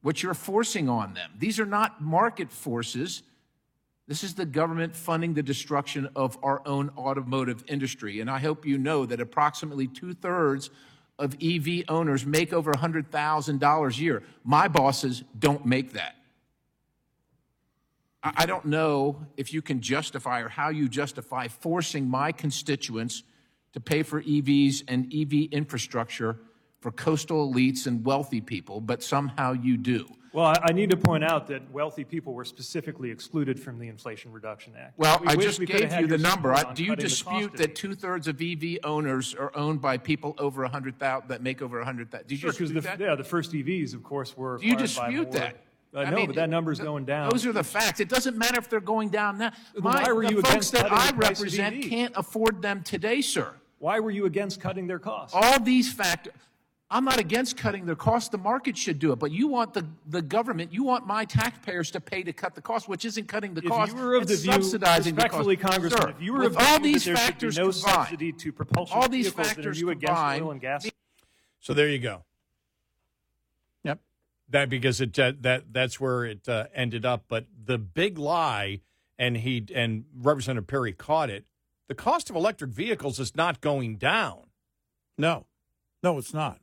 what 0.02 0.20
you're 0.22 0.34
forcing 0.34 0.88
on 0.88 1.14
them. 1.14 1.30
These 1.38 1.60
are 1.60 1.66
not 1.66 2.02
market 2.02 2.50
forces. 2.50 3.22
This 4.08 4.24
is 4.24 4.34
the 4.34 4.46
government 4.46 4.96
funding 4.96 5.34
the 5.34 5.42
destruction 5.42 6.08
of 6.16 6.38
our 6.42 6.66
own 6.66 6.90
automotive 6.96 7.62
industry. 7.68 8.20
And 8.20 8.30
I 8.30 8.38
hope 8.38 8.64
you 8.64 8.78
know 8.78 9.04
that 9.04 9.20
approximately 9.20 9.86
two 9.86 10.14
thirds 10.14 10.70
of 11.18 11.36
EV 11.42 11.84
owners 11.88 12.24
make 12.24 12.54
over 12.54 12.72
$100,000 12.72 13.90
a 13.90 14.02
year. 14.02 14.22
My 14.44 14.66
bosses 14.66 15.22
don't 15.38 15.66
make 15.66 15.92
that. 15.92 16.14
I 18.22 18.32
I 18.36 18.46
don't 18.46 18.64
know 18.64 19.26
if 19.36 19.52
you 19.52 19.62
can 19.62 19.80
justify 19.80 20.40
or 20.40 20.48
how 20.48 20.70
you 20.70 20.88
justify 20.88 21.48
forcing 21.48 22.08
my 22.08 22.32
constituents 22.32 23.22
to 23.74 23.80
pay 23.80 24.02
for 24.02 24.22
EVs 24.22 24.82
and 24.88 25.12
EV 25.14 25.52
infrastructure 25.52 26.40
for 26.80 26.92
coastal 26.92 27.52
elites 27.52 27.86
and 27.86 28.04
wealthy 28.04 28.40
people, 28.40 28.80
but 28.80 29.02
somehow 29.02 29.52
you 29.52 29.76
do. 29.76 30.06
Well, 30.32 30.54
I, 30.62 30.72
need 30.72 30.90
to 30.90 30.96
point 30.96 31.24
out 31.24 31.46
that 31.48 31.68
wealthy 31.72 32.04
people 32.04 32.34
were 32.34 32.44
specifically 32.44 33.10
excluded 33.10 33.58
from 33.58 33.78
the 33.78 33.88
Inflation 33.88 34.30
Reduction 34.30 34.74
Act. 34.78 34.96
Well, 34.98 35.18
We 35.22 35.28
I 35.28 35.36
just 35.36 35.58
we 35.58 35.64
gave 35.66 35.90
you 35.98 36.06
the 36.06 36.18
number. 36.18 36.52
I- 36.54 36.74
Do 36.74 36.84
you 36.84 36.94
the 36.94 37.02
dispute 37.02 37.56
that 37.56 37.74
two 37.74 37.94
thirds 37.94 38.28
of 38.28 38.40
EV 38.40 38.78
owners 38.84 39.34
are 39.34 39.50
owned 39.56 39.80
by 39.80 39.96
people 39.96 40.34
over 40.38 40.64
a 40.64 40.68
hundred 40.68 40.98
thousand 40.98 41.28
that 41.28 41.42
make 41.42 41.62
over 41.62 41.80
a 41.80 41.84
hundred 41.84 42.10
thousand? 42.10 42.28
Do 42.28 42.34
you 42.34 42.40
Sure, 42.40 42.50
dispute 42.50 42.74
the, 42.74 42.80
that? 42.82 43.00
yeah, 43.00 43.14
the 43.14 43.24
first 43.24 43.52
EVs, 43.52 43.94
of 43.94 44.02
course, 44.04 44.36
were. 44.36 44.58
Do 44.58 44.66
you 44.66 44.76
dispute 44.76 45.32
that? 45.32 45.56
I 45.94 46.02
I 46.02 46.10
know, 46.10 46.16
mean, 46.16 46.26
but 46.26 46.36
that 46.36 46.50
number's 46.50 46.78
th- 46.78 46.86
going 46.86 47.06
down. 47.06 47.30
Those 47.30 47.46
are 47.46 47.52
the 47.52 47.64
facts. 47.64 47.98
It 47.98 48.10
doesn't 48.10 48.36
matter 48.36 48.58
if 48.58 48.68
they're 48.68 48.80
going 48.80 49.08
down 49.08 49.38
now. 49.38 49.52
My, 49.78 50.02
why 50.04 50.12
were 50.12 50.22
the 50.24 50.28
you 50.30 50.36
folks 50.42 50.50
against 50.50 50.72
that 50.72 50.92
I 50.92 51.10
the 51.10 51.16
represent 51.16 51.82
can't 51.84 52.12
afford 52.14 52.60
them 52.60 52.82
today, 52.82 53.22
sir. 53.22 53.54
Why 53.78 53.98
were 53.98 54.10
you 54.10 54.26
against 54.26 54.60
cutting 54.60 54.86
their 54.86 54.98
costs? 54.98 55.34
All 55.34 55.58
these 55.58 55.90
factors. 55.90 56.34
I'm 56.90 57.04
not 57.04 57.18
against 57.18 57.58
cutting 57.58 57.84
their 57.84 57.96
costs. 57.96 58.30
The 58.30 58.38
market 58.38 58.76
should 58.76 58.98
do 58.98 59.12
it. 59.12 59.16
But 59.18 59.30
you 59.30 59.46
want 59.46 59.74
the, 59.74 59.86
the 60.06 60.22
government, 60.22 60.72
you 60.72 60.84
want 60.84 61.06
my 61.06 61.26
taxpayers 61.26 61.90
to 61.90 62.00
pay 62.00 62.22
to 62.22 62.32
cut 62.32 62.54
the 62.54 62.62
cost, 62.62 62.88
which 62.88 63.04
isn't 63.04 63.28
cutting 63.28 63.52
the 63.52 63.60
If 63.60 63.68
cost. 63.68 63.94
you 63.94 64.02
were 64.02 64.14
of 64.14 64.26
the 64.26 64.32
it's 64.32 64.42
view, 64.42 64.52
subsidizing 64.52 65.14
the 65.14 65.28
cost. 65.28 65.60
Congressman, 65.60 66.02
Sir, 66.02 66.08
if 66.08 66.22
you 66.22 66.32
were 66.32 66.38
with 66.40 66.46
of 66.48 66.54
the 66.54 66.64
all 66.64 66.78
view 66.78 66.94
these 66.94 67.04
that 67.04 67.10
there 67.10 67.16
should 67.16 67.26
be 67.26 67.32
factors 67.32 67.58
no 67.58 67.70
combined, 67.70 67.82
subsidy 67.82 68.32
to 68.32 68.52
propulsion 68.52 68.96
all 68.96 69.08
these 69.08 69.26
vehicles, 69.26 69.34
then 69.36 69.44
are 69.44 69.54
factors 69.54 69.80
you 69.80 69.90
against 69.90 70.06
combined, 70.06 70.44
oil 70.44 70.50
and 70.52 70.60
gas? 70.62 70.90
So 71.60 71.74
there 71.74 71.88
you 71.88 71.98
go. 71.98 72.24
Yep. 73.84 74.00
That 74.48 74.70
because 74.70 75.02
it 75.02 75.18
uh, 75.18 75.32
that 75.40 75.64
that's 75.72 76.00
where 76.00 76.24
it 76.24 76.48
uh, 76.48 76.68
ended 76.74 77.04
up. 77.04 77.24
But 77.28 77.46
the 77.62 77.76
big 77.76 78.16
lie, 78.16 78.80
and 79.18 79.36
he 79.36 79.66
and 79.74 80.06
Representative 80.16 80.66
Perry 80.66 80.94
caught 80.94 81.28
it. 81.28 81.44
The 81.88 81.94
cost 81.94 82.30
of 82.30 82.36
electric 82.36 82.70
vehicles 82.70 83.20
is 83.20 83.36
not 83.36 83.60
going 83.60 83.96
down. 83.96 84.44
No, 85.18 85.44
no, 86.02 86.16
it's 86.16 86.32
not. 86.32 86.60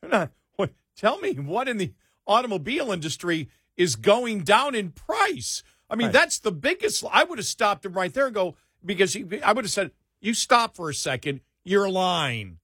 They're 0.00 0.10
not. 0.10 0.30
What, 0.56 0.72
tell 0.96 1.18
me 1.18 1.32
what 1.34 1.68
in 1.68 1.76
the 1.78 1.92
automobile 2.26 2.92
industry 2.92 3.48
is 3.76 3.96
going 3.96 4.40
down 4.44 4.74
in 4.74 4.90
price? 4.90 5.62
I 5.88 5.96
mean, 5.96 6.06
Right. 6.08 6.12
that's 6.12 6.38
the 6.38 6.52
biggest. 6.52 7.04
I 7.12 7.24
would 7.24 7.38
have 7.38 7.46
stopped 7.46 7.84
him 7.84 7.92
right 7.92 8.12
there 8.12 8.26
and 8.26 8.34
go 8.34 8.56
because 8.84 9.12
he, 9.12 9.24
I 9.42 9.52
would 9.52 9.64
have 9.64 9.72
said, 9.72 9.92
"You 10.20 10.34
stop 10.34 10.74
for 10.74 10.90
a 10.90 10.94
second. 10.94 11.40
You're 11.64 11.88
lying." 11.90 12.58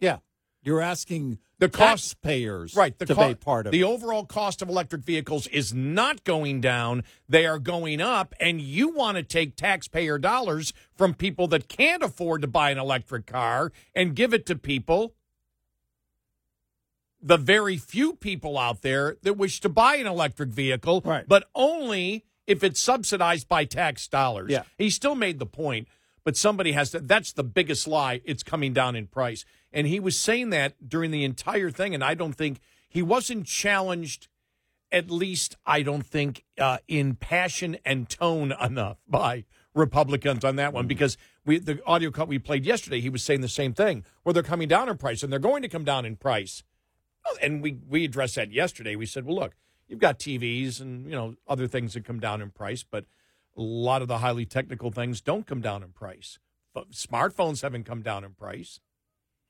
Yeah, 0.00 0.18
you're 0.62 0.80
asking 0.80 1.38
the 1.58 1.68
cost 1.68 2.14
taxpayers 2.22 2.74
right 2.74 2.98
the 2.98 3.06
to 3.06 3.14
co- 3.14 3.20
pay 3.28 3.34
part 3.36 3.66
of 3.66 3.70
it. 3.72 3.76
the 3.78 3.82
it. 3.82 3.84
overall 3.88 4.24
cost 4.24 4.62
of 4.62 4.68
electric 4.68 5.04
vehicles 5.04 5.46
is 5.48 5.72
not 5.72 6.24
going 6.24 6.60
down 6.60 7.04
they 7.28 7.46
are 7.46 7.60
going 7.60 8.00
up 8.00 8.34
and 8.40 8.60
you 8.60 8.88
want 8.88 9.16
to 9.16 9.22
take 9.22 9.54
taxpayer 9.54 10.18
dollars 10.18 10.72
from 10.96 11.14
people 11.14 11.46
that 11.46 11.68
can't 11.68 12.02
afford 12.02 12.42
to 12.42 12.48
buy 12.48 12.70
an 12.72 12.78
electric 12.78 13.26
car 13.26 13.70
and 13.94 14.16
give 14.16 14.34
it 14.34 14.44
to 14.46 14.56
people 14.56 15.14
the 17.22 17.36
very 17.36 17.76
few 17.76 18.14
people 18.14 18.58
out 18.58 18.82
there 18.82 19.16
that 19.22 19.34
wish 19.34 19.60
to 19.60 19.68
buy 19.68 19.96
an 19.96 20.06
electric 20.06 20.50
vehicle 20.50 21.02
Right. 21.04 21.24
but 21.28 21.48
only 21.54 22.24
if 22.46 22.64
it's 22.64 22.80
subsidized 22.80 23.48
by 23.48 23.64
tax 23.64 24.08
dollars. 24.08 24.50
Yeah. 24.50 24.62
he 24.76 24.90
still 24.90 25.14
made 25.14 25.38
the 25.38 25.46
point 25.46 25.88
but 26.24 26.36
somebody 26.36 26.72
has 26.72 26.90
to 26.90 27.00
that's 27.00 27.32
the 27.32 27.42
biggest 27.44 27.88
lie. 27.88 28.20
It's 28.24 28.42
coming 28.42 28.72
down 28.72 28.94
in 28.96 29.06
price. 29.08 29.44
And 29.72 29.86
he 29.86 29.98
was 30.00 30.18
saying 30.18 30.50
that 30.50 30.88
during 30.88 31.10
the 31.10 31.24
entire 31.24 31.70
thing 31.70 31.94
and 31.94 32.02
i 32.04 32.14
don't 32.14 32.34
think 32.34 32.60
he 32.88 33.02
wasn't 33.02 33.46
challenged 33.46 34.28
at 34.90 35.10
least 35.10 35.56
i 35.64 35.82
don't 35.82 36.04
think 36.06 36.44
uh, 36.58 36.78
in 36.88 37.14
passion 37.14 37.76
and 37.84 38.08
tone 38.08 38.52
enough 38.60 38.98
by 39.08 39.44
republicans 39.74 40.44
on 40.44 40.56
that 40.56 40.72
one. 40.72 40.86
Because 40.86 41.16
we 41.46 41.58
the 41.58 41.80
audio 41.86 42.10
cut 42.10 42.28
we 42.28 42.38
played 42.38 42.64
yesterday 42.66 43.00
he 43.00 43.08
was 43.08 43.22
saying 43.22 43.40
the 43.40 43.48
same 43.48 43.72
thing. 43.72 44.04
Where 44.22 44.32
they're 44.32 44.42
coming 44.42 44.68
down 44.68 44.88
in 44.88 44.96
price 44.98 45.22
and 45.22 45.32
they're 45.32 45.38
going 45.40 45.62
to 45.62 45.68
come 45.68 45.84
down 45.84 46.04
in 46.04 46.16
price 46.16 46.62
and 47.40 47.62
we 47.62 47.78
we 47.88 48.04
addressed 48.04 48.36
that 48.36 48.52
yesterday. 48.52 48.96
We 48.96 49.06
said, 49.06 49.24
well, 49.24 49.36
look, 49.36 49.54
you've 49.88 50.00
got 50.00 50.18
TVs 50.18 50.80
and 50.80 51.06
you 51.06 51.12
know 51.12 51.36
other 51.46 51.66
things 51.66 51.94
that 51.94 52.04
come 52.04 52.20
down 52.20 52.40
in 52.42 52.50
price, 52.50 52.84
but 52.88 53.04
a 53.56 53.62
lot 53.62 54.02
of 54.02 54.08
the 54.08 54.18
highly 54.18 54.46
technical 54.46 54.90
things 54.90 55.20
don't 55.20 55.46
come 55.46 55.60
down 55.60 55.82
in 55.82 55.90
price. 55.90 56.38
But 56.74 56.92
smartphones 56.92 57.62
haven't 57.62 57.84
come 57.84 58.02
down 58.02 58.24
in 58.24 58.32
price. 58.32 58.80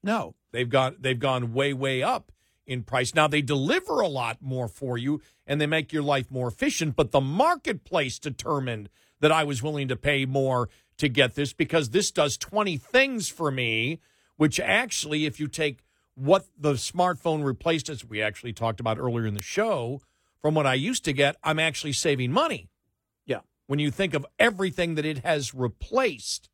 No, 0.03 0.35
They've 0.53 0.69
gone 0.69 0.97
they've 1.01 1.19
gone 1.19 1.53
way 1.53 1.73
way 1.73 2.03
up 2.03 2.31
in 2.67 2.83
price. 2.83 3.15
Now 3.15 3.27
they 3.27 3.43
deliver 3.43 4.01
a 4.01 4.09
lot 4.09 4.39
more 4.41 4.69
for 4.69 4.97
you 4.97 5.21
and 5.47 5.61
they 5.61 5.67
make 5.67 5.93
your 5.93 6.03
life 6.03 6.31
more 6.31 6.49
efficient, 6.49 6.95
but 6.95 7.11
the 7.11 7.21
marketplace 7.21 8.19
determined 8.19 8.89
that 9.21 9.33
I 9.33 9.45
was 9.45 9.63
willing 9.63 9.89
to 9.89 9.97
pay 9.97 10.27
more 10.27 10.69
to 10.99 11.09
get 11.09 11.35
this 11.35 11.53
because 11.53 11.91
this 11.91 12.11
does 12.11 12.37
20 12.37 12.77
things 12.77 13.29
for 13.29 13.51
me, 13.51 14.01
which 14.37 14.61
actually 14.61 15.27
if 15.27 15.41
you 15.41 15.49
take 15.49 15.81
what 16.15 16.47
the 16.59 16.75
smartphone 16.75 17.45
replaced 17.45 17.89
as 17.89 18.05
we 18.05 18.21
actually 18.21 18.53
talked 18.53 18.81
about 18.81 18.99
earlier 18.99 19.27
in 19.27 19.35
the 19.35 19.43
show 19.43 20.01
from 20.41 20.55
what 20.55 20.67
I 20.67 20.75
used 20.75 21.05
to 21.05 21.13
get, 21.13 21.37
I'm 21.43 21.59
actually 21.59 21.93
saving 21.93 22.33
money. 22.33 22.69
Yeah. 23.25 23.41
When 23.67 23.79
you 23.79 23.91
think 23.91 24.13
of 24.13 24.27
everything 24.39 24.97
that 24.97 25.07
it 25.07 25.19
has 25.19 25.55
replaced 25.55 26.51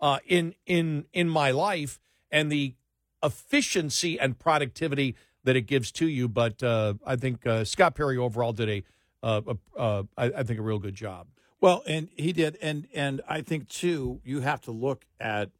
uh, 0.00 0.18
in 0.26 0.54
in 0.66 1.06
in 1.12 1.28
my 1.28 1.50
life 1.50 1.98
and 2.30 2.50
the 2.50 2.74
efficiency 3.22 4.18
and 4.18 4.38
productivity 4.38 5.16
that 5.44 5.56
it 5.56 5.62
gives 5.62 5.90
to 5.92 6.06
you. 6.06 6.28
But 6.28 6.62
uh, 6.62 6.94
I 7.06 7.16
think 7.16 7.46
uh, 7.46 7.64
Scott 7.64 7.94
Perry 7.94 8.18
overall 8.18 8.52
did 8.52 8.68
a, 8.68 8.82
uh, 9.22 9.40
a 9.46 9.78
uh, 9.78 10.02
I, 10.16 10.24
I 10.24 10.42
think 10.42 10.58
a 10.58 10.62
real 10.62 10.78
good 10.78 10.94
job. 10.94 11.28
Well, 11.60 11.84
and 11.86 12.08
he 12.16 12.32
did, 12.32 12.58
and 12.60 12.88
and 12.92 13.20
I 13.28 13.40
think 13.40 13.68
too, 13.68 14.20
you 14.24 14.40
have 14.40 14.60
to 14.62 14.72
look 14.72 15.06
at 15.20 15.50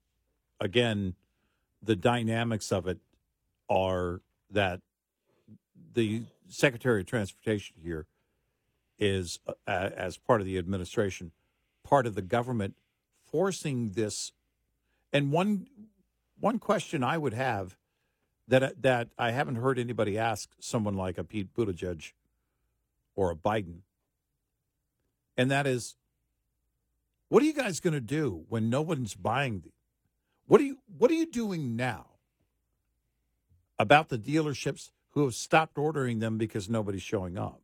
again 0.61 1.15
the 1.81 1.97
dynamics 1.97 2.73
of 2.73 2.87
it 2.87 2.99
are 3.73 4.21
that 4.51 4.81
the 5.95 6.23
Secretary 6.49 7.01
of 7.01 7.07
Transportation 7.07 7.77
here 7.83 8.07
is 8.99 9.39
uh, 9.49 9.55
as 9.67 10.19
part 10.19 10.43
of 10.43 10.47
the 10.47 10.59
administration, 10.59 11.33
part 11.83 12.07
of 12.07 12.15
the 12.15 12.23
government 12.23 12.75
forcing 13.25 13.93
this. 13.93 14.33
And 15.13 15.33
one 15.33 15.67
one 16.39 16.59
question 16.59 17.03
I 17.03 17.17
would 17.17 17.33
have 17.33 17.77
that 18.47 18.83
that 18.83 19.09
I 19.19 19.31
haven't 19.31 19.57
heard 19.57 19.79
anybody 19.79 20.19
ask 20.19 20.51
someone 20.61 20.95
like 20.95 21.17
a 21.17 21.25
Pete 21.25 21.55
Buttigieg 21.55 22.13
or 23.17 23.31
a 23.31 23.35
Biden, 23.37 23.81
and 25.37 25.51
that 25.51 25.67
is, 25.67 25.97
what 27.29 27.43
are 27.43 27.47
you 27.47 27.55
guys 27.55 27.81
going 27.81 27.95
to 27.95 28.01
do 28.01 28.45
when 28.49 28.69
no 28.69 28.83
one's 28.83 29.15
buying 29.15 29.61
the? 29.61 29.71
What 30.47 30.61
are 30.61 30.65
you 30.65 30.79
What 30.99 31.11
are 31.11 31.15
you 31.15 31.27
doing 31.27 31.75
now 31.75 32.12
about 33.83 34.11
the 34.11 34.17
dealerships 34.17 34.91
who 35.11 35.25
have 35.25 35.35
stopped 35.35 35.77
ordering 35.77 36.21
them 36.21 36.39
because 36.39 36.71
nobody's 36.71 37.03
showing 37.03 37.37
up? 37.37 37.61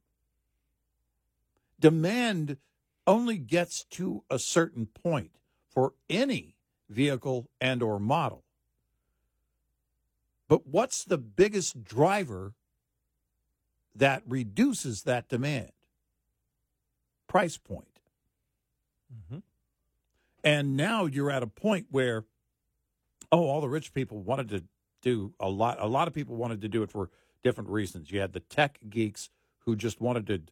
Demand 1.78 2.56
only 3.06 3.38
gets 3.38 3.84
to 3.84 4.24
a 4.28 4.38
certain 4.38 4.86
point 4.86 5.30
for 5.70 5.94
any 6.10 6.56
vehicle 6.90 7.48
and 7.60 7.84
or 7.84 8.00
model. 8.00 8.42
But 10.48 10.66
what's 10.66 11.04
the 11.04 11.18
biggest 11.18 11.84
driver 11.84 12.54
that 13.94 14.22
reduces 14.26 15.04
that 15.04 15.28
demand? 15.28 15.70
Price 17.28 17.58
point. 17.58 18.00
Mm-hmm. 19.14 19.38
And 20.42 20.76
now 20.76 21.06
you're 21.06 21.30
at 21.30 21.44
a 21.44 21.46
point 21.46 21.86
where, 21.90 22.24
oh, 23.30 23.44
all 23.44 23.60
the 23.60 23.68
rich 23.68 23.94
people 23.94 24.18
wanted 24.18 24.48
to 24.48 24.64
do 25.02 25.32
a 25.40 25.48
lot. 25.48 25.78
A 25.80 25.86
lot 25.86 26.08
of 26.08 26.14
people 26.14 26.36
wanted 26.36 26.60
to 26.62 26.68
do 26.68 26.82
it 26.82 26.90
for 26.90 27.10
different 27.42 27.70
reasons. 27.70 28.10
You 28.10 28.20
had 28.20 28.32
the 28.32 28.40
tech 28.40 28.78
geeks 28.88 29.30
who 29.60 29.76
just 29.76 30.00
wanted 30.00 30.26
to 30.26 30.42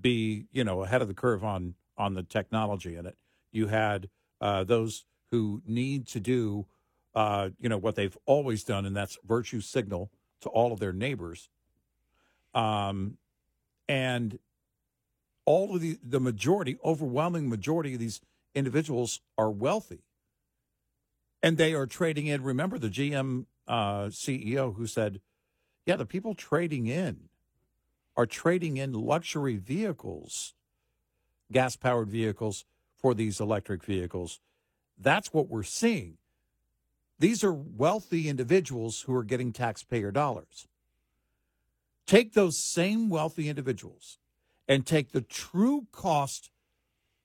be, 0.00 0.46
you 0.52 0.64
know, 0.64 0.82
ahead 0.82 1.02
of 1.02 1.08
the 1.08 1.14
curve 1.14 1.44
on 1.44 1.74
on 1.96 2.14
the 2.14 2.22
technology 2.22 2.96
in 2.96 3.06
it. 3.06 3.16
You 3.50 3.68
had 3.68 4.08
uh, 4.40 4.64
those 4.64 5.04
who 5.30 5.62
need 5.66 6.06
to 6.08 6.20
do, 6.20 6.66
uh, 7.14 7.50
you 7.58 7.68
know, 7.68 7.78
what 7.78 7.94
they've 7.94 8.16
always 8.26 8.64
done, 8.64 8.84
and 8.84 8.94
that's 8.94 9.18
virtue 9.24 9.60
signal 9.60 10.10
to 10.42 10.48
all 10.50 10.72
of 10.72 10.80
their 10.80 10.92
neighbors. 10.92 11.48
Um, 12.54 13.16
and 13.88 14.38
all 15.44 15.74
of 15.74 15.80
the 15.80 15.98
the 16.02 16.20
majority, 16.20 16.76
overwhelming 16.84 17.48
majority 17.48 17.94
of 17.94 18.00
these 18.00 18.20
individuals 18.54 19.20
are 19.38 19.50
wealthy, 19.50 20.02
and 21.42 21.56
they 21.56 21.74
are 21.74 21.86
trading 21.86 22.26
in. 22.26 22.42
Remember 22.42 22.78
the 22.78 22.88
GM 22.88 23.46
uh, 23.66 24.06
CEO 24.06 24.74
who 24.74 24.86
said, 24.86 25.20
"Yeah, 25.84 25.96
the 25.96 26.06
people 26.06 26.34
trading 26.34 26.86
in 26.86 27.28
are 28.16 28.26
trading 28.26 28.76
in 28.76 28.92
luxury 28.92 29.56
vehicles." 29.56 30.54
gas 31.52 31.76
powered 31.76 32.08
vehicles 32.08 32.64
for 32.98 33.14
these 33.14 33.40
electric 33.40 33.84
vehicles. 33.84 34.40
That's 34.98 35.32
what 35.32 35.48
we're 35.48 35.62
seeing. 35.62 36.18
These 37.18 37.44
are 37.44 37.52
wealthy 37.52 38.28
individuals 38.28 39.02
who 39.02 39.14
are 39.14 39.24
getting 39.24 39.52
taxpayer 39.52 40.10
dollars. 40.10 40.66
Take 42.06 42.34
those 42.34 42.58
same 42.58 43.08
wealthy 43.08 43.48
individuals 43.48 44.18
and 44.68 44.86
take 44.86 45.12
the 45.12 45.22
true 45.22 45.86
cost 45.92 46.50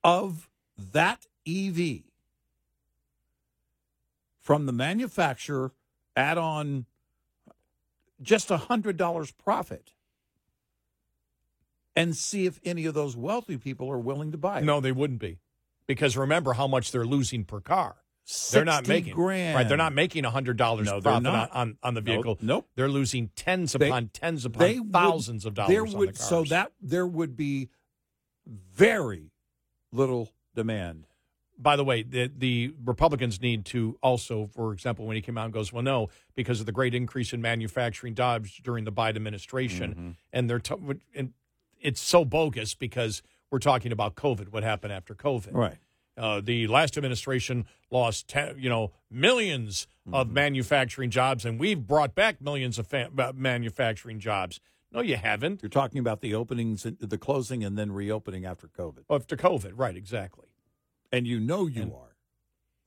of 0.04 0.50
that 0.78 1.26
EV 1.48 2.02
from 4.40 4.66
the 4.66 4.72
manufacturer, 4.72 5.74
add 6.16 6.38
on 6.38 6.86
just 8.22 8.52
a 8.52 8.58
$100 8.58 9.34
profit 9.38 9.94
and 11.96 12.16
see 12.16 12.46
if 12.46 12.60
any 12.64 12.86
of 12.86 12.94
those 12.94 13.16
wealthy 13.16 13.58
people 13.58 13.90
are 13.92 13.98
willing 14.00 14.32
to 14.32 14.38
buy 14.38 14.60
it. 14.60 14.64
No, 14.64 14.80
they 14.80 14.92
wouldn't 14.92 15.20
be, 15.20 15.40
because 15.88 16.16
remember 16.16 16.54
how 16.54 16.68
much 16.68 16.92
they're 16.92 17.06
losing 17.06 17.44
per 17.44 17.60
car. 17.60 17.96
They're 18.52 18.64
not 18.64 18.88
making 18.88 19.14
grand. 19.16 19.56
right. 19.56 19.68
They're 19.68 19.76
not 19.78 19.94
making 19.94 20.24
hundred 20.24 20.56
dollars 20.56 20.86
No, 20.86 21.00
they're 21.02 21.12
profit 21.20 21.28
on, 21.28 21.34
not. 21.34 21.52
on 21.54 21.78
on 21.84 21.94
the 21.96 22.02
vehicle. 22.02 22.38
nope. 22.42 22.70
They're 22.76 22.88
losing 22.88 23.30
tens 23.36 23.74
They- 23.74 23.88
upon 23.90 24.10
tens 24.10 24.46
upon 24.46 24.60
they 24.60 24.80
would- 24.80 24.94
thousands 24.94 25.46
of 25.46 25.56
dollars 25.56 25.70
there 25.74 25.86
on 25.86 25.92
would, 25.94 26.14
the. 26.14 26.20
So 26.20 26.44
that 26.46 26.72
there 26.80 27.06
would 27.08 27.36
be 27.36 27.70
very 28.46 29.32
little 29.92 30.30
demand. 30.56 31.08
By 31.62 31.76
the 31.76 31.84
way, 31.84 32.04
the, 32.04 32.32
the 32.36 32.74
Republicans 32.84 33.42
need 33.42 33.66
to 33.66 33.98
also, 34.02 34.50
for 34.54 34.74
example, 34.74 35.06
when 35.06 35.16
he 35.16 35.22
came 35.22 35.38
out 35.38 35.46
and 35.46 35.54
goes, 35.54 35.72
well, 35.72 35.84
no, 35.84 36.10
because 36.36 36.60
of 36.60 36.66
the 36.66 36.72
great 36.72 36.96
increase 36.96 37.34
in 37.34 37.42
manufacturing 37.42 38.16
jobs 38.16 38.58
during 38.64 38.84
the 38.86 38.92
Biden 38.92 39.16
administration, 39.18 39.92
Mm-hmm. 39.92 40.10
and 40.34 40.50
they're 40.50 40.60
t- 40.60 40.76
and 41.16 41.34
it's 41.80 42.02
so 42.02 42.26
bogus 42.26 42.76
because 42.76 43.22
we're 43.52 43.60
talking 43.60 43.92
about 43.92 44.16
COVID, 44.16 44.50
what 44.52 44.64
happened 44.64 44.94
after 44.94 45.14
COVID, 45.16 45.54
Right. 45.54 45.78
Uh, 46.18 46.42
the 46.44 46.68
last 46.68 46.98
administration 46.98 47.66
lost, 47.90 48.28
ten, 48.28 48.56
you 48.60 48.70
know, 48.70 48.92
1000000s 49.14 49.88
of 50.12 50.26
Mm-hmm. 50.28 50.34
manufacturing 50.34 51.10
jobs, 51.12 51.46
and 51.46 51.60
we've 51.60 51.86
brought 51.88 52.16
back 52.16 52.42
millions 52.42 52.78
of 52.80 52.88
fa- 52.88 53.10
uh, 53.18 53.32
manufacturing 53.36 54.20
jobs. 54.20 54.60
No, 54.92 55.00
you 55.02 55.16
haven't. 55.16 55.62
You're 55.64 55.70
talking 55.70 56.00
about 56.00 56.20
the 56.22 56.34
openings, 56.36 56.86
the 57.00 57.18
closing, 57.18 57.64
and 57.64 57.78
then 57.78 57.92
reopening 57.94 58.46
after 58.46 58.68
COVID. 58.68 59.06
After 59.10 59.38
COVID, 59.38 59.72
right? 59.76 59.96
Exactly. 59.96 60.48
And 61.12 61.28
you 61.28 61.40
know 61.40 61.68
you 61.68 61.84
And- 61.84 61.94
are. 61.94 62.16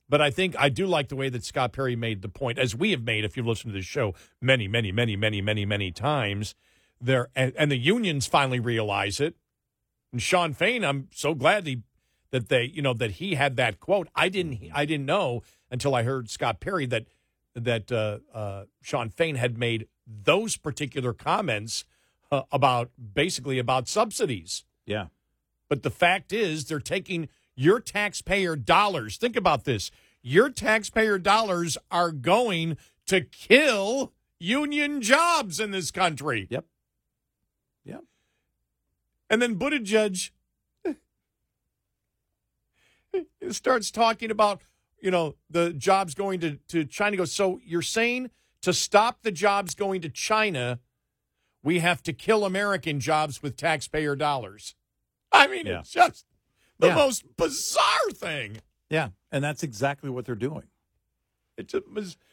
But 0.07 0.21
I 0.21 0.29
think 0.29 0.55
I 0.59 0.69
do 0.69 0.85
like 0.85 1.07
the 1.09 1.15
way 1.15 1.29
that 1.29 1.43
Scott 1.43 1.73
Perry 1.73 1.95
made 1.95 2.21
the 2.21 2.29
point, 2.29 2.59
as 2.59 2.75
we 2.75 2.91
have 2.91 3.01
made, 3.01 3.25
if 3.25 3.35
you've 3.35 3.47
listened 3.47 3.73
to 3.73 3.79
this 3.79 3.87
show 3.87 4.13
many, 4.39 4.67
many, 4.67 4.91
many, 4.91 5.15
many, 5.15 5.41
many, 5.41 5.65
many 5.65 5.91
times. 5.91 6.53
There 7.01 7.29
and, 7.35 7.53
and 7.57 7.71
the 7.71 7.77
unions 7.77 8.27
finally 8.27 8.59
realize 8.59 9.19
it. 9.19 9.35
And 10.11 10.21
Shawn 10.21 10.53
Fain, 10.53 10.85
I'm 10.85 11.07
so 11.11 11.33
glad 11.33 11.65
he, 11.65 11.81
that 12.29 12.49
they, 12.49 12.65
you 12.65 12.83
know, 12.83 12.93
that 12.93 13.11
he 13.13 13.33
had 13.33 13.55
that 13.57 13.79
quote. 13.79 14.07
I 14.15 14.29
didn't, 14.29 14.69
I 14.73 14.85
didn't 14.85 15.07
know 15.07 15.41
until 15.71 15.95
I 15.95 16.03
heard 16.03 16.29
Scott 16.29 16.59
Perry 16.59 16.85
that 16.85 17.07
that 17.55 17.91
uh, 17.91 18.19
uh, 18.33 18.65
Shawn 18.81 19.09
Fain 19.09 19.35
had 19.35 19.57
made 19.57 19.87
those 20.05 20.55
particular 20.55 21.13
comments 21.13 21.83
uh, 22.31 22.43
about 22.51 22.91
basically 23.13 23.57
about 23.57 23.87
subsidies. 23.87 24.65
Yeah. 24.85 25.07
But 25.67 25.81
the 25.81 25.89
fact 25.89 26.31
is, 26.31 26.65
they're 26.65 26.79
taking 26.79 27.27
your 27.55 27.79
taxpayer 27.79 28.55
dollars. 28.55 29.17
Think 29.17 29.35
about 29.35 29.63
this. 29.65 29.91
Your 30.21 30.49
taxpayer 30.49 31.17
dollars 31.19 31.77
are 31.91 32.11
going 32.11 32.77
to 33.07 33.21
kill 33.21 34.13
union 34.39 35.01
jobs 35.01 35.59
in 35.59 35.71
this 35.71 35.91
country. 35.91 36.47
Yep. 36.49 36.65
Yep. 37.85 38.03
And 39.29 39.41
then 39.41 39.57
Buttigieg 39.57 40.31
eh, 40.85 40.93
starts 43.51 43.91
talking 43.91 44.31
about, 44.31 44.61
you 45.01 45.11
know, 45.11 45.35
the 45.49 45.73
jobs 45.73 46.13
going 46.15 46.39
to, 46.41 46.57
to 46.69 46.85
China. 46.85 47.17
Goes, 47.17 47.31
so 47.31 47.59
you're 47.63 47.81
saying 47.81 48.31
to 48.61 48.73
stop 48.73 49.21
the 49.21 49.31
jobs 49.31 49.75
going 49.75 50.01
to 50.01 50.09
China, 50.09 50.79
we 51.63 51.79
have 51.79 52.01
to 52.03 52.13
kill 52.13 52.45
American 52.45 52.99
jobs 52.99 53.41
with 53.41 53.55
taxpayer 53.57 54.15
dollars. 54.15 54.75
I 55.31 55.47
mean, 55.47 55.65
Yeah. 55.67 55.79
it's 55.79 55.91
just 55.91 56.25
the 56.79 56.87
Yeah. 56.87 56.95
most 56.95 57.23
bizarre 57.37 58.11
thing. 58.13 58.57
Yeah. 58.89 59.09
And 59.31 59.43
that's 59.43 59.63
exactly 59.63 60.09
what 60.09 60.25
they're 60.25 60.35
doing. 60.35 60.63
It's 61.57 61.73
a, 61.73 61.81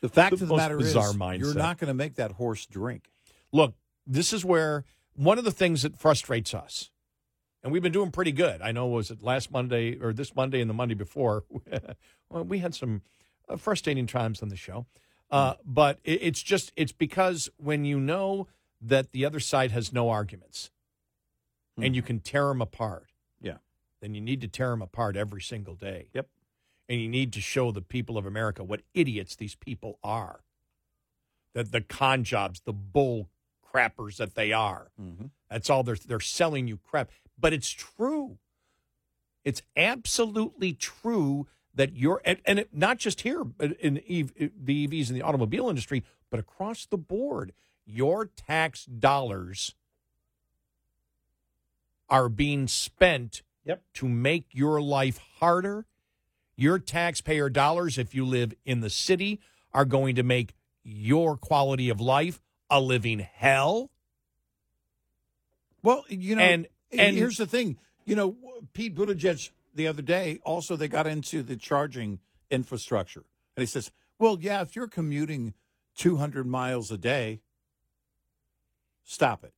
The 0.01 0.09
fact 0.09 0.37
the 0.37 0.45
of 0.45 0.49
the 0.49 0.57
matter 0.57 0.79
is, 0.81 0.95
bizarre 0.95 1.35
you're 1.37 1.55
not 1.55 1.79
going 1.79 1.89
to 1.89 1.95
make 1.95 2.17
that 2.17 2.33
horse 2.33 2.67
drink. 2.67 3.09
Look, 3.53 3.75
this 4.07 4.33
is 4.33 4.45
where 4.45 4.85
one 5.15 5.39
of 5.39 5.45
the 5.45 5.53
things 5.53 5.83
that 5.83 5.97
frustrates 5.97 6.55
us, 6.55 6.91
and 7.63 7.73
we've 7.73 7.83
been 7.83 7.93
doing 7.93 8.11
pretty 8.11 8.33
good. 8.33 8.61
I 8.61 8.73
know, 8.73 8.87
was 8.87 9.11
it 9.13 9.23
last 9.23 9.53
Monday 9.53 9.97
or 10.01 10.13
this 10.13 10.35
Monday 10.35 10.61
and 10.61 10.69
the 10.69 10.75
Monday 10.75 10.95
before? 10.95 11.45
well, 12.31 12.45
we 12.45 12.59
had 12.59 12.75
some 12.75 13.03
uh, 13.49 13.57
frustrating 13.57 14.09
times 14.09 14.43
on 14.43 14.49
the 14.49 14.57
show, 14.57 14.87
uh, 15.31 15.55
but 15.65 16.01
it, 16.03 16.19
it's 16.23 16.43
just 16.43 16.73
it's 16.75 16.91
because 16.93 17.49
when 17.59 17.85
you 17.85 18.01
know 18.01 18.49
that 18.81 19.13
the 19.13 19.25
other 19.25 19.39
side 19.39 19.71
has 19.71 19.93
no 19.93 20.09
arguments, 20.11 20.73
and 21.79 21.95
you 21.95 22.03
can 22.03 22.19
tear 22.19 22.49
them 22.49 22.61
apart. 22.61 23.12
Then 24.03 24.15
you 24.15 24.21
need 24.21 24.41
to 24.41 24.49
tear 24.49 24.71
them 24.71 24.83
apart 24.83 25.17
every 25.17 25.41
single 25.41 25.77
day. 25.77 26.09
Yep. 26.13 26.29
And 26.89 27.01
you 27.01 27.09
need 27.09 27.33
to 27.35 27.41
show 27.41 27.71
the 27.71 27.81
people 27.81 28.19
of 28.19 28.27
America 28.27 28.65
what 28.65 28.83
idiots 28.93 29.37
these 29.37 29.55
people 29.55 29.99
are. 30.03 30.41
The 31.55 31.63
the 31.63 31.81
con 31.81 32.25
jobs, 32.25 32.61
the 32.65 32.73
bull 32.73 33.31
crappers 33.73 34.17
that 34.17 34.35
they 34.35 34.53
are. 34.53 34.91
Mm-hmm. 35.01 35.27
That's 35.49 35.71
all 35.71 35.85
they're 35.85 35.97
they're 35.97 36.21
selling 36.21 36.67
you 36.67 36.79
crap. 36.79 37.11
But 37.39 37.53
it's 37.53 37.71
true. 37.71 38.39
It's 39.45 39.63
absolutely 39.77 40.73
true 40.73 41.47
that 41.75 41.97
you're 41.97 42.21
and, 42.25 42.39
and 42.45 42.59
it, 42.59 42.71
not 42.73 42.99
just 42.99 43.21
here 43.21 43.45
in 43.59 43.99
EV, 43.99 44.51
the 44.61 44.89
EVs 44.89 45.09
in 45.09 45.15
the 45.15 45.23
automobile 45.23 45.69
industry, 45.69 46.03
but 46.29 46.41
across 46.41 46.87
the 46.87 46.99
board, 46.99 47.53
your 47.87 48.27
tax 48.27 48.85
dollars 48.85 49.75
are 52.09 52.29
being 52.29 52.67
spent 52.67 53.43
Yep. 53.65 53.83
to 53.95 54.09
make 54.09 54.47
your 54.53 54.81
life 54.81 55.19
harder. 55.39 55.87
Your 56.57 56.79
taxpayer 56.79 57.49
dollars, 57.49 57.97
if 57.97 58.15
you 58.15 58.27
live 58.27 58.55
in 58.65 58.81
the 58.81 58.91
city, 58.91 59.41
are 59.73 59.85
going 59.85 60.17
to 60.17 60.23
make 60.23 60.55
your 60.83 61.37
quality 61.37 61.89
of 61.89 62.01
life 62.01 62.41
a 62.69 62.81
living 62.81 63.21
hell. 63.21 63.91
Well, 65.83 66.05
you 66.09 66.37
know, 66.37 66.43
And- 66.43 66.69
and, 66.91 67.17
here's 67.17 67.39
the 67.39 67.47
thing. 67.47 67.79
You 68.05 68.17
know, 68.17 68.37
Pete 68.73 68.95
Buttigieg 68.95 69.51
the 69.75 69.87
other 69.87 70.03
day, 70.03 70.41
also 70.45 70.77
they 70.77 70.89
got 70.89 71.07
into 71.07 71.43
the 71.43 71.57
charging 71.57 72.21
infrastructure. 72.51 73.25
And 73.57 73.63
he 73.63 73.67
says, 73.67 73.91
well, 74.19 74.39
yeah, 74.41 74.61
if 74.63 74.77
you're 74.77 74.89
commuting 74.89 75.55
200 75.97 76.47
miles 76.47 76.91
a 76.91 76.99
day, 76.99 77.41
stop 79.05 79.45
it. 79.45 79.55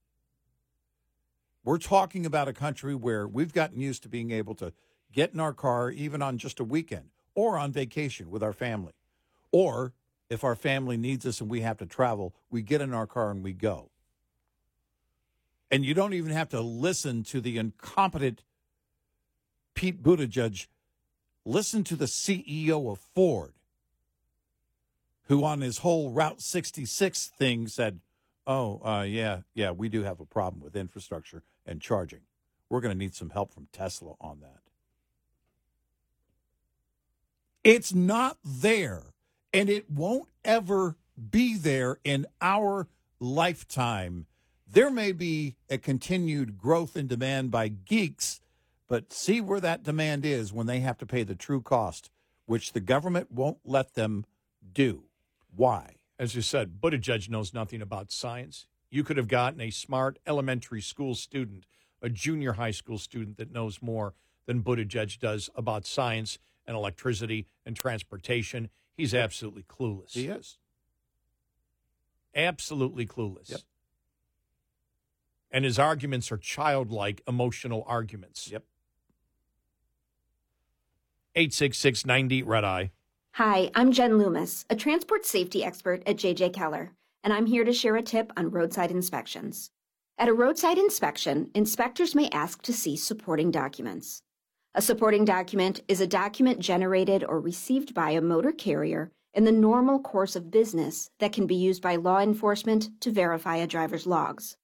We're 1.65 1.79
talking 1.79 2.27
about 2.27 2.47
a 2.47 2.53
country 2.53 2.95
where 2.95 3.27
we've 3.27 3.53
gotten 3.55 3.81
used 3.81 4.03
to 4.03 4.09
being 4.09 4.31
able 4.31 4.55
to 4.57 4.75
get 5.13 5.33
in 5.33 5.41
our 5.41 5.55
car 5.55 5.91
even 5.91 6.21
on 6.21 6.37
just 6.37 6.61
a 6.61 6.65
weekend 6.65 7.09
or 7.35 7.57
on 7.57 7.73
vacation 7.73 8.31
with 8.31 8.43
our 8.43 8.53
family. 8.53 8.93
Or 9.51 9.95
if 10.29 10.45
our 10.45 10.55
family 10.55 10.99
needs 10.99 11.25
us 11.25 11.41
and 11.41 11.49
we 11.49 11.63
have 11.63 11.79
to 11.79 11.87
travel, 11.87 12.35
we 12.51 12.61
get 12.61 12.83
in 12.83 12.93
our 12.93 13.07
car 13.07 13.31
and 13.31 13.43
we 13.43 13.55
go. 13.55 13.91
And 15.71 15.87
you 15.87 15.95
don't 15.95 16.13
even 16.13 16.33
have 16.33 16.51
to 16.51 16.61
listen 16.61 17.25
to 17.25 17.41
the 17.41 17.57
incompetent 17.57 18.43
Pete 19.73 20.03
Buttigieg. 20.03 20.67
Listen 21.47 21.83
to 21.85 21.97
the 21.97 22.05
CEO 22.05 22.91
of 22.91 22.99
Ford, 22.99 23.55
who 25.29 25.45
on 25.45 25.63
his 25.63 25.79
whole 25.79 26.11
Route 26.11 26.43
66 26.43 27.27
thing 27.39 27.67
said, 27.69 28.01
Oh, 28.47 28.81
uh, 28.85 29.03
yeah, 29.03 29.41
yeah, 29.55 29.71
we 29.71 29.89
do 29.89 30.03
have 30.03 30.21
a 30.21 30.27
problem 30.27 30.63
with 30.63 30.77
infrastructure 30.77 31.43
and 31.67 31.81
charging. 31.81 32.21
We're 32.69 32.81
going 32.81 32.95
to 32.95 32.99
need 32.99 33.15
some 33.15 33.31
help 33.31 33.53
from 33.53 33.69
Tesla 33.73 34.15
on 34.21 34.41
that. 34.41 34.61
It's 37.63 37.95
not 37.95 38.39
there, 38.45 39.15
and 39.53 39.71
it 39.71 39.91
won't 39.91 40.29
ever 40.45 40.97
be 41.31 41.57
there 41.57 41.99
in 42.05 42.27
our 42.41 42.89
lifetime. 43.21 44.27
There 44.67 44.91
may 44.91 45.13
be 45.13 45.57
a 45.71 45.79
continued 45.79 46.59
growth 46.59 46.97
in 46.97 47.07
demand 47.07 47.51
by 47.51 47.69
geeks, 47.69 48.41
but 48.89 49.13
see 49.13 49.41
where 49.41 49.61
that 49.61 49.83
demand 49.83 50.27
is 50.27 50.53
when 50.53 50.67
they 50.67 50.81
have 50.81 50.99
to 50.99 51.07
pay 51.07 51.23
the 51.23 51.35
true 51.35 51.63
cost, 51.63 52.11
which 52.47 52.73
the 52.73 52.81
government 52.81 53.33
won't 53.33 53.59
let 53.65 53.95
them 53.95 54.27
do. 54.73 55.05
Why? 55.55 55.97
As 56.19 56.35
you 56.35 56.43
said, 56.43 56.81
Buttigieg 56.81 57.31
knows 57.31 57.55
nothing 57.55 57.81
about 57.81 58.13
science. 58.13 58.67
You 58.95 59.03
could 59.03 59.17
have 59.17 59.27
gotten 59.27 59.61
a 59.61 59.71
smart 59.71 60.21
elementary 60.25 60.81
school 60.81 61.17
student, 61.17 61.67
a 62.01 62.09
junior 62.09 62.53
high 62.53 62.71
school 62.71 62.97
student 62.97 63.39
that 63.39 63.51
knows 63.51 63.83
more 63.83 64.15
than 64.47 64.63
Buttigieg 64.63 65.19
does 65.19 65.51
about 65.57 65.85
science 65.85 66.39
and 66.65 66.77
electricity 66.77 67.49
and 67.67 67.75
transportation. 67.75 68.69
He's 68.97 69.13
absolutely 69.13 69.65
clueless. 69.65 70.13
He 70.13 70.29
is. 70.29 70.59
Absolutely 72.37 73.05
clueless. 73.05 73.51
Yep. 73.51 73.61
And 75.51 75.65
his 75.65 75.77
arguments 75.77 76.31
are 76.31 76.39
childlike, 76.39 77.21
emotional 77.27 77.83
arguments. 77.89 78.49
Yep. 78.53 78.63
86690 81.35 82.43
Red 82.45 82.63
Eye. 82.63 82.93
Hi, 83.33 83.73
I'm 83.75 83.91
Jen 83.91 84.19
Loomis, 84.19 84.65
a 84.71 84.77
transport 84.77 85.27
safety 85.27 85.65
expert 85.65 86.05
at 86.07 86.15
JJ 86.15 86.53
Keller, 86.53 86.93
and 87.25 87.33
I'm 87.33 87.47
here 87.47 87.65
to 87.65 87.73
share 87.73 87.97
a 87.97 88.03
tip 88.03 88.33
on 88.37 88.51
roadside 88.51 88.91
inspections. 88.91 89.71
At 90.19 90.29
a 90.29 90.35
roadside 90.35 90.79
inspection, 90.79 91.51
inspectors 91.55 92.15
may 92.15 92.29
ask 92.29 92.63
to 92.63 92.73
see 92.73 92.97
supporting 92.97 93.51
documents. 93.51 94.23
A 94.75 94.83
supporting 94.83 95.25
document 95.25 95.81
is 95.89 96.01
a 96.01 96.07
document 96.07 96.59
generated 96.59 97.25
or 97.25 97.41
received 97.41 97.95
by 97.95 98.11
a 98.11 98.21
motor 98.21 98.53
carrier 98.53 99.11
in 99.33 99.45
the 99.45 99.53
normal 99.53 99.99
course 99.99 100.37
of 100.37 100.51
business 100.51 101.11
that 101.19 101.33
can 101.33 101.47
be 101.47 101.55
used 101.55 101.83
by 101.83 101.97
law 101.97 102.21
enforcement 102.21 102.91
to 103.01 103.11
verify 103.11 103.57
a 103.57 103.67
driver's 103.67 104.07
logs. 104.07 104.57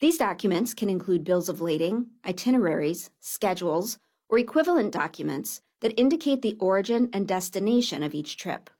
These 0.00 0.18
documents 0.18 0.72
can 0.72 0.88
include 0.88 1.24
bills 1.24 1.48
of 1.48 1.60
lading, 1.60 2.06
itineraries, 2.24 3.10
schedules, 3.20 3.98
or 4.28 4.38
equivalent 4.38 4.92
documents 4.92 5.60
that 5.80 5.98
indicate 6.00 6.42
the 6.42 6.56
origin 6.60 7.10
and 7.12 7.26
destination 7.26 8.02
of 8.02 8.14
each 8.14 8.36
trip. 8.36 8.70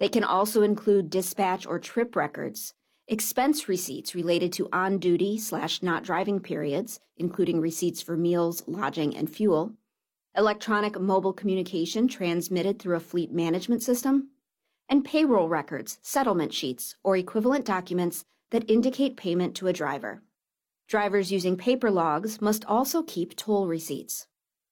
They 0.00 0.08
can 0.08 0.24
also 0.24 0.62
include 0.62 1.10
dispatch 1.10 1.66
or 1.66 1.78
trip 1.78 2.16
records, 2.16 2.72
expense 3.06 3.68
receipts 3.68 4.14
related 4.14 4.50
to 4.54 4.68
on 4.72 4.98
duty 4.98 5.36
slash 5.36 5.82
not 5.82 6.04
driving 6.04 6.40
periods, 6.40 7.00
including 7.18 7.60
receipts 7.60 8.00
for 8.00 8.16
meals, 8.16 8.64
lodging, 8.66 9.14
and 9.14 9.28
fuel, 9.28 9.74
electronic 10.34 10.98
mobile 10.98 11.34
communication 11.34 12.08
transmitted 12.08 12.78
through 12.78 12.96
a 12.96 13.00
fleet 13.00 13.30
management 13.30 13.82
system, 13.82 14.30
and 14.88 15.04
payroll 15.04 15.50
records, 15.50 15.98
settlement 16.00 16.54
sheets, 16.54 16.96
or 17.04 17.14
equivalent 17.14 17.66
documents 17.66 18.24
that 18.52 18.70
indicate 18.70 19.18
payment 19.18 19.54
to 19.54 19.66
a 19.66 19.72
driver. 19.72 20.22
Drivers 20.88 21.30
using 21.30 21.58
paper 21.58 21.90
logs 21.90 22.40
must 22.40 22.64
also 22.64 23.02
keep 23.02 23.36
toll 23.36 23.66
receipts. 23.68 24.26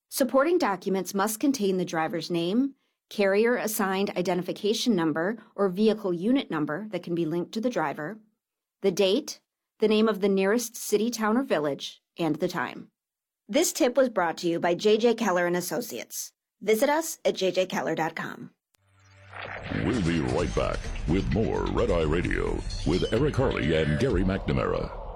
Supporting 0.08 0.56
documents 0.56 1.12
must 1.12 1.38
contain 1.38 1.76
the 1.76 1.84
driver's 1.84 2.30
name, 2.30 2.74
carrier 3.08 3.56
assigned 3.56 4.10
identification 4.16 4.94
number 4.94 5.38
or 5.54 5.68
vehicle 5.68 6.12
unit 6.12 6.50
number 6.50 6.86
that 6.90 7.02
can 7.02 7.14
be 7.14 7.24
linked 7.24 7.52
to 7.52 7.60
the 7.60 7.70
driver, 7.70 8.18
the 8.82 8.90
date, 8.90 9.40
the 9.80 9.88
name 9.88 10.08
of 10.08 10.20
the 10.20 10.28
nearest 10.28 10.76
city, 10.76 11.10
town, 11.10 11.36
or 11.36 11.42
village, 11.42 12.02
and 12.18 12.36
the 12.36 12.48
time. 12.48 12.88
This 13.48 13.72
tip 13.72 13.96
was 13.96 14.08
brought 14.08 14.36
to 14.38 14.48
you 14.48 14.60
by 14.60 14.74
JJ 14.74 15.16
Keller 15.16 15.46
and 15.46 15.56
Associates. 15.56 16.32
Visit 16.60 16.90
us 16.90 17.18
at 17.24 17.34
jjkeller.com. 17.34 18.50
We'll 19.84 20.02
be 20.02 20.20
right 20.20 20.52
back 20.54 20.78
with 21.06 21.32
more 21.32 21.64
Red 21.66 21.90
Eye 21.90 22.02
Radio 22.02 22.58
with 22.86 23.12
Eric 23.12 23.36
Harley 23.36 23.74
and 23.76 23.98
Gary 24.00 24.24
McNamara. 24.24 25.07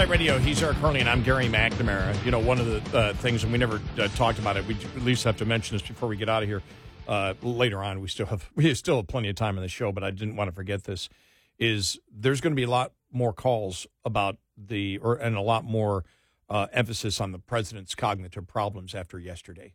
Eye 0.00 0.04
Radio. 0.04 0.38
He's 0.38 0.62
Eric 0.62 0.78
Harley, 0.78 1.00
and 1.00 1.08
I'm 1.08 1.22
Gary 1.22 1.48
McNamara. 1.48 2.24
You 2.24 2.30
know, 2.30 2.38
one 2.38 2.58
of 2.58 2.66
the 2.66 2.98
uh, 2.98 3.12
things, 3.14 3.42
and 3.42 3.52
we 3.52 3.58
never 3.58 3.78
uh, 3.98 4.08
talked 4.08 4.38
about 4.38 4.56
it. 4.56 4.66
We 4.66 4.74
at 4.74 5.02
least 5.02 5.24
have 5.24 5.36
to 5.36 5.44
mention 5.44 5.76
this 5.76 5.86
before 5.86 6.08
we 6.08 6.16
get 6.16 6.30
out 6.30 6.42
of 6.42 6.48
here. 6.48 6.62
Uh, 7.06 7.34
later 7.42 7.82
on, 7.82 8.00
we 8.00 8.08
still 8.08 8.24
have 8.26 8.48
we 8.54 8.72
still 8.74 8.96
have 8.96 9.06
plenty 9.06 9.28
of 9.28 9.36
time 9.36 9.58
in 9.58 9.62
the 9.62 9.68
show, 9.68 9.92
but 9.92 10.02
I 10.02 10.10
didn't 10.10 10.36
want 10.36 10.48
to 10.48 10.54
forget 10.54 10.84
this. 10.84 11.10
Is 11.58 11.98
there's 12.10 12.40
going 12.40 12.52
to 12.52 12.56
be 12.56 12.62
a 12.62 12.70
lot 12.70 12.92
more 13.12 13.34
calls 13.34 13.86
about 14.02 14.38
the 14.56 14.96
or 14.98 15.16
and 15.16 15.36
a 15.36 15.42
lot 15.42 15.64
more 15.64 16.04
uh, 16.48 16.68
emphasis 16.72 17.20
on 17.20 17.32
the 17.32 17.38
president's 17.38 17.94
cognitive 17.94 18.46
problems 18.46 18.94
after 18.94 19.18
yesterday. 19.18 19.74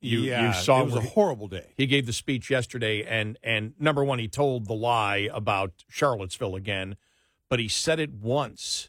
You, 0.00 0.20
Yeah, 0.20 0.46
you 0.46 0.54
saw 0.54 0.80
it 0.80 0.86
was 0.86 0.94
a 0.94 1.00
horrible 1.00 1.48
day. 1.48 1.74
He 1.76 1.86
gave 1.86 2.06
the 2.06 2.12
speech 2.14 2.48
yesterday, 2.48 3.02
and 3.02 3.38
and 3.42 3.74
number 3.78 4.02
one, 4.02 4.18
he 4.18 4.28
told 4.28 4.66
the 4.66 4.74
lie 4.74 5.28
about 5.32 5.84
Charlottesville 5.90 6.56
again, 6.56 6.96
but 7.50 7.58
he 7.58 7.68
said 7.68 8.00
it 8.00 8.12
once. 8.14 8.88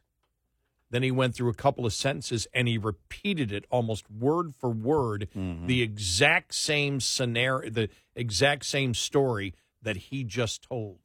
Then 0.92 1.04
he 1.04 1.12
went 1.12 1.36
through 1.36 1.50
a 1.50 1.54
couple 1.56 1.86
of 1.86 1.94
sentences 1.94 2.48
and 2.54 2.68
he 2.68 2.78
repeated 2.78 3.52
it 3.52 3.66
almost 3.70 4.10
word 4.10 4.54
for 4.56 4.70
word, 4.70 5.28
Mm-hmm. 5.36 5.66
the 5.68 5.82
exact 5.82 6.54
same 6.54 7.00
scenario, 7.00 7.70
the 7.72 7.90
exact 8.16 8.66
same 8.66 8.94
story 8.94 9.54
that 9.82 9.98
he 9.98 10.24
just 10.24 10.62
told. 10.62 11.00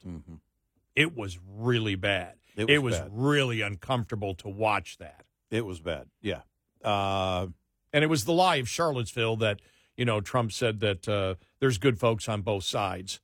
It 0.95 1.15
was 1.15 1.39
really 1.47 1.95
bad. 1.95 2.35
Mm-hmm. 2.57 2.61
It 2.61 2.69
It 2.69 2.77
was 2.79 2.91
was, 2.93 2.99
bad. 3.01 3.09
really 3.13 3.61
uncomfortable 3.61 4.35
to 4.35 4.49
watch 4.49 4.97
that. 4.99 5.25
It 5.49 5.65
was 5.65 5.79
bad. 5.79 6.07
Yeah. 6.21 6.41
Uh, 6.83 7.47
and 7.93 8.03
it 8.03 8.07
was 8.07 8.25
the 8.25 8.33
lie 8.33 8.57
of 8.57 8.69
Charlottesville 8.69 9.35
that 9.37 9.59
you 9.97 10.05
know 10.05 10.21
Trump 10.21 10.51
said 10.51 10.79
that 10.79 11.07
uh, 11.07 11.35
there's 11.59 11.77
good 11.77 11.99
folks 11.99 12.27
on 12.29 12.41
both 12.41 12.63
sides, 12.63 13.19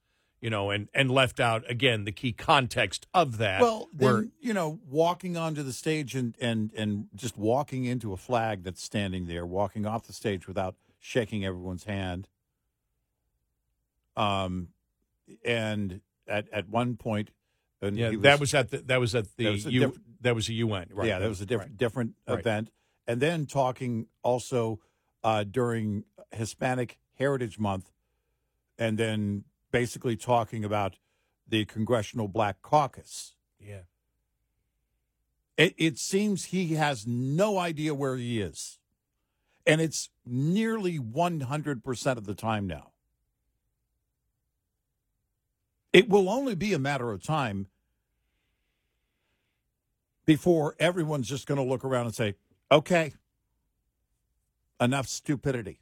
you 0.47 0.51
know, 0.51 0.69
and 0.69 0.87
and 0.93 1.11
left 1.11 1.41
out 1.41 1.69
again 1.69 2.05
the 2.05 2.11
key 2.13 2.31
context 2.31 3.05
of 3.13 3.37
that. 3.37 3.59
Well, 3.59 3.89
then, 3.91 4.07
where 4.07 4.25
you 4.39 4.53
know, 4.53 4.79
walking 4.89 5.35
onto 5.35 5.61
the 5.61 5.73
stage 5.73 6.15
and, 6.15 6.37
and, 6.39 6.71
and 6.73 7.07
just 7.15 7.37
walking 7.37 7.83
into 7.83 8.13
a 8.13 8.17
flag 8.17 8.63
that's 8.63 8.81
standing 8.81 9.27
there, 9.27 9.45
walking 9.45 9.85
off 9.85 10.07
the 10.07 10.13
stage 10.13 10.47
without 10.47 10.75
shaking 10.99 11.43
everyone's 11.43 11.83
hand. 11.83 12.29
Um, 14.15 14.69
and 15.43 15.99
at, 16.29 16.45
at 16.53 16.69
one 16.69 16.95
point, 16.95 17.31
and 17.81 17.97
yeah, 17.97 18.11
he 18.11 18.15
that 18.15 18.39
was 18.39 18.53
at 18.53 18.71
the 18.71 18.77
that 18.77 19.01
was 19.01 19.15
at 19.15 19.25
the 19.35 19.43
that 19.43 19.51
was 19.51 19.65
a 19.65 19.71
U, 19.73 19.79
diff- 19.81 19.99
that 20.21 20.33
was 20.33 20.47
a 20.47 20.53
UN, 20.53 20.87
right? 20.93 21.09
Yeah, 21.09 21.19
that 21.19 21.27
was 21.27 21.41
a 21.41 21.45
different 21.45 21.71
Right. 21.71 21.77
different 21.77 22.13
Right. 22.25 22.39
event. 22.39 22.71
And 23.05 23.19
then 23.19 23.47
talking 23.47 24.07
also 24.23 24.79
uh, 25.25 25.43
during 25.43 26.05
Hispanic 26.31 26.99
Heritage 27.15 27.59
Month, 27.59 27.91
and 28.79 28.97
then 28.97 29.43
basically 29.77 30.15
talking 30.15 30.65
about 30.65 30.95
the 31.47 31.63
Congressional 31.63 32.27
Black 32.27 32.63
Caucus. 32.63 33.35
Yeah. 33.59 33.81
It, 35.55 35.75
it 35.77 35.99
seems 35.99 36.45
he 36.45 36.73
has 36.73 37.05
no 37.05 37.59
idea 37.59 37.93
where 37.93 38.17
he 38.17 38.41
is. 38.41 38.79
And 39.67 39.79
it's 39.79 40.09
nearly 40.25 40.97
100% 40.97 42.17
of 42.17 42.25
the 42.25 42.33
time 42.33 42.65
now. 42.65 42.89
It 45.93 46.09
will 46.09 46.27
only 46.27 46.55
be 46.55 46.73
a 46.73 46.79
matter 46.79 47.11
of 47.11 47.21
time 47.21 47.67
before 50.25 50.75
everyone's 50.79 51.29
just 51.29 51.45
going 51.45 51.59
to 51.59 51.63
look 51.63 51.85
around 51.85 52.07
and 52.07 52.15
say, 52.15 52.33
okay, 52.71 53.13
enough 54.81 55.07
stupidity. 55.07 55.81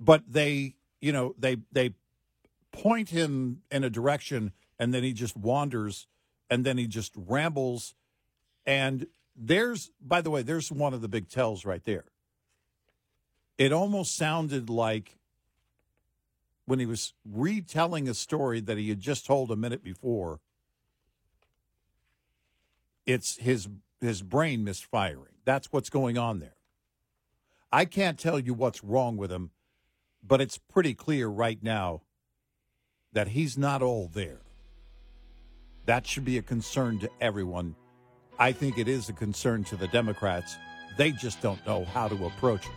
But 0.00 0.24
they, 0.26 0.74
you 1.00 1.12
know, 1.12 1.34
they 1.38 1.58
they 1.70 1.94
point 2.72 3.10
him 3.10 3.62
in 3.70 3.84
a 3.84 3.90
direction 3.90 4.52
and 4.78 4.94
then 4.94 5.02
he 5.02 5.12
just 5.12 5.36
wanders 5.36 6.06
and 6.48 6.64
then 6.64 6.78
he 6.78 6.86
just 6.86 7.12
rambles 7.14 7.94
and 8.64 9.06
there's 9.36 9.90
by 10.00 10.20
the 10.20 10.30
way, 10.30 10.42
there's 10.42 10.72
one 10.72 10.94
of 10.94 11.00
the 11.00 11.08
big 11.08 11.28
tells 11.28 11.64
right 11.64 11.84
there. 11.84 12.06
It 13.58 13.72
almost 13.72 14.16
sounded 14.16 14.70
like 14.70 15.18
when 16.64 16.78
he 16.78 16.86
was 16.86 17.14
retelling 17.24 18.08
a 18.08 18.14
story 18.14 18.60
that 18.60 18.78
he 18.78 18.88
had 18.88 19.00
just 19.00 19.26
told 19.26 19.50
a 19.50 19.56
minute 19.56 19.82
before 19.82 20.40
it's 23.06 23.36
his 23.38 23.68
his 24.00 24.22
brain 24.22 24.64
misfiring. 24.64 25.34
That's 25.44 25.72
what's 25.72 25.90
going 25.90 26.16
on 26.16 26.38
there. 26.38 26.54
I 27.72 27.84
can't 27.84 28.18
tell 28.18 28.38
you 28.38 28.54
what's 28.54 28.82
wrong 28.82 29.16
with 29.16 29.30
him, 29.30 29.50
but 30.22 30.40
it's 30.40 30.58
pretty 30.58 30.94
clear 30.94 31.28
right 31.28 31.62
now 31.62 32.02
that 33.12 33.28
he's 33.28 33.58
not 33.58 33.82
all 33.82 34.08
there. 34.12 34.40
That 35.86 36.06
should 36.06 36.24
be 36.24 36.38
a 36.38 36.42
concern 36.42 36.98
to 37.00 37.10
everyone. 37.20 37.74
I 38.38 38.52
think 38.52 38.78
it 38.78 38.88
is 38.88 39.08
a 39.08 39.12
concern 39.12 39.64
to 39.64 39.76
the 39.76 39.88
Democrats. 39.88 40.56
They 40.96 41.12
just 41.12 41.40
don't 41.40 41.64
know 41.66 41.84
how 41.84 42.08
to 42.08 42.26
approach 42.26 42.66
it. 42.66 42.72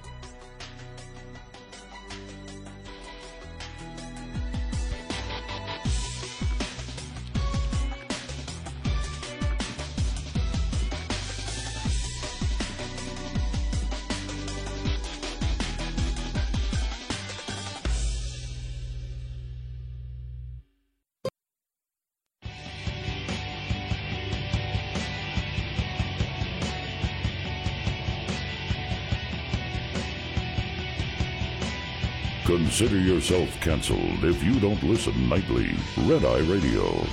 Consider 32.83 33.01
yourself 33.01 33.61
canceled 33.61 34.25
if 34.25 34.43
you 34.43 34.59
don't 34.59 34.83
listen 34.83 35.29
nightly. 35.29 35.73
Red 35.99 36.25
Eye 36.25 36.39
Radio. 36.39 37.07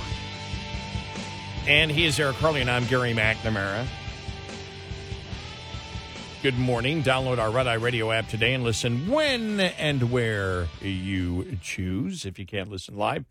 And 1.65 1.93
he 1.93 2.07
is 2.07 2.19
Eric 2.19 2.35
Harley, 2.39 2.61
and 2.61 2.69
I'm 2.69 2.85
Gary 2.87 3.15
McNamara. 3.15 3.87
Good 6.43 6.59
morning. 6.59 7.05
Download 7.05 7.39
our 7.39 7.53
Red 7.53 7.69
Eye 7.69 7.75
Radio 7.75 8.11
app 8.11 8.29
today 8.29 8.53
and 8.53 8.65
listen 8.65 9.07
when 9.07 9.61
and 9.61 10.11
where 10.11 10.67
you 10.83 11.57
choose 11.63 12.27
if 12.27 12.41
you 12.41 12.47
can't 12.47 12.69
listen 12.69 12.97
live 12.97 13.25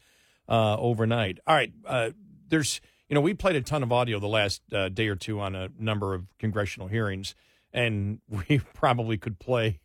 uh, 0.48 0.78
overnight. 0.78 1.40
All 1.46 1.58
right. 1.58 1.74
Uh, 1.86 2.12
there's, 2.48 2.80
you 3.10 3.16
know, 3.16 3.22
we 3.22 3.34
played 3.34 3.58
a 3.58 3.62
ton 3.62 3.84
of 3.84 3.92
audio 3.92 4.18
the 4.18 4.28
last 4.28 4.62
uh, 4.72 4.88
day 4.88 5.10
or 5.10 5.18
two 5.18 5.42
on 5.42 5.56
a 5.56 5.68
number 5.78 6.14
of 6.14 6.26
congressional 6.38 6.88
hearings, 6.88 7.36
and 7.74 8.22
we 8.30 8.60
probably 8.74 9.18
could 9.18 9.40
play 9.40 9.82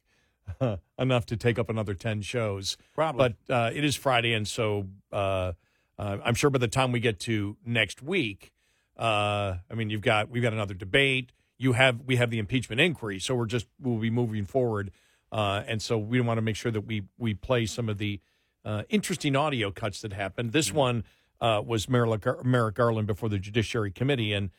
enough 0.98 1.26
to 1.26 1.36
take 1.36 1.58
up 1.58 1.68
another 1.68 1.94
10 1.94 2.22
shows. 2.22 2.76
Probably. 2.94 3.34
But 3.48 3.54
uh, 3.54 3.70
it 3.74 3.84
is 3.84 3.96
Friday, 3.96 4.32
and 4.32 4.46
so 4.46 4.86
uh, 5.12 5.52
uh, 5.98 6.18
I'm 6.24 6.34
sure 6.34 6.50
by 6.50 6.58
the 6.58 6.68
time 6.68 6.92
we 6.92 7.00
get 7.00 7.20
to 7.20 7.56
next 7.64 8.02
week, 8.02 8.52
uh, 8.96 9.56
I 9.70 9.74
mean, 9.74 9.90
you've 9.90 10.02
got 10.02 10.30
we've 10.30 10.42
got 10.42 10.52
another 10.52 10.74
debate. 10.74 11.32
You 11.58 11.72
have 11.72 12.00
we 12.06 12.16
have 12.16 12.30
the 12.30 12.38
impeachment 12.38 12.80
inquiry, 12.80 13.18
so 13.18 13.34
we're 13.34 13.46
just 13.46 13.66
we'll 13.80 13.98
be 13.98 14.10
moving 14.10 14.44
forward, 14.44 14.92
uh, 15.32 15.62
and 15.66 15.82
so 15.82 15.98
we 15.98 16.20
want 16.20 16.38
to 16.38 16.42
make 16.42 16.56
sure 16.56 16.70
that 16.70 16.82
we 16.82 17.02
we 17.18 17.34
play 17.34 17.66
some 17.66 17.88
of 17.88 17.98
the 17.98 18.20
uh, 18.64 18.82
interesting 18.88 19.34
audio 19.36 19.70
cuts 19.70 20.00
that 20.02 20.12
happened. 20.12 20.52
This 20.52 20.72
one 20.72 21.04
was 21.40 21.88
Merrick, 21.88 22.22
Gar- 22.22 22.42
Merrick 22.42 22.76
Garland 22.76 23.06
before 23.06 23.28
the 23.28 23.38
Judiciary 23.38 23.90
Committee, 23.90 24.32
and 24.32 24.50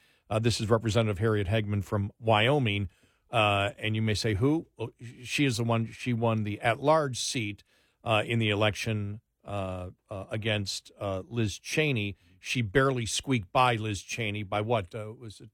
this 0.41 0.59
is 0.59 0.69
Representative 0.69 1.19
Harriet 1.19 1.47
Hageman 1.47 1.83
from 1.83 2.11
Wyoming. 2.19 2.89
Uh, 3.31 3.71
and 3.79 3.95
you 3.95 4.01
may 4.01 4.13
say, 4.13 4.35
who? 4.35 4.67
Well, 4.77 4.89
she 5.23 5.45
is 5.45 5.57
the 5.57 5.63
one, 5.63 5.89
she 5.91 6.13
won 6.13 6.43
the 6.43 6.61
at 6.61 6.81
large 6.81 7.19
seat 7.19 7.63
uh, 8.03 8.23
in 8.25 8.39
the 8.39 8.49
election 8.49 9.21
uh, 9.45 9.89
uh 10.09 10.25
against 10.31 10.91
uh, 10.99 11.23
Liz 11.27 11.59
Cheney. 11.59 12.15
She 12.39 12.61
barely 12.61 13.05
squeaked 13.05 13.51
by 13.51 13.75
Liz 13.75 14.01
Cheney 14.01 14.43
by 14.43 14.61
what? 14.61 14.93
Uh, 14.93 15.13
was 15.19 15.41
it 15.41 15.49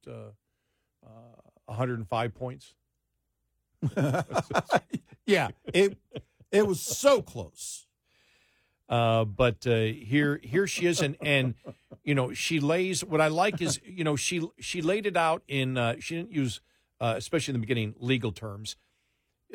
105 1.65 2.35
points? 2.35 2.73
yeah, 5.25 5.47
it, 5.73 5.97
it 6.51 6.67
was 6.67 6.81
so 6.81 7.21
close. 7.21 7.87
but 8.87 9.63
here, 9.63 10.39
here 10.43 10.67
she 10.67 10.85
is, 10.85 11.01
and 11.01 11.15
and 11.21 11.55
you 12.03 12.13
know 12.13 12.33
she 12.33 12.59
lays. 12.59 13.03
What 13.03 13.21
I 13.21 13.29
like 13.29 13.61
is 13.61 13.79
you 13.83 14.03
know 14.03 14.17
she 14.17 14.47
she 14.59 14.81
laid 14.81 15.05
it 15.05 15.15
out 15.15 15.41
in. 15.47 15.95
she 15.99 16.17
didn't 16.17 16.31
use 16.31 16.59
uh, 17.01 17.15
especially 17.17 17.51
in 17.51 17.59
the 17.59 17.65
beginning, 17.65 17.95
legal 17.99 18.31
terms. 18.31 18.77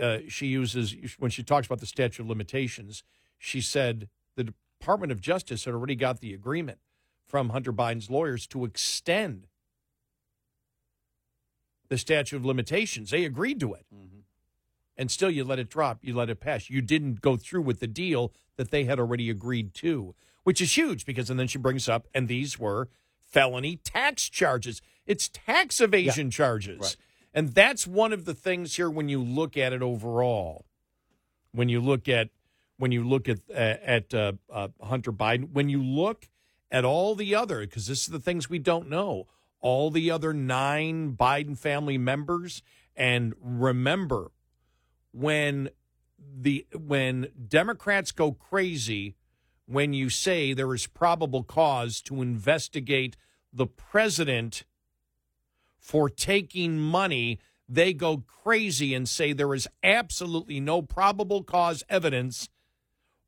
Uh, 0.01 0.19
she 0.29 0.49
uses, 0.49 0.95
when 1.19 1.31
she 1.31 1.43
talks 1.43 1.67
about 1.67 1.81
the 1.81 1.87
statute 1.87 2.23
of 2.23 2.29
limitations, 2.29 3.03
she 3.39 3.63
said 3.63 4.09
the 4.35 4.53
Department 4.79 5.13
of 5.13 5.21
Justice 5.21 5.65
had 5.65 5.73
already 5.73 5.95
got 5.95 6.21
the 6.21 6.35
agreement 6.35 6.79
from 7.27 7.51
Hunter 7.51 7.73
Biden's 7.73 8.11
lawyers 8.11 8.47
to 8.49 8.65
extend 8.65 9.47
the 11.89 11.97
statute 11.97 12.37
of 12.37 12.45
limitations. 12.45 13.11
They 13.11 13.25
agreed 13.25 13.61
to 13.61 13.75
it. 13.75 13.87
Mm-hmm. 13.95 14.19
And 14.99 15.11
still, 15.11 15.31
you 15.31 15.45
let 15.45 15.59
it 15.59 15.69
drop, 15.69 15.99
you 16.03 16.15
let 16.15 16.31
it 16.31 16.41
pass. 16.41 16.69
You 16.69 16.81
didn't 16.83 17.21
go 17.21 17.37
through 17.37 17.63
with 17.63 17.81
the 17.81 17.87
deal 17.87 18.33
that 18.57 18.71
they 18.71 18.85
had 18.85 18.99
already 18.99 19.31
agreed 19.31 19.73
to, 19.75 20.15
which 20.43 20.61
is 20.61 20.77
huge 20.77 21.07
because, 21.07 21.31
and 21.31 21.39
then 21.39 21.47
she 21.47 21.59
brings 21.59 21.89
up, 21.89 22.09
and 22.15 22.29
these 22.29 22.59
were 22.59 22.89
felony 23.23 23.77
tax 23.77 24.29
charges. 24.29 24.83
It's 25.07 25.29
tax 25.29 25.81
evasion 25.81 26.27
yeah. 26.27 26.31
charges. 26.31 26.81
Right. 26.81 26.97
And 27.37 27.51
that's 27.51 27.87
one 27.87 28.15
of 28.15 28.25
the 28.25 28.33
things 28.33 28.77
here 28.77 28.89
when 28.89 29.11
you 29.11 29.23
look 29.23 29.59
at 29.59 29.75
it 29.75 29.83
overall. 29.83 30.65
When 31.53 31.69
you 31.69 31.83
look 31.83 32.09
at 32.09 32.31
when 32.79 32.93
you 32.93 33.07
look 33.07 33.29
at 33.29 33.41
uh, 33.51 33.77
at 33.83 34.15
uh, 34.15 34.33
uh, 34.51 34.69
Hunter 34.83 35.13
Biden, 35.13 35.53
when 35.53 35.69
you 35.69 35.83
look 35.83 36.29
at 36.71 36.85
all 36.85 37.15
the 37.15 37.35
other, 37.35 37.61
because 37.61 37.87
this 37.87 38.01
is 38.01 38.07
the 38.07 38.19
things 38.19 38.49
we 38.49 38.59
don't 38.59 38.89
know, 38.89 39.27
all 39.61 39.91
the 39.91 40.11
other 40.11 40.33
nine 40.33 41.15
Biden 41.15 41.59
family 41.59 41.99
members, 41.99 42.63
and 42.97 43.35
remember 43.39 44.31
when 45.13 45.69
the 46.19 46.67
when 46.75 47.29
Democrats 47.49 48.13
go 48.13 48.33
crazy 48.33 49.15
when 49.67 49.93
you 49.93 50.09
say 50.09 50.55
there 50.55 50.73
is 50.73 50.87
probable 50.87 51.43
cause 51.43 52.01
to 52.01 52.23
investigate 52.23 53.17
the 53.53 53.67
president 53.67 54.65
for 55.87 56.11
taking 56.11 56.81
money, 56.81 57.39
they 57.69 57.93
go 57.93 58.25
crazy 58.27 58.93
and 58.93 59.09
say 59.09 59.33
there 59.33 59.55
is 59.55 59.69
absolutely 59.85 60.59
no 60.59 60.83
probable 60.83 61.45
cause 61.45 61.85
evidence 61.89 62.49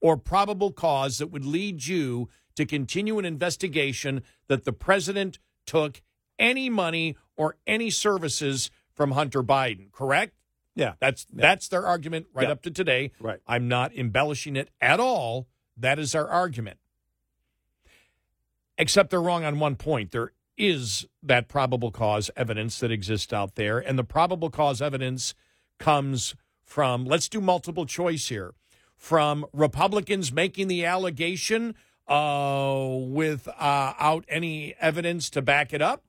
or 0.00 0.16
probable 0.16 0.72
cause 0.72 1.18
that 1.18 1.28
would 1.28 1.44
lead 1.44 1.86
you 1.86 2.28
to 2.56 2.66
continue 2.66 3.16
an 3.20 3.24
investigation 3.24 4.24
that 4.48 4.64
the 4.64 4.72
president 4.72 5.38
took 5.66 6.02
any 6.36 6.68
money 6.68 7.16
or 7.36 7.56
any 7.64 7.90
services 7.90 8.72
from 8.92 9.12
Hunter 9.12 9.44
Biden, 9.44 9.92
correct? 9.92 10.34
Yeah. 10.74 10.94
That's 10.98 11.28
yeah. 11.32 11.42
that's 11.42 11.68
their 11.68 11.86
argument 11.86 12.26
right 12.34 12.48
yeah. 12.48 12.52
up 12.52 12.62
to 12.62 12.72
today. 12.72 13.12
Right. 13.20 13.38
I'm 13.46 13.68
not 13.68 13.94
embellishing 13.96 14.56
it 14.56 14.68
at 14.80 14.98
all. 14.98 15.46
That 15.76 16.00
is 16.00 16.12
our 16.12 16.26
argument. 16.26 16.78
Except 18.76 19.10
they're 19.10 19.22
wrong 19.22 19.44
on 19.44 19.60
one 19.60 19.76
point. 19.76 20.10
There 20.10 20.32
is 20.58 21.06
that 21.22 21.48
probable 21.48 21.90
cause 21.90 22.30
evidence 22.36 22.80
that 22.80 22.90
exists 22.90 23.32
out 23.32 23.54
there. 23.54 23.78
And 23.78 23.98
the 23.98 24.04
probable 24.04 24.50
cause 24.50 24.82
evidence 24.82 25.34
comes 25.78 26.34
from, 26.64 27.04
let's 27.04 27.28
do 27.28 27.40
multiple 27.40 27.86
choice 27.86 28.28
here, 28.28 28.54
from 28.96 29.46
Republicans 29.52 30.32
making 30.32 30.68
the 30.68 30.84
allegation 30.84 31.74
uh, 32.08 32.86
without 33.00 34.24
any 34.28 34.74
evidence 34.80 35.30
to 35.30 35.42
back 35.42 35.72
it 35.72 35.80
up? 35.80 36.04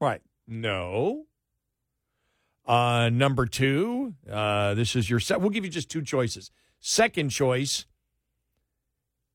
Right. 0.00 0.22
No. 0.46 1.26
Uh, 2.66 3.10
number 3.10 3.46
two, 3.46 4.14
uh, 4.30 4.74
this 4.74 4.96
is 4.96 5.10
your 5.10 5.20
set. 5.20 5.40
We'll 5.40 5.50
give 5.50 5.64
you 5.64 5.70
just 5.70 5.90
two 5.90 6.02
choices. 6.02 6.50
Second 6.80 7.30
choice, 7.30 7.86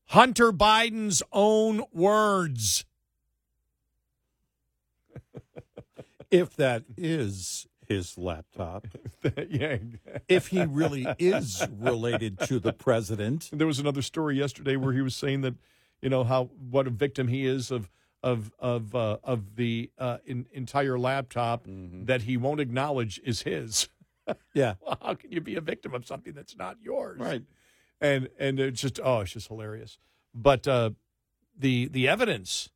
Hunter 0.06 0.52
Biden's 0.52 1.22
own 1.32 1.84
words. 1.92 2.84
If 6.30 6.56
that 6.56 6.84
is 6.96 7.66
his 7.90 8.16
laptop. 8.16 8.86
yeah. 9.48 9.78
if 10.28 10.46
he 10.46 10.64
really 10.64 11.06
is 11.18 11.66
related 11.76 12.38
to 12.38 12.60
the 12.60 12.72
president. 12.72 13.50
There 13.52 13.66
was 13.66 13.80
another 13.80 14.00
story 14.00 14.38
yesterday 14.38 14.76
where 14.76 14.92
he 14.92 15.00
was 15.00 15.16
saying 15.16 15.40
that, 15.40 15.54
you 16.00 16.08
know, 16.08 16.22
how 16.22 16.44
what 16.70 16.86
a 16.86 16.90
victim 16.90 17.28
he 17.28 17.46
is 17.46 17.70
of 17.70 17.90
of 18.22 18.52
of 18.58 18.94
uh, 18.94 19.18
of 19.24 19.56
the 19.56 19.90
uh, 19.98 20.18
in, 20.24 20.46
entire 20.52 20.98
laptop 20.98 21.64
that 21.66 22.22
he 22.22 22.36
won't 22.36 22.60
acknowledge 22.60 23.20
is 23.24 23.42
his. 23.42 23.88
Yeah. 24.54 24.74
well, 24.80 24.96
how 25.02 25.14
can 25.14 25.32
you 25.32 25.40
be 25.40 25.56
a 25.56 25.60
victim 25.60 25.92
of 25.92 26.06
something 26.06 26.34
that's 26.34 26.56
not 26.56 26.76
yours? 26.80 27.18
Right. 27.18 27.42
And 28.00 28.28
and 28.38 28.60
it's 28.60 28.80
just 28.80 29.00
oh, 29.02 29.20
it's 29.20 29.32
just 29.32 29.48
hilarious. 29.48 29.98
But 30.32 30.68
uh, 30.68 30.90
the 31.58 31.88
the 31.88 32.06
evidence, 32.06 32.70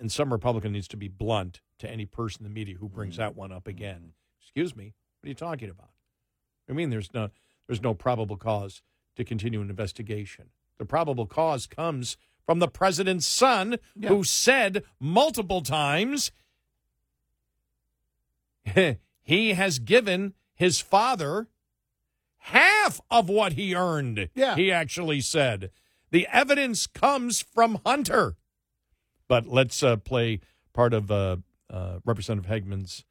and 0.00 0.10
some 0.10 0.32
Republican 0.32 0.72
needs 0.72 0.88
to 0.88 0.96
be 0.96 1.06
blunt 1.06 1.60
to 1.80 1.90
any 1.90 2.06
person 2.06 2.44
in 2.44 2.52
the 2.52 2.54
media 2.54 2.76
who 2.78 2.88
brings 2.88 3.16
that 3.16 3.36
one 3.36 3.52
up 3.52 3.66
again. 3.66 4.12
Excuse 4.40 4.74
me, 4.74 4.94
what 5.20 5.26
are 5.26 5.28
you 5.28 5.34
talking 5.34 5.70
about? 5.70 5.90
I 6.68 6.72
mean, 6.72 6.90
there's 6.90 7.12
no 7.12 7.30
there's 7.66 7.82
no 7.82 7.94
probable 7.94 8.36
cause 8.36 8.82
to 9.16 9.24
continue 9.24 9.60
an 9.60 9.70
investigation. 9.70 10.46
The 10.78 10.84
probable 10.84 11.26
cause 11.26 11.66
comes 11.66 12.16
from 12.46 12.58
the 12.58 12.68
president's 12.68 13.26
son, 13.26 13.76
who 14.08 14.24
said 14.24 14.82
multiple 14.98 15.60
times 15.60 16.32
he 19.22 19.52
has 19.52 19.78
given 19.78 20.34
his 20.54 20.80
father 20.80 21.48
half 22.38 23.00
of 23.10 23.28
what 23.28 23.54
he 23.54 23.74
earned. 23.74 24.28
Yeah. 24.34 24.56
He 24.56 24.72
actually 24.72 25.20
said. 25.20 25.70
The 26.10 26.26
evidence 26.32 26.86
comes 26.86 27.40
from 27.40 27.80
Hunter. 27.86 28.36
But 29.28 29.46
let's 29.46 29.82
uh, 29.82 29.96
play 29.96 30.40
part 30.72 30.92
of 30.92 31.10
uh, 31.10 31.36
uh, 31.70 31.98
Representative 32.04 32.50
Hageman's 32.50 33.04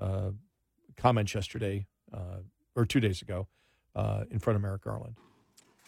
uh, 0.00 0.30
comments 0.96 1.34
yesterday, 1.34 1.86
uh, 2.12 2.38
or 2.74 2.84
two 2.84 3.00
days 3.00 3.22
ago, 3.22 3.46
uh, 3.94 4.24
in 4.30 4.38
front 4.38 4.56
of 4.56 4.62
Merrick 4.62 4.82
Garland. 4.82 5.16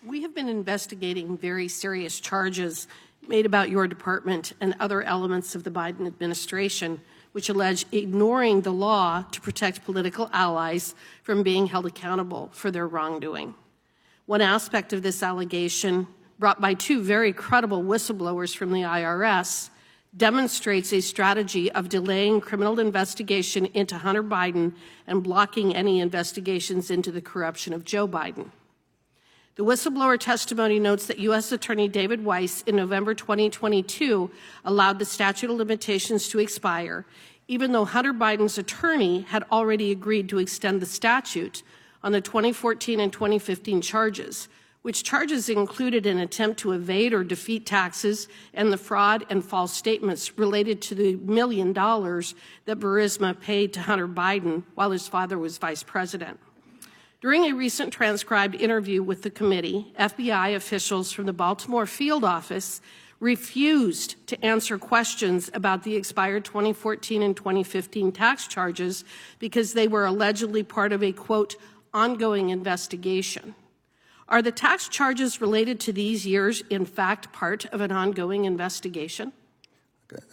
We 0.05 0.23
have 0.23 0.35
been 0.35 0.49
investigating 0.49 1.37
very 1.37 1.69
serious 1.69 2.21
charges 2.21 2.87
made 3.29 3.47
about 3.47 3.71
your 3.71 3.89
department 3.89 4.53
and 4.61 4.75
other 4.79 5.03
elements 5.03 5.55
of 5.55 5.65
the 5.65 5.71
Biden 5.71 6.07
administration, 6.07 7.01
which 7.33 7.49
allege 7.49 7.85
ignoring 7.93 8.61
the 8.61 8.73
law 8.73 9.25
to 9.33 9.41
protect 9.41 9.85
political 9.85 10.31
allies 10.33 10.95
from 11.23 11.43
being 11.43 11.67
held 11.67 11.87
accountable 11.87 12.51
for 12.53 12.71
their 12.71 12.87
wrongdoing. 12.87 13.55
One 14.27 14.41
aspect 14.41 14.93
of 14.93 15.03
this 15.03 15.23
allegation, 15.23 16.07
brought 16.39 16.61
by 16.61 16.75
two 16.75 17.03
very 17.03 17.33
credible 17.33 17.83
whistleblowers 17.83 18.57
from 18.57 18.73
the 18.73 18.83
IRS, 18.83 19.71
demonstrates 20.17 20.93
a 20.93 21.01
strategy 21.01 21.71
of 21.73 21.89
delaying 21.89 22.41
criminal 22.41 22.81
investigation 22.81 23.67
into 23.67 23.99
Hunter 23.99 24.23
Biden 24.23 24.73
and 25.07 25.23
blocking 25.23 25.75
any 25.75 26.01
investigations 26.01 26.91
into 26.91 27.13
the 27.13 27.21
corruption 27.21 27.73
of 27.73 27.85
Joe 27.85 28.09
Biden. 28.09 28.51
The 29.57 29.65
whistleblower 29.65 30.19
testimony 30.19 30.79
notes 30.79 31.07
that 31.07 31.19
U.S. 31.19 31.51
Attorney 31.51 31.89
David 31.89 32.25
Weiss 32.25 32.63
in 32.63 32.77
November 32.77 33.15
2022 33.15 34.31
allowed 34.65 34.99
the 34.99 35.05
statute 35.05 35.51
of 35.51 35.57
limitations 35.57 36.29
to 36.29 36.39
expire, 36.39 37.07
even 37.49 37.73
though 37.73 37.87
Hunter 37.87 38.13
Biden's 38.13 38.59
attorney 38.59 39.23
had 39.23 39.45
already 39.51 39.91
agreed 39.91 40.29
to 40.29 40.39
extend 40.39 40.83
the 40.83 40.87
statute 40.87 41.63
on 42.03 42.13
the 42.13 42.21
2014 42.21 43.01
and 43.01 43.13
2015 43.13 43.81
charges, 43.81 44.49
which 44.87 45.03
charges 45.03 45.49
included 45.49 46.07
an 46.07 46.21
attempt 46.21 46.61
to 46.61 46.71
evade 46.71 47.13
or 47.13 47.25
defeat 47.25 47.67
taxes 47.67 48.29
and 48.55 48.73
the 48.73 48.79
fraud 48.79 49.27
and 49.29 49.45
false 49.45 49.73
statements 49.73 50.39
related 50.39 50.81
to 50.81 50.95
the 50.95 51.17
million 51.17 51.73
dollars 51.73 52.37
that 52.67 52.79
Burisma 52.79 53.35
paid 53.41 53.73
to 53.73 53.81
Hunter 53.81 54.07
Biden 54.07 54.63
while 54.77 54.93
his 54.93 55.09
father 55.09 55.39
was 55.39 55.59
vice 55.59 55.83
president. 55.83 56.39
During 57.21 57.47
a 57.47 57.53
recent 57.57 57.93
transcribed 57.93 58.55
interview 58.55 59.03
with 59.03 59.23
the 59.23 59.31
committee, 59.31 59.93
FBI 59.99 60.55
officials 60.55 61.11
from 61.11 61.27
the 61.27 61.33
Baltimore 61.33 61.87
field 61.87 62.23
office 62.23 62.81
refused 63.19 64.15
to 64.29 64.45
answer 64.45 64.79
questions 64.79 65.51
about 65.53 65.83
the 65.83 65.97
expired 65.97 66.45
2014 66.45 67.23
and 67.23 67.37
2015 67.37 68.13
tax 68.13 68.47
charges 68.47 69.05
because 69.41 69.73
they 69.73 69.89
were 69.89 70.07
allegedly 70.07 70.63
part 70.63 70.93
of 70.93 71.03
a 71.03 71.11
quote, 71.11 71.57
ongoing 71.93 72.51
investigation. 72.51 73.57
Are 74.29 74.43
the 74.43 74.53
tax 74.53 74.89
charges 74.89 75.41
related 75.41 75.79
to 75.81 75.93
these 75.93 76.27
years, 76.27 76.63
in 76.69 76.85
fact, 76.85 77.33
part 77.33 77.65
of 77.67 77.81
an 77.81 77.93
ongoing 77.93 78.45
investigation? 78.45 79.33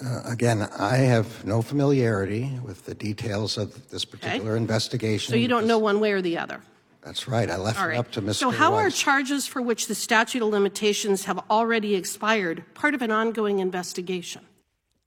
Uh, 0.03 0.21
again, 0.25 0.61
I 0.77 0.97
have 0.97 1.45
no 1.45 1.61
familiarity 1.61 2.51
with 2.63 2.85
the 2.85 2.93
details 2.93 3.57
of 3.57 3.89
this 3.89 4.05
particular 4.05 4.55
investigation. 4.55 5.31
So 5.31 5.35
you 5.35 5.47
don't 5.47 5.65
know 5.67 5.79
one 5.79 5.99
way 5.99 6.11
or 6.11 6.21
the 6.21 6.37
other? 6.37 6.61
That's 7.01 7.27
right. 7.27 7.49
I 7.49 7.57
left 7.57 7.81
All 7.81 7.89
it 7.89 7.97
up 7.97 8.11
to 8.11 8.21
Mr. 8.21 8.35
So 8.35 8.49
how 8.49 8.75
are 8.75 8.89
charges 8.89 9.45
for 9.45 9.61
which 9.61 9.87
the 9.87 9.95
statute 9.95 10.41
of 10.41 10.49
limitations 10.49 11.25
have 11.25 11.39
already 11.49 11.95
expired 11.95 12.63
part 12.75 12.93
of 12.93 13.01
an 13.01 13.11
ongoing 13.11 13.59
investigation? 13.59 14.45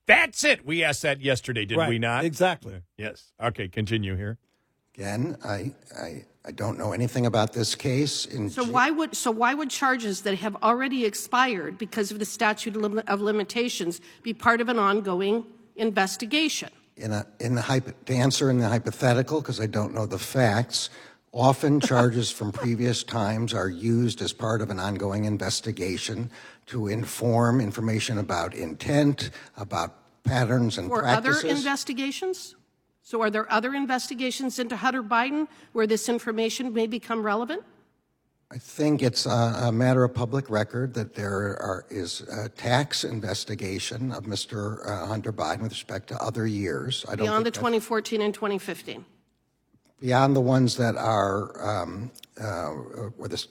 That's 0.06 0.44
it. 0.44 0.64
We 0.66 0.84
asked 0.84 1.02
that 1.02 1.20
yesterday, 1.20 1.64
did 1.64 1.78
Right. 1.78 1.88
we 1.88 1.98
not? 1.98 2.24
Exactly. 2.24 2.82
Yes. 2.96 3.32
Okay, 3.42 3.68
continue 3.68 4.14
here. 4.14 4.38
Again, 4.94 5.36
I, 5.44 5.74
I, 5.98 6.24
I 6.46 6.52
don't 6.52 6.78
know 6.78 6.92
anything 6.92 7.26
about 7.26 7.52
this 7.52 7.74
case. 7.74 8.24
In 8.24 8.48
So 8.50 8.62
why 8.64 8.90
would 8.90 9.16
so 9.16 9.30
why 9.32 9.52
would 9.54 9.68
charges 9.68 10.22
that 10.22 10.38
have 10.38 10.54
already 10.62 11.04
expired 11.04 11.76
because 11.76 12.12
of 12.12 12.20
the 12.20 12.24
statute 12.24 12.76
of 12.76 12.82
lim- 12.82 13.02
of 13.08 13.20
limitations 13.20 14.00
be 14.22 14.32
part 14.32 14.60
of 14.60 14.68
an 14.68 14.78
ongoing 14.78 15.44
investigation? 15.74 16.70
in 16.96 17.12
a 17.12 17.26
in 17.40 17.54
the 17.54 17.60
hypo, 17.62 17.92
to 18.06 18.14
answer 18.14 18.48
in 18.48 18.58
the 18.58 18.68
hypothetical 18.68 19.40
because 19.40 19.60
I 19.60 19.66
don't 19.66 19.92
know 19.92 20.06
the 20.06 20.18
facts. 20.18 20.88
Often 21.32 21.80
charges 21.92 22.30
from 22.30 22.52
previous 22.52 23.02
times 23.02 23.52
are 23.52 23.68
used 23.68 24.22
as 24.22 24.32
part 24.32 24.62
of 24.62 24.70
an 24.70 24.78
ongoing 24.80 25.24
investigation 25.26 26.30
to 26.66 26.86
inform 26.88 27.60
information 27.60 28.18
about 28.18 28.54
intent, 28.54 29.30
about 29.56 30.22
patterns 30.24 30.78
and 30.78 30.90
Or 30.90 31.00
practices. 31.00 31.44
other 31.44 31.50
investigations? 31.56 32.54
So 33.06 33.22
are 33.22 33.30
there 33.30 33.46
other 33.52 33.72
investigations 33.72 34.58
into 34.58 34.74
Hunter 34.74 35.00
Biden 35.00 35.46
where 35.74 35.86
this 35.86 36.08
information 36.08 36.74
may 36.74 36.88
become 36.88 37.22
relevant? 37.22 37.62
I 38.50 38.58
think 38.58 39.00
it's 39.00 39.26
a, 39.26 39.68
a 39.68 39.70
matter 39.70 40.02
of 40.02 40.12
public 40.12 40.50
record 40.50 40.92
that 40.94 41.14
there 41.14 41.56
are, 41.62 41.86
is 41.88 42.22
a 42.22 42.48
tax 42.48 43.04
investigation 43.04 44.10
of 44.10 44.24
Mr. 44.24 44.84
Uh, 44.84 45.06
Hunter 45.06 45.32
Biden 45.32 45.60
with 45.60 45.70
respect 45.70 46.08
to 46.08 46.20
other 46.20 46.48
years. 46.48 47.04
I 47.08 47.14
don't 47.14 47.26
Beyond 47.26 47.46
the 47.46 47.52
2014 47.52 48.20
and 48.20 48.34
2015. 48.34 49.04
beyond 50.00 50.34
the 50.34 50.40
ones 50.40 50.76
that 50.76 50.96
are 50.96 51.64
um, 51.64 52.10
uh, 52.42 52.72
or 53.18 53.28
this, 53.28 53.46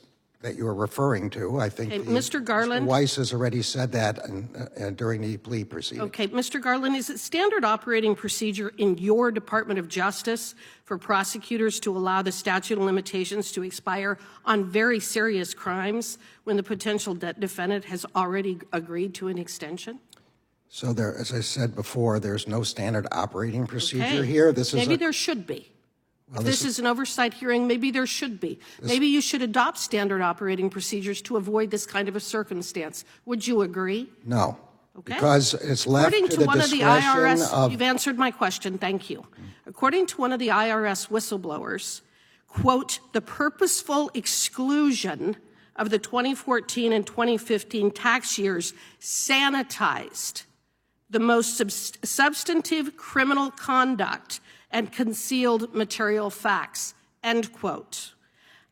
that 0.46 0.56
you 0.56 0.68
are 0.68 0.76
referring 0.76 1.28
to. 1.32 1.60
I 1.60 1.70
think 1.70 1.92
Okay, 1.92 2.04
the- 2.04 2.12
Mr. 2.12 2.44
Garland? 2.44 2.86
Weiss 2.86 3.16
has 3.16 3.34
already 3.34 3.64
said 3.64 3.92
that 3.94 4.24
in, 4.28 4.48
uh, 4.80 4.92
during 4.92 5.22
the 5.22 5.38
plea 5.38 5.64
proceeding. 5.64 6.04
Okay, 6.04 6.28
Mr. 6.28 6.62
Garland, 6.62 6.96
is 6.96 7.10
it 7.10 7.20
standard 7.20 7.66
operating 7.66 8.14
procedure 8.16 8.72
in 8.78 8.96
your 9.00 9.32
Department 9.32 9.80
of 9.80 9.88
Justice 9.88 10.54
for 10.84 11.00
prosecutors 11.00 11.80
to 11.80 11.98
allow 11.98 12.22
the 12.22 12.32
statute 12.32 12.78
of 12.78 12.84
limitations 12.84 13.52
to 13.54 13.64
expire 13.64 14.20
on 14.46 14.64
very 14.66 15.00
serious 15.00 15.56
crimes 15.56 16.20
when 16.44 16.58
the 16.58 16.64
potential 16.64 17.16
debt 17.16 17.40
defendant 17.40 17.86
has 17.86 18.06
already 18.16 18.60
agreed 18.72 19.16
to 19.16 19.30
an 19.30 19.40
extension? 19.40 20.00
So 20.70 20.94
there, 20.94 21.18
as 21.18 21.34
I 21.34 21.42
said 21.42 21.76
before, 21.76 22.20
there's 22.20 22.48
no 22.48 22.62
standard 22.62 23.08
operating 23.12 23.66
procedure 23.66 24.20
Okay. 24.20 24.26
here. 24.28 24.52
This 24.54 24.68
is 24.68 24.76
maybe 24.76 24.94
a, 24.94 24.98
there 24.98 25.14
should 25.14 25.48
be. 25.48 25.72
Well, 26.32 26.42
if 26.42 26.46
this, 26.48 26.66
is 26.66 26.80
an 26.80 26.88
oversight 26.88 27.36
hearing, 27.36 27.68
maybe 27.68 27.92
there 27.92 28.08
should 28.08 28.40
be. 28.40 28.60
maybe 28.82 29.06
you 29.06 29.22
should 29.22 29.44
adopt 29.44 29.78
standard 29.78 30.22
operating 30.22 30.72
procedures 30.72 31.22
to 31.24 31.38
avoid 31.38 31.70
this 31.70 31.86
kind 31.86 32.08
of 32.08 32.16
a 32.16 32.20
circumstance. 32.20 33.06
Would 33.26 33.46
you 33.46 33.62
agree? 33.62 34.10
no. 34.26 34.58
Okay. 34.98 35.16
Because 35.16 35.54
it's 35.56 35.86
left 35.86 36.08
According 36.08 36.30
to, 36.30 36.36
to, 36.36 36.40
the 36.40 36.46
one 36.46 36.62
of 36.62 36.70
the 36.70 36.78
discretion 36.78 37.10
IRS, 37.10 37.52
of 37.52 37.70
you've 37.70 37.82
answered 37.82 38.18
my 38.18 38.32
question. 38.32 38.78
Thank 38.78 39.10
you. 39.10 39.28
According 39.66 40.06
to 40.08 40.22
one 40.22 40.32
of 40.32 40.40
the 40.40 40.48
IRS 40.48 41.10
whistleblowers, 41.10 42.00
quote, 42.48 43.02
the 43.12 43.20
purposeful 43.20 44.10
exclusion 44.14 45.36
of 45.76 45.90
the 45.90 46.00
2014 46.00 46.94
and 46.94 47.06
2015 47.06 47.92
tax 47.92 48.38
years 48.38 48.74
sanitized 49.02 50.44
the 51.10 51.20
most 51.20 51.58
subs- 51.58 51.98
substantive 52.02 52.96
criminal 52.96 53.52
conduct 53.52 54.40
and 54.72 54.92
concealed 54.92 55.74
material 55.74 56.30
facts, 56.30 56.94
end 57.24 57.54
quote. 57.54 58.14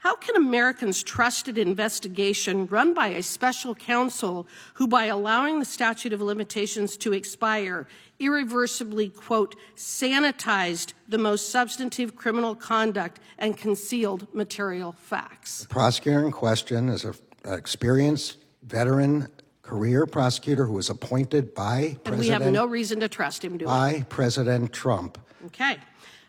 How 0.04 0.18
can 0.18 0.36
Americans 0.36 1.02
trust 1.02 1.48
an 1.48 1.58
investigation 1.58 2.66
run 2.68 2.94
by 2.94 3.08
a 3.08 3.24
special 3.24 3.74
counsel 3.74 4.48
who, 4.74 4.86
by 4.86 5.06
allowing 5.06 5.60
the 5.60 5.66
statute 5.66 6.12
of 6.12 6.22
limitations 6.22 6.98
to 6.98 7.14
expire, 7.14 7.88
irreversibly, 8.20 9.08
quote, 9.08 9.56
sanitized 9.78 10.92
the 11.08 11.18
most 11.18 11.52
substantive 11.52 12.18
criminal 12.18 12.54
conduct 12.54 13.22
and 13.38 13.56
concealed 13.58 14.28
material 14.34 14.92
facts? 14.92 15.62
the 15.62 15.68
prosecutor 15.70 16.26
in 16.26 16.34
question 16.34 16.90
is 16.90 17.06
an 17.06 17.16
experienced 17.46 18.40
veteran 18.64 19.30
career 19.62 20.06
prosecutor 20.06 20.66
who 20.66 20.74
was 20.74 20.90
appointed 20.90 21.56
by 21.56 21.98
President 22.04 22.04
Trump. 22.04 22.08
And 22.08 22.20
we 22.20 22.28
have 22.28 22.52
no 22.52 22.66
reason 22.66 23.00
to 23.00 23.08
trust 23.08 23.46
him, 23.46 23.58
by 23.58 24.06
President 24.10 24.74
Trump. 24.74 25.18
Okay. 25.46 25.78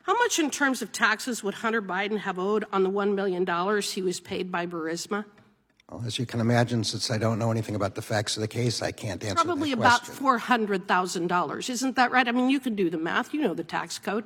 How 0.02 0.16
much 0.18 0.38
in 0.38 0.50
terms 0.50 0.82
of 0.82 0.92
taxes 0.92 1.42
would 1.42 1.54
Hunter 1.54 1.80
Biden 1.80 2.18
have 2.18 2.38
owed 2.38 2.64
on 2.72 2.82
the 2.82 2.90
$1 2.90 3.14
million 3.14 3.46
he 3.82 4.02
was 4.02 4.20
paid 4.20 4.52
by 4.52 4.66
Burisma? 4.66 5.24
Well, 5.90 6.02
as 6.06 6.18
you 6.18 6.26
can 6.26 6.40
imagine, 6.40 6.82
since 6.84 7.10
I 7.10 7.18
don't 7.18 7.38
know 7.38 7.50
anything 7.50 7.74
about 7.74 7.94
the 7.94 8.02
facts 8.02 8.36
of 8.36 8.40
the 8.40 8.48
case, 8.48 8.82
I 8.82 8.90
can't 8.90 9.22
answer 9.22 9.44
Probably 9.44 9.72
about 9.72 10.06
four 10.06 10.38
hundred 10.38 10.88
thousand 10.88 11.26
dollars. 11.28 11.68
Isn't 11.68 11.96
that 11.96 12.10
right? 12.10 12.26
I 12.26 12.32
mean, 12.32 12.48
you 12.48 12.58
can 12.58 12.74
do 12.74 12.88
the 12.88 12.96
math. 12.96 13.34
You 13.34 13.42
know 13.42 13.52
the 13.52 13.64
tax 13.64 13.98
code. 13.98 14.24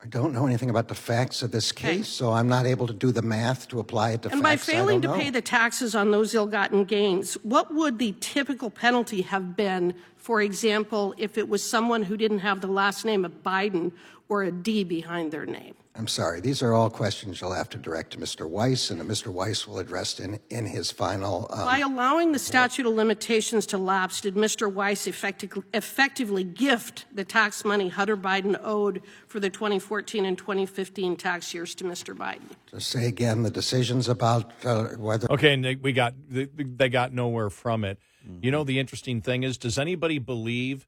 I 0.00 0.06
don't 0.06 0.32
know 0.32 0.46
anything 0.46 0.70
about 0.70 0.86
the 0.86 0.94
facts 0.94 1.42
of 1.42 1.50
this 1.50 1.72
case, 1.72 2.06
so 2.06 2.32
I'm 2.32 2.48
not 2.48 2.66
able 2.66 2.86
to 2.86 2.92
do 2.92 3.10
the 3.10 3.22
math 3.22 3.66
to 3.68 3.80
apply 3.80 4.12
it 4.12 4.22
to 4.22 4.30
And 4.30 4.42
by 4.42 4.56
facts 4.56 4.68
I 4.68 4.72
failing 4.72 5.00
to 5.02 5.08
don't 5.08 5.18
pay 5.18 5.24
know. 5.26 5.32
the 5.32 5.42
taxes 5.42 5.96
on 5.96 6.12
those 6.12 6.36
ill-gotten 6.36 6.84
gains, 6.84 7.34
what 7.42 7.74
would 7.74 7.98
the 7.98 8.14
typical 8.20 8.70
penalty 8.70 9.22
have 9.22 9.56
been? 9.56 9.94
For 10.16 10.40
example, 10.40 11.14
if 11.18 11.36
it 11.36 11.48
was 11.48 11.68
someone 11.68 12.04
who 12.04 12.16
didn't 12.16 12.40
have 12.40 12.60
the 12.60 12.68
last 12.68 13.04
name 13.04 13.24
of 13.24 13.42
Biden 13.42 13.90
or 14.28 14.44
a 14.44 14.52
D 14.52 14.84
behind 14.84 15.32
their 15.32 15.46
name. 15.46 15.74
I'm 15.98 16.06
sorry. 16.06 16.40
These 16.40 16.62
are 16.62 16.74
all 16.74 16.88
questions 16.88 17.40
you'll 17.40 17.52
have 17.52 17.68
to 17.70 17.76
direct 17.76 18.12
to 18.12 18.18
Mr. 18.18 18.48
Weiss, 18.48 18.90
and 18.90 19.00
that 19.00 19.08
Mr. 19.08 19.32
Weiss 19.32 19.66
will 19.66 19.80
address 19.80 20.20
in, 20.20 20.38
in 20.48 20.64
his 20.64 20.92
final. 20.92 21.48
Um, 21.50 21.64
By 21.64 21.80
allowing 21.80 22.30
the 22.30 22.38
statute 22.38 22.86
of 22.86 22.94
limitations 22.94 23.66
to 23.66 23.78
lapse, 23.78 24.20
did 24.20 24.36
Mr. 24.36 24.72
Weiss 24.72 25.08
effecti- 25.08 25.64
effectively 25.74 26.44
gift 26.44 27.06
the 27.12 27.24
tax 27.24 27.64
money 27.64 27.88
Hunter 27.88 28.16
Biden 28.16 28.58
owed 28.62 29.02
for 29.26 29.40
the 29.40 29.50
2014 29.50 30.24
and 30.24 30.38
2015 30.38 31.16
tax 31.16 31.52
years 31.52 31.74
to 31.74 31.84
Mr. 31.84 32.16
Biden? 32.16 32.48
to 32.68 32.80
say 32.80 33.06
again, 33.06 33.42
the 33.42 33.50
decisions 33.50 34.08
about 34.08 34.52
uh, 34.64 34.84
whether. 34.98 35.30
Okay, 35.32 35.54
and 35.54 35.64
they, 35.64 35.74
we 35.74 35.92
got 35.92 36.14
they, 36.28 36.44
they 36.44 36.88
got 36.88 37.12
nowhere 37.12 37.50
from 37.50 37.84
it. 37.84 37.98
You 38.42 38.50
know, 38.50 38.62
the 38.62 38.78
interesting 38.78 39.22
thing 39.22 39.42
is, 39.42 39.56
does 39.56 39.78
anybody 39.78 40.18
believe 40.18 40.86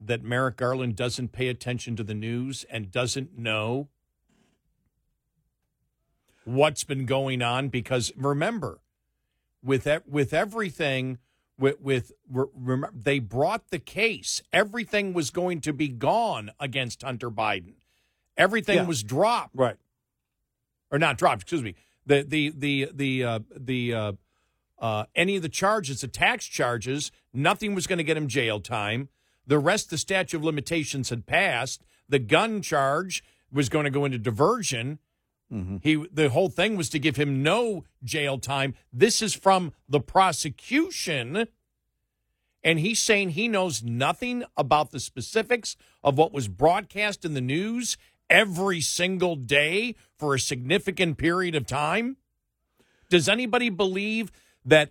that 0.00 0.22
Merrick 0.22 0.56
Garland 0.56 0.96
doesn't 0.96 1.30
pay 1.30 1.48
attention 1.48 1.94
to 1.96 2.02
the 2.02 2.14
news 2.14 2.64
and 2.68 2.90
doesn't 2.90 3.38
know 3.38 3.88
what's 6.44 6.84
been 6.84 7.06
going 7.06 7.42
on? 7.42 7.68
Because 7.68 8.12
remember, 8.16 8.80
with 9.62 9.86
with 10.06 10.32
everything, 10.32 11.18
with 11.58 11.80
with 11.80 12.12
remember, 12.28 12.92
they 12.94 13.18
brought 13.18 13.70
the 13.70 13.78
case. 13.78 14.42
Everything 14.52 15.12
was 15.12 15.30
going 15.30 15.60
to 15.62 15.72
be 15.72 15.88
gone 15.88 16.50
against 16.58 17.02
Hunter 17.02 17.30
Biden. 17.30 17.74
Everything 18.36 18.76
Yeah. 18.76 18.86
was 18.86 19.02
dropped 19.02 19.54
Right. 19.54 19.76
or 20.90 20.98
not 20.98 21.18
dropped. 21.18 21.42
Excuse 21.42 21.62
me. 21.62 21.74
The 22.06 22.22
the 22.22 22.50
the 22.56 22.88
the 22.92 23.24
uh, 23.24 23.38
the 23.54 23.94
uh, 23.94 24.12
uh, 24.78 25.04
any 25.14 25.36
of 25.36 25.42
the 25.42 25.48
charges, 25.48 26.00
the 26.00 26.08
tax 26.08 26.46
charges, 26.46 27.12
nothing 27.32 27.74
was 27.74 27.86
going 27.86 27.98
to 27.98 28.04
get 28.04 28.16
him 28.16 28.26
jail 28.26 28.58
time. 28.58 29.08
The 29.46 29.58
rest, 29.58 29.90
the 29.90 29.98
statute 29.98 30.36
of 30.36 30.44
limitations 30.44 31.10
had 31.10 31.26
passed. 31.26 31.82
The 32.08 32.18
gun 32.18 32.62
charge 32.62 33.22
was 33.52 33.68
going 33.68 33.84
to 33.84 33.90
go 33.90 34.04
into 34.04 34.18
diversion. 34.18 34.98
Mm-hmm. 35.52 35.76
He 35.82 36.06
the 36.12 36.30
whole 36.30 36.48
thing 36.48 36.76
was 36.76 36.88
to 36.90 36.98
give 36.98 37.16
him 37.16 37.42
no 37.42 37.84
jail 38.02 38.38
time. 38.38 38.74
This 38.92 39.20
is 39.20 39.34
from 39.34 39.72
the 39.88 40.00
prosecution. 40.00 41.46
And 42.64 42.78
he's 42.78 43.00
saying 43.00 43.30
he 43.30 43.48
knows 43.48 43.82
nothing 43.82 44.44
about 44.56 44.92
the 44.92 45.00
specifics 45.00 45.76
of 46.02 46.16
what 46.16 46.32
was 46.32 46.46
broadcast 46.46 47.24
in 47.24 47.34
the 47.34 47.40
news 47.40 47.96
every 48.30 48.80
single 48.80 49.34
day 49.34 49.96
for 50.16 50.34
a 50.34 50.40
significant 50.40 51.18
period 51.18 51.54
of 51.56 51.66
time. 51.66 52.16
Does 53.10 53.28
anybody 53.28 53.68
believe 53.68 54.30
that 54.64 54.90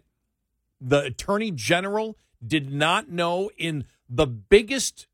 the 0.81 1.03
attorney 1.03 1.51
general 1.51 2.17
did 2.45 2.71
not 2.71 3.09
know 3.09 3.49
in 3.57 3.85
the 4.09 4.27
biggest, 4.27 5.07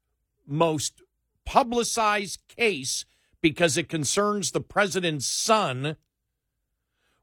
most 0.48 1.02
publicized 1.46 2.42
case 2.48 3.06
because 3.42 3.78
it 3.78 3.90
concerns 3.90 4.52
the 4.52 4.62
president's 4.62 5.26
son, 5.26 5.96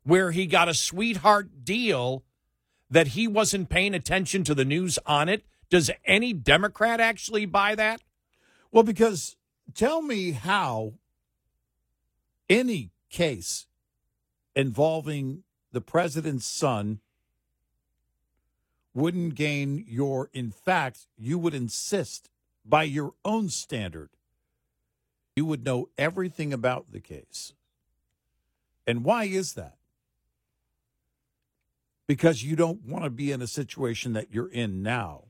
where 0.05 0.31
he 0.31 0.47
got 0.47 0.69
a 0.69 0.75
sweetheart 0.75 1.65
deal 1.65 2.25
that 2.91 3.09
he 3.09 3.27
wasn't 3.27 3.69
paying 3.69 3.95
attention 3.95 4.45
to 4.45 4.55
the 4.55 4.65
news 4.65 4.99
on 5.07 5.29
it? 5.29 5.45
Does 5.71 5.91
any 6.05 6.33
Democrat 6.33 7.01
actually 7.01 7.47
buy 7.47 7.75
that? 7.75 8.03
Well, 8.71 8.85
because 8.85 9.37
tell 9.75 10.03
me 10.03 10.33
how 10.33 10.95
any 12.49 12.91
case 13.09 13.67
involving 14.55 15.43
the 15.73 15.81
president's 15.81 16.47
son 16.47 17.01
wouldn't 18.95 19.35
gain 19.35 19.85
your, 19.89 20.31
in 20.33 20.53
fact, 20.53 21.07
you 21.17 21.39
would 21.39 21.55
insist 21.55 22.31
by 22.65 22.85
your 22.85 23.15
own 23.25 23.49
standard, 23.49 24.11
you 25.37 25.45
would 25.45 25.65
know 25.65 25.89
everything 25.99 26.53
about 26.53 26.93
the 26.93 27.01
case. 27.01 27.55
And 28.87 29.05
why 29.05 29.25
is 29.25 29.55
that? 29.55 29.77
Because 32.07 32.43
you 32.43 32.55
don't 32.55 32.85
want 32.85 33.05
to 33.05 33.11
be 33.11 33.33
in 33.33 33.41
a 33.41 33.47
situation 33.47 34.13
that 34.13 34.33
you're 34.33 34.51
in 34.51 34.83
now. 34.83 35.25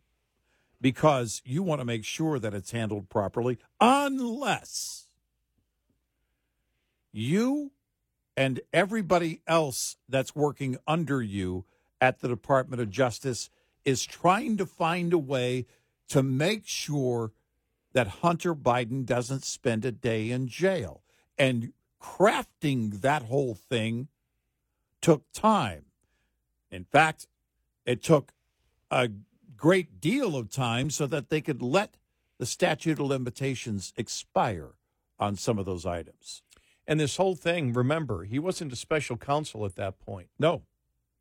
Because 0.81 1.41
you 1.45 1.63
want 1.63 1.81
to 1.81 1.85
make 1.85 2.05
sure 2.05 2.39
that 2.39 2.53
it's 2.53 2.73
handled 2.73 3.09
properly, 3.09 3.59
unless 3.81 5.07
you 7.13 7.71
and 8.37 8.61
everybody 8.73 9.41
else 9.47 9.97
that's 10.09 10.35
working 10.35 10.77
under 10.87 11.23
you 11.23 11.65
at 12.01 12.21
the 12.21 12.29
Department 12.29 12.83
of 12.83 12.91
Justice 12.91 13.49
is 13.85 14.05
trying 14.05 14.57
to 14.57 14.67
find 14.67 15.13
a 15.13 15.19
way 15.19 15.67
to 16.09 16.23
make 16.23 16.67
sure 16.67 17.33
that 17.95 18.09
Hunter 18.09 18.55
Biden 18.55 19.07
doesn't 19.07 19.45
spend 19.45 19.85
a 19.85 19.93
day 19.93 20.31
in 20.31 20.49
jail. 20.49 21.03
And 21.39 21.73
crafting 22.01 23.01
that 23.01 23.23
whole 23.23 23.55
thing 23.55 24.09
took 25.01 25.25
time. 25.33 25.87
In 26.71 26.85
fact, 26.85 27.27
it 27.87 28.03
took 28.03 28.33
a 28.91 29.09
great 29.57 30.01
deal 30.01 30.37
of 30.37 30.51
time 30.51 30.91
so 30.91 31.07
that 31.07 31.31
they 31.31 31.41
could 31.41 31.63
let 31.63 31.97
the 32.39 32.47
statute 32.47 32.99
of 32.99 33.07
limitations 33.07 33.93
expire 33.97 34.73
on 35.19 35.37
some 35.37 35.59
of 35.59 35.67
those 35.67 35.87
items. 35.87 36.43
And 36.87 37.01
this 37.01 37.17
whole 37.17 37.35
thing, 37.35 37.73
remember, 37.73 38.25
he 38.25 38.39
wasn't 38.39 38.73
a 38.73 38.77
special 38.77 39.17
counsel 39.17 39.65
at 39.65 39.77
that 39.77 39.99
point. 40.01 40.29
No. 40.39 40.63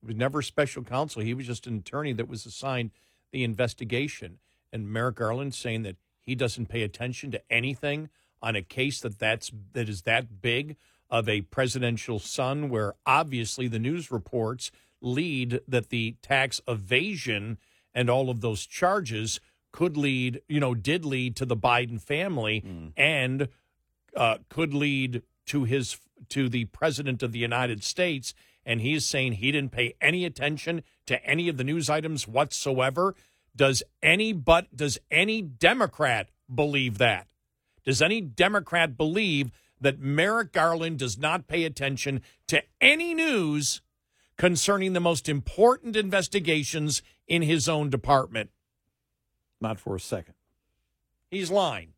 He 0.02 0.08
was 0.08 0.16
never 0.16 0.42
special 0.42 0.84
counsel. 0.84 1.22
He 1.22 1.34
was 1.34 1.48
just 1.48 1.68
an 1.68 1.78
attorney 1.78 2.14
that 2.14 2.28
was 2.28 2.46
assigned 2.46 2.92
the 3.32 3.44
investigation. 3.44 4.40
And 4.74 4.92
Merrick 4.92 5.16
Garland 5.16 5.54
saying 5.54 5.84
that 5.84 5.96
he 6.26 6.36
doesn't 6.36 6.68
pay 6.68 6.82
attention 6.82 7.32
to 7.32 7.42
anything 7.50 8.10
on 8.42 8.56
a 8.56 8.62
case 8.62 9.00
that 9.02 9.20
that's 9.20 9.52
that 9.74 9.88
is 9.88 10.02
that 10.04 10.42
big 10.42 10.76
of 11.10 11.30
a 11.30 11.42
presidential 11.42 12.20
son, 12.20 12.70
where 12.70 12.96
obviously 13.06 13.68
the 13.68 13.80
news 13.80 14.12
reports 14.12 14.72
lead 15.02 15.60
that 15.68 15.90
the 15.90 16.16
tax 16.22 16.60
evasion 16.68 17.58
and 17.94 18.10
all 18.10 18.30
of 18.30 18.42
those 18.42 18.66
charges 18.66 19.40
could 19.72 19.98
lead, 19.98 20.42
you 20.48 20.60
know, 20.60 20.74
did 20.74 21.06
lead 21.06 21.36
to 21.36 21.46
the 21.46 21.58
Biden 21.58 22.02
family 22.02 22.64
and 22.98 23.48
uh, 24.16 24.38
could 24.50 24.74
lead 24.74 25.24
to 25.48 25.64
his 25.66 26.00
to 26.30 26.48
the 26.50 26.66
president 26.66 27.22
of 27.22 27.32
the 27.32 27.40
United 27.40 27.84
States. 27.84 28.34
And 28.66 28.80
he's 28.82 29.06
saying 29.06 29.34
he 29.34 29.52
didn't 29.52 29.72
pay 29.72 29.94
any 30.00 30.24
attention 30.26 30.84
to 31.06 31.24
any 31.26 31.50
of 31.50 31.58
the 31.58 31.66
news 31.66 31.90
items 31.90 32.28
whatsoever. 32.28 33.14
Does 33.56 33.84
any 34.02 34.34
but 34.34 34.76
does 34.76 34.98
any 35.12 35.42
Democrat 35.42 36.30
believe 36.54 36.98
that? 36.98 37.28
Does 37.86 38.02
any 38.02 38.22
Democrat 38.22 38.98
believe 38.98 39.52
that 39.80 40.00
Merrick 40.00 40.52
Garland 40.54 41.00
does 41.00 41.18
not 41.18 41.48
pay 41.48 41.66
attention 41.66 42.22
to 42.48 42.64
any 42.82 43.14
news 43.14 43.82
concerning 44.38 44.94
the 44.94 45.00
most 45.00 45.28
important 45.30 45.96
investigations 45.96 47.02
in 47.28 47.42
his 47.42 47.68
own 47.70 47.90
department? 47.90 48.50
Not 49.62 49.80
for 49.80 49.96
a 49.96 50.00
second. 50.00 50.36
He's 51.30 51.52
lying. 51.52 51.94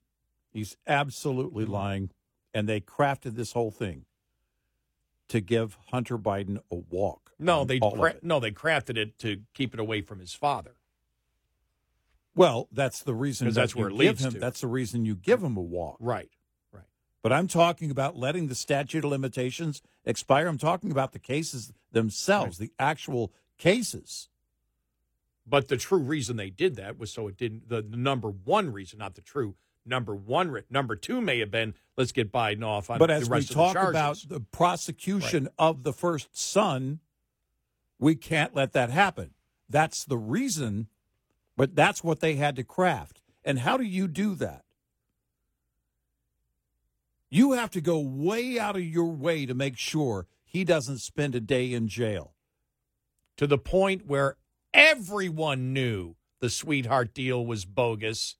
He's 0.51 0.75
absolutely 0.88 1.66
lying. 1.66 2.09
And 2.53 2.67
they 2.67 2.80
crafted 2.80 3.35
this 3.35 3.51
whole 3.51 3.72
thing 3.72 4.06
to 5.27 5.42
give 5.42 5.77
Hunter 5.92 6.17
Biden 6.17 6.59
a 6.72 6.75
walk. 6.75 7.32
No, 7.38 7.66
they 7.66 7.80
cra- 7.80 8.16
no 8.22 8.40
they 8.40 8.51
crafted 8.51 8.98
it 8.98 9.19
to 9.19 9.42
keep 9.53 9.74
it 9.74 9.80
away 9.80 10.01
from 10.01 10.19
his 10.19 10.34
father. 10.34 10.75
Well, 12.36 12.68
that's 12.72 13.02
the 13.04 13.14
reason 13.14 13.48
that 13.48 13.54
that's 13.54 13.76
you 13.76 13.82
where 13.82 13.90
it 13.90 13.96
leads 13.96 14.24
him. 14.24 14.34
to. 14.34 14.40
That's 14.40 14.62
the 14.62 14.68
reason 14.68 15.06
you 15.06 15.16
give 15.16 15.42
him 15.42 15.56
a 15.58 15.62
walk. 15.62 15.98
Right. 16.00 16.30
Right. 16.72 16.84
But 17.24 17.32
I'm 17.32 17.48
talking 17.48 17.90
about 17.92 18.18
letting 18.18 18.48
the 18.48 18.56
statute 18.56 19.06
of 19.06 19.12
limitations 19.12 19.82
expire. 20.04 20.48
I'm 20.48 20.58
talking 20.58 20.92
about 20.92 21.14
the 21.14 21.20
cases 21.20 21.74
themselves, 21.92 22.58
the 22.58 22.72
actual 22.78 23.32
cases. 23.58 24.30
But 25.48 25.68
the 25.68 25.78
true 25.78 26.00
reason 26.00 26.38
they 26.38 26.50
did 26.50 26.76
that 26.76 26.98
was 26.98 27.12
so 27.12 27.28
it 27.28 27.38
didn't. 27.38 27.70
The, 27.70 27.82
the 27.82 27.98
number 27.98 28.30
one 28.30 28.74
reason, 28.74 29.00
not 29.00 29.16
the 29.16 29.22
true 29.22 29.56
number 29.86 30.16
one. 30.16 30.64
Number 30.70 30.96
two 30.96 31.22
may 31.22 31.40
have 31.40 31.52
been 31.52 31.76
let's 31.96 32.12
get 32.12 32.32
Biden 32.32 32.66
off 32.66 32.90
on 32.90 32.98
But 32.98 33.08
the 33.08 33.14
as 33.14 33.30
we 33.30 33.42
the 33.42 33.54
talk 33.54 33.74
charges. 33.74 33.90
about 33.92 34.18
the 34.28 34.40
prosecution 34.40 35.48
of 35.58 35.84
the 35.84 35.94
first 35.94 36.36
son, 36.38 37.00
we 38.00 38.16
can't 38.16 38.56
let 38.56 38.74
that 38.74 38.90
happen. 38.90 39.32
That's 39.70 40.04
the 40.04 40.18
reason, 40.18 40.88
but 41.58 41.75
that's 41.75 42.03
what 42.03 42.19
they 42.19 42.35
had 42.35 42.56
to 42.58 42.64
craft. 42.64 43.22
And 43.43 43.59
how 43.59 43.77
do 43.77 43.84
you 43.84 44.08
do 44.08 44.35
that? 44.35 44.64
You 47.30 47.53
have 47.53 47.72
to 47.72 47.82
go 47.82 48.00
way 48.00 48.59
out 48.59 48.75
of 48.75 48.84
your 48.84 49.11
way 49.11 49.45
to 49.45 49.53
make 49.53 49.77
sure 49.77 50.27
he 50.43 50.64
doesn't 50.64 51.00
spend 51.00 51.35
a 51.35 51.40
day 51.40 51.74
in 51.74 51.88
jail. 51.88 52.34
to 53.38 53.48
the 53.48 53.58
point 53.58 54.06
where 54.06 54.38
everyone 54.74 55.74
knew 55.74 56.16
the 56.40 56.50
sweetheart 56.50 57.14
deal 57.14 57.45
was 57.45 57.66
bogus 57.66 58.38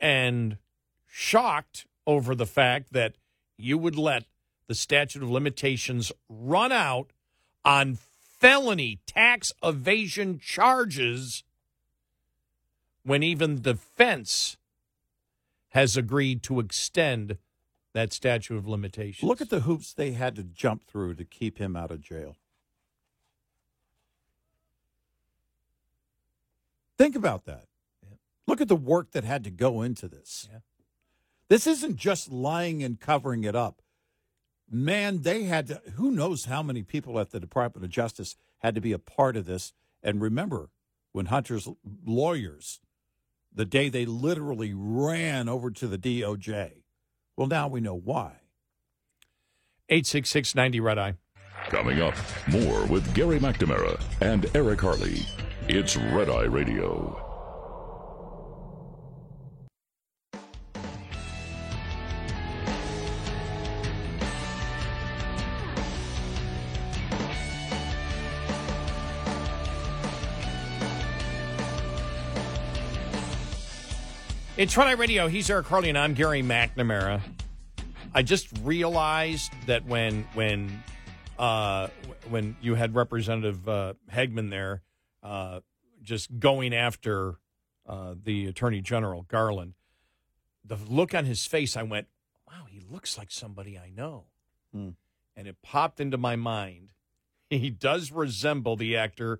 and 0.00 0.58
shocked 1.06 1.86
over 2.06 2.34
the 2.34 2.46
fact 2.46 2.92
that 2.92 3.14
you 3.56 3.78
would 3.78 3.96
let 3.96 4.24
the 4.66 4.74
statute 4.74 5.22
of 5.22 5.30
limitations 5.30 6.12
run 6.28 6.72
out 6.72 7.10
on 7.64 7.98
felony 8.38 9.00
tax 9.06 9.52
evasion 9.62 10.38
charges 10.38 11.42
when 13.08 13.22
even 13.22 13.62
the 13.62 13.72
defense 13.72 14.58
has 15.70 15.96
agreed 15.96 16.42
to 16.42 16.60
extend 16.60 17.38
that 17.94 18.12
statute 18.12 18.56
of 18.56 18.68
limitations. 18.68 19.26
Look 19.26 19.40
at 19.40 19.48
the 19.48 19.60
hoops 19.60 19.94
they 19.94 20.12
had 20.12 20.36
to 20.36 20.42
jump 20.42 20.84
through 20.84 21.14
to 21.14 21.24
keep 21.24 21.56
him 21.58 21.74
out 21.74 21.90
of 21.90 22.02
jail. 22.02 22.36
Think 26.98 27.16
about 27.16 27.46
that. 27.46 27.64
Look 28.46 28.60
at 28.60 28.68
the 28.68 28.76
work 28.76 29.12
that 29.12 29.24
had 29.24 29.42
to 29.44 29.50
go 29.50 29.80
into 29.80 30.06
this. 30.06 30.48
This 31.48 31.66
isn't 31.66 31.96
just 31.96 32.30
lying 32.30 32.82
and 32.82 33.00
covering 33.00 33.44
it 33.44 33.56
up. 33.56 33.80
Man, 34.70 35.22
they 35.22 35.44
had 35.44 35.68
to, 35.68 35.80
who 35.94 36.10
knows 36.10 36.44
how 36.44 36.62
many 36.62 36.82
people 36.82 37.18
at 37.18 37.30
the 37.30 37.40
Department 37.40 37.84
of 37.84 37.90
Justice 37.90 38.36
had 38.58 38.74
to 38.74 38.82
be 38.82 38.92
a 38.92 38.98
part 38.98 39.34
of 39.34 39.46
this. 39.46 39.72
And 40.02 40.20
remember, 40.20 40.68
when 41.12 41.26
Hunter's 41.26 41.68
lawyers, 42.04 42.80
the 43.58 43.64
day 43.64 43.88
they 43.88 44.06
literally 44.06 44.72
ran 44.72 45.48
over 45.48 45.68
to 45.68 45.88
the 45.88 45.98
DOJ, 45.98 46.70
well, 47.36 47.48
now 47.48 47.66
we 47.66 47.80
know 47.80 47.94
why. 47.94 48.36
866 49.88 50.54
90 50.54 50.78
Red 50.78 50.96
Eye. 50.98 51.14
Coming 51.66 52.00
up, 52.00 52.14
more 52.46 52.86
with 52.86 53.12
Gary 53.14 53.40
McNamara 53.40 54.00
and 54.20 54.48
Eric 54.54 54.80
Harley. 54.80 55.26
It's 55.66 55.96
Red 55.96 56.30
Eye 56.30 56.44
Radio. 56.44 57.27
It's 74.58 74.76
Eye 74.76 74.90
Radio. 74.90 75.28
He's 75.28 75.48
Eric 75.50 75.68
Harley, 75.68 75.88
and 75.88 75.96
I'm 75.96 76.14
Gary 76.14 76.42
McNamara. 76.42 77.20
I 78.12 78.22
just 78.22 78.48
realized 78.64 79.52
that 79.66 79.86
when 79.86 80.24
when 80.34 80.82
uh, 81.38 81.86
when 82.28 82.56
you 82.60 82.74
had 82.74 82.96
Representative 82.96 83.68
uh, 83.68 83.94
Hageman 84.12 84.50
there, 84.50 84.82
uh, 85.22 85.60
just 86.02 86.40
going 86.40 86.74
after 86.74 87.36
uh, 87.86 88.16
the 88.20 88.46
Attorney 88.46 88.80
General 88.80 89.22
Garland, 89.28 89.74
the 90.64 90.76
look 90.88 91.14
on 91.14 91.24
his 91.24 91.46
face, 91.46 91.76
I 91.76 91.84
went, 91.84 92.08
"Wow, 92.48 92.64
he 92.68 92.80
looks 92.80 93.16
like 93.16 93.30
somebody 93.30 93.78
I 93.78 93.90
know," 93.90 94.24
Hmm. 94.72 94.90
and 95.36 95.46
it 95.46 95.62
popped 95.62 96.00
into 96.00 96.18
my 96.18 96.34
mind. 96.34 96.88
He 97.50 97.70
does 97.70 98.10
resemble 98.10 98.74
the 98.74 98.96
actor 98.96 99.38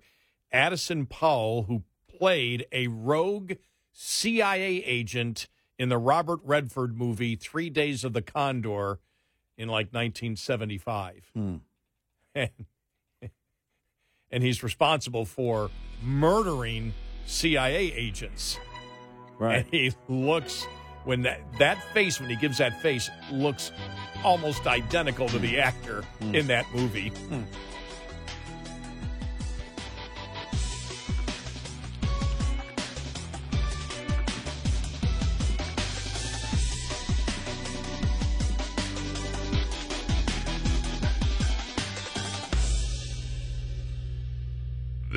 Addison 0.49 1.07
Powell, 1.07 1.63
who 1.63 1.83
played 2.07 2.65
a 2.71 2.87
rogue 2.87 3.51
CIA 4.01 4.81
agent 4.85 5.49
in 5.77 5.89
the 5.89 5.97
Robert 5.97 6.39
Redford 6.45 6.97
movie 6.97 7.35
Three 7.35 7.69
Days 7.69 8.05
of 8.05 8.13
the 8.13 8.21
Condor 8.21 8.99
in 9.57 9.67
like 9.67 9.87
1975. 9.87 11.29
Hmm. 11.35 11.55
And, 12.33 12.49
and 14.31 14.41
he's 14.41 14.63
responsible 14.63 15.25
for 15.25 15.69
murdering 16.01 16.93
CIA 17.25 17.91
agents. 17.91 18.57
Right. 19.37 19.57
And 19.57 19.65
he 19.69 19.93
looks 20.07 20.65
when 21.03 21.23
that 21.23 21.41
that 21.59 21.83
face 21.93 22.21
when 22.21 22.29
he 22.29 22.37
gives 22.37 22.59
that 22.59 22.81
face 22.81 23.09
looks 23.31 23.73
almost 24.23 24.65
identical 24.65 25.27
to 25.27 25.39
the 25.39 25.59
actor 25.59 26.05
in 26.21 26.47
that 26.47 26.65
movie. 26.73 27.11